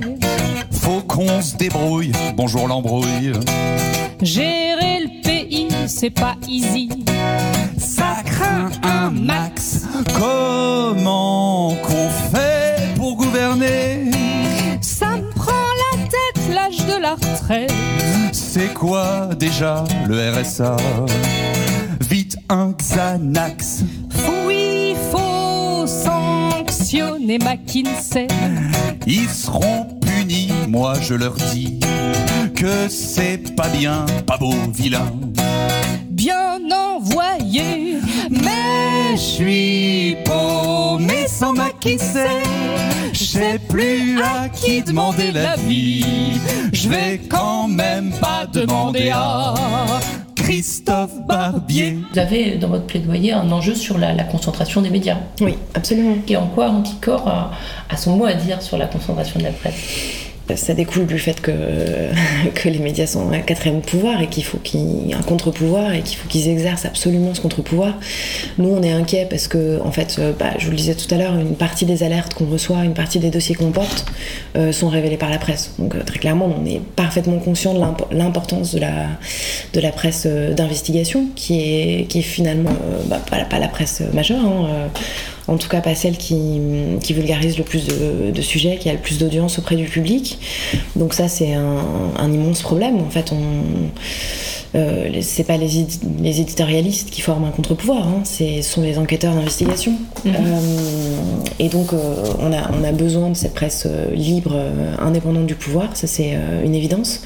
faut 0.85 1.01
qu'on 1.01 1.41
se 1.41 1.55
débrouille. 1.55 2.11
Bonjour 2.35 2.67
l'embrouille. 2.67 3.31
Gérer 4.21 4.99
le 4.99 5.21
pays, 5.23 5.67
c'est 5.87 6.11
pas 6.11 6.35
easy. 6.47 6.89
Ça 7.79 8.17
craint 8.23 8.69
un 8.83 9.09
max. 9.09 9.87
Comment 10.13 11.75
qu'on 11.81 12.09
fait 12.31 12.93
pour 12.95 13.15
gouverner? 13.15 14.11
Ça 14.81 15.17
me 15.17 15.27
prend 15.33 15.51
la 15.51 16.03
tête, 16.03 16.53
l'âge 16.53 16.85
de 16.85 17.01
la 17.01 17.15
retraite. 17.15 17.73
C'est 18.31 18.71
quoi 18.75 19.29
déjà 19.39 19.85
le 20.07 20.31
RSA 20.33 20.75
Vite 22.07 22.37
un 22.49 22.73
Xanax. 22.73 23.81
Oui, 24.45 24.55
faut 24.55 24.74
sanctionner 27.25 27.39
McKinsey. 27.39 28.27
Ils 29.07 29.29
seront 29.29 29.87
moi 30.67 30.95
je 31.01 31.13
leur 31.13 31.33
dis 31.53 31.79
que 32.55 32.87
c'est 32.89 33.55
pas 33.55 33.67
bien, 33.69 34.05
pas 34.25 34.37
beau, 34.37 34.53
vilain. 34.73 35.11
Bien 36.09 36.59
envoyé, 36.71 37.97
mais 38.29 39.13
je 39.13 39.17
suis 39.17 40.17
paumé 40.25 41.27
sans 41.27 41.53
qui 41.79 41.97
Je 43.13 43.23
sais 43.23 43.59
plus 43.69 44.21
à 44.21 44.49
qui 44.49 44.81
demander 44.81 45.31
la 45.31 45.55
vie. 45.55 46.39
Je 46.73 46.89
vais 46.89 47.21
quand 47.29 47.67
même 47.67 48.11
pas 48.19 48.45
demander 48.51 49.11
à 49.13 49.53
Christophe 50.45 51.25
Barbier. 51.25 51.97
Vous 52.13 52.19
avez 52.19 52.57
dans 52.57 52.67
votre 52.67 52.85
plaidoyer 52.85 53.31
un 53.31 53.51
enjeu 53.51 53.73
sur 53.73 53.97
la, 53.97 54.13
concentration 54.25 54.83
des 54.83 54.91
médias. 54.91 55.17
Oui, 55.41 55.55
absolument. 55.73 56.17
Et 56.27 56.37
en 56.37 56.45
quoi 56.45 56.69
Anticor 56.69 57.27
a, 57.27 57.51
a 57.89 57.97
son 57.97 58.15
mot 58.15 58.25
à 58.25 58.35
dire 58.35 58.61
sur 58.61 58.77
la 58.77 58.85
concentration 58.85 59.39
de 59.39 59.45
la 59.45 59.51
presse? 59.51 60.24
Ça 60.55 60.73
découle 60.73 61.07
du 61.07 61.17
fait 61.17 61.41
que, 61.41 62.69
les 62.69 62.79
médias 62.79 63.07
sont 63.07 63.31
un 63.31 63.39
quatrième 63.39 63.81
pouvoir 63.81 64.21
et 64.21 64.27
qu'il 64.27 64.43
faut 64.43 64.57
qu'il 64.57 65.07
y 65.07 65.11
ait 65.11 65.15
un 65.15 65.21
contre-pouvoir 65.21 65.93
et 65.93 66.01
qu'il 66.01 66.17
faut 66.17 66.27
qu'ils 66.27 66.47
exercent 66.49 66.85
absolument 66.85 67.33
ce 67.33 67.41
contre-pouvoir. 67.41 67.95
Nous, 68.57 68.69
on 68.69 68.81
est 68.83 68.91
inquiets 68.91 69.27
parce 69.29 69.47
que, 69.47 69.79
en 69.81 69.91
fait, 69.91 70.17
euh, 70.19 70.33
bah, 70.37 70.51
je 70.57 70.65
vous 70.65 70.71
le 70.71 70.77
disais 70.77 70.95
tout 70.95 71.11
à 71.13 71.17
l'heure, 71.17 71.35
une 71.35 71.55
partie 71.55 71.85
des 71.85 72.03
alertes 72.03 72.33
qu'on 72.33 72.45
reçoit, 72.45 72.83
une 72.83 72.93
partie 72.93 73.19
des 73.19 73.29
dossiers 73.29 73.55
qu'on 73.55 73.71
porte 73.71 74.05
euh, 74.55 74.71
sont 74.71 74.89
révélés 74.89 75.17
par 75.17 75.29
la 75.29 75.37
presse. 75.37 75.71
Donc, 75.79 75.95
euh, 75.95 76.03
très 76.03 76.19
clairement, 76.19 76.53
on 76.61 76.65
est 76.65 76.81
parfaitement 76.95 77.39
conscient 77.39 77.73
de 77.73 77.81
l'importance 78.11 78.73
de 78.73 78.79
la, 78.79 79.07
de 79.73 79.79
la 79.79 79.91
presse 79.91 80.27
d'investigation, 80.27 81.25
qui 81.35 81.61
est, 81.61 82.05
qui 82.07 82.19
est 82.19 82.23
finalement 82.23 82.73
bah, 83.05 83.19
pas, 83.29 83.59
la, 83.59 83.67
presse 83.67 84.01
majeure. 84.13 84.43
Hein, 84.43 84.89
en 85.47 85.57
tout 85.57 85.69
cas 85.69 85.81
pas 85.81 85.95
celle 85.95 86.17
qui, 86.17 86.59
qui 87.01 87.13
vulgarise 87.13 87.57
le 87.57 87.63
plus 87.63 87.85
de, 87.85 88.41
sujets, 88.41 88.77
qui 88.77 88.89
a 88.89 88.93
le 88.93 88.99
plus 88.99 89.19
d'audience 89.19 89.59
auprès 89.59 89.75
du 89.75 89.85
public. 89.85 90.39
Donc 90.95 91.13
ça 91.13 91.27
c'est 91.27 91.53
un, 91.53 91.83
un, 92.17 92.31
immense 92.31 92.61
problème. 92.61 92.99
En 92.99 93.09
fait, 93.09 93.31
on 93.31 93.89
euh, 94.75 95.09
c'est 95.21 95.45
pas 95.45 95.57
les, 95.57 95.69
les, 96.19 96.41
éditorialistes 96.41 97.09
qui 97.09 97.21
forment 97.21 97.45
un 97.45 97.51
contre-pouvoir, 97.51 98.07
hein, 98.07 98.23
ce 98.25 98.61
sont 98.61 98.81
les 98.81 98.97
enquêteurs 98.97 99.33
d'investigation. 99.33 99.93
Mhm. 100.25 100.33
Euh, 100.35 100.59
et 101.59 101.69
donc, 101.69 101.93
euh, 101.93 102.23
on, 102.39 102.51
a, 102.51 102.71
on 102.77 102.83
a 102.83 102.91
besoin 102.91 103.29
de 103.29 103.35
cette 103.35 103.53
presse 103.53 103.87
libre, 104.13 104.53
indépendante 104.99 105.45
du 105.45 105.55
pouvoir, 105.55 105.95
ça 105.95 106.07
c'est 106.07 106.37
une 106.63 106.75
évidence. 106.75 107.21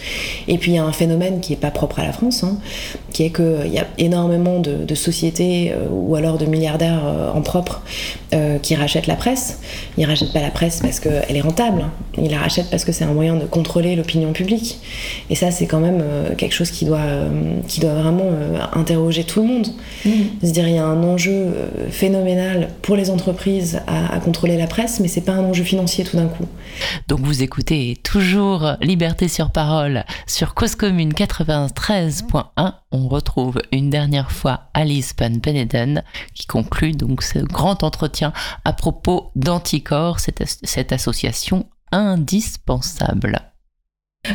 Et 0.47 0.57
puis, 0.57 0.73
il 0.73 0.75
y 0.75 0.77
a 0.77 0.83
un 0.83 0.91
phénomène 0.91 1.39
qui 1.39 1.53
n'est 1.53 1.57
pas 1.57 1.71
propre 1.71 1.99
à 1.99 2.03
la 2.03 2.11
France, 2.11 2.43
hein, 2.43 2.57
qui 3.13 3.23
est 3.23 3.31
qu'il 3.31 3.73
y 3.73 3.79
a 3.79 3.87
énormément 3.97 4.59
de, 4.59 4.83
de 4.83 4.95
sociétés 4.95 5.73
ou 5.89 6.15
alors 6.15 6.37
de 6.37 6.45
milliardaires 6.45 7.01
en 7.33 7.41
propre 7.41 7.81
qui 8.61 8.75
rachètent 8.75 9.07
la 9.07 9.15
presse. 9.15 9.59
Ils 9.97 10.05
rachètent 10.05 10.33
pas 10.33 10.41
la 10.41 10.51
presse 10.51 10.79
parce 10.81 10.99
qu'elle 10.99 11.35
est 11.35 11.41
rentable, 11.41 11.85
ils 12.17 12.29
la 12.29 12.39
rachètent 12.39 12.69
parce 12.69 12.85
que 12.85 12.91
c'est 12.91 13.03
un 13.03 13.13
moyen 13.13 13.35
de 13.35 13.45
contrôler 13.45 13.95
l'opinion 13.95 14.33
publique. 14.33 14.79
Et 15.29 15.35
ça, 15.35 15.51
c'est 15.51 15.67
quand 15.67 15.79
même 15.79 16.03
quelque 16.37 16.53
chose 16.53 16.71
qui 16.71 16.85
doit 16.85 16.99
qui 17.67 17.79
doit 17.79 17.93
vraiment 17.93 18.25
euh, 18.25 18.59
interroger 18.73 19.23
tout 19.23 19.41
le 19.41 19.47
monde. 19.47 19.67
Mm. 20.05 20.09
Se 20.43 20.51
dire 20.51 20.67
il 20.67 20.75
y 20.75 20.77
a 20.77 20.85
un 20.85 21.03
enjeu 21.03 21.31
euh, 21.31 21.89
phénoménal 21.89 22.69
pour 22.81 22.95
les 22.95 23.09
entreprises 23.09 23.81
à, 23.87 24.19
contrôler 24.19 24.57
la 24.57 24.67
presse, 24.67 24.99
mais 24.99 25.07
c'est 25.07 25.21
pas 25.21 25.33
un 25.33 25.43
enjeu 25.43 25.63
financier 25.63 26.03
tout 26.03 26.17
d'un 26.17 26.27
coup. 26.27 26.45
Donc 27.07 27.21
vous 27.21 27.41
écoutez 27.41 27.97
toujours 28.03 28.73
Liberté 28.81 29.27
sur 29.27 29.51
parole 29.51 30.03
sur 30.27 30.53
Cause 30.53 30.75
Commune 30.75 31.13
93.1. 31.13 32.73
On 32.91 33.07
retrouve 33.07 33.59
une 33.71 33.89
dernière 33.89 34.31
fois 34.31 34.61
Alice 34.73 35.13
Pan 35.13 35.29
Beneden 35.29 36.03
qui 36.33 36.47
conclut 36.47 36.91
donc 36.91 37.21
ce 37.21 37.39
grand 37.39 37.83
entretien 37.83 37.98
à 38.65 38.73
propos 38.73 39.31
d'Anticor, 39.35 40.19
cette 40.19 40.91
association 40.91 41.69
indispensable. 41.91 43.51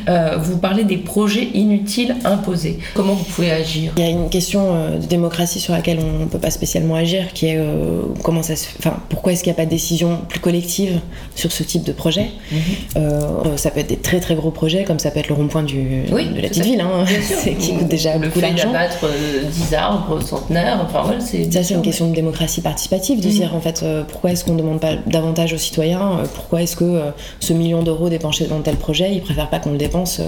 Euh, 0.08 0.38
vous 0.38 0.56
parlez 0.56 0.84
des 0.84 0.96
projets 0.96 1.48
inutiles 1.52 2.16
imposés. 2.24 2.78
Comment 2.94 3.12
vous 3.12 3.24
pouvez 3.24 3.50
agir? 3.50 3.92
Il 3.98 4.02
y 4.02 4.06
a 4.06 4.08
une 4.08 4.30
question 4.30 4.74
euh, 4.74 4.96
de 4.96 5.04
démocratie 5.04 5.60
sur 5.60 5.74
laquelle 5.74 5.98
on 6.00 6.20
ne 6.20 6.24
peut 6.24 6.38
pas 6.38 6.50
spécialement 6.50 6.94
agir, 6.94 7.34
qui 7.34 7.48
est 7.48 7.58
euh, 7.58 8.00
comment 8.22 8.42
ça 8.42 8.56
se, 8.56 8.66
enfin, 8.78 8.96
pourquoi 9.10 9.32
est-ce 9.32 9.44
qu'il 9.44 9.52
n'y 9.52 9.56
a 9.56 9.60
pas 9.60 9.66
de 9.66 9.70
décision 9.70 10.20
plus 10.26 10.40
collective 10.40 11.00
sur 11.34 11.52
ce 11.52 11.62
type 11.62 11.84
de 11.84 11.92
projet? 11.92 12.30
Mhm. 12.50 13.56
Ça 13.56 13.70
peut 13.70 13.80
être 13.80 13.90
des 13.90 13.96
très 13.96 14.20
très 14.20 14.34
gros 14.34 14.50
projets, 14.50 14.84
comme 14.84 14.98
ça 14.98 15.10
peut 15.10 15.20
être 15.20 15.28
le 15.28 15.34
rond-point 15.34 15.62
du, 15.62 16.04
de 16.04 16.40
la 16.40 16.48
petite 16.48 16.64
ville, 16.64 16.80
hein, 16.80 17.04
qui 17.58 17.76
coûte 17.76 17.88
déjà 17.88 18.16
le 18.16 18.28
beaucoup 18.28 18.40
d'argent. 18.40 18.72
d'abattre 18.72 19.06
10 19.50 19.74
arbres 19.74 20.20
centenaires, 20.22 20.80
enfin 20.82 21.14
c'est. 21.20 21.52
Ça 21.52 21.62
c'est 21.62 21.74
une 21.74 21.82
question 21.82 22.08
de 22.08 22.14
démocratie 22.14 22.62
participative, 22.62 23.20
de 23.20 23.28
mhm. 23.28 23.32
dire 23.32 23.54
en 23.54 23.60
fait 23.60 23.84
pourquoi 24.08 24.32
est-ce 24.32 24.46
qu'on 24.46 24.54
ne 24.54 24.58
demande 24.58 24.80
pas 24.80 24.94
davantage 25.06 25.52
aux 25.52 25.58
citoyens, 25.58 26.22
pourquoi 26.34 26.62
est-ce 26.62 26.74
que 26.74 27.00
ce 27.38 27.52
million 27.52 27.82
d'euros 27.82 28.08
dépensé 28.08 28.46
dans 28.46 28.60
tel 28.60 28.76
projet, 28.76 29.12
ils 29.12 29.20
préfèrent 29.20 29.50
pas 29.50 29.58
qu'on 29.58 29.73
le 29.74 29.78
dépense 29.78 30.20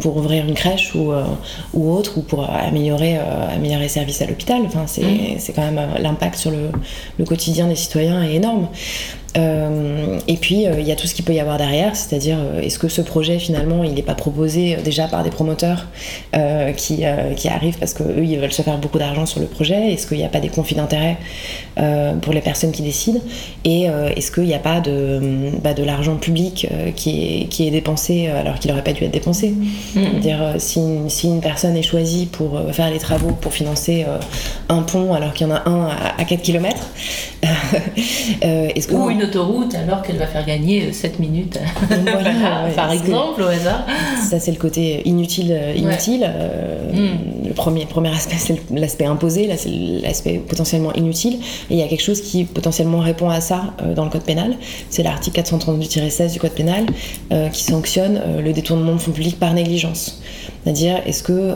pour 0.00 0.16
ouvrir 0.16 0.46
une 0.46 0.54
crèche 0.54 0.94
ou, 0.94 1.12
ou 1.72 1.92
autre, 1.92 2.18
ou 2.18 2.22
pour 2.22 2.48
améliorer, 2.48 3.16
améliorer 3.16 3.84
les 3.84 3.88
services 3.88 4.20
à 4.22 4.26
l'hôpital. 4.26 4.62
Enfin, 4.66 4.86
c'est 4.86 5.02
mm. 5.02 5.52
quand 5.54 5.70
même 5.70 5.80
l'impact 5.98 6.36
sur 6.36 6.50
le, 6.50 6.70
le, 7.18 7.24
quotidien 7.24 7.66
des 7.68 7.76
citoyens 7.76 8.22
est 8.22 8.34
énorme. 8.34 8.68
Euh, 9.36 10.18
et 10.26 10.36
puis 10.36 10.66
euh, 10.66 10.80
il 10.80 10.86
y 10.86 10.92
a 10.92 10.96
tout 10.96 11.06
ce 11.06 11.14
qu'il 11.14 11.24
peut 11.24 11.34
y 11.34 11.40
avoir 11.40 11.58
derrière, 11.58 11.94
c'est-à-dire 11.94 12.38
euh, 12.38 12.62
est-ce 12.62 12.78
que 12.78 12.88
ce 12.88 13.02
projet 13.02 13.38
finalement 13.38 13.84
il 13.84 13.92
n'est 13.92 14.02
pas 14.02 14.14
proposé 14.14 14.76
déjà 14.82 15.06
par 15.06 15.22
des 15.22 15.30
promoteurs 15.30 15.86
qui, 16.76 17.04
qui, 17.36 17.48
arrivent 17.48 17.78
parce 17.78 17.92
qu'eux 17.94 18.22
ils 18.24 18.38
veulent 18.38 18.52
se 18.52 18.62
faire 18.62 18.78
beaucoup 18.78 18.98
d'argent 18.98 19.26
sur 19.26 19.40
le 19.40 19.46
projet? 19.46 19.92
Est-ce 19.92 20.06
qu'il 20.06 20.18
n'y 20.18 20.24
a 20.24 20.28
pas 20.28 20.40
des 20.40 20.48
conflits 20.48 20.76
d'intérêts 20.76 21.16
pour 22.22 22.32
les 22.32 22.40
personnes 22.40 22.72
qui 22.72 22.82
décident? 22.82 23.20
Et 23.64 23.84
est-ce 24.16 24.30
qu'il 24.30 24.44
n'y 24.44 24.54
a 24.54 24.58
pas 24.58 24.80
de, 24.80 25.50
bah, 25.62 25.74
de 25.74 25.82
l'argent 25.82 26.16
public 26.16 26.68
qui, 26.96 27.42
est, 27.42 27.48
qui 27.48 27.66
est 27.66 27.70
dépensé 27.70 28.28
alors 28.28 28.58
qu'il 28.58 28.70
n'aurait 28.70 28.84
pas 28.84 28.92
dû 28.92 29.04
être 29.04 29.10
dépensé? 29.10 29.54
Mmh. 29.94 30.20
dire 30.20 30.54
si, 30.58 30.80
si, 31.08 31.28
une 31.28 31.40
personne 31.40 31.76
est 31.76 31.82
choisie 31.82 32.26
pour 32.26 32.60
faire 32.72 32.90
les 32.90 32.98
travaux 32.98 33.32
pour 33.32 33.52
financer 33.52 34.04
un 34.68 34.82
pont 34.82 35.14
alors 35.14 35.32
qu'il 35.32 35.46
y 35.46 35.50
en 35.50 35.54
a 35.54 35.68
un 35.68 35.88
à, 36.18 36.24
4 36.24 36.42
km, 36.42 36.76
est-ce 38.42 38.86
que 38.86 38.94
une 39.17 39.17
autoroute 39.22 39.74
alors 39.74 40.02
qu'elle 40.02 40.16
va 40.16 40.26
faire 40.26 40.44
gagner 40.44 40.92
7 40.92 41.14
euh, 41.14 41.22
minutes, 41.22 41.58
par 42.76 42.92
exemple, 42.92 43.42
au 43.42 43.46
hasard. 43.46 43.84
Ça, 44.28 44.38
c'est 44.40 44.50
le 44.50 44.58
côté 44.58 45.06
inutile. 45.06 45.52
Euh, 45.52 45.74
inutile. 45.74 46.26
Euh, 46.28 46.92
hmm. 46.92 47.48
Le 47.48 47.54
premier, 47.54 47.86
premier 47.86 48.10
aspect, 48.10 48.36
c'est 48.38 48.60
l'aspect 48.70 49.06
imposé, 49.06 49.46
là, 49.46 49.56
c'est 49.56 49.70
l'aspect 49.70 50.34
potentiellement 50.46 50.92
inutile. 50.94 51.34
Et 51.70 51.74
il 51.74 51.78
y 51.78 51.82
a 51.82 51.88
quelque 51.88 52.02
chose 52.02 52.20
qui 52.20 52.44
potentiellement 52.44 53.00
répond 53.00 53.30
à 53.30 53.40
ça 53.40 53.74
dans 53.94 54.04
le 54.04 54.10
code 54.10 54.24
pénal. 54.24 54.56
C'est 54.90 55.02
l'article 55.02 55.40
432-16 55.40 56.32
du 56.32 56.40
code 56.40 56.52
pénal 56.52 56.86
qui 57.52 57.62
sanctionne 57.62 58.20
le 58.38 58.52
détournement 58.52 58.92
de 58.92 58.98
fonds 58.98 59.12
publics 59.12 59.38
par 59.38 59.54
négligence. 59.54 60.20
C'est-à-dire, 60.62 61.00
est-ce 61.06 61.22
que, 61.22 61.54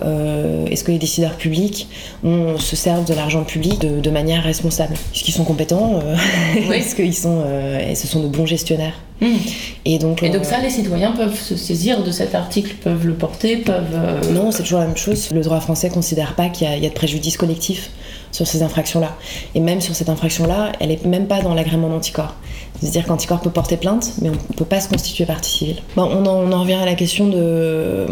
est-ce 0.70 0.84
que 0.84 0.92
les 0.92 0.98
décideurs 0.98 1.36
publics 1.36 1.88
on, 2.24 2.58
se 2.58 2.76
servent 2.76 3.04
de 3.04 3.14
l'argent 3.14 3.44
public 3.44 3.78
de, 3.80 4.10
manière 4.10 4.42
responsable? 4.42 4.94
Est-ce 5.14 5.24
qu'ils 5.24 5.34
sont 5.34 5.44
compétents 5.44 6.00
Est-ce 6.72 6.94
qu'ils 6.94 7.14
sont 7.14 7.42
et 7.52 7.94
ce 7.94 8.06
sont 8.06 8.22
de 8.22 8.28
bons 8.28 8.46
gestionnaires. 8.46 8.94
Hmm. 9.22 9.36
Et, 9.84 9.98
donc, 9.98 10.24
et 10.24 10.30
donc 10.30 10.42
euh, 10.42 10.44
ça, 10.44 10.58
les 10.58 10.68
citoyens 10.68 11.12
peuvent 11.12 11.40
se 11.40 11.54
saisir 11.54 12.02
de 12.02 12.10
cet 12.10 12.34
article, 12.34 12.74
peuvent 12.82 13.06
le 13.06 13.14
porter, 13.14 13.58
peuvent... 13.58 13.94
Euh, 13.94 14.20
non, 14.32 14.50
c'est 14.50 14.64
toujours 14.64 14.80
la 14.80 14.86
même 14.86 14.96
chose. 14.96 15.30
Le 15.32 15.42
droit 15.42 15.60
français 15.60 15.88
ne 15.90 15.94
considère 15.94 16.34
pas 16.34 16.48
qu'il 16.48 16.68
y, 16.68 16.86
a 16.86 16.88
de 16.88 16.94
préjudice 16.94 17.36
collectif 17.36 17.90
sur 18.32 18.48
ces 18.48 18.64
infractions-là. 18.64 19.16
Et 19.54 19.60
même 19.60 19.80
sur 19.80 19.94
cette 19.94 20.08
infraction-là, 20.08 20.72
elle 20.80 20.88
n'est 20.88 20.98
même 21.04 21.28
pas 21.28 21.40
dans 21.40 21.54
l'agrément 21.54 21.88
d'anticorps. 21.88 22.34
C'est-à-dire 22.80 23.06
qu'Anticorps 23.06 23.42
peut 23.42 23.50
porter 23.50 23.76
plainte, 23.76 24.14
mais 24.22 24.28
on 24.28 24.32
ne 24.32 24.56
peut 24.56 24.64
pas 24.64 24.80
se 24.80 24.88
constituer 24.88 25.24
partie 25.24 25.50
civile. 25.50 25.82
on, 25.96 26.26
en, 26.26 26.60
revient 26.60 26.72
à 26.74 26.84
la 26.86 26.94
question 26.94 27.28
de 27.28 28.06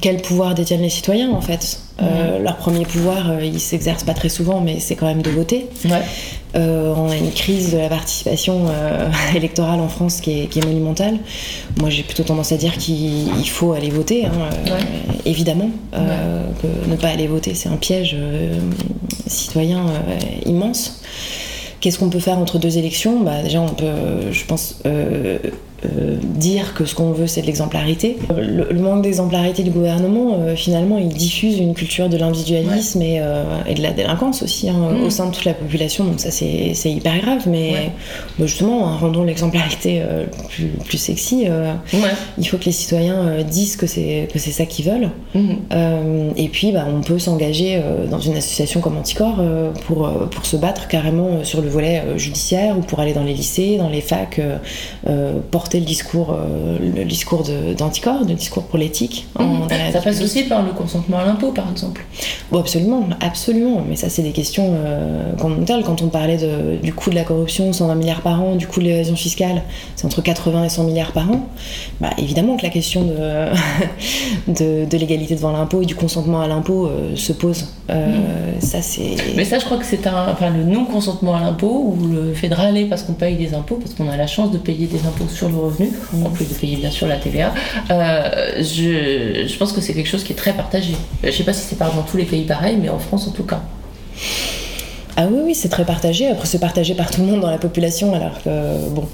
quel 0.00 0.20
pouvoir 0.20 0.56
détiennent 0.56 0.82
les 0.82 0.90
citoyens, 0.90 1.30
en 1.30 1.40
fait. 1.40 1.78
leur 2.00 2.56
premier 2.56 2.84
pouvoir, 2.84 3.40
il 3.40 3.52
ne 3.52 3.58
s'exerce 3.58 4.02
pas 4.02 4.14
très 4.14 4.30
souvent, 4.30 4.60
mais 4.60 4.80
c'est 4.80 4.96
quand 4.96 5.06
même 5.06 5.22
de 5.22 5.30
voter. 5.30 5.68
Ouais. 5.84 6.02
Euh, 6.56 6.94
on 6.96 7.10
a 7.10 7.16
une 7.16 7.30
crise 7.32 7.72
de 7.72 7.78
la 7.78 7.88
participation 7.88 8.66
euh, 8.68 9.10
électorale 9.34 9.80
en 9.80 9.88
France 9.88 10.20
qui 10.20 10.42
est, 10.42 10.64
monumentale. 10.64 11.18
Moi, 11.78 11.90
j'ai 11.90 12.02
plutôt 12.02 12.22
tendance 12.22 12.52
à 12.52 12.56
dire 12.56 12.76
qu'il 12.78 13.48
faut 13.48 13.72
aller 13.72 13.90
voter, 13.90 14.26
hein, 14.26 14.32
euh, 14.68 14.78
évidemment. 15.24 15.70
Que 15.92 16.88
ne 16.88 16.96
pas 16.96 17.08
aller 17.08 17.26
voter, 17.26 17.54
c'est 17.54 17.68
un 17.68 17.76
piège 17.76 18.16
citoyen 19.26 19.84
immense. 20.46 21.02
Qu'est-ce 21.80 21.98
qu'on 21.98 22.08
peut 22.08 22.20
faire 22.20 22.38
entre 22.38 22.58
deux 22.58 22.78
élections? 22.78 23.20
Bah, 23.20 23.42
Déjà, 23.42 23.60
on 23.60 23.68
peut, 23.68 24.32
je 24.32 24.44
pense, 24.44 24.78
euh, 25.84 26.16
dire 26.22 26.72
que 26.72 26.86
ce 26.86 26.94
qu'on 26.94 27.12
veut 27.12 27.26
c'est 27.26 27.42
de 27.42 27.46
l'exemplarité. 27.46 28.16
Le, 28.34 28.72
manque 28.80 29.02
d'exemplarité 29.02 29.62
du 29.62 29.70
gouvernement, 29.70 30.38
euh, 30.40 30.56
finalement, 30.56 30.96
il 30.96 31.08
diffuse 31.08 31.58
une 31.58 31.74
culture 31.74 32.08
de 32.08 32.16
l'individualisme 32.16 33.02
et, 33.02 33.18
euh, 33.20 33.44
et, 33.66 33.74
de 33.74 33.82
la 33.82 33.90
délinquance 33.90 34.42
aussi 34.42 34.70
hein, 34.70 34.92
mm. 34.92 35.02
au 35.04 35.10
sein 35.10 35.26
de 35.26 35.34
toute 35.34 35.44
la 35.44 35.52
population, 35.52 36.04
donc 36.04 36.20
ça 36.20 36.30
c'est 36.30 36.72
hyper 36.90 37.20
grave, 37.20 37.42
mais 37.46 37.90
bah, 38.38 38.46
justement, 38.46 38.88
hein, 38.88 38.96
rendons 38.98 39.24
l'exemplarité 39.24 40.02
plus, 40.48 40.68
plus, 40.84 40.98
sexy. 40.98 41.46
Il 42.38 42.48
faut 42.48 42.56
que 42.56 42.64
les 42.64 42.72
citoyens 42.72 43.42
disent 43.42 43.76
que 43.76 43.86
c'est 43.86 44.28
ça 44.34 44.64
qu'ils 44.64 44.86
veulent. 44.86 45.10
Mm. 45.34 46.32
et 46.36 46.48
puis, 46.48 46.72
bah, 46.72 46.86
on 46.88 47.02
peut 47.02 47.18
s'engager 47.18 47.82
dans 48.10 48.20
une 48.20 48.36
association 48.36 48.80
comme 48.80 48.96
Anticor 48.96 49.42
pour, 49.86 50.08
pour 50.30 50.46
se 50.46 50.56
battre 50.56 50.88
carrément 50.88 51.44
sur 51.44 51.60
le 51.60 51.68
volet 51.68 52.02
judiciaire 52.16 52.78
ou 52.78 52.80
pour 52.80 53.00
aller 53.00 53.12
dans 53.12 53.24
les 53.24 53.34
lycées, 53.34 53.76
dans 53.76 53.90
les 53.90 54.00
facs, 54.00 54.40
porter 55.50 55.75
le 55.80 55.86
discours, 55.86 56.32
euh, 56.32 56.78
le 56.78 57.04
discours 57.04 57.44
d'anticorps, 57.76 58.24
le 58.26 58.34
discours 58.34 58.64
pour 58.64 58.78
l'éthique. 58.78 59.26
Mhm. 59.38 59.68
Ça 59.92 60.00
passe 60.00 60.20
aussi 60.22 60.44
par 60.44 60.62
le 60.62 60.72
consentement 60.72 61.18
à 61.18 61.24
l'impôt, 61.24 61.52
par 61.52 61.70
exemple. 61.70 62.04
Bon, 62.50 62.60
absolument, 62.60 63.08
absolument. 63.20 63.82
Mais 63.88 63.96
ça, 63.96 64.08
c'est 64.08 64.22
des 64.22 64.32
questions 64.32 64.74
euh, 64.74 65.32
Quand 65.38 66.02
on 66.02 66.08
parlait 66.08 66.36
de, 66.36 66.76
du 66.82 66.92
coût 66.92 67.10
de 67.10 67.14
la 67.14 67.24
corruption, 67.24 67.72
120 67.72 67.94
milliards 67.94 68.20
par 68.20 68.42
an, 68.42 68.54
du 68.56 68.66
coût 68.66 68.80
de 68.80 68.86
l'évasion 68.86 69.16
fiscale, 69.16 69.62
c'est 69.94 70.04
entre 70.04 70.22
80 70.22 70.64
et 70.64 70.68
100 70.68 70.84
milliards 70.84 71.12
par 71.12 71.30
an. 71.30 71.48
Bah, 72.00 72.10
évidemment 72.18 72.56
que 72.56 72.62
la 72.62 72.70
question 72.70 73.04
de, 74.48 74.84
de, 74.84 74.96
l'égalité 74.96 75.34
devant 75.34 75.52
l'impôt 75.52 75.82
et 75.82 75.86
du 75.86 75.94
consentement 75.94 76.40
à 76.40 76.48
l'impôt 76.48 76.86
euh, 76.86 77.16
se 77.16 77.32
pose. 77.32 77.66
Euh, 77.90 78.06
mhm. 78.06 78.60
Ça, 78.60 78.82
c'est. 78.82 79.16
Mais 79.36 79.44
ça, 79.44 79.58
je 79.58 79.64
crois 79.64 79.78
que 79.78 79.84
c'est 79.84 80.06
un, 80.06 80.28
enfin, 80.30 80.50
le 80.50 80.64
non-consentement 80.64 81.36
à 81.36 81.40
l'impôt 81.40 81.96
ou 81.98 82.06
le 82.06 82.32
fait 82.34 82.48
de 82.48 82.54
râler 82.54 82.86
parce 82.86 83.02
qu'on 83.02 83.14
paye 83.14 83.36
des 83.36 83.54
impôts, 83.54 83.76
parce 83.76 83.94
qu'on 83.94 84.08
a 84.08 84.16
la 84.16 84.26
chance 84.26 84.50
de 84.50 84.58
payer 84.58 84.86
des 84.86 85.00
impôts 85.06 85.28
sur 85.28 85.48
le 85.48 85.55
revenus, 85.60 85.92
en 86.24 86.30
plus 86.30 86.46
de 86.46 86.54
payer 86.54 86.76
bien 86.76 86.90
sûr 86.90 87.06
la 87.06 87.16
TVA. 87.16 87.52
Euh, 87.90 88.56
je, 88.58 89.46
je, 89.46 89.58
pense 89.58 89.72
que 89.72 89.80
c'est 89.80 89.94
quelque 89.94 90.08
chose 90.08 90.24
qui 90.24 90.32
est 90.32 90.36
très 90.36 90.52
partagé. 90.52 90.94
Je 91.22 91.28
ne 91.28 91.32
sais 91.32 91.44
pas 91.44 91.52
si 91.52 91.66
c'est 91.66 91.78
dans 91.78 92.02
tous 92.08 92.16
les 92.16 92.24
pays 92.24 92.44
pareil, 92.44 92.78
mais 92.80 92.88
en 92.88 92.98
France 92.98 93.28
en 93.28 93.32
tout 93.32 93.44
cas. 93.44 93.62
Ah 95.16 95.26
oui, 95.30 95.40
oui, 95.44 95.54
c'est 95.54 95.70
très 95.70 95.84
partagé. 95.86 96.28
Après, 96.28 96.46
c'est 96.46 96.58
partagé 96.58 96.94
par 96.94 97.10
tout 97.10 97.22
le 97.22 97.26
monde 97.26 97.40
dans 97.40 97.50
la 97.50 97.56
population, 97.56 98.14
alors 98.14 98.42
que, 98.42 98.88
bon, 98.90 99.08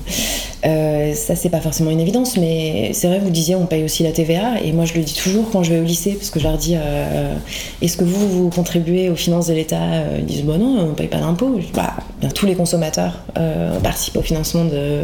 euh, 0.65 1.13
ça, 1.15 1.35
c'est 1.35 1.49
pas 1.49 1.61
forcément 1.61 1.91
une 1.91 2.01
évidence, 2.01 2.37
mais 2.37 2.91
c'est 2.93 3.09
vrai, 3.09 3.19
vous 3.19 3.31
disiez, 3.31 3.57
on 3.57 3.67
paye 3.67 3.83
aussi 3.83 4.03
la 4.03 4.13
TVA, 4.13 4.61
et 4.63 4.73
moi, 4.73 4.85
je 4.85 4.95
le 4.95 5.01
dis 5.01 5.15
toujours 5.15 5.51
quand 5.51 5.63
je 5.63 5.73
vais 5.73 5.81
au 5.81 5.85
lycée, 5.85 6.13
parce 6.13 6.31
que 6.31 6.39
je 6.39 6.45
leur 6.45 6.57
dis, 6.57 6.75
euh, 6.77 7.35
est-ce 7.81 7.97
que 7.97 8.05
vous, 8.05 8.29
vous 8.29 8.51
contribuez 8.51 9.11
aux 9.11 9.17
finances 9.17 9.49
de 9.49 9.55
l'État? 9.55 9.81
Ils 10.19 10.25
disent, 10.25 10.45
bah 10.45 10.59
non, 10.59 10.91
on 10.91 10.95
paye 10.95 11.09
pas 11.09 11.19
d'impôts. 11.19 11.59
Bah, 11.75 11.95
tous 12.35 12.47
les 12.47 12.55
consommateurs 12.55 13.19
euh, 13.37 13.81
participent 13.81 14.17
au 14.17 14.23
financement 14.23 14.65
de, 14.65 15.01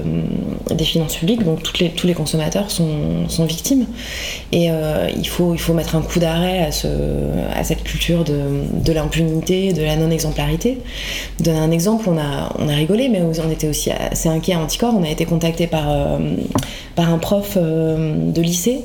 des 0.72 0.84
finances 0.84 1.16
publiques, 1.16 1.44
donc 1.44 1.62
tous 1.62 2.06
les 2.06 2.14
consommateurs 2.14 2.70
sont, 2.70 3.44
victimes. 3.46 3.86
Et 4.52 4.68
il, 4.68 5.28
faut, 5.28 5.56
mettre 5.74 5.96
un 5.96 6.02
coup 6.02 6.18
d'arrêt 6.18 6.64
à, 6.64 6.72
ce, 6.72 6.86
à 7.54 7.64
cette 7.64 7.82
culture 7.82 8.24
de, 8.24 8.92
l'impunité, 8.92 9.72
de 9.72 9.82
la 9.82 9.96
non-exemplarité. 9.96 10.78
Donner 11.40 11.58
un 11.58 11.70
exemple, 11.70 12.08
on 12.08 12.18
a, 12.18 12.74
rigolé, 12.74 13.08
mais 13.08 13.22
on 13.22 13.50
était 13.50 13.68
aussi 13.68 13.90
assez 13.90 14.28
inquiet 14.28 14.54
à 14.54 14.60
Anticorps, 14.60 14.94
on 14.96 15.02
a 15.02 15.10
été 15.10 15.24
euh, 15.60 16.18
par 16.94 17.12
un 17.12 17.18
prof 17.18 17.56
euh, 17.56 18.30
de 18.32 18.40
lycée 18.40 18.84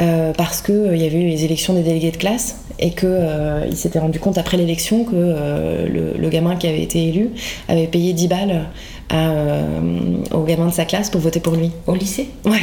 euh, 0.00 0.32
parce 0.36 0.60
qu'il 0.60 0.96
y 0.96 1.04
avait 1.04 1.20
eu 1.20 1.28
les 1.28 1.44
élections 1.44 1.74
des 1.74 1.82
délégués 1.82 2.10
de 2.10 2.16
classe 2.16 2.60
et 2.78 2.90
qu'il 2.90 3.76
s'était 3.76 4.00
rendu 4.00 4.18
compte 4.18 4.38
après 4.38 4.56
l'élection 4.56 5.04
que 5.04 5.14
le, 5.14 6.14
le, 6.18 6.28
gamin 6.28 6.56
qui 6.56 6.66
avait 6.66 6.82
été 6.82 7.08
élu 7.08 7.30
avait 7.68 7.86
payé 7.86 8.12
10 8.12 8.28
balles 8.28 8.64
euh, 9.12 10.16
aux 10.32 10.44
gamins 10.44 10.66
de 10.66 10.72
sa 10.72 10.86
classe 10.86 11.10
pour 11.10 11.20
voter 11.20 11.38
pour 11.38 11.54
lui. 11.54 11.70
Au 11.86 11.94
lycée 11.94 12.30
Ouais. 12.44 12.60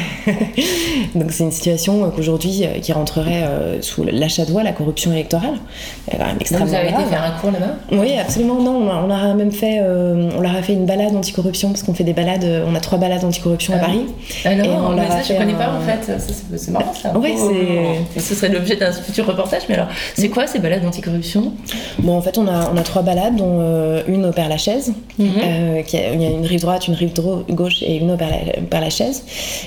Donc 1.15 1.31
c'est 1.31 1.43
une 1.43 1.51
situation 1.51 2.11
qu'aujourd'hui 2.15 2.63
euh, 2.63 2.79
qui 2.79 2.91
rentrerait 2.93 3.43
euh, 3.43 3.81
sous 3.81 4.03
l'achat 4.03 4.45
de 4.45 4.51
voix, 4.51 4.63
la 4.63 4.71
corruption 4.71 5.11
électorale. 5.11 5.59
extrêmement 6.39 6.65
vous 6.65 6.73
avez 6.73 6.89
été 6.89 7.03
faire 7.03 7.23
un 7.23 7.39
cours 7.39 7.51
là-bas? 7.51 7.75
Oui, 7.91 8.17
absolument. 8.17 8.55
Non, 8.55 8.89
on 8.89 9.11
a, 9.11 9.33
même 9.35 9.51
fait, 9.51 9.81
on 9.81 10.41
leur 10.41 10.55
a 10.55 10.61
fait 10.61 10.73
une 10.73 10.85
balade 10.85 11.15
anticorruption 11.15 11.69
parce 11.69 11.83
qu'on 11.83 11.93
fait 11.93 12.03
des 12.03 12.13
balades, 12.13 12.45
on 12.67 12.73
a 12.75 12.79
trois 12.79 12.97
balades 12.97 13.23
anticorruption 13.23 13.73
à 13.75 13.77
ah 13.77 13.85
Paris. 13.85 14.05
Ah 14.43 14.55
non, 14.55 14.95
mais 14.95 15.07
ça 15.07 15.21
je 15.21 15.37
connais 15.37 15.53
pas 15.53 15.69
en 15.69 15.81
fait. 15.81 16.11
C'est 16.57 16.71
marrant 16.71 16.93
ça. 16.93 17.13
Oui, 17.15 17.35
c'est. 17.37 18.19
Ce 18.19 18.35
serait 18.35 18.49
l'objet 18.49 18.75
d'un 18.75 18.91
futur 18.91 19.27
reportage. 19.27 19.63
Mais 19.69 19.75
alors, 19.75 19.87
c'est 20.15 20.29
quoi 20.29 20.47
ces 20.47 20.59
balades 20.59 20.85
anticorruption? 20.85 21.53
Bon, 21.99 22.17
en 22.17 22.21
fait, 22.21 22.37
on 22.37 22.47
a, 22.47 22.71
on 22.73 22.77
a 22.77 22.83
trois 22.83 23.03
balades, 23.03 23.35
dont 23.35 23.61
une 24.07 24.25
au 24.25 24.31
Père 24.31 24.49
Lachaise. 24.49 24.93
Mhm. 25.17 25.29
a, 25.39 26.15
y 26.15 26.25
a 26.25 26.30
une 26.33 26.45
rive 26.45 26.61
droite, 26.61 26.87
une 26.87 26.93
rive 26.93 27.13
gauche 27.49 27.81
et 27.81 27.97
une 27.97 28.11
autre 28.11 28.23
par 28.69 28.81
la, 28.81 28.89
chaise. 28.89 29.23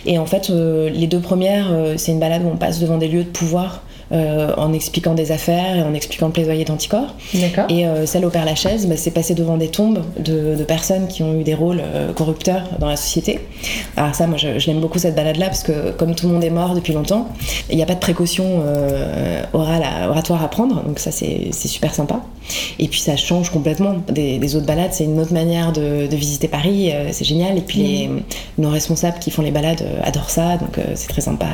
Et 0.07 0.19
en 0.19 0.27
fait, 0.27 0.51
euh, 0.51 0.91
les 0.91 1.07
deux 1.07 1.21
premières, 1.21 1.73
euh, 1.73 1.95
c'est 1.97 2.13
une 2.13 2.21
balade 2.21 2.43
où 2.45 2.49
on 2.49 2.57
passe 2.57 2.81
devant 2.81 2.99
des 2.99 3.09
lieux 3.09 3.25
de 3.25 3.29
pouvoir 3.29 3.83
en 4.15 4.73
expliquant 4.73 5.15
des 5.15 5.33
affaires 5.33 5.77
et 5.77 5.83
en 5.83 5.95
expliquant 5.95 6.27
le 6.27 6.33
plaidoyer 6.33 6.65
d'anticorps. 6.65 7.15
Et 7.69 7.87
euh, 7.87 8.07
celle 8.07 8.25
au 8.25 8.31
Père 8.31 8.45
Lachaise, 8.45 8.87
bah, 8.87 8.97
c'est 8.97 9.11
passer 9.11 9.35
devant 9.35 9.57
des 9.57 9.69
tombes 9.69 10.03
de, 10.19 10.63
personnes 10.65 11.09
qui 11.09 11.23
ont 11.23 11.39
eu 11.39 11.45
des 11.45 11.55
rôles 11.55 11.83
euh, 11.83 12.13
corrupteurs 12.13 12.63
dans 12.79 12.89
la 12.89 12.97
société. 12.97 13.41
Alors 13.97 14.15
ça, 14.15 14.27
moi, 14.27 14.39
je, 14.39 14.67
l'aime 14.67 14.81
beaucoup 14.81 14.99
cette 14.99 15.15
balade-là 15.15 15.47
parce 15.47 15.63
que 15.63 15.91
comme 15.93 16.15
tout 16.15 16.27
le 16.27 16.35
monde 16.35 16.45
est 16.45 16.51
mort 16.51 16.75
depuis 16.75 16.93
longtemps, 16.93 17.29
il 17.71 17.77
n'y 17.77 17.83
a 17.83 17.87
pas 17.87 17.95
de 17.95 18.01
précaution 18.01 18.63
orale 19.53 19.85
oratoire 20.09 20.43
à 20.43 20.49
prendre, 20.49 20.83
donc 20.83 20.99
ça 20.99 21.11
c'est 21.11 21.53
super 21.53 21.95
sympa. 21.95 22.21
Et 22.79 22.89
puis 22.89 23.01
ça 23.01 23.17
change 23.17 23.51
complètement 23.51 23.97
des, 24.09 24.39
des 24.39 24.57
autres 24.57 24.67
balades. 24.67 24.93
C'est 24.93 25.05
une 25.05 25.19
autre 25.21 25.33
manière 25.33 25.73
de, 25.73 26.07
de 26.07 26.17
visiter 26.17 26.49
Paris. 26.49 26.91
euh, 26.93 27.09
c'est 27.13 27.25
génial. 27.25 27.59
Et 27.59 27.61
puis 27.61 27.83
les, 27.83 28.11
nos 28.59 28.71
responsables 28.71 29.19
qui 29.19 29.31
font 29.31 29.43
les 29.43 29.51
balades 29.51 29.83
euh, 29.83 30.01
adorent 30.03 30.31
ça, 30.31 30.57
donc 30.57 30.79
euh, 30.79 30.83
c'est 30.95 31.09
très 31.09 31.23
sympa. 31.23 31.47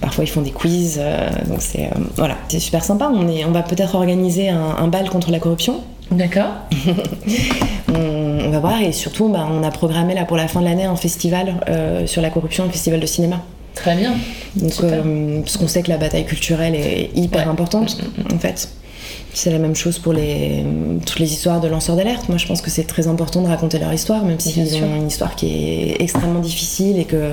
Parfois 0.00 0.24
ils 0.24 0.30
font 0.30 0.42
des 0.42 0.50
quiz, 0.50 0.98
euh, 0.98 1.28
donc 1.48 1.58
c'est 1.60 1.83
euh, 1.86 2.00
voilà, 2.16 2.36
c'est 2.48 2.60
super 2.60 2.84
sympa. 2.84 3.10
On 3.12 3.28
est, 3.28 3.44
on 3.44 3.52
va 3.52 3.62
peut-être 3.62 3.94
organiser 3.94 4.48
un, 4.48 4.76
un 4.78 4.88
bal 4.88 5.08
contre 5.10 5.30
la 5.30 5.38
corruption. 5.38 5.80
D'accord. 6.10 6.52
on, 7.94 8.40
on 8.44 8.50
va 8.50 8.58
voir 8.58 8.80
et 8.80 8.92
surtout, 8.92 9.28
bah, 9.28 9.46
on 9.50 9.62
a 9.62 9.70
programmé 9.70 10.14
là 10.14 10.24
pour 10.24 10.36
la 10.36 10.48
fin 10.48 10.60
de 10.60 10.66
l'année 10.66 10.84
un 10.84 10.96
festival 10.96 11.54
euh, 11.68 12.06
sur 12.06 12.22
la 12.22 12.30
corruption, 12.30 12.64
un 12.64 12.70
festival 12.70 13.00
de 13.00 13.06
cinéma. 13.06 13.42
Très 13.74 13.96
bien. 13.96 14.14
Donc, 14.56 14.72
euh, 14.82 15.40
parce 15.40 15.56
qu'on 15.56 15.66
sait 15.66 15.82
que 15.82 15.90
la 15.90 15.96
bataille 15.96 16.24
culturelle 16.24 16.74
est 16.74 17.10
hyper 17.14 17.48
importante, 17.48 17.98
en 18.32 18.38
fait. 18.38 18.68
C'est 19.32 19.50
la 19.50 19.58
même 19.58 19.74
chose 19.74 19.98
pour 19.98 20.12
les, 20.12 20.64
toutes 21.04 21.18
les 21.18 21.32
histoires 21.32 21.60
de 21.60 21.66
lanceurs 21.66 21.96
d'alerte. 21.96 22.28
Moi, 22.28 22.38
je 22.38 22.46
pense 22.46 22.62
que 22.62 22.70
c'est 22.70 22.84
très 22.84 23.08
important 23.08 23.42
de 23.42 23.48
raconter 23.48 23.80
leur 23.80 23.92
histoire, 23.92 24.24
même 24.24 24.38
s'ils 24.38 24.68
sûr. 24.68 24.84
ont 24.86 24.94
une 24.94 25.08
histoire 25.08 25.34
qui 25.34 25.48
est 25.48 25.96
extrêmement 26.00 26.38
difficile 26.38 27.00
et 27.00 27.04
que 27.04 27.32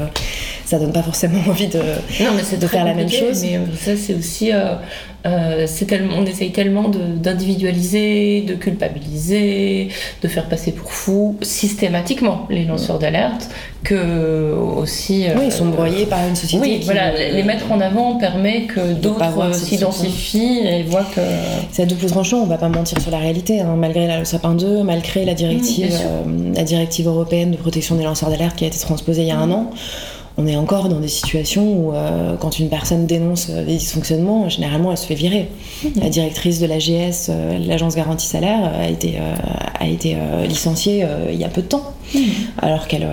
ça 0.71 0.79
donne 0.79 0.91
pas 0.93 1.03
forcément 1.03 1.39
envie 1.47 1.67
de, 1.67 1.79
Non, 1.79 2.31
mais 2.35 2.43
c'est 2.43 2.57
de 2.59 2.65
très 2.65 2.77
faire 2.77 2.85
la 2.85 2.93
même 2.93 3.09
chose. 3.09 3.41
Mais 3.43 3.57
euh, 3.57 3.65
ça, 3.79 3.91
c'est 3.95 4.13
aussi. 4.15 4.51
euh, 4.51 4.75
euh, 5.23 5.67
tellement, 5.87 6.15
on 6.17 6.25
essaye 6.25 6.51
tellement 6.51 6.89
d'individualiser, 6.89 8.41
de, 8.41 8.55
culpabiliser, 8.55 9.89
de 10.23 10.27
faire 10.27 10.45
passer 10.45 10.71
pour 10.71 10.91
fous 10.91 11.37
systématiquement 11.41 12.47
les 12.49 12.65
lanceurs 12.65 12.97
d'alerte 12.97 13.49
que 13.83 14.53
aussi. 14.53 15.27
euh, 15.27 15.33
Oui, 15.37 15.43
ils 15.47 15.51
sont 15.51 15.67
broyés 15.67 16.05
par 16.05 16.27
une 16.27 16.35
société 16.35 16.61
Oui, 16.63 16.79
qui- 16.79 16.85
voilà, 16.85 17.11
les 17.31 17.43
mettre 17.43 17.71
en 17.71 17.79
avant 17.81 18.15
permet 18.15 18.63
que 18.63 18.93
d'autres 18.93 19.53
s'identifient 19.53 20.59
et 20.65 20.83
voient 20.83 21.05
que. 21.15 21.21
C'est 21.71 21.83
à 21.83 21.85
double 21.85 22.05
tranchant, 22.07 22.37
on 22.39 22.47
va 22.47 22.57
pas 22.57 22.69
mentir 22.69 22.99
sur 22.99 23.11
la 23.11 23.19
réalité. 23.19 23.59
hein. 23.61 23.75
Malgré 23.77 24.07
la 24.07 24.15
loi 24.17 24.25
sapin 24.25 24.53
2, 24.53 24.83
malgré 24.83 25.25
la 25.25 25.33
directive, 25.33 25.91
Mmh, 25.91 26.51
euh, 26.51 26.53
la 26.55 26.63
directive 26.63 27.07
européenne 27.07 27.51
de 27.51 27.57
protection 27.57 27.95
des 27.95 28.03
lanceurs 28.03 28.29
d'alerte 28.29 28.55
qui 28.55 28.63
a 28.63 28.67
été 28.67 28.79
transposée 28.79 29.21
il 29.23 29.27
y 29.27 29.31
a 29.31 29.37
un 29.37 29.47
Mmh. 29.47 29.51
an, 29.51 29.69
on 30.37 30.47
est 30.47 30.55
encore 30.55 30.87
dans 30.89 30.99
des 30.99 31.07
situations 31.09 31.73
où, 31.73 31.93
euh, 31.93 32.35
quand 32.37 32.57
une 32.59 32.69
personne 32.69 33.05
dénonce 33.05 33.47
euh, 33.49 33.65
des 33.65 33.75
dysfonctionnements, 33.77 34.47
généralement 34.49 34.91
elle 34.91 34.97
se 34.97 35.05
fait 35.05 35.15
virer. 35.15 35.49
La 36.01 36.09
directrice 36.09 36.59
de 36.59 36.65
l'AGS, 36.67 37.27
euh, 37.29 37.57
l'agence 37.59 37.95
garantie 37.95 38.27
salaire, 38.27 38.71
euh, 38.73 38.85
a 39.79 39.87
été, 39.87 40.15
licenciée 40.47 41.05
il 41.31 41.39
y 41.39 41.43
a 41.43 41.49
peu 41.49 41.61
de 41.61 41.67
temps. 41.67 41.93
Alors 42.61 42.87
qu'elle 42.87 43.07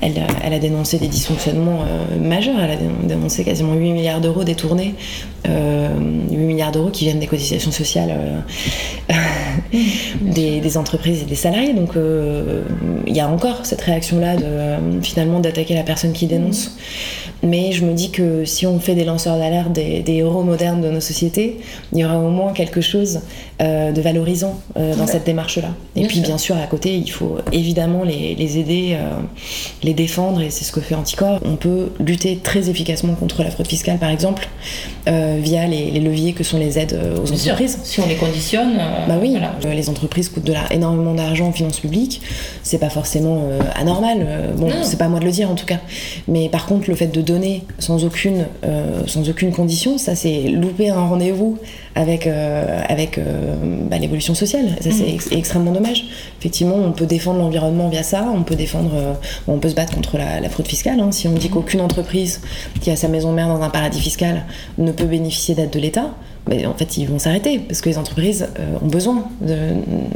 elle, 0.00 0.14
elle 0.42 0.52
a 0.54 0.58
dénoncé 0.58 0.98
des 0.98 1.08
dysfonctionnements 1.08 1.80
majeurs. 2.20 2.58
Elle 2.58 2.70
a 2.70 2.76
dé- 2.76 2.84
dénoncé 3.08 3.44
quasiment 3.44 3.74
8 3.74 3.92
milliards 3.92 4.20
d'euros 4.20 4.44
détournés, 4.44 4.94
euh, 5.48 5.88
8 6.30 6.36
milliards 6.36 6.72
d'euros 6.72 6.90
qui 6.90 7.04
viennent 7.04 7.20
des 7.20 7.26
cotisations 7.26 7.70
sociales 7.70 8.10
euh, 8.10 9.14
des, 10.20 10.76
entreprises 10.76 11.22
et 11.22 11.26
des 11.26 11.34
salariés. 11.34 11.72
Donc 11.72 11.96
euh, 11.96 12.62
il 13.06 13.14
y 13.14 13.20
a 13.20 13.28
encore 13.28 13.64
cette 13.66 13.80
réaction-là 13.80 14.36
de 14.36 14.44
euh, 14.44 15.00
finalement 15.02 15.40
d'attaquer 15.40 15.74
la 15.74 15.82
personne 15.82 16.12
qui 16.12 16.26
dénonce. 16.26 16.76
Mais 17.42 17.72
je 17.72 17.84
me 17.84 17.94
dis 17.94 18.10
que 18.10 18.44
si 18.44 18.66
on 18.66 18.78
fait 18.80 18.94
des 18.94 19.04
lanceurs 19.04 19.38
d'alerte 19.38 19.72
des, 19.72 20.00
des 20.02 20.14
héros 20.16 20.42
modernes 20.42 20.82
de 20.82 20.90
nos 20.90 21.00
sociétés, 21.00 21.58
il 21.92 21.98
y 21.98 22.04
aura 22.04 22.18
au 22.18 22.28
moins 22.28 22.52
quelque 22.52 22.80
chose 22.82 23.20
euh, 23.62 23.92
de 23.92 24.00
valorisant 24.02 24.60
euh, 24.76 24.94
dans 24.94 25.00
Ouais. 25.04 25.06
cette 25.10 25.24
démarche-là. 25.24 25.68
Et 25.96 26.00
Bien 26.00 26.08
puis 26.08 26.18
sûr. 26.18 26.26
bien 26.26 26.38
sûr 26.38 26.56
à 26.56 26.66
côté, 26.66 26.94
il 26.96 27.10
faut 27.10 27.38
évidemment 27.52 28.04
les, 28.04 28.34
les 28.34 28.58
aider, 28.58 28.90
euh, 28.94 29.08
les 29.82 29.94
défendre, 29.94 30.42
et 30.42 30.50
c'est 30.50 30.64
ce 30.64 30.72
que 30.72 30.80
fait 30.80 30.94
Anticor. 30.94 31.40
On 31.44 31.56
peut 31.56 31.92
lutter 31.98 32.36
très 32.42 32.68
efficacement 32.68 33.14
contre 33.14 33.42
la 33.42 33.50
fraude 33.50 33.66
fiscale, 33.68 33.98
par 33.98 34.10
exemple, 34.10 34.48
via 35.06 35.66
les, 35.66 35.90
les 35.90 36.00
leviers 36.00 36.32
que 36.34 36.44
sont 36.44 36.58
les 36.58 36.78
aides 36.78 36.98
aux 37.16 37.22
Bien 37.22 37.36
sûr, 37.36 37.52
entreprises. 37.52 37.78
si 37.84 38.00
on 38.00 38.06
les 38.06 38.16
conditionne. 38.16 38.74
Bah 39.08 39.16
oui, 39.20 39.30
voilà. 39.30 39.74
les 39.74 39.88
entreprises 39.88 40.28
coûtent 40.28 40.44
de 40.44 40.52
la, 40.52 40.70
énormément 40.72 41.14
d'argent 41.14 41.46
en 41.48 41.52
finances 41.52 41.80
publiques. 41.80 42.20
C'est 42.62 42.78
pas 42.78 42.90
forcément 42.90 43.42
anormal. 43.74 44.26
bon, 44.56 44.70
c'est 44.82 44.98
pas 44.98 45.06
à 45.06 45.08
moi 45.08 45.20
de 45.20 45.24
le 45.24 45.30
dire 45.32 45.50
en 45.50 45.54
tout 45.54 45.66
cas. 45.66 45.78
Mais 46.28 46.48
par 46.48 46.66
contre, 46.66 46.88
le 46.88 46.94
fait 46.96 47.06
de 47.08 47.20
donner 47.30 47.64
sans 47.78 48.04
aucune, 48.04 48.46
euh, 48.64 49.02
sans 49.06 49.28
aucune 49.28 49.52
condition, 49.52 49.98
ça 49.98 50.14
c'est 50.14 50.42
louper 50.48 50.88
un 50.90 51.06
rendez-vous 51.06 51.58
avec, 51.94 52.26
euh, 52.26 52.80
avec 52.88 53.18
euh, 53.18 53.54
bah, 53.90 53.98
l'évolution 53.98 54.34
sociale. 54.34 54.66
Ça 54.80 54.90
c'est 54.90 55.08
ex- 55.08 55.30
extrêmement 55.32 55.72
dommage. 55.72 56.04
Effectivement, 56.38 56.76
on 56.76 56.92
peut 56.92 57.06
défendre 57.06 57.38
l'environnement 57.40 57.88
via 57.88 58.02
ça. 58.02 58.26
On 58.34 58.42
peut 58.42 58.54
défendre, 58.56 58.90
on 59.48 59.58
peut 59.58 59.68
se 59.68 59.74
battre 59.74 59.94
contre 59.94 60.16
la, 60.18 60.40
la 60.40 60.48
fraude 60.48 60.68
fiscale. 60.68 61.00
hein. 61.00 61.12
Si 61.12 61.28
on 61.28 61.32
dit 61.32 61.48
qu'aucune 61.48 61.80
entreprise 61.80 62.40
qui 62.80 62.90
a 62.90 62.96
sa 62.96 63.08
maison 63.08 63.32
mère 63.32 63.48
dans 63.48 63.62
un 63.62 63.70
paradis 63.70 64.00
fiscal 64.00 64.44
ne 64.78 64.92
peut 64.92 65.06
bénéficier 65.06 65.54
d'aide 65.54 65.70
de 65.70 65.78
l'État, 65.80 66.10
mais 66.48 66.66
en 66.66 66.74
fait, 66.74 66.96
ils 66.96 67.06
vont 67.06 67.18
s'arrêter 67.18 67.58
parce 67.60 67.80
que 67.80 67.88
les 67.88 67.98
entreprises 67.98 68.48
euh, 68.58 68.76
ont 68.82 68.88
besoin 68.88 69.24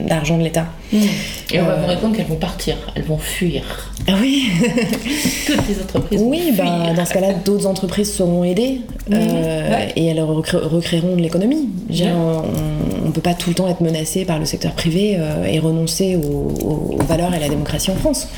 d'argent 0.09 0.37
de 0.39 0.43
l'État. 0.43 0.67
Et 0.93 1.61
on 1.61 1.65
va 1.65 1.73
Euh, 1.73 1.81
vous 1.83 1.87
répondre 1.87 2.17
qu'elles 2.17 2.27
vont 2.27 2.37
partir, 2.37 2.77
elles 2.95 3.05
vont 3.05 3.19
fuir. 3.19 3.63
Ah 4.09 4.13
oui 4.21 4.45
Toutes 5.47 5.69
les 5.69 5.81
entreprises. 5.83 6.21
Oui, 6.25 6.51
vont 6.57 6.65
bah, 6.65 6.83
fuir. 6.85 6.95
dans 6.95 7.05
ce 7.07 7.13
cas-là, 7.15 7.33
d'autres 7.45 7.67
entreprises 7.67 8.13
seront 8.13 8.45
aidées 8.45 8.81
euh, 9.13 9.71
ouais. 9.71 9.93
et 9.97 10.07
elles 10.07 10.19
recré- 10.21 10.59
recréeront 10.59 11.17
de 11.17 11.21
l'économie. 11.23 11.69
Ouais. 11.91 12.07
On 12.13 13.07
ne 13.09 13.13
peut 13.13 13.21
pas 13.21 13.35
tout 13.35 13.51
le 13.51 13.55
temps 13.55 13.69
être 13.69 13.81
menacé 13.81 14.25
par 14.25 14.39
le 14.39 14.45
secteur 14.45 14.73
privé 14.73 15.17
euh, 15.19 15.45
et 15.45 15.59
renoncer 15.59 16.17
aux, 16.17 16.97
valeurs 17.07 17.33
et 17.33 17.37
à 17.37 17.41
la 17.41 17.49
démocratie 17.49 17.91
en 17.91 17.97
France. 17.97 18.29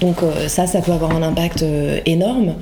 Donc 0.00 0.22
euh, 0.22 0.48
ça, 0.48 0.66
ça 0.66 0.80
peut 0.80 0.92
avoir 0.92 1.14
un 1.14 1.22
impact 1.22 1.62
euh, 1.62 2.00
énorme. 2.06 2.54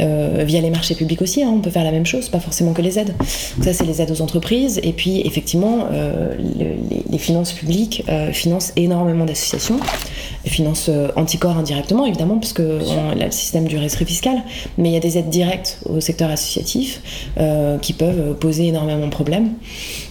Euh, 0.00 0.42
via 0.44 0.60
les 0.60 0.70
marchés 0.70 0.96
publics 0.96 1.22
aussi, 1.22 1.44
hein, 1.44 1.52
on 1.54 1.60
peut 1.60 1.70
faire 1.70 1.84
la 1.84 1.92
même 1.92 2.04
chose, 2.04 2.28
pas 2.28 2.40
forcément 2.40 2.72
que 2.72 2.82
les 2.82 2.98
aides. 2.98 3.14
Ça, 3.62 3.72
c'est 3.72 3.84
les 3.86 4.02
aides 4.02 4.10
aux 4.10 4.20
entreprises. 4.22 4.33
Et 4.82 4.92
puis, 4.92 5.20
effectivement, 5.24 5.86
euh, 5.92 6.34
le- 6.38 6.76
les, 6.90 7.02
les 7.08 7.18
finances 7.18 7.52
publiques 7.52 8.02
euh, 8.08 8.32
financent 8.32 8.72
énormément 8.76 9.24
d'associations, 9.24 9.78
financent 10.46 10.88
euh, 10.88 11.08
Anticor 11.16 11.56
indirectement, 11.56 12.06
évidemment, 12.06 12.38
parce 12.38 12.52
que 12.52 12.80
on 13.16 13.20
a 13.20 13.24
le 13.26 13.30
système 13.30 13.66
du 13.66 13.76
rescrit 13.78 14.04
fiscal, 14.04 14.42
mais 14.78 14.90
il 14.90 14.92
y 14.92 14.96
a 14.96 15.00
des 15.00 15.18
aides 15.18 15.30
directes 15.30 15.78
au 15.86 16.00
secteur 16.00 16.30
associatif 16.30 17.00
qui 17.82 17.92
peuvent 17.92 18.34
poser 18.38 18.66
énormément 18.68 19.06
de 19.06 19.10
problèmes. 19.10 19.50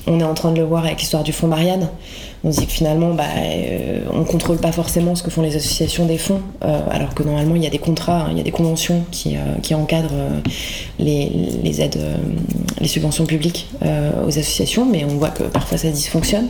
On 0.07 0.19
est 0.19 0.23
en 0.23 0.33
train 0.33 0.51
de 0.51 0.57
le 0.57 0.63
voir 0.65 0.85
avec 0.85 0.99
l'histoire 0.99 1.23
du 1.23 1.31
fonds 1.33 1.47
Marianne. 1.47 1.89
On 2.45 2.51
se 2.51 2.59
dit 2.59 2.65
que 2.65 2.73
finalement, 2.73 3.13
bah, 3.13 3.23
euh, 3.37 4.01
on 4.11 4.25
contrôle 4.25 4.57
pas 4.57 4.73
forcément 4.73 5.15
ce 5.15 5.23
que 5.23 5.29
font 5.29 5.41
les 5.41 5.55
associations 5.55 6.05
des 6.05 6.17
fonds, 6.17 6.41
euh, 6.65 6.81
alors 6.91 7.13
que 7.13 7.23
normalement 7.23 7.55
il 7.55 7.63
y 7.63 7.67
a 7.67 7.69
des 7.69 7.79
contrats, 7.79 8.23
hein, 8.23 8.27
il 8.31 8.37
y 8.37 8.41
a 8.41 8.43
des 8.43 8.51
conventions 8.51 9.05
qui, 9.11 9.37
euh, 9.37 9.55
qui 9.61 9.73
encadrent 9.73 10.09
euh, 10.13 10.39
les, 10.99 11.31
les 11.63 11.81
aides, 11.81 11.99
les 12.81 12.87
subventions 12.87 13.25
publiques 13.25 13.69
aux 13.81 14.29
associations, 14.29 14.85
mais 14.85 15.05
on 15.05 15.17
voit 15.17 15.29
que 15.29 15.43
parfois 15.43 15.77
ça 15.77 15.89
dysfonctionne, 15.89 16.47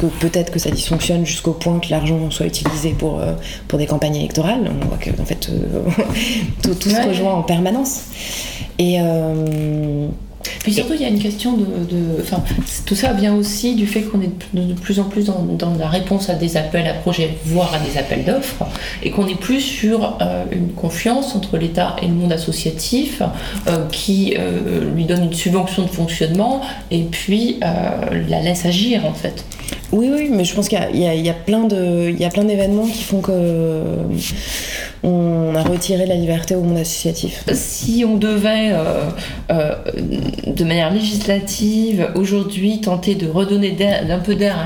que 0.00 0.06
peut-être 0.06 0.50
que 0.50 0.58
ça 0.58 0.70
dysfonctionne 0.70 1.26
jusqu'au 1.26 1.52
point 1.52 1.78
que 1.80 1.90
l'argent 1.90 2.30
soit 2.30 2.46
utilisé 2.46 2.90
pour, 2.90 3.20
pour 3.68 3.78
des 3.78 3.86
campagnes 3.86 4.16
électorales. 4.16 4.70
On 4.82 4.86
voit 4.86 4.98
que 4.98 5.10
en 5.20 5.24
fait 5.24 5.50
tout, 6.62 6.74
se 6.88 7.08
rejoint 7.08 7.34
en 7.34 7.42
permanence. 7.42 8.04
Et 8.78 8.98
Puis 10.62 10.74
surtout, 10.74 10.94
il 10.94 11.02
y 11.02 11.04
a 11.04 11.08
une 11.08 11.18
question 11.18 11.56
de. 11.56 11.66
Enfin, 12.20 12.42
tout 12.84 12.94
ça 12.94 13.12
vient 13.12 13.34
aussi 13.34 13.74
du 13.74 13.86
fait 13.86 14.02
qu'on 14.02 14.20
est 14.20 14.30
de, 14.54 14.74
plus 14.74 15.00
en 15.00 15.04
plus 15.04 15.26
dans, 15.26 15.74
la 15.78 15.88
réponse 15.88 16.28
à 16.30 16.34
des 16.34 16.56
appels 16.56 16.86
à 16.86 16.94
projets, 16.94 17.36
voire 17.44 17.72
à 17.74 17.78
des 17.78 17.98
appels 17.98 18.24
d'offres, 18.24 18.64
et 19.02 19.10
qu'on 19.10 19.26
est 19.26 19.38
plus 19.38 19.60
sur 19.60 20.16
euh, 20.20 20.44
une 20.52 20.72
confiance 20.72 21.34
entre 21.34 21.56
l'État 21.56 21.96
et 22.02 22.06
le 22.06 22.14
monde 22.14 22.32
associatif 22.32 23.22
euh, 23.68 23.86
qui 23.90 24.34
euh, 24.38 24.92
lui 24.94 25.04
donne 25.04 25.24
une 25.24 25.34
subvention 25.34 25.82
de 25.82 25.88
fonctionnement 25.88 26.60
et 26.90 27.02
puis 27.02 27.58
la 27.60 28.40
laisse 28.40 28.64
agir 28.64 29.04
en 29.06 29.12
fait. 29.12 29.44
Oui, 29.92 30.10
oui, 30.12 30.30
mais 30.32 30.44
je 30.44 30.54
pense 30.54 30.68
qu'il 30.68 30.78
y 30.94 31.28
a- 31.28 31.34
plein 31.34 31.64
de- 31.64 32.10
d'événements 32.44 32.86
qui 32.86 33.02
font 33.04 33.20
que 33.20 33.30
euh, 33.32 33.94
on 35.04 35.54
a 35.54 35.62
retiré 35.62 36.06
la 36.06 36.16
liberté 36.16 36.54
au 36.56 36.62
monde 36.62 36.78
associatif. 36.78 37.44
Si 37.52 38.04
on 38.06 38.16
devait, 38.16 38.72
euh, 38.72 39.08
euh, 39.52 39.74
de 40.46 40.64
manière 40.64 40.92
législative, 40.92 42.08
aujourd'hui 42.16 42.80
tenter 42.80 43.14
de 43.14 43.28
redonner 43.28 43.76
un 44.10 44.18
peu 44.18 44.34
d'air 44.34 44.56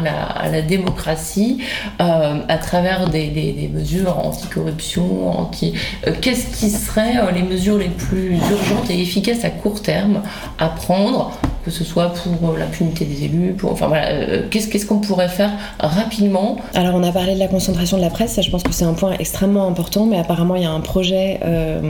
à 0.42 0.48
la, 0.48 0.62
démocratie 0.62 1.58
à 1.98 2.58
travers 2.58 3.08
des, 3.08 3.70
mesures 3.72 4.18
anti-corruption, 4.18 5.38
anti, 5.38 5.74
euh, 6.06 6.12
qu'est-ce 6.20 6.58
qui 6.58 6.70
seraient 6.70 7.32
les 7.34 7.42
mesures 7.42 7.78
les 7.78 7.88
plus 7.88 8.34
urgentes 8.36 8.90
et 8.90 9.00
efficaces 9.00 9.44
à 9.44 9.50
court 9.50 9.82
terme 9.82 10.22
à 10.58 10.68
prendre 10.68 11.38
que 11.70 11.76
ce 11.76 11.84
soit 11.84 12.12
pour 12.12 12.50
euh, 12.50 12.58
l'impunité 12.58 13.04
des 13.04 13.24
élus, 13.24 13.52
pour, 13.52 13.72
enfin 13.72 13.86
voilà, 13.86 14.08
euh, 14.08 14.42
qu'est-ce 14.50 14.68
qu'est-ce 14.68 14.86
qu'on 14.86 14.98
pourrait 14.98 15.28
faire 15.28 15.50
rapidement 15.78 16.56
Alors 16.74 16.94
on 16.96 17.02
a 17.02 17.12
parlé 17.12 17.34
de 17.34 17.38
la 17.38 17.48
concentration 17.48 17.96
de 17.96 18.02
la 18.02 18.10
presse, 18.10 18.32
ça 18.32 18.42
je 18.42 18.50
pense 18.50 18.62
que 18.62 18.72
c'est 18.72 18.84
un 18.84 18.92
point 18.94 19.12
extrêmement 19.18 19.66
important, 19.68 20.06
mais 20.06 20.18
apparemment 20.18 20.56
il 20.56 20.62
y 20.62 20.66
a 20.66 20.70
un 20.70 20.80
projet 20.80 21.40
euh, 21.44 21.80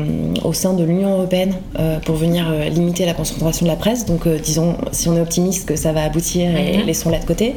au 0.44 0.52
sein 0.52 0.74
de 0.74 0.84
l'Union 0.84 1.12
Européenne 1.14 1.54
euh, 1.78 1.98
pour 2.00 2.16
venir 2.16 2.48
euh, 2.50 2.68
limiter 2.68 3.06
la 3.06 3.14
concentration 3.14 3.64
de 3.66 3.70
la 3.70 3.76
presse, 3.76 4.04
donc 4.06 4.26
euh, 4.26 4.38
disons 4.38 4.74
si 4.92 5.08
on 5.08 5.16
est 5.16 5.20
optimiste 5.20 5.66
que 5.66 5.76
ça 5.76 5.92
va 5.92 6.04
aboutir 6.04 6.54
et 6.56 6.78
Mhm. 6.78 6.86
laissons-la 6.86 7.18
de 7.18 7.24
côté. 7.24 7.54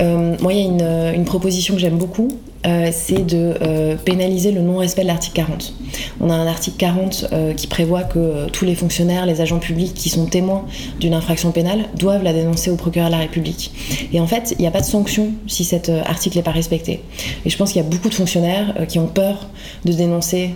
Euh, 0.00 0.34
moi 0.40 0.52
il 0.52 0.58
y 0.58 0.62
a 0.62 0.64
une, 0.66 1.14
une 1.14 1.24
proposition 1.24 1.74
que 1.74 1.80
j'aime 1.80 1.96
beaucoup 1.98 2.28
euh, 2.66 2.90
c'est 2.92 3.24
de 3.24 3.54
euh, 3.62 3.96
pénaliser 3.96 4.50
le 4.50 4.60
non-respect 4.60 5.02
de 5.02 5.06
l'article 5.06 5.36
40. 5.36 5.74
On 6.20 6.28
a 6.28 6.34
un 6.34 6.46
article 6.46 6.76
40 6.76 7.28
euh, 7.32 7.54
qui 7.54 7.68
prévoit 7.68 8.02
que 8.02 8.48
tous 8.50 8.64
les 8.64 8.74
fonctionnaires, 8.74 9.26
les 9.26 9.40
agents 9.40 9.60
publics 9.60 9.94
qui 9.94 10.08
sont 10.08 10.26
témoins 10.26 10.64
d'une 10.98 11.14
infraction 11.14 11.52
pénale 11.52 11.84
doivent 11.96 12.24
la 12.24 12.32
dénoncer 12.32 12.70
au 12.70 12.76
procureur 12.76 13.08
de 13.08 13.12
la 13.12 13.18
République. 13.18 13.70
Et 14.12 14.18
en 14.18 14.26
fait, 14.26 14.54
il 14.58 14.62
n'y 14.62 14.66
a 14.66 14.72
pas 14.72 14.80
de 14.80 14.86
sanction 14.86 15.30
si 15.46 15.64
cet 15.64 15.88
article 15.88 16.36
n'est 16.36 16.42
pas 16.42 16.50
respecté. 16.50 17.00
Et 17.44 17.50
je 17.50 17.56
pense 17.56 17.72
qu'il 17.72 17.80
y 17.80 17.84
a 17.84 17.88
beaucoup 17.88 18.08
de 18.08 18.14
fonctionnaires 18.14 18.74
qui 18.88 18.98
ont 18.98 19.06
peur 19.06 19.48
de 19.84 19.92
dénoncer 19.92 20.54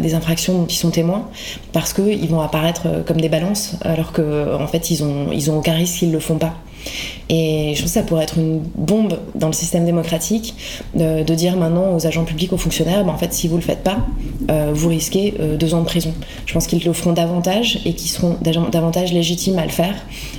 des 0.00 0.14
infractions 0.14 0.54
dont 0.54 0.66
ils 0.66 0.74
sont 0.74 0.90
témoins 0.90 1.28
parce 1.72 1.92
qu'ils 1.92 2.28
vont 2.28 2.40
apparaître 2.40 3.04
comme 3.06 3.20
des 3.20 3.28
balances 3.28 3.76
alors 3.82 4.12
qu'en 4.12 4.62
en 4.62 4.66
fait, 4.66 4.90
ils 4.90 5.04
ont, 5.04 5.30
ils 5.32 5.50
ont 5.50 5.58
aucun 5.58 5.74
risque 5.74 5.98
s'ils 5.98 6.08
ne 6.08 6.14
le 6.14 6.20
font 6.20 6.38
pas. 6.38 6.54
Et 7.30 7.72
je 7.74 7.80
pense 7.82 7.90
que 7.92 7.94
ça 7.98 8.02
pourrait 8.02 8.24
être 8.24 8.38
une 8.38 8.60
bombe 8.76 9.18
dans 9.34 9.46
le 9.46 9.52
système 9.52 9.84
démocratique 9.86 10.54
de, 10.94 11.22
de 11.22 11.34
dire 11.34 11.56
maintenant 11.56 11.94
aux 11.96 12.06
agents 12.06 12.24
publics, 12.24 12.52
aux 12.52 12.58
fonctionnaires, 12.58 13.04
ben 13.04 13.12
en 13.12 13.16
fait, 13.18 13.32
si 13.32 13.48
vous 13.48 13.56
le 13.56 13.62
faites 13.62 13.82
pas, 13.82 13.98
euh, 14.50 14.72
vous 14.74 14.88
risquez 14.88 15.34
euh, 15.40 15.56
deux 15.56 15.74
ans 15.74 15.80
de 15.80 15.86
prison. 15.86 16.12
Je 16.46 16.52
pense 16.52 16.66
qu'ils 16.66 16.84
le 16.84 16.92
feront 16.92 17.12
davantage 17.12 17.80
et 17.86 17.94
qu'ils 17.94 18.10
seront 18.10 18.36
dav- 18.42 18.70
davantage 18.70 19.12
légitimes 19.12 19.58
à 19.58 19.64
le 19.64 19.70
faire 19.70 19.94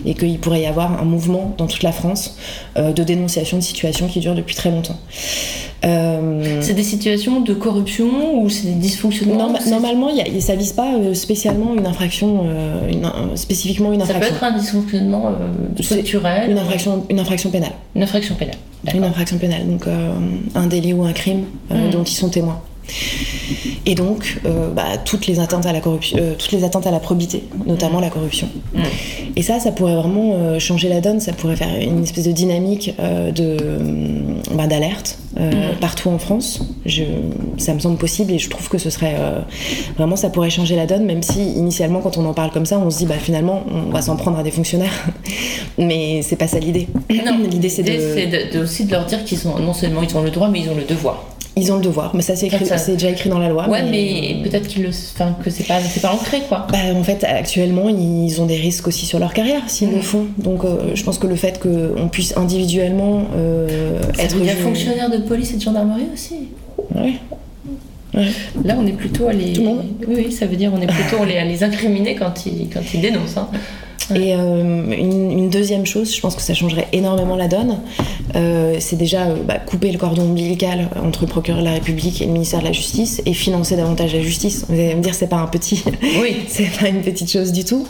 et 0.06 0.14
qu'il 0.14 0.38
pourrait 0.40 0.62
y 0.62 0.66
avoir 0.68 1.02
un 1.02 1.06
mouvement 1.06 1.54
dans 1.58 1.68
toute 1.68 1.84
la 1.84 1.92
France 1.92 2.38
euh, 2.78 2.94
de 2.94 3.04
dénonciation 3.04 3.58
de 3.58 3.64
situations 3.64 4.08
qui 4.08 4.20
durent 4.20 4.36
depuis 4.36 4.56
très 4.56 4.70
longtemps. 4.72 4.98
Euh, 5.84 6.62
C'est 6.62 6.74
des 6.74 6.84
situations 6.84 7.42
de 7.42 7.54
corruption 7.54 8.42
ou 8.42 8.50
c'est 8.50 8.68
des 8.68 8.74
dysfonctionnements 8.74 9.54
normalement, 9.70 10.10
y 10.10 10.22
a- 10.22 10.42
ça 10.42 10.56
vise 10.56 10.74
pas 10.74 10.96
euh, 10.96 11.14
spécialement 11.14 11.74
une 11.76 11.86
infraction, 11.86 12.44
euh, 12.46 12.90
une- 12.92 13.38
spécifiquement 13.38 13.92
une 13.92 14.00
Ça 14.02 14.08
peut 14.08 14.14
infraction. 14.14 14.36
être 14.36 14.44
un 14.44 14.58
dysfonctionnement 14.58 15.28
euh, 15.28 15.32
Une 16.48 16.58
infraction, 16.58 17.06
une 17.10 17.20
infraction 17.20 17.50
pénale. 17.50 17.72
Une 17.96 18.04
infraction 18.04 18.36
pénale. 18.36 18.56
Une 18.94 19.04
infraction 19.04 19.38
pénale, 19.38 19.66
donc 19.68 19.88
euh, 19.88 20.14
un 20.54 20.68
délit 20.68 20.94
ou 20.94 21.04
un 21.04 21.14
crime 21.14 21.46
euh, 21.72 21.88
Mm. 21.88 21.92
dont 21.92 22.04
ils 22.04 22.14
sont 22.16 22.30
témoins. 22.30 22.62
Et 23.86 23.96
donc, 23.96 24.40
euh, 24.46 24.72
bah, 24.72 24.98
toutes 25.04 25.28
les 25.28 25.40
atteintes 25.40 25.66
à 25.66 25.72
la 25.74 25.80
corruption, 25.80 26.18
euh, 26.20 26.34
toutes 26.38 26.52
les 26.52 26.64
atteintes 26.64 26.88
à 26.88 26.92
la 26.92 27.00
probité, 27.00 27.44
notamment 27.66 28.00
la 28.00 28.10
corruption. 28.10 28.48
Et 29.36 29.42
ça, 29.42 29.60
ça 29.60 29.72
pourrait 29.72 29.96
vraiment 29.96 30.34
euh, 30.36 30.60
changer 30.60 30.90
la 30.90 31.02
donne. 31.02 31.20
Ça 31.20 31.34
pourrait 31.34 31.56
faire 31.56 31.70
une 31.80 32.04
espèce 32.04 32.26
de 32.26 32.32
dynamique 32.32 32.94
de 33.00 33.58
euh, 33.62 33.80
bah, 34.54 34.68
d'alerte 34.68 35.18
Mm. 35.38 35.80
partout 35.82 36.08
en 36.08 36.18
France. 36.18 36.62
Je, 36.86 37.04
ça 37.58 37.74
me 37.74 37.80
semble 37.80 37.98
possible 37.98 38.32
et 38.32 38.40
je 38.40 38.50
trouve 38.50 38.70
que 38.70 38.78
ce 38.78 38.90
serait 38.90 39.16
vraiment 39.98 40.16
ça 40.16 40.30
pourrait 40.30 40.50
changer 40.50 40.78
la 40.78 40.86
donne. 40.86 41.04
Même 41.04 41.24
si 41.24 41.42
initialement, 41.52 42.00
quand 42.00 42.18
on 42.18 42.26
en 42.26 42.34
parle 42.34 42.52
comme 42.52 42.66
ça, 42.66 42.80
on 42.80 42.90
se 42.90 43.00
dit 43.00 43.06
bah 43.06 43.16
finalement, 43.22 43.66
on 43.70 43.92
va 43.92 44.02
s'en 44.02 44.16
prendre 44.16 44.40
à 44.40 44.44
des 44.44 44.52
fonctionnaires. 44.52 44.94
Mais 45.78 46.22
c'est 46.22 46.38
pas 46.38 46.48
ça 46.48 46.58
l'idée. 46.60 46.88
Non, 47.10 47.38
l'idée 47.52 47.68
c'est 47.68 47.82
l'idée, 47.82 47.98
de 47.98 48.14
c'est 48.16 48.28
de- 48.28 48.58
de- 48.60 48.64
aussi 48.64 48.86
de 48.86 48.92
leur 48.92 49.06
dire 49.06 49.26
qu'ils 49.26 49.46
ont 49.50 49.60
non 49.60 49.74
seulement 49.74 50.02
ils 50.04 50.16
ont 50.16 50.22
le 50.22 50.30
droit, 50.32 50.48
mais 50.48 50.62
ils 50.62 50.70
ont 50.70 50.76
le 50.76 50.84
devoir. 50.86 51.26
Ils 51.58 51.72
ont 51.72 51.76
le 51.78 51.82
devoir, 51.82 52.14
mais 52.16 52.22
ça 52.22 52.36
c'est 52.36 52.50
déjà 52.94 53.10
écrit 53.10 53.30
dans 53.30 53.40
la 53.40 53.48
loi. 53.48 53.70
Ouais, 53.70 53.82
mais, 53.84 54.42
peut-être 54.44 54.68
qu'ils 54.68 54.84
le, 54.84 54.90
enfin, 54.90 55.36
que 55.42 55.50
c'est 55.50 55.64
pas, 55.66 55.80
c'est 55.80 56.02
pas 56.02 56.12
ancré 56.12 56.42
quoi. 56.50 56.68
Bah, 56.70 56.78
en 56.94 57.04
fait, 57.04 57.24
actuellement, 57.24 57.88
ils 57.88 58.42
ont 58.42 58.46
des 58.46 58.58
risques 58.58 58.88
aussi 58.90 59.06
sur 59.06 59.20
leur 59.20 59.34
carrière 59.34 59.62
s'ils 59.68 59.88
Mm. 59.90 59.96
le 59.96 60.02
font. 60.02 60.26
Donc, 60.38 60.66
euh, 60.66 60.92
je 60.96 61.04
pense 61.04 61.18
que 61.18 61.28
le 61.28 61.36
fait 61.38 61.60
qu'on 61.62 62.10
puisse 62.10 62.36
individuellement 62.36 63.24
euh, 63.38 64.02
Ça 64.18 64.24
être 64.24 64.36
veut 64.36 64.42
dire 64.44 64.54
fonctionnaire 64.56 65.10
de 65.10 65.18
police 65.20 65.54
et 65.54 65.56
de 65.58 65.62
gendarmerie 65.62 66.08
aussi. 66.14 66.36
Ouais. 66.94 67.14
Là, 68.64 68.76
on 68.80 68.86
est 68.88 68.92
plutôt 68.94 69.28
à 69.28 69.34
les. 69.34 69.58
Oui, 69.60 69.76
oui, 70.08 70.32
ça 70.32 70.46
veut 70.46 70.56
dire 70.56 70.72
on 70.74 70.82
est 70.82 70.88
plutôt 70.88 71.24
à 71.24 71.26
les, 71.26 71.38
à 71.38 71.44
les 71.46 71.64
incriminer 71.64 72.16
quand 72.16 72.46
ils, 72.46 72.70
quand 72.70 72.80
ils 72.94 73.02
dénoncent. 73.02 73.38
hein. 73.38 73.50
Et 74.14 74.36
euh, 74.36 74.84
une, 74.96 75.32
une 75.32 75.50
deuxième 75.50 75.86
chose, 75.86 76.14
je 76.16 76.22
pense 76.22 76.36
que 76.36 76.42
ça 76.42 76.54
changerait 76.54 76.88
énormément 76.94 77.36
la 77.36 77.48
donne, 77.48 77.80
euh, 78.36 78.76
c'est 78.80 78.98
déjà 78.98 79.24
euh, 79.28 79.36
bah, 79.44 79.56
couper 79.58 79.92
le 79.92 79.98
cordon 79.98 80.24
ombilical 80.24 80.90
entre 81.04 81.22
le 81.24 81.28
procureur 81.28 81.62
de 81.62 81.66
la 81.66 81.72
République 81.72 82.22
et 82.22 82.26
le 82.26 82.32
ministère 82.32 82.60
de 82.60 82.66
la 82.66 82.72
Justice 82.72 83.24
et 83.26 83.34
financer 83.34 83.76
davantage 83.76 84.14
la 84.14 84.22
justice. 84.22 84.66
Vous 84.70 84.76
allez 84.76 84.94
me 84.94 85.02
dire, 85.02 85.16
c'est 85.16 85.28
pas 85.30 85.38
un 85.38 85.48
petit, 85.48 85.84
oui, 86.22 86.36
c'est 86.48 86.70
pas 86.80 86.88
une 86.90 87.02
petite 87.02 87.32
chose 87.32 87.52
du 87.52 87.64
tout. 87.64 87.88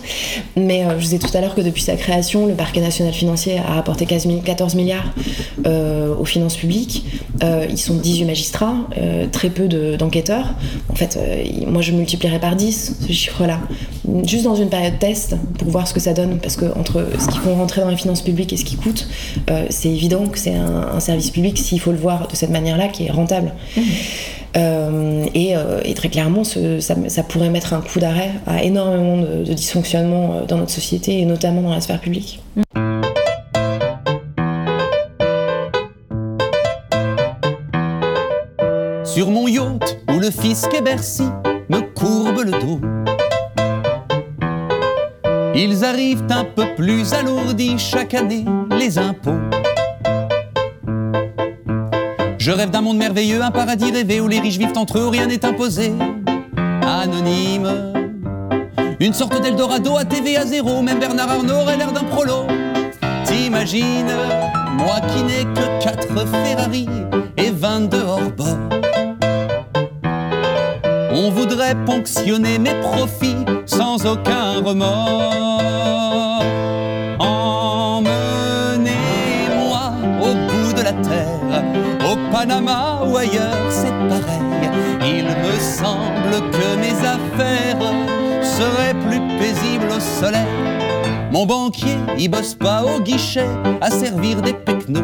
Mais 0.55 0.83
je 0.89 0.93
vous 0.95 1.01
disais 1.01 1.19
tout 1.19 1.35
à 1.35 1.41
l'heure 1.41 1.53
que 1.55 1.61
depuis 1.61 1.81
sa 1.81 1.95
création, 1.97 2.45
le 2.45 2.53
parquet 2.53 2.79
national 2.81 3.13
financier 3.13 3.57
a 3.59 3.77
apporté 3.77 4.05
15 4.05 4.25
mi- 4.27 4.41
14 4.41 4.75
milliards 4.75 5.13
aux 5.65 6.25
finances 6.25 6.55
publiques. 6.55 7.05
Ils 7.69 7.77
sont 7.77 7.95
18 7.95 8.23
magistrats, 8.25 8.75
très 9.33 9.49
peu 9.49 9.67
de- 9.67 9.95
d'enquêteurs. 9.97 10.53
en 10.89 10.95
fait, 10.95 11.19
moi 11.67 11.81
je 11.81 11.91
multiplierais 11.91 12.39
par 12.39 12.55
10 12.55 12.95
ce 13.05 13.11
chiffre-là. 13.11 13.59
Juste 14.25 14.43
dans 14.43 14.55
une 14.55 14.69
période 14.69 14.99
test 14.99 15.35
pour 15.57 15.69
voir 15.69 15.87
ce 15.87 15.93
que 15.93 15.99
ça 15.99 16.13
donne, 16.13 16.39
parce 16.39 16.55
que 16.55 16.65
entre 16.77 17.05
ce 17.19 17.27
qu'ils 17.27 17.39
font 17.41 17.55
rentrer 17.55 17.81
dans 17.81 17.89
les 17.89 17.97
finances 17.97 18.21
publiques 18.21 18.53
et 18.53 18.57
ce 18.57 18.65
qui 18.65 18.75
coûte, 18.75 19.07
euh, 19.49 19.65
c'est 19.69 19.89
évident 19.89 20.25
que 20.27 20.37
c'est 20.37 20.53
un, 20.55 20.89
un 20.93 20.99
service 20.99 21.31
public, 21.31 21.57
s'il 21.57 21.79
faut 21.79 21.91
le 21.91 21.97
voir 21.97 22.27
de 22.27 22.35
cette 22.35 22.49
manière-là, 22.51 22.87
qui 22.87 23.05
est 23.05 23.11
rentable. 23.11 23.51
Euh, 24.57 25.25
et, 25.33 25.55
euh, 25.57 25.81
et 25.83 25.93
très 25.95 26.09
clairement, 26.09 26.43
ce- 26.43 26.79
ça, 26.79 26.95
ça 27.07 27.23
pourrait 27.23 27.49
mettre 27.49 27.73
un 27.73 27.81
coup 27.81 27.99
d'arrêt 27.99 28.31
à 28.47 28.63
énormément 28.63 29.17
de, 29.17 29.43
de 29.43 29.53
dysfonctionnements 29.53 30.35
euh, 30.35 30.45
dans 30.45 30.57
notre 30.57 30.71
société 30.71 31.19
et 31.19 31.25
notamment 31.25 31.61
dans 31.61 31.71
la 31.71 31.81
sphère 31.81 31.99
publique. 31.99 32.39
Sur 39.03 39.29
mon 39.31 39.47
yacht 39.47 39.97
où 40.09 40.19
le 40.19 40.29
fisc 40.31 40.73
et 40.73 40.81
Bercy 40.81 41.23
me 41.69 41.79
courbe 41.93 42.41
le 42.43 42.51
dos. 42.51 42.79
Ils 45.57 45.85
arrivent 45.85 46.25
un 46.29 46.43
peu 46.43 46.65
plus 46.75 47.13
alourdis 47.13 47.77
chaque 47.77 48.13
année, 48.13 48.43
les 48.77 48.99
impôts. 48.99 49.39
Je 52.37 52.51
rêve 52.51 52.71
d'un 52.71 52.81
monde 52.81 52.97
merveilleux, 52.97 53.41
un 53.41 53.51
paradis 53.51 53.89
rêvé 53.89 54.19
où 54.19 54.27
les 54.27 54.41
riches 54.41 54.57
vivent 54.57 54.77
entre 54.77 54.99
eux, 54.99 55.07
où 55.07 55.09
rien 55.09 55.27
n'est 55.27 55.45
imposé. 55.45 55.93
Anonyme. 56.85 57.93
Une 58.99 59.13
sorte 59.13 59.41
d'Eldorado 59.41 59.95
à 59.95 60.03
TVA 60.03 60.45
zéro, 60.45 60.81
même 60.81 60.99
Bernard 60.99 61.31
Arnault 61.31 61.61
aurait 61.61 61.77
l'air 61.77 61.93
d'un 61.93 62.03
prolo. 62.03 62.47
T'imagines, 63.23 64.13
moi 64.77 64.99
qui 65.07 65.23
n'ai 65.23 65.45
que 65.53 65.83
4 65.83 66.07
Ferrari 66.27 66.87
et 67.37 67.51
22 67.51 67.97
hors 68.01 68.31
bord. 68.31 68.57
On 71.11 71.29
voudrait 71.29 71.75
ponctionner 71.85 72.59
mes 72.59 72.75
profits 72.81 73.45
sans 73.65 74.05
aucun 74.05 74.61
remords. 74.61 75.44
Ou 82.63 83.17
ailleurs, 83.17 83.69
c'est 83.69 83.91
pareil. 84.07 84.41
Il 85.01 85.25
me 85.25 85.59
semble 85.59 86.49
que 86.51 86.75
mes 86.77 86.97
affaires 87.05 87.77
seraient 88.41 88.93
plus 88.93 89.19
paisibles 89.37 89.91
au 89.95 89.99
soleil. 89.99 90.45
Mon 91.31 91.45
banquier, 91.45 91.97
il 92.17 92.29
bosse 92.29 92.55
pas 92.55 92.83
au 92.83 93.01
guichet 93.01 93.49
à 93.81 93.91
servir 93.91 94.41
des 94.41 94.53
pecnos. 94.53 95.03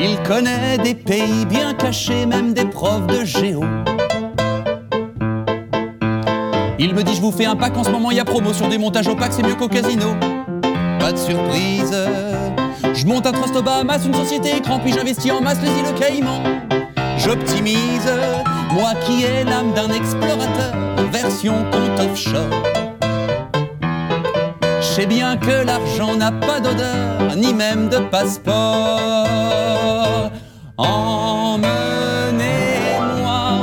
Il 0.00 0.20
connaît 0.26 0.78
des 0.78 0.94
pays 0.94 1.46
bien 1.46 1.74
cachés, 1.74 2.26
même 2.26 2.52
des 2.52 2.64
profs 2.64 3.06
de 3.06 3.24
géo. 3.24 3.62
Il 6.80 6.94
me 6.94 7.02
dit 7.02 7.14
je 7.14 7.20
vous 7.20 7.32
fais 7.32 7.46
un 7.46 7.56
pack 7.56 7.76
en 7.76 7.84
ce 7.84 7.90
moment, 7.90 8.10
il 8.10 8.16
y 8.16 8.20
a 8.20 8.24
promo 8.24 8.52
sur 8.52 8.68
des 8.68 8.78
montages 8.78 9.08
opaques, 9.08 9.32
c'est 9.32 9.46
mieux 9.46 9.54
qu'au 9.54 9.68
casino. 9.68 10.14
Pas 10.98 11.12
de 11.12 11.18
surprise. 11.18 11.94
Je 12.98 13.06
monte 13.06 13.26
un 13.26 13.32
trust 13.32 13.54
Bahamas, 13.62 14.04
une 14.04 14.14
société 14.14 14.56
écran, 14.56 14.80
puis 14.80 14.92
j'investis 14.92 15.30
en 15.30 15.40
masse 15.40 15.60
les 15.62 15.68
îles 15.68 15.94
Caïmans. 16.00 16.42
J'optimise, 17.16 18.10
moi 18.72 18.90
qui 19.06 19.22
ai 19.22 19.44
l'âme 19.44 19.72
d'un 19.72 19.88
explorateur, 19.90 20.74
version 21.12 21.54
compte 21.70 22.00
offshore. 22.00 22.50
Je 24.80 24.84
sais 24.84 25.06
bien 25.06 25.36
que 25.36 25.64
l'argent 25.64 26.16
n'a 26.16 26.32
pas 26.32 26.58
d'odeur, 26.58 27.36
ni 27.36 27.54
même 27.54 27.88
de 27.88 27.98
passeport. 27.98 28.56
Emmenez-moi 30.76 31.60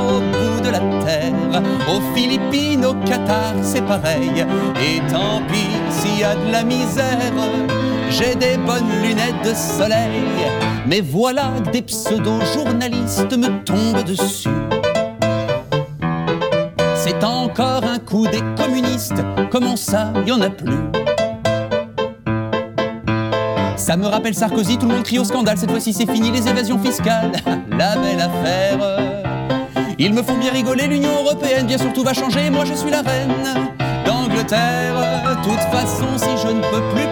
au 0.08 0.20
bout 0.20 0.60
de 0.64 0.70
la 0.70 0.80
terre, 1.04 1.62
aux 1.90 2.00
Philippines, 2.14 2.86
au 2.86 2.94
Qatar, 3.06 3.52
c'est 3.62 3.84
pareil. 3.84 4.46
Et 4.80 5.02
tant 5.12 5.42
pis 5.52 5.76
s'il 5.90 6.20
y 6.20 6.24
a 6.24 6.34
de 6.34 6.50
la 6.50 6.62
misère, 6.64 7.34
j'ai 8.18 8.34
des 8.34 8.56
bonnes 8.56 8.90
lunettes 9.02 9.42
de 9.44 9.54
soleil. 9.54 10.22
Mais 10.86 11.00
voilà 11.00 11.52
que 11.64 11.70
des 11.70 11.82
pseudo-journalistes 11.82 13.36
me 13.36 13.62
tombent 13.64 14.04
dessus. 14.04 14.48
C'est 16.94 17.22
encore 17.22 17.84
un 17.84 17.98
coup 17.98 18.26
des 18.26 18.42
communistes, 18.56 19.22
comment 19.50 19.76
ça, 19.76 20.12
y 20.26 20.32
en 20.32 20.40
a 20.40 20.50
plus? 20.50 20.90
Ça 23.76 23.96
me 23.96 24.06
rappelle 24.06 24.34
Sarkozy, 24.34 24.78
tout 24.78 24.86
le 24.88 24.94
monde 24.94 25.04
crie 25.04 25.18
au 25.18 25.24
scandale. 25.24 25.58
Cette 25.58 25.70
fois-ci, 25.70 25.92
c'est 25.92 26.10
fini 26.10 26.30
les 26.30 26.48
évasions 26.48 26.78
fiscales. 26.78 27.32
La 27.70 27.96
belle 27.96 28.20
affaire. 28.20 28.78
Ils 29.98 30.12
me 30.12 30.22
font 30.22 30.36
bien 30.36 30.52
rigoler, 30.52 30.86
l'Union 30.86 31.12
Européenne, 31.22 31.66
bien 31.66 31.78
sûr 31.78 31.92
tout 31.92 32.02
va 32.02 32.12
changer. 32.12 32.50
Moi, 32.50 32.64
je 32.64 32.74
suis 32.74 32.90
la 32.90 33.02
reine 33.02 33.32
d'Angleterre. 34.04 35.38
Toute 35.42 35.60
façon, 35.70 36.06
si 36.16 36.36
je 36.42 36.52
ne 36.52 36.60
peux 36.60 36.82
plus 36.94 37.06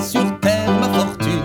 sur 0.00 0.38
terre 0.40 0.72
ma 0.80 0.88
fortune, 0.88 1.42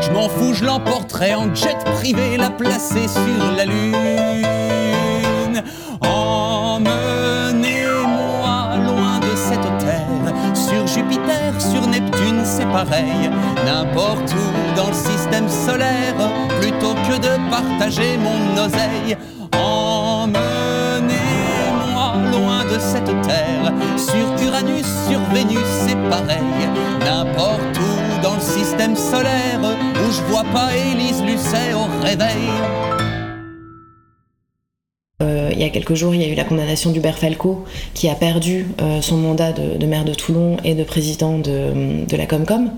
je 0.00 0.10
m'en 0.10 0.22
m'en 0.22 0.28
fous, 0.28 0.54
je 0.54 0.64
l'emporterai 0.64 1.34
en 1.34 1.54
jet 1.54 1.76
privé, 1.96 2.36
la 2.36 2.50
placer 2.50 3.08
sur 3.08 3.52
la 3.56 3.64
lune. 3.64 5.62
Emmenez-moi 6.00 6.86
loin 8.86 9.18
de 9.20 9.34
cette 9.36 9.78
terre, 9.78 10.32
sur 10.54 10.86
Jupiter, 10.86 11.60
sur 11.60 11.86
Neptune, 11.86 12.42
c'est 12.44 12.70
pareil, 12.70 13.30
n'importe 13.66 14.32
où 14.32 14.76
dans 14.76 14.88
le 14.88 14.94
système 14.94 15.48
solaire, 15.48 16.30
plutôt 16.60 16.94
que 16.94 17.16
de 17.18 17.50
partager 17.50 18.16
mon 18.18 18.56
oseille. 18.64 19.16
Cette 22.82 23.04
terre, 23.22 23.72
sur 23.96 24.46
Uranus, 24.46 24.86
sur 25.08 25.20
Vénus, 25.32 25.58
c'est 25.86 25.96
pareil, 26.10 26.68
n'importe 27.00 27.78
où 27.78 28.22
dans 28.22 28.34
le 28.34 28.40
système 28.40 28.96
solaire, 28.96 29.60
où 29.60 30.12
je 30.12 30.20
vois 30.22 30.44
pas 30.52 30.70
Élise 30.76 31.22
Lucet 31.22 31.72
au 31.74 32.04
réveil. 32.04 32.50
Euh, 35.22 35.50
il 35.52 35.60
y 35.60 35.64
a 35.64 35.68
quelques 35.68 35.94
jours, 35.94 36.14
il 36.14 36.22
y 36.22 36.24
a 36.24 36.28
eu 36.28 36.34
la 36.34 36.44
condamnation 36.44 36.90
d'Hubert 36.90 37.18
Falco, 37.18 37.64
qui 37.94 38.08
a 38.08 38.14
perdu 38.14 38.66
euh, 38.80 39.00
son 39.00 39.16
mandat 39.16 39.52
de, 39.52 39.86
maire 39.86 40.04
de 40.04 40.14
Toulon 40.14 40.56
et 40.64 40.74
de 40.74 40.82
président 40.82 41.38
de, 41.38 42.04
de 42.04 42.16
la 42.16 42.26
Comcom. 42.26 42.70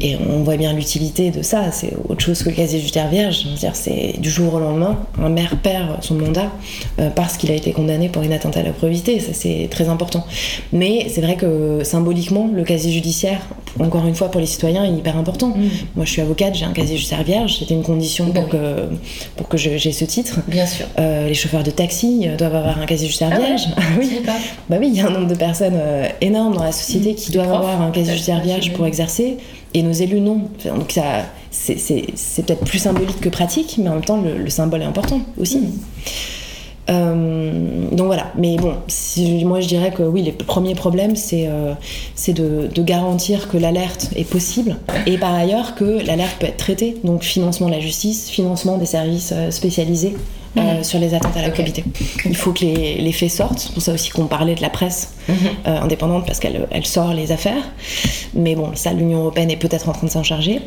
Et 0.00 0.16
on 0.16 0.42
voit 0.42 0.56
bien 0.56 0.72
l'utilité 0.72 1.30
de 1.30 1.42
ça. 1.42 1.70
C'est 1.72 1.92
autre 2.08 2.20
chose 2.20 2.42
que 2.42 2.50
le 2.50 2.54
casier 2.54 2.78
judiciaire 2.78 3.08
vierge. 3.08 3.46
C'est 3.74 4.14
du 4.18 4.30
jour 4.30 4.54
au 4.54 4.58
lendemain, 4.58 4.98
un 5.22 5.28
maire 5.28 5.56
perd 5.62 6.02
son 6.02 6.14
mandat 6.14 6.50
euh, 6.98 7.10
parce 7.10 7.36
qu'il 7.36 7.50
a 7.50 7.54
été 7.54 7.72
condamné 7.72 8.08
pour 8.08 8.22
une 8.22 8.32
atteinte 8.32 8.56
à 8.56 8.62
la 8.62 8.70
probité. 8.70 9.20
Ça, 9.20 9.32
c'est 9.32 9.68
très 9.70 9.88
important. 9.88 10.24
Mais 10.72 11.06
c'est 11.08 11.20
vrai 11.20 11.36
que 11.36 11.82
symboliquement, 11.84 12.48
le 12.52 12.64
casier 12.64 12.92
judiciaire, 12.92 13.40
encore 13.78 14.06
une 14.06 14.14
fois, 14.14 14.30
pour 14.30 14.40
les 14.40 14.46
citoyens, 14.46 14.84
est 14.84 14.92
hyper 14.92 15.16
important. 15.16 15.54
Moi, 15.96 16.04
je 16.04 16.10
suis 16.10 16.22
avocate, 16.22 16.54
j'ai 16.54 16.64
un 16.64 16.72
casier 16.72 16.96
judiciaire 16.96 17.22
vierge. 17.22 17.58
C'était 17.58 17.74
une 17.74 17.82
condition 17.82 18.30
pour 18.30 18.48
que, 18.48 18.88
pour 19.36 19.48
que 19.48 19.56
j'ai 19.56 19.92
ce 19.92 20.04
titre. 20.04 20.40
Bien 20.48 20.66
sûr. 20.66 20.86
Euh, 20.98 21.28
les 21.28 21.34
chauffeurs 21.34 21.62
de 21.62 21.70
taxi 21.70 22.26
euh, 22.26 22.36
doivent 22.36 22.56
avoir 22.56 22.78
un 22.78 22.86
casier 22.86 23.06
judiciaire 23.06 23.30
Ah 23.32 23.38
ouais 23.38 23.46
vierge. 23.46 23.68
oui. 23.98 24.20
Bah 24.68 24.76
oui, 24.80 24.88
il 24.92 24.96
y 24.96 25.00
a 25.00 25.06
un 25.06 25.10
nombre 25.10 25.28
de 25.28 25.34
personnes 25.34 25.76
euh, 25.76 26.08
énorme 26.20 26.54
dans 26.54 26.64
la 26.64 26.72
société 26.72 27.14
qui 27.14 27.30
doivent 27.30 27.52
avoir 27.52 27.80
un 27.80 27.90
casier 27.90 28.12
judiciaire 28.12 28.40
vierge 28.40 28.72
pour 28.72 28.86
exercer, 28.86 29.36
et 29.74 29.82
nos 29.82 29.92
élus 29.92 30.20
non. 30.20 30.42
Donc 30.64 30.92
ça, 30.92 31.26
c'est- 31.50 31.78
c'est 31.78 32.06
c'est 32.14 32.44
peut-être 32.46 32.64
plus 32.64 32.78
symbolique 32.78 33.20
que 33.20 33.28
pratique, 33.28 33.76
mais 33.78 33.88
en 33.88 33.94
même 33.94 34.04
temps 34.04 34.20
le, 34.20 34.36
le 34.38 34.50
symbole 34.50 34.82
est 34.82 34.86
important 34.86 35.20
aussi. 35.38 35.60
Euh, 36.90 37.90
donc 37.92 38.06
voilà, 38.06 38.32
mais 38.38 38.56
bon, 38.56 38.72
si- 38.88 39.44
moi 39.44 39.60
je 39.60 39.68
dirais 39.68 39.90
que 39.90 40.02
oui, 40.02 40.22
les 40.22 40.32
premiers 40.32 40.74
problèmes, 40.74 41.16
c'est 41.16 41.46
euh, 41.46 41.74
c'est 42.14 42.32
de, 42.32 42.68
de 42.74 42.82
garantir 42.82 43.48
que 43.50 43.58
l'alerte 43.58 44.08
est 44.16 44.24
possible. 44.24 44.76
Et 45.06 45.18
par 45.18 45.34
ailleurs 45.34 45.74
que 45.74 45.84
l'alerte 46.06 46.36
peut 46.40 46.46
être 46.46 46.56
traitée, 46.56 46.96
donc 47.04 47.24
financement 47.24 47.66
de 47.66 47.72
la 47.72 47.80
justice, 47.80 48.30
financement 48.30 48.78
des 48.78 48.86
services 48.86 49.32
euh, 49.36 49.50
euh, 50.58 50.82
sur 50.82 50.98
les 50.98 51.14
atteintes 51.14 51.36
à 51.36 51.42
la 51.42 51.50
probité. 51.50 51.84
Il 52.24 52.36
faut 52.36 52.52
que 52.52 52.60
les, 52.60 52.96
les 52.96 53.12
faits 53.12 53.30
sortent, 53.30 53.58
c'est 53.58 53.72
pour 53.72 53.82
ça 53.82 53.92
aussi 53.92 54.10
qu'on 54.10 54.26
parlait 54.26 54.54
de 54.54 54.62
la 54.62 54.70
presse 54.70 55.14
euh, 55.30 55.34
indépendante 55.64 56.26
parce 56.26 56.38
qu'elle 56.38 56.66
elle 56.70 56.86
sort 56.86 57.14
les 57.14 57.32
affaires, 57.32 57.62
mais 58.34 58.54
bon, 58.54 58.72
ça 58.74 58.92
l'Union 58.92 59.20
Européenne 59.20 59.50
est 59.50 59.56
peut-être 59.56 59.88
en 59.88 59.92
train 59.92 60.06
de 60.06 60.12
s'en 60.12 60.22
charger. 60.22 60.60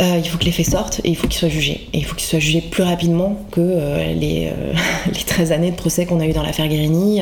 Euh, 0.00 0.18
il 0.18 0.26
faut 0.28 0.38
que 0.38 0.44
les 0.44 0.52
faits 0.52 0.66
sortent 0.66 1.00
et 1.04 1.10
il 1.10 1.16
faut 1.16 1.26
qu'ils 1.26 1.38
soient 1.38 1.48
jugés. 1.48 1.88
Et 1.92 1.98
il 1.98 2.04
faut 2.04 2.14
qu'ils 2.14 2.28
soient 2.28 2.38
jugés 2.38 2.62
plus 2.62 2.82
rapidement 2.82 3.36
que 3.50 3.60
euh, 3.60 4.14
les, 4.14 4.48
euh, 4.50 4.72
les 5.06 5.22
13 5.22 5.52
années 5.52 5.70
de 5.70 5.76
procès 5.76 6.06
qu'on 6.06 6.20
a 6.20 6.26
eu 6.26 6.32
dans 6.32 6.42
l'affaire 6.42 6.66
Guérini, 6.68 7.20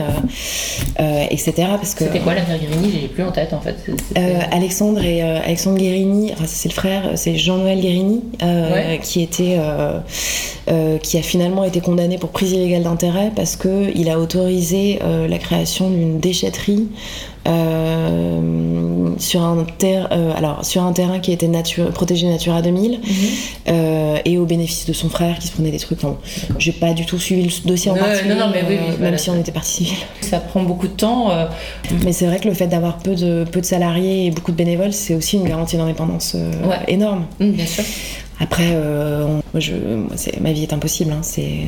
etc. 1.30 1.52
Parce 1.76 1.94
que, 1.94 2.04
C'était 2.04 2.20
quoi 2.20 2.34
l'affaire 2.34 2.58
Guérini? 2.58 2.92
J'ai 2.92 3.08
plus 3.08 3.24
en 3.24 3.32
tête 3.32 3.52
en 3.52 3.60
fait. 3.60 3.76
Alexandre 4.52 5.02
et 5.04 5.22
Alexandre 5.22 5.78
Guérini, 5.78 6.32
enfin, 6.32 6.44
c'est 6.46 6.68
le 6.68 6.74
frère, 6.74 7.10
c'est 7.16 7.36
Jean-Noël 7.36 7.80
Guérini, 7.80 8.22
Ouais. 8.40 9.00
qui 9.02 9.22
était, 9.22 9.58
qui 11.02 11.18
a 11.18 11.22
finalement 11.22 11.64
été 11.64 11.80
condamné 11.80 12.18
pour 12.18 12.30
prise 12.30 12.52
illégale 12.52 12.84
d'intérêt 12.84 13.32
parce 13.34 13.56
que 13.56 13.90
il 13.94 14.08
a 14.10 14.18
autorisé 14.18 14.98
la 15.28 15.38
création 15.38 15.90
d'une 15.90 16.20
déchetterie. 16.20 16.88
Euh, 17.46 19.10
sur 19.18 19.42
un 19.42 19.64
ter- 19.78 20.08
euh, 20.12 20.32
alors 20.36 20.64
sur 20.64 20.82
un 20.82 20.92
terrain 20.92 21.18
qui 21.18 21.32
était 21.32 21.48
nature, 21.48 21.90
protégé 21.90 22.28
Natura 22.28 22.62
2000 22.62 23.00
euh, 23.68 24.16
et 24.24 24.38
au 24.38 24.44
bénéfice 24.46 24.86
de 24.86 24.92
son 24.92 25.08
frère 25.08 25.38
qui 25.38 25.48
se 25.48 25.52
prenait 25.52 25.70
des 25.70 25.78
trucs. 25.78 26.00
Bon, 26.02 26.16
j'ai 26.58 26.72
pas 26.72 26.92
du 26.92 27.04
tout 27.06 27.18
suivi 27.18 27.42
le 27.42 27.68
dossier 27.68 27.90
en 27.90 27.94
particulier, 27.96 28.34
non, 28.34 28.46
non, 28.46 28.52
mais 28.52 28.62
oui, 28.68 28.76
oui, 28.80 28.84
voilà. 28.96 29.10
même 29.10 29.18
si 29.18 29.30
on 29.30 29.38
était 29.38 29.52
partie 29.52 29.84
civile. 29.84 29.96
Ça 30.20 30.38
prend 30.38 30.62
beaucoup 30.62 30.86
de 30.88 30.92
temps. 30.92 31.30
Mais 32.04 32.12
c'est 32.12 32.26
vrai 32.26 32.38
que 32.40 32.48
le 32.48 32.54
fait 32.54 32.66
d'avoir 32.66 32.98
peu 32.98 33.14
de, 33.14 33.44
peu 33.50 33.60
de 33.60 33.66
salariés 33.66 34.26
et 34.26 34.30
beaucoup 34.30 34.52
de 34.52 34.56
bénévoles, 34.56 34.92
c'est 34.92 35.14
aussi 35.14 35.36
une 35.36 35.48
garantie 35.48 35.76
d'indépendance 35.76 36.34
Ouais. 36.34 36.76
énorme. 36.88 37.24
Mm, 37.40 37.50
bien 37.52 37.66
sûr. 37.66 37.84
Après, 38.40 38.70
euh, 38.72 39.24
on- 39.26 39.32
moi, 39.52 39.60
je, 39.60 39.74
moi, 39.74 40.14
ma 40.40 40.52
vie 40.52 40.62
est 40.62 40.72
impossible. 40.72 41.12
hein, 41.12 41.20
c'est 41.22 41.60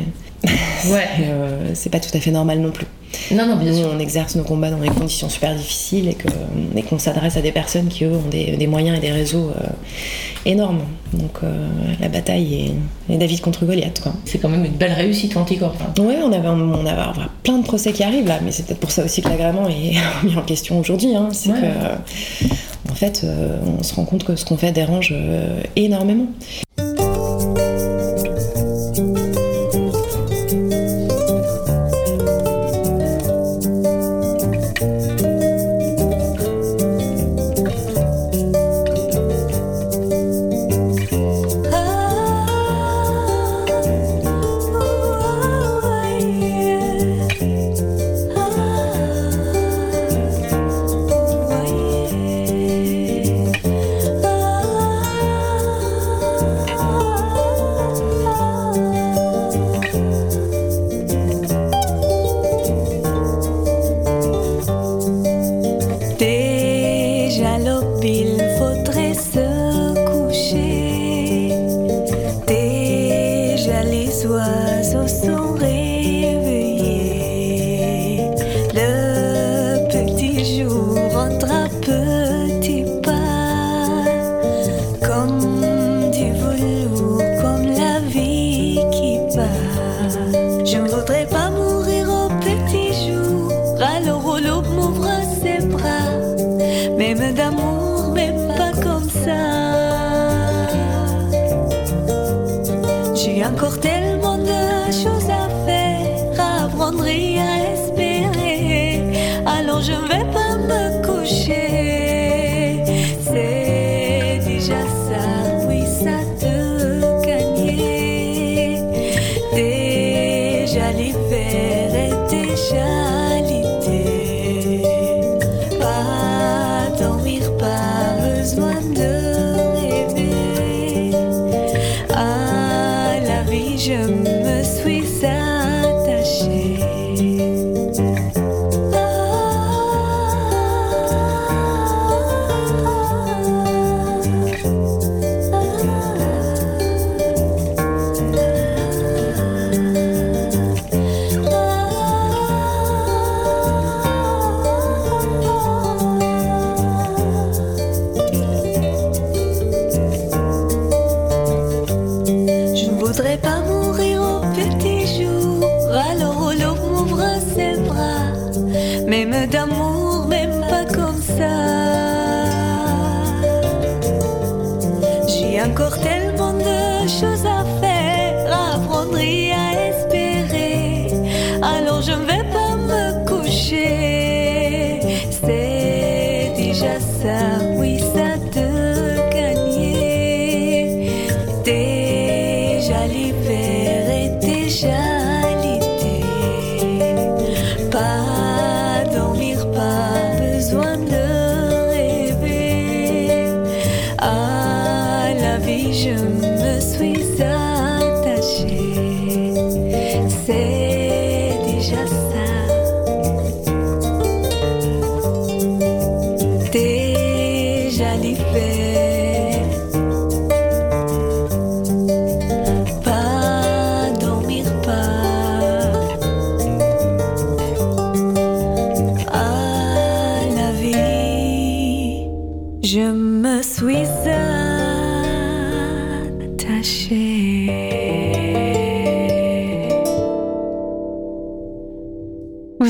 Ouais. 0.91 1.07
euh, 1.21 1.71
c'est 1.75 1.91
pas 1.91 2.01
tout 2.01 2.11
à 2.15 2.19
fait 2.21 2.31
normal 2.31 2.59
non 2.61 2.71
plus. 2.71 2.87
Non, 3.31 3.47
non, 3.47 3.57
bien 3.57 3.71
Nous, 3.73 3.77
sûr. 3.79 3.91
on 3.95 3.99
exerce 3.99 4.37
nos 4.37 4.43
combats 4.43 4.71
dans 4.71 4.79
des 4.79 4.89
conditions 4.89 5.29
super 5.29 5.55
difficiles 5.55 6.09
et 6.09 6.83
qu'on 6.83 6.99
s'adresse 6.99 7.37
à 7.37 7.43
des 7.43 7.53
personnes 7.53 7.89
qui, 7.89 8.05
eux, 8.05 8.13
ont 8.13 8.29
des, 8.31 8.57
des 8.57 8.67
moyens 8.67 8.97
et 8.97 9.01
des 9.03 9.11
réseaux 9.13 9.51
euh, 9.51 9.67
énormes. 10.47 10.81
Donc 11.13 11.31
euh, 11.45 11.69
la 12.01 12.09
bataille 12.09 12.73
est, 13.09 13.13
est 13.15 13.19
David 13.19 13.43
contre 13.43 13.67
Goliath. 13.67 14.01
quoi. 14.01 14.15
C'est 14.25 14.39
quand 14.39 14.49
même 14.49 14.65
une 14.65 14.73
belle 14.73 14.95
réussite 14.95 15.37
anticorps. 15.37 15.75
hein. 15.83 16.03
Ouais, 16.03 16.17
on 16.25 16.33
avait, 16.33 16.49
on 16.49 16.83
va 16.83 17.13
plein 17.43 17.59
de 17.59 17.65
procès 17.65 17.93
qui 17.93 18.03
arrivent 18.03 18.27
là, 18.29 18.39
mais 18.43 18.51
c'est 18.51 18.65
peut-être 18.65 18.81
pour 18.81 18.91
ça 18.91 19.05
aussi 19.05 19.21
que 19.21 19.29
l'agrément 19.29 19.69
est 19.69 19.93
mis 20.27 20.35
en 20.37 20.43
question 20.43 20.81
aujourd'hui. 20.81 21.15
hein. 21.15 21.29
C'est 21.33 21.51
Ouais. 21.51 21.61
que, 21.61 22.47
en 22.93 22.95
fait, 22.95 23.23
euh, 23.25 23.59
on 23.79 23.83
se 23.83 23.95
rend 23.95 24.05
compte 24.05 24.23
que 24.23 24.37
ce 24.37 24.45
qu'on 24.45 24.59
fait 24.59 24.71
dérange 24.71 25.15
euh, 25.17 25.63
énormément. 25.77 26.27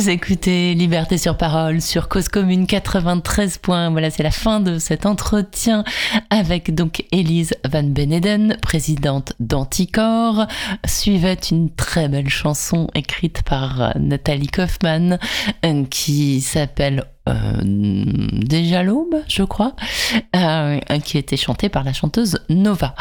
Écoutez 0.09 0.75
Liberté 0.75 1.17
sur 1.17 1.37
parole 1.37 1.81
sur 1.81 2.09
Cause 2.09 2.29
Commune 2.29 2.67
93 2.67 3.59
points. 3.59 3.91
Voilà, 3.91 4.11
c'est 4.11 4.23
la 4.23 4.31
fin 4.31 4.59
de 4.59 4.79
cet 4.79 5.07
entretien 5.07 5.85
avec 6.31 6.75
donc 6.75 7.05
Elise 7.13 7.52
Van 7.71 7.83
Beneden, 7.83 8.57
présidente 8.61 9.35
d'Anticor. 9.41 10.47
Suivait 10.87 11.35
une 11.51 11.71
très 11.71 12.09
belle 12.09 12.29
chanson 12.29 12.89
écrite 12.95 13.43
par 13.43 13.83
euh, 13.83 13.91
Nathalie 13.99 14.49
Kaufmann 14.49 15.19
euh, 15.65 15.85
qui 15.85 16.41
s'appelle 16.41 17.05
euh, 17.29 17.33
Déjà 17.63 18.83
l'aube, 18.83 19.23
je 19.29 19.45
crois, 19.45 19.77
qui 21.05 21.19
été 21.19 21.37
chantée 21.37 21.69
par 21.69 21.85
la 21.85 21.93
chanteuse 21.93 22.41
Nova. 22.49 22.97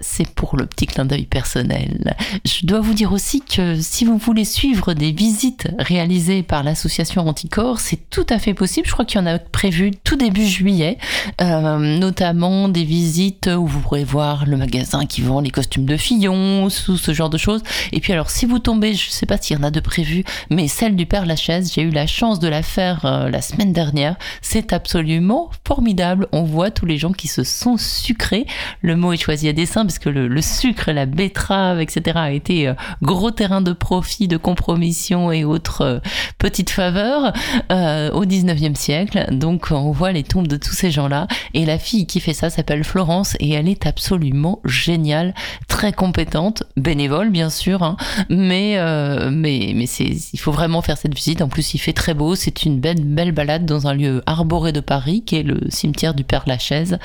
C'est 0.00 0.28
pour 0.30 0.56
le 0.56 0.66
petit 0.66 0.86
clin 0.86 1.04
d'œil 1.04 1.26
personnel. 1.26 2.16
Je 2.44 2.66
dois 2.66 2.80
vous 2.80 2.94
dire 2.94 3.12
aussi 3.12 3.42
que 3.42 3.80
si 3.80 4.04
vous 4.04 4.18
voulez 4.18 4.44
suivre 4.44 4.92
des 4.92 5.12
visites 5.12 5.68
réalisées 5.78 6.42
par 6.42 6.64
l'association 6.64 7.28
Anticorps, 7.28 7.78
c'est 7.78 8.10
tout 8.10 8.26
à 8.28 8.40
fait 8.40 8.54
possible. 8.54 8.88
Je 8.88 8.92
crois 8.92 9.04
qu'il 9.04 9.20
y 9.20 9.22
en 9.22 9.26
a 9.26 9.38
prévu 9.38 9.92
tout 10.02 10.16
début 10.16 10.46
juillet, 10.46 10.98
notamment 11.40 12.68
des 12.68 12.84
visites 12.84 13.46
où 13.46 13.66
vous 13.66 13.80
voir 14.02 14.46
le 14.46 14.56
magasin 14.56 15.06
qui 15.06 15.20
vend 15.20 15.40
les 15.40 15.50
costumes 15.50 15.84
de 15.84 15.96
Fillon, 15.96 16.68
sous 16.70 16.96
ce 16.96 17.12
genre 17.12 17.30
de 17.30 17.38
choses. 17.38 17.62
Et 17.92 18.00
puis 18.00 18.12
alors, 18.12 18.30
si 18.30 18.46
vous 18.46 18.58
tombez, 18.58 18.94
je 18.94 19.10
sais 19.10 19.26
pas 19.26 19.36
s'il 19.36 19.56
y 19.56 19.60
en 19.60 19.62
a 19.62 19.70
de 19.70 19.80
prévues, 19.80 20.24
mais 20.50 20.66
celle 20.66 20.96
du 20.96 21.06
Père 21.06 21.26
Lachaise, 21.26 21.72
j'ai 21.72 21.82
eu 21.82 21.90
la 21.90 22.06
chance 22.06 22.40
de 22.40 22.48
la 22.48 22.62
faire 22.62 23.04
euh, 23.04 23.30
la 23.30 23.42
semaine 23.42 23.72
dernière. 23.72 24.16
C'est 24.42 24.72
absolument 24.72 25.50
formidable. 25.66 26.26
On 26.32 26.42
voit 26.42 26.70
tous 26.70 26.86
les 26.86 26.98
gens 26.98 27.12
qui 27.12 27.28
se 27.28 27.44
sont 27.44 27.76
sucrés. 27.76 28.46
Le 28.80 28.96
mot 28.96 29.12
est 29.12 29.18
choisi 29.18 29.48
à 29.48 29.52
dessein 29.52 29.84
parce 29.84 29.98
que 29.98 30.08
le, 30.08 30.42
sucre, 30.42 30.90
la 30.90 31.06
betterave, 31.06 31.80
etc. 31.80 32.18
a 32.18 32.32
été 32.32 32.68
euh, 32.68 32.74
gros 33.02 33.30
terrain 33.30 33.60
de 33.60 33.72
profit, 33.72 34.26
de 34.26 34.36
compromission 34.36 35.30
et 35.30 35.44
autres 35.44 35.82
euh, 35.82 35.98
petites 36.38 36.70
faveurs 36.70 37.32
au 37.70 38.24
19e 38.24 38.74
siècle. 38.74 39.26
Donc 39.30 39.68
on 39.70 39.90
voit 39.90 40.12
les 40.12 40.22
tombes 40.22 40.48
de 40.48 40.56
tous 40.56 40.72
ces 40.72 40.90
gens-là. 40.90 41.26
Et 41.52 41.64
la 41.64 41.78
fille 41.78 42.06
qui 42.06 42.20
fait 42.20 42.32
ça 42.32 42.50
s'appelle 42.50 42.84
Florence 42.84 43.36
et 43.40 43.52
elle 43.52 43.68
est 43.68 43.73
absolument 43.86 44.60
géniale, 44.64 45.34
très 45.68 45.92
compétente, 45.92 46.64
bénévole 46.76 47.30
bien 47.30 47.50
sûr, 47.50 47.82
hein, 47.82 47.96
mais 48.28 48.78
euh, 48.78 49.30
mais 49.32 49.72
mais 49.74 49.84
il 49.84 50.40
faut 50.40 50.52
vraiment 50.52 50.82
faire 50.82 50.98
cette 50.98 51.14
visite. 51.14 51.42
En 51.42 51.48
plus 51.48 51.74
il 51.74 51.78
fait 51.78 51.92
très 51.92 52.14
beau, 52.14 52.34
c'est 52.34 52.64
une 52.64 52.80
belle 52.80 53.04
belle 53.04 53.32
balade 53.32 53.66
dans 53.66 53.86
un 53.86 53.94
lieu 53.94 54.22
arboré 54.26 54.72
de 54.72 54.80
Paris 54.80 55.22
qui 55.24 55.36
est 55.36 55.42
le 55.42 55.60
cimetière 55.68 56.14
du 56.14 56.24
Père 56.24 56.44
Lachaise. 56.46 56.98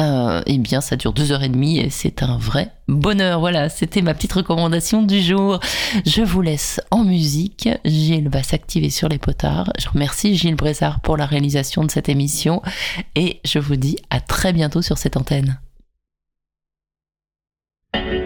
Euh, 0.00 0.42
et 0.46 0.58
bien 0.58 0.80
ça 0.80 0.96
dure 0.96 1.12
deux 1.12 1.32
heures 1.32 1.42
et 1.42 1.48
demie 1.48 1.78
et 1.78 1.90
c'est 1.90 2.22
un 2.22 2.36
vrai 2.38 2.72
bonheur. 2.88 3.40
Voilà, 3.40 3.68
c'était 3.68 4.02
ma 4.02 4.14
petite 4.14 4.32
recommandation 4.32 5.02
du 5.02 5.20
jour. 5.20 5.60
Je 6.04 6.22
vous 6.22 6.42
laisse 6.42 6.80
en 6.90 7.04
musique. 7.04 7.68
Gilles 7.84 8.28
va 8.28 8.42
s'activer 8.42 8.90
sur 8.90 9.08
les 9.08 9.18
potards. 9.18 9.72
Je 9.78 9.88
remercie 9.88 10.36
Gilles 10.36 10.56
Brézard 10.56 11.00
pour 11.00 11.16
la 11.16 11.26
réalisation 11.26 11.84
de 11.84 11.90
cette 11.90 12.08
émission 12.08 12.62
et 13.14 13.40
je 13.44 13.58
vous 13.58 13.76
dis 13.76 13.96
à 14.10 14.20
très 14.20 14.52
bientôt 14.52 14.82
sur 14.82 14.98
cette 14.98 15.16
antenne. 15.16 15.58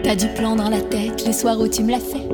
T'as 0.03 0.15
du 0.15 0.27
plan 0.27 0.55
dans 0.55 0.69
la 0.69 0.81
tête 0.81 1.25
les 1.25 1.33
soirs 1.33 1.59
où 1.59 1.67
tu 1.67 1.83
me 1.83 1.91
l'as 1.91 1.99
fait. 1.99 2.27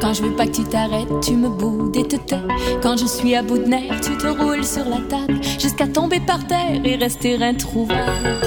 Quand 0.00 0.14
je 0.14 0.22
veux 0.22 0.34
pas 0.36 0.46
que 0.46 0.52
tu 0.52 0.64
t'arrêtes, 0.64 1.08
tu 1.22 1.32
me 1.32 1.48
boudes 1.48 1.96
et 1.96 2.06
te 2.06 2.16
tais. 2.16 2.40
Quand 2.82 2.96
je 2.96 3.06
suis 3.06 3.34
à 3.34 3.42
bout 3.42 3.58
de 3.58 3.66
nerfs, 3.66 4.00
tu 4.00 4.16
te 4.16 4.26
roules 4.26 4.64
sur 4.64 4.84
la 4.84 5.00
table 5.08 5.40
jusqu'à 5.58 5.86
tomber 5.86 6.20
par 6.20 6.46
terre 6.46 6.80
et 6.84 6.96
rester 6.96 7.42
introuvable. 7.42 8.40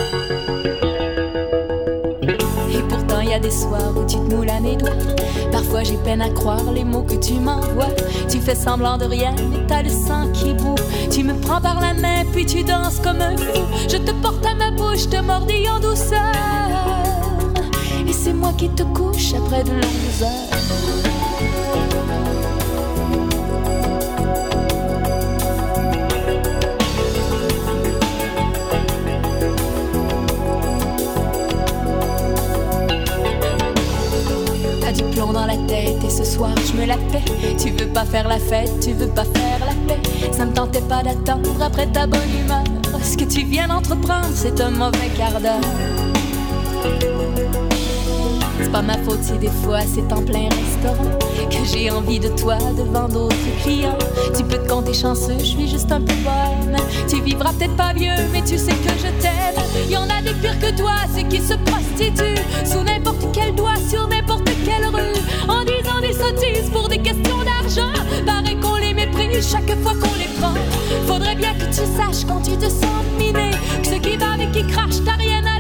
Et 2.74 2.82
pourtant, 2.88 3.22
y 3.22 3.34
a 3.34 3.40
des 3.40 3.52
soirs 3.52 3.94
où 3.98 4.06
tu 4.06 4.16
te 4.16 4.34
moules 4.34 4.50
à 4.50 4.60
mes 4.60 4.78
doigts. 4.78 4.92
Parfois, 5.52 5.84
j'ai 5.84 5.98
peine 5.98 6.22
à 6.22 6.30
croire 6.30 6.72
les 6.72 6.84
mots 6.84 7.04
que 7.04 7.16
tu 7.16 7.34
m'envoies. 7.34 7.94
Tu 8.30 8.40
fais 8.40 8.56
semblant 8.56 8.98
de 8.98 9.06
rien, 9.06 9.36
mais 9.52 9.66
t'as 9.68 9.84
le 9.84 9.90
sang 9.90 10.32
qui 10.34 10.54
bout. 10.54 10.76
Tu 11.12 11.24
me 11.24 11.34
prends 11.42 11.62
par 11.62 11.82
la 11.82 11.94
main, 11.94 12.24
puis 12.34 12.46
tu 12.46 12.64
danses 12.64 13.00
comme 13.00 13.22
un 13.22 13.36
fou. 13.36 13.62
Je 13.90 13.98
te 13.98 14.12
porte 14.22 14.46
à 14.46 14.56
ma 14.56 14.72
bouche, 14.72 15.10
te 15.10 15.22
mordis 15.22 15.70
en 15.70 15.80
douceur. 15.80 17.29
Et 18.10 18.12
c'est 18.12 18.34
moi 18.34 18.52
qui 18.58 18.68
te 18.70 18.82
couche 18.82 19.36
après 19.36 19.64
de 19.64 19.70
longues 19.70 20.24
heures. 20.24 20.30
T'as 34.82 34.92
du 34.92 35.04
plomb 35.04 35.32
dans 35.32 35.46
la 35.46 35.56
tête 35.68 36.04
et 36.04 36.10
ce 36.10 36.24
soir 36.24 36.50
je 36.66 36.82
me 36.82 36.88
la 36.88 36.96
paie. 36.96 37.22
Tu 37.60 37.70
veux 37.70 37.90
pas 37.90 38.06
faire 38.06 38.28
la 38.28 38.40
fête, 38.40 38.72
tu 38.82 38.94
veux 38.94 39.10
pas 39.10 39.26
faire 39.26 39.60
la 39.60 39.94
paix. 39.94 40.02
Ça 40.32 40.46
me 40.46 40.54
tentait 40.54 40.82
pas 40.82 41.04
d'attendre 41.04 41.62
après 41.62 41.86
ta 41.86 42.08
bonne 42.08 42.22
humeur. 42.44 42.64
Ce 43.04 43.16
que 43.16 43.26
tu 43.26 43.46
viens 43.46 43.68
d'entreprendre, 43.68 44.30
c'est 44.34 44.60
un 44.62 44.72
mauvais 44.72 45.10
quart 45.16 45.40
d'heure? 45.40 45.62
C'est 48.62 48.72
pas 48.72 48.82
ma 48.82 48.98
faute 48.98 49.24
si 49.24 49.34
des 49.38 49.50
fois 49.64 49.80
c'est 49.82 50.12
en 50.12 50.22
plein 50.22 50.50
restaurant 50.50 51.18
que 51.50 51.66
j'ai 51.66 51.90
envie 51.90 52.20
de 52.20 52.28
toi 52.30 52.58
devant 52.78 53.08
d'autres 53.08 53.36
clients. 53.64 53.98
Tu 54.36 54.44
peux 54.44 54.58
te 54.58 54.68
compter 54.68 54.94
chanceux, 54.94 55.40
je 55.40 55.46
suis 55.46 55.68
juste 55.68 55.92
un 55.92 56.02
peu 56.02 56.14
bonne. 56.24 56.78
Tu 57.08 57.22
vivras 57.22 57.54
peut-être 57.54 57.76
pas 57.76 57.94
vieux, 57.94 58.20
mais 58.32 58.42
tu 58.42 58.58
sais 58.58 58.74
que 58.74 58.90
je 58.98 59.08
t'aime. 59.22 59.90
Y 59.90 59.96
en 59.96 60.04
a 60.04 60.22
des 60.22 60.34
pires 60.34 60.60
que 60.60 60.76
toi, 60.78 60.92
ceux 61.16 61.24
qui 61.24 61.40
se 61.42 61.54
prostituent 61.54 62.44
sous 62.66 62.84
n'importe 62.84 63.26
quel 63.34 63.56
doigt, 63.56 63.78
sur 63.90 64.08
n'importe 64.08 64.50
quelle 64.66 64.86
rue, 64.86 65.20
en 65.48 65.64
disant 65.64 66.00
des 66.02 66.14
sottises 66.14 66.70
pour 66.72 66.90
des 66.90 67.00
questions 67.00 67.40
d'argent. 67.44 67.94
Paraît 68.26 68.56
qu'on 68.62 68.76
les 68.76 68.94
méprise 68.94 69.50
chaque 69.50 69.74
fois 69.82 69.94
qu'on 69.94 70.16
les 70.18 70.30
prend. 70.40 70.54
Faudrait 71.08 71.36
bien 71.36 71.54
que 71.54 71.66
tu 71.66 71.82
saches 71.98 72.26
quand 72.28 72.42
tu 72.42 72.58
te 72.58 72.70
sens 72.70 73.04
miné 73.18 73.52
que 73.82 73.88
ceux 73.88 74.00
qui 74.00 74.18
bavent 74.18 74.42
et 74.42 74.52
qui 74.52 74.68
crachent, 74.68 75.04
t'as 75.06 75.16
rien 75.16 75.44
à 75.46 75.59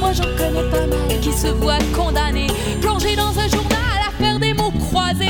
Moi 0.00 0.12
j'en 0.12 0.24
connais 0.36 0.68
pas 0.70 0.86
mal 0.86 1.20
qui 1.20 1.32
se 1.32 1.48
voient 1.48 1.78
condamnés, 1.94 2.46
plongés 2.80 3.16
dans 3.16 3.38
un 3.38 3.48
journal 3.48 3.98
à 4.06 4.10
faire 4.22 4.38
des 4.38 4.54
mots 4.54 4.70
croisés. 4.70 5.26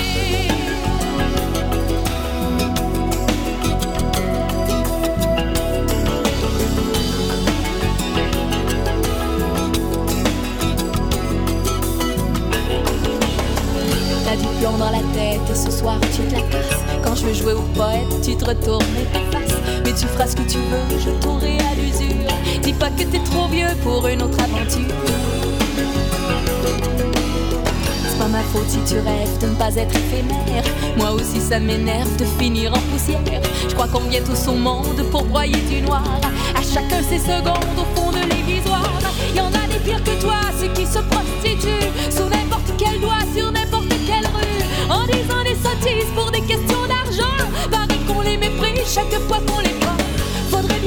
T'as 14.24 14.36
du 14.36 14.46
plomb 14.60 14.76
dans 14.78 14.90
la 14.90 14.98
tête 15.14 15.40
et 15.50 15.54
ce 15.54 15.70
soir 15.70 15.98
tu 16.14 16.22
te 16.22 16.34
la 16.34 16.42
casses. 16.42 16.84
Quand 17.02 17.14
je 17.14 17.24
veux 17.26 17.34
jouer 17.34 17.52
au 17.54 17.62
poète, 17.74 18.06
tu 18.22 18.36
te 18.36 18.44
retournes 18.44 18.84
et 19.00 19.06
t'effaces. 19.06 19.58
Mais 19.84 19.92
tu 19.92 20.06
feras 20.06 20.26
ce 20.26 20.36
que 20.36 20.42
tu 20.42 20.58
veux, 20.58 20.98
je 20.98 21.10
t'aurai 21.22 21.58
à 21.58 21.74
l'usure. 21.74 22.28
Dis 22.68 22.74
pas 22.74 22.90
que 22.90 23.02
t'es 23.02 23.18
trop 23.20 23.48
vieux 23.48 23.74
pour 23.82 24.06
une 24.08 24.20
autre 24.20 24.38
aventure. 24.44 24.94
C'est 28.06 28.18
pas 28.18 28.28
ma 28.28 28.42
faute 28.42 28.68
si 28.68 28.78
tu 28.86 29.00
rêves 29.00 29.38
de 29.40 29.46
ne 29.46 29.54
pas 29.54 29.74
être 29.74 29.96
éphémère. 29.96 30.62
Moi 30.98 31.12
aussi 31.12 31.40
ça 31.40 31.60
m'énerve 31.60 32.14
de 32.18 32.26
finir 32.38 32.74
en 32.74 32.80
poussière. 32.92 33.40
Je 33.66 33.72
crois 33.72 33.88
qu'on 33.88 34.06
vient 34.10 34.20
tout 34.20 34.36
son 34.36 34.54
monde 34.54 35.02
pour 35.10 35.24
broyer 35.24 35.62
du 35.62 35.80
noir. 35.80 36.02
À 36.54 36.60
chacun 36.60 37.02
ses 37.08 37.20
secondes 37.20 37.78
au 37.78 37.98
fond 37.98 38.10
de 38.10 38.18
l'aiguisoire. 38.18 38.92
Y 39.34 39.40
en 39.40 39.46
a 39.46 39.66
des 39.72 39.78
pires 39.82 40.04
que 40.04 40.20
toi, 40.20 40.36
ceux 40.60 40.68
qui 40.74 40.84
se 40.84 40.98
prostituent 40.98 41.88
sous 42.10 42.28
n'importe 42.28 42.70
quel 42.76 43.00
doigt 43.00 43.24
sur 43.34 43.50
n'importe 43.50 43.94
quelle 44.06 44.26
rue. 44.26 44.90
En 44.90 45.06
disant 45.06 45.42
des 45.42 45.56
sottises 45.56 46.12
pour 46.14 46.30
des 46.30 46.42
questions 46.42 46.84
d'argent. 46.86 47.48
Pareil 47.70 48.00
qu'on 48.06 48.20
les 48.20 48.36
méprise 48.36 48.84
chaque 48.94 49.18
fois 49.26 49.38
qu'on 49.46 49.60
les 49.60 49.77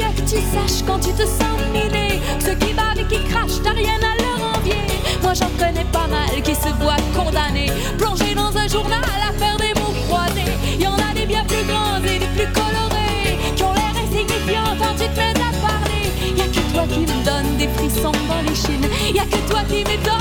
bien 0.02 0.11
que 0.14 0.22
tu 0.22 0.38
saches 0.53 0.82
quand 0.88 0.99
tu 0.99 1.11
te 1.14 1.26
sens 1.26 1.57
miné. 1.72 2.19
Ceux 2.40 2.56
qui 2.56 2.73
bavent 2.73 2.99
et 2.99 3.06
qui 3.06 3.23
crachent, 3.30 3.61
t'as 3.64 3.73
rien 3.84 3.99
à 4.11 4.14
leur 4.23 4.40
envier. 4.56 4.82
Moi 5.22 5.34
j'en 5.34 5.52
connais 5.61 5.86
pas 5.91 6.07
mal 6.07 6.41
qui 6.41 6.56
se 6.56 6.72
voient 6.82 7.03
condamnés, 7.15 7.72
plongés 7.99 8.34
dans 8.34 8.56
un 8.57 8.68
journal 8.68 9.03
à 9.30 9.32
faire 9.41 9.57
des 9.57 9.73
mots 9.80 9.95
croisés. 10.07 10.53
Y 10.80 10.88
en 10.88 10.95
a 10.95 11.14
des 11.14 11.26
bien 11.26 11.44
plus 11.45 11.65
grands 11.69 12.02
et 12.03 12.18
des 12.23 12.32
plus 12.36 12.49
colorés, 12.60 13.38
qui 13.56 13.64
ont 13.64 13.73
l'air 13.73 13.95
insignifiants 14.03 14.73
quand 14.80 14.95
tu 15.02 15.07
te 15.15 15.19
mets 15.19 15.48
à 15.49 15.53
parler. 15.69 16.06
Y 16.36 16.41
a 16.41 16.48
que 16.56 16.64
toi 16.73 16.86
qui 16.91 17.02
me 17.02 17.18
donne 17.30 17.57
des 17.57 17.69
frissons 17.76 18.18
dans 18.30 18.41
les 18.48 18.56
chines. 18.56 18.90
Y 19.14 19.19
a 19.19 19.26
que 19.26 19.41
toi 19.49 19.61
qui 19.69 19.84
m'étonne 19.84 20.20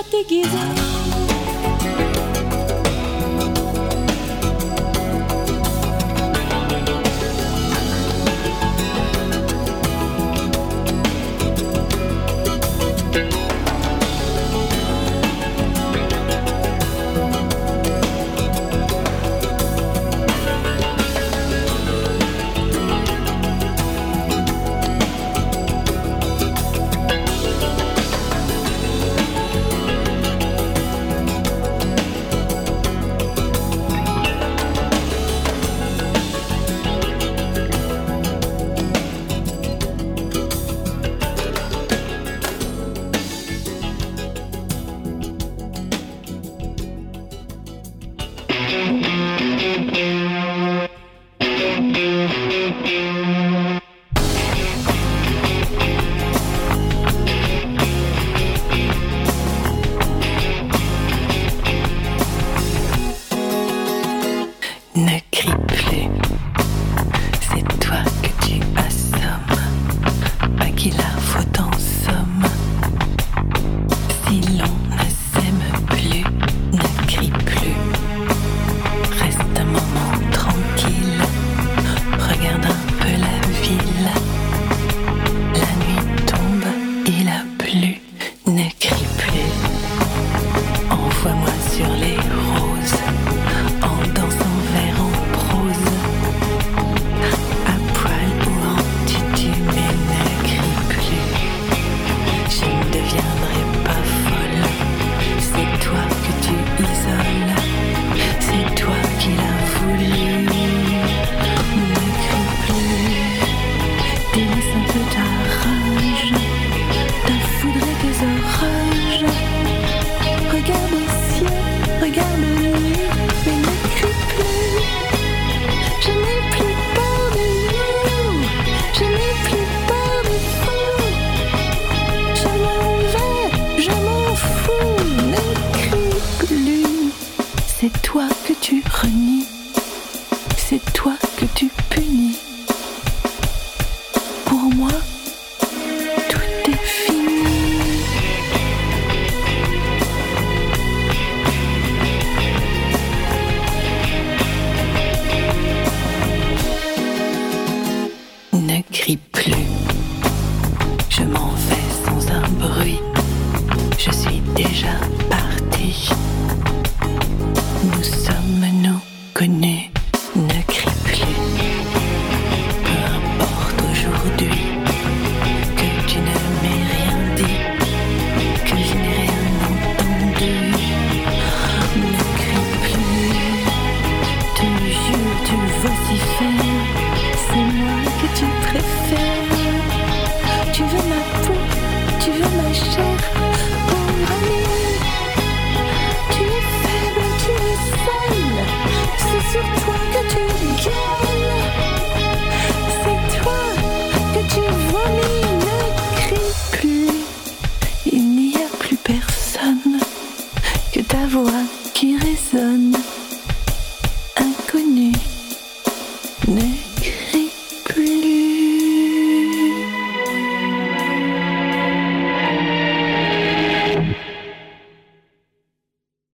pas 0.00 0.08
t'aiguiser. 0.08 0.89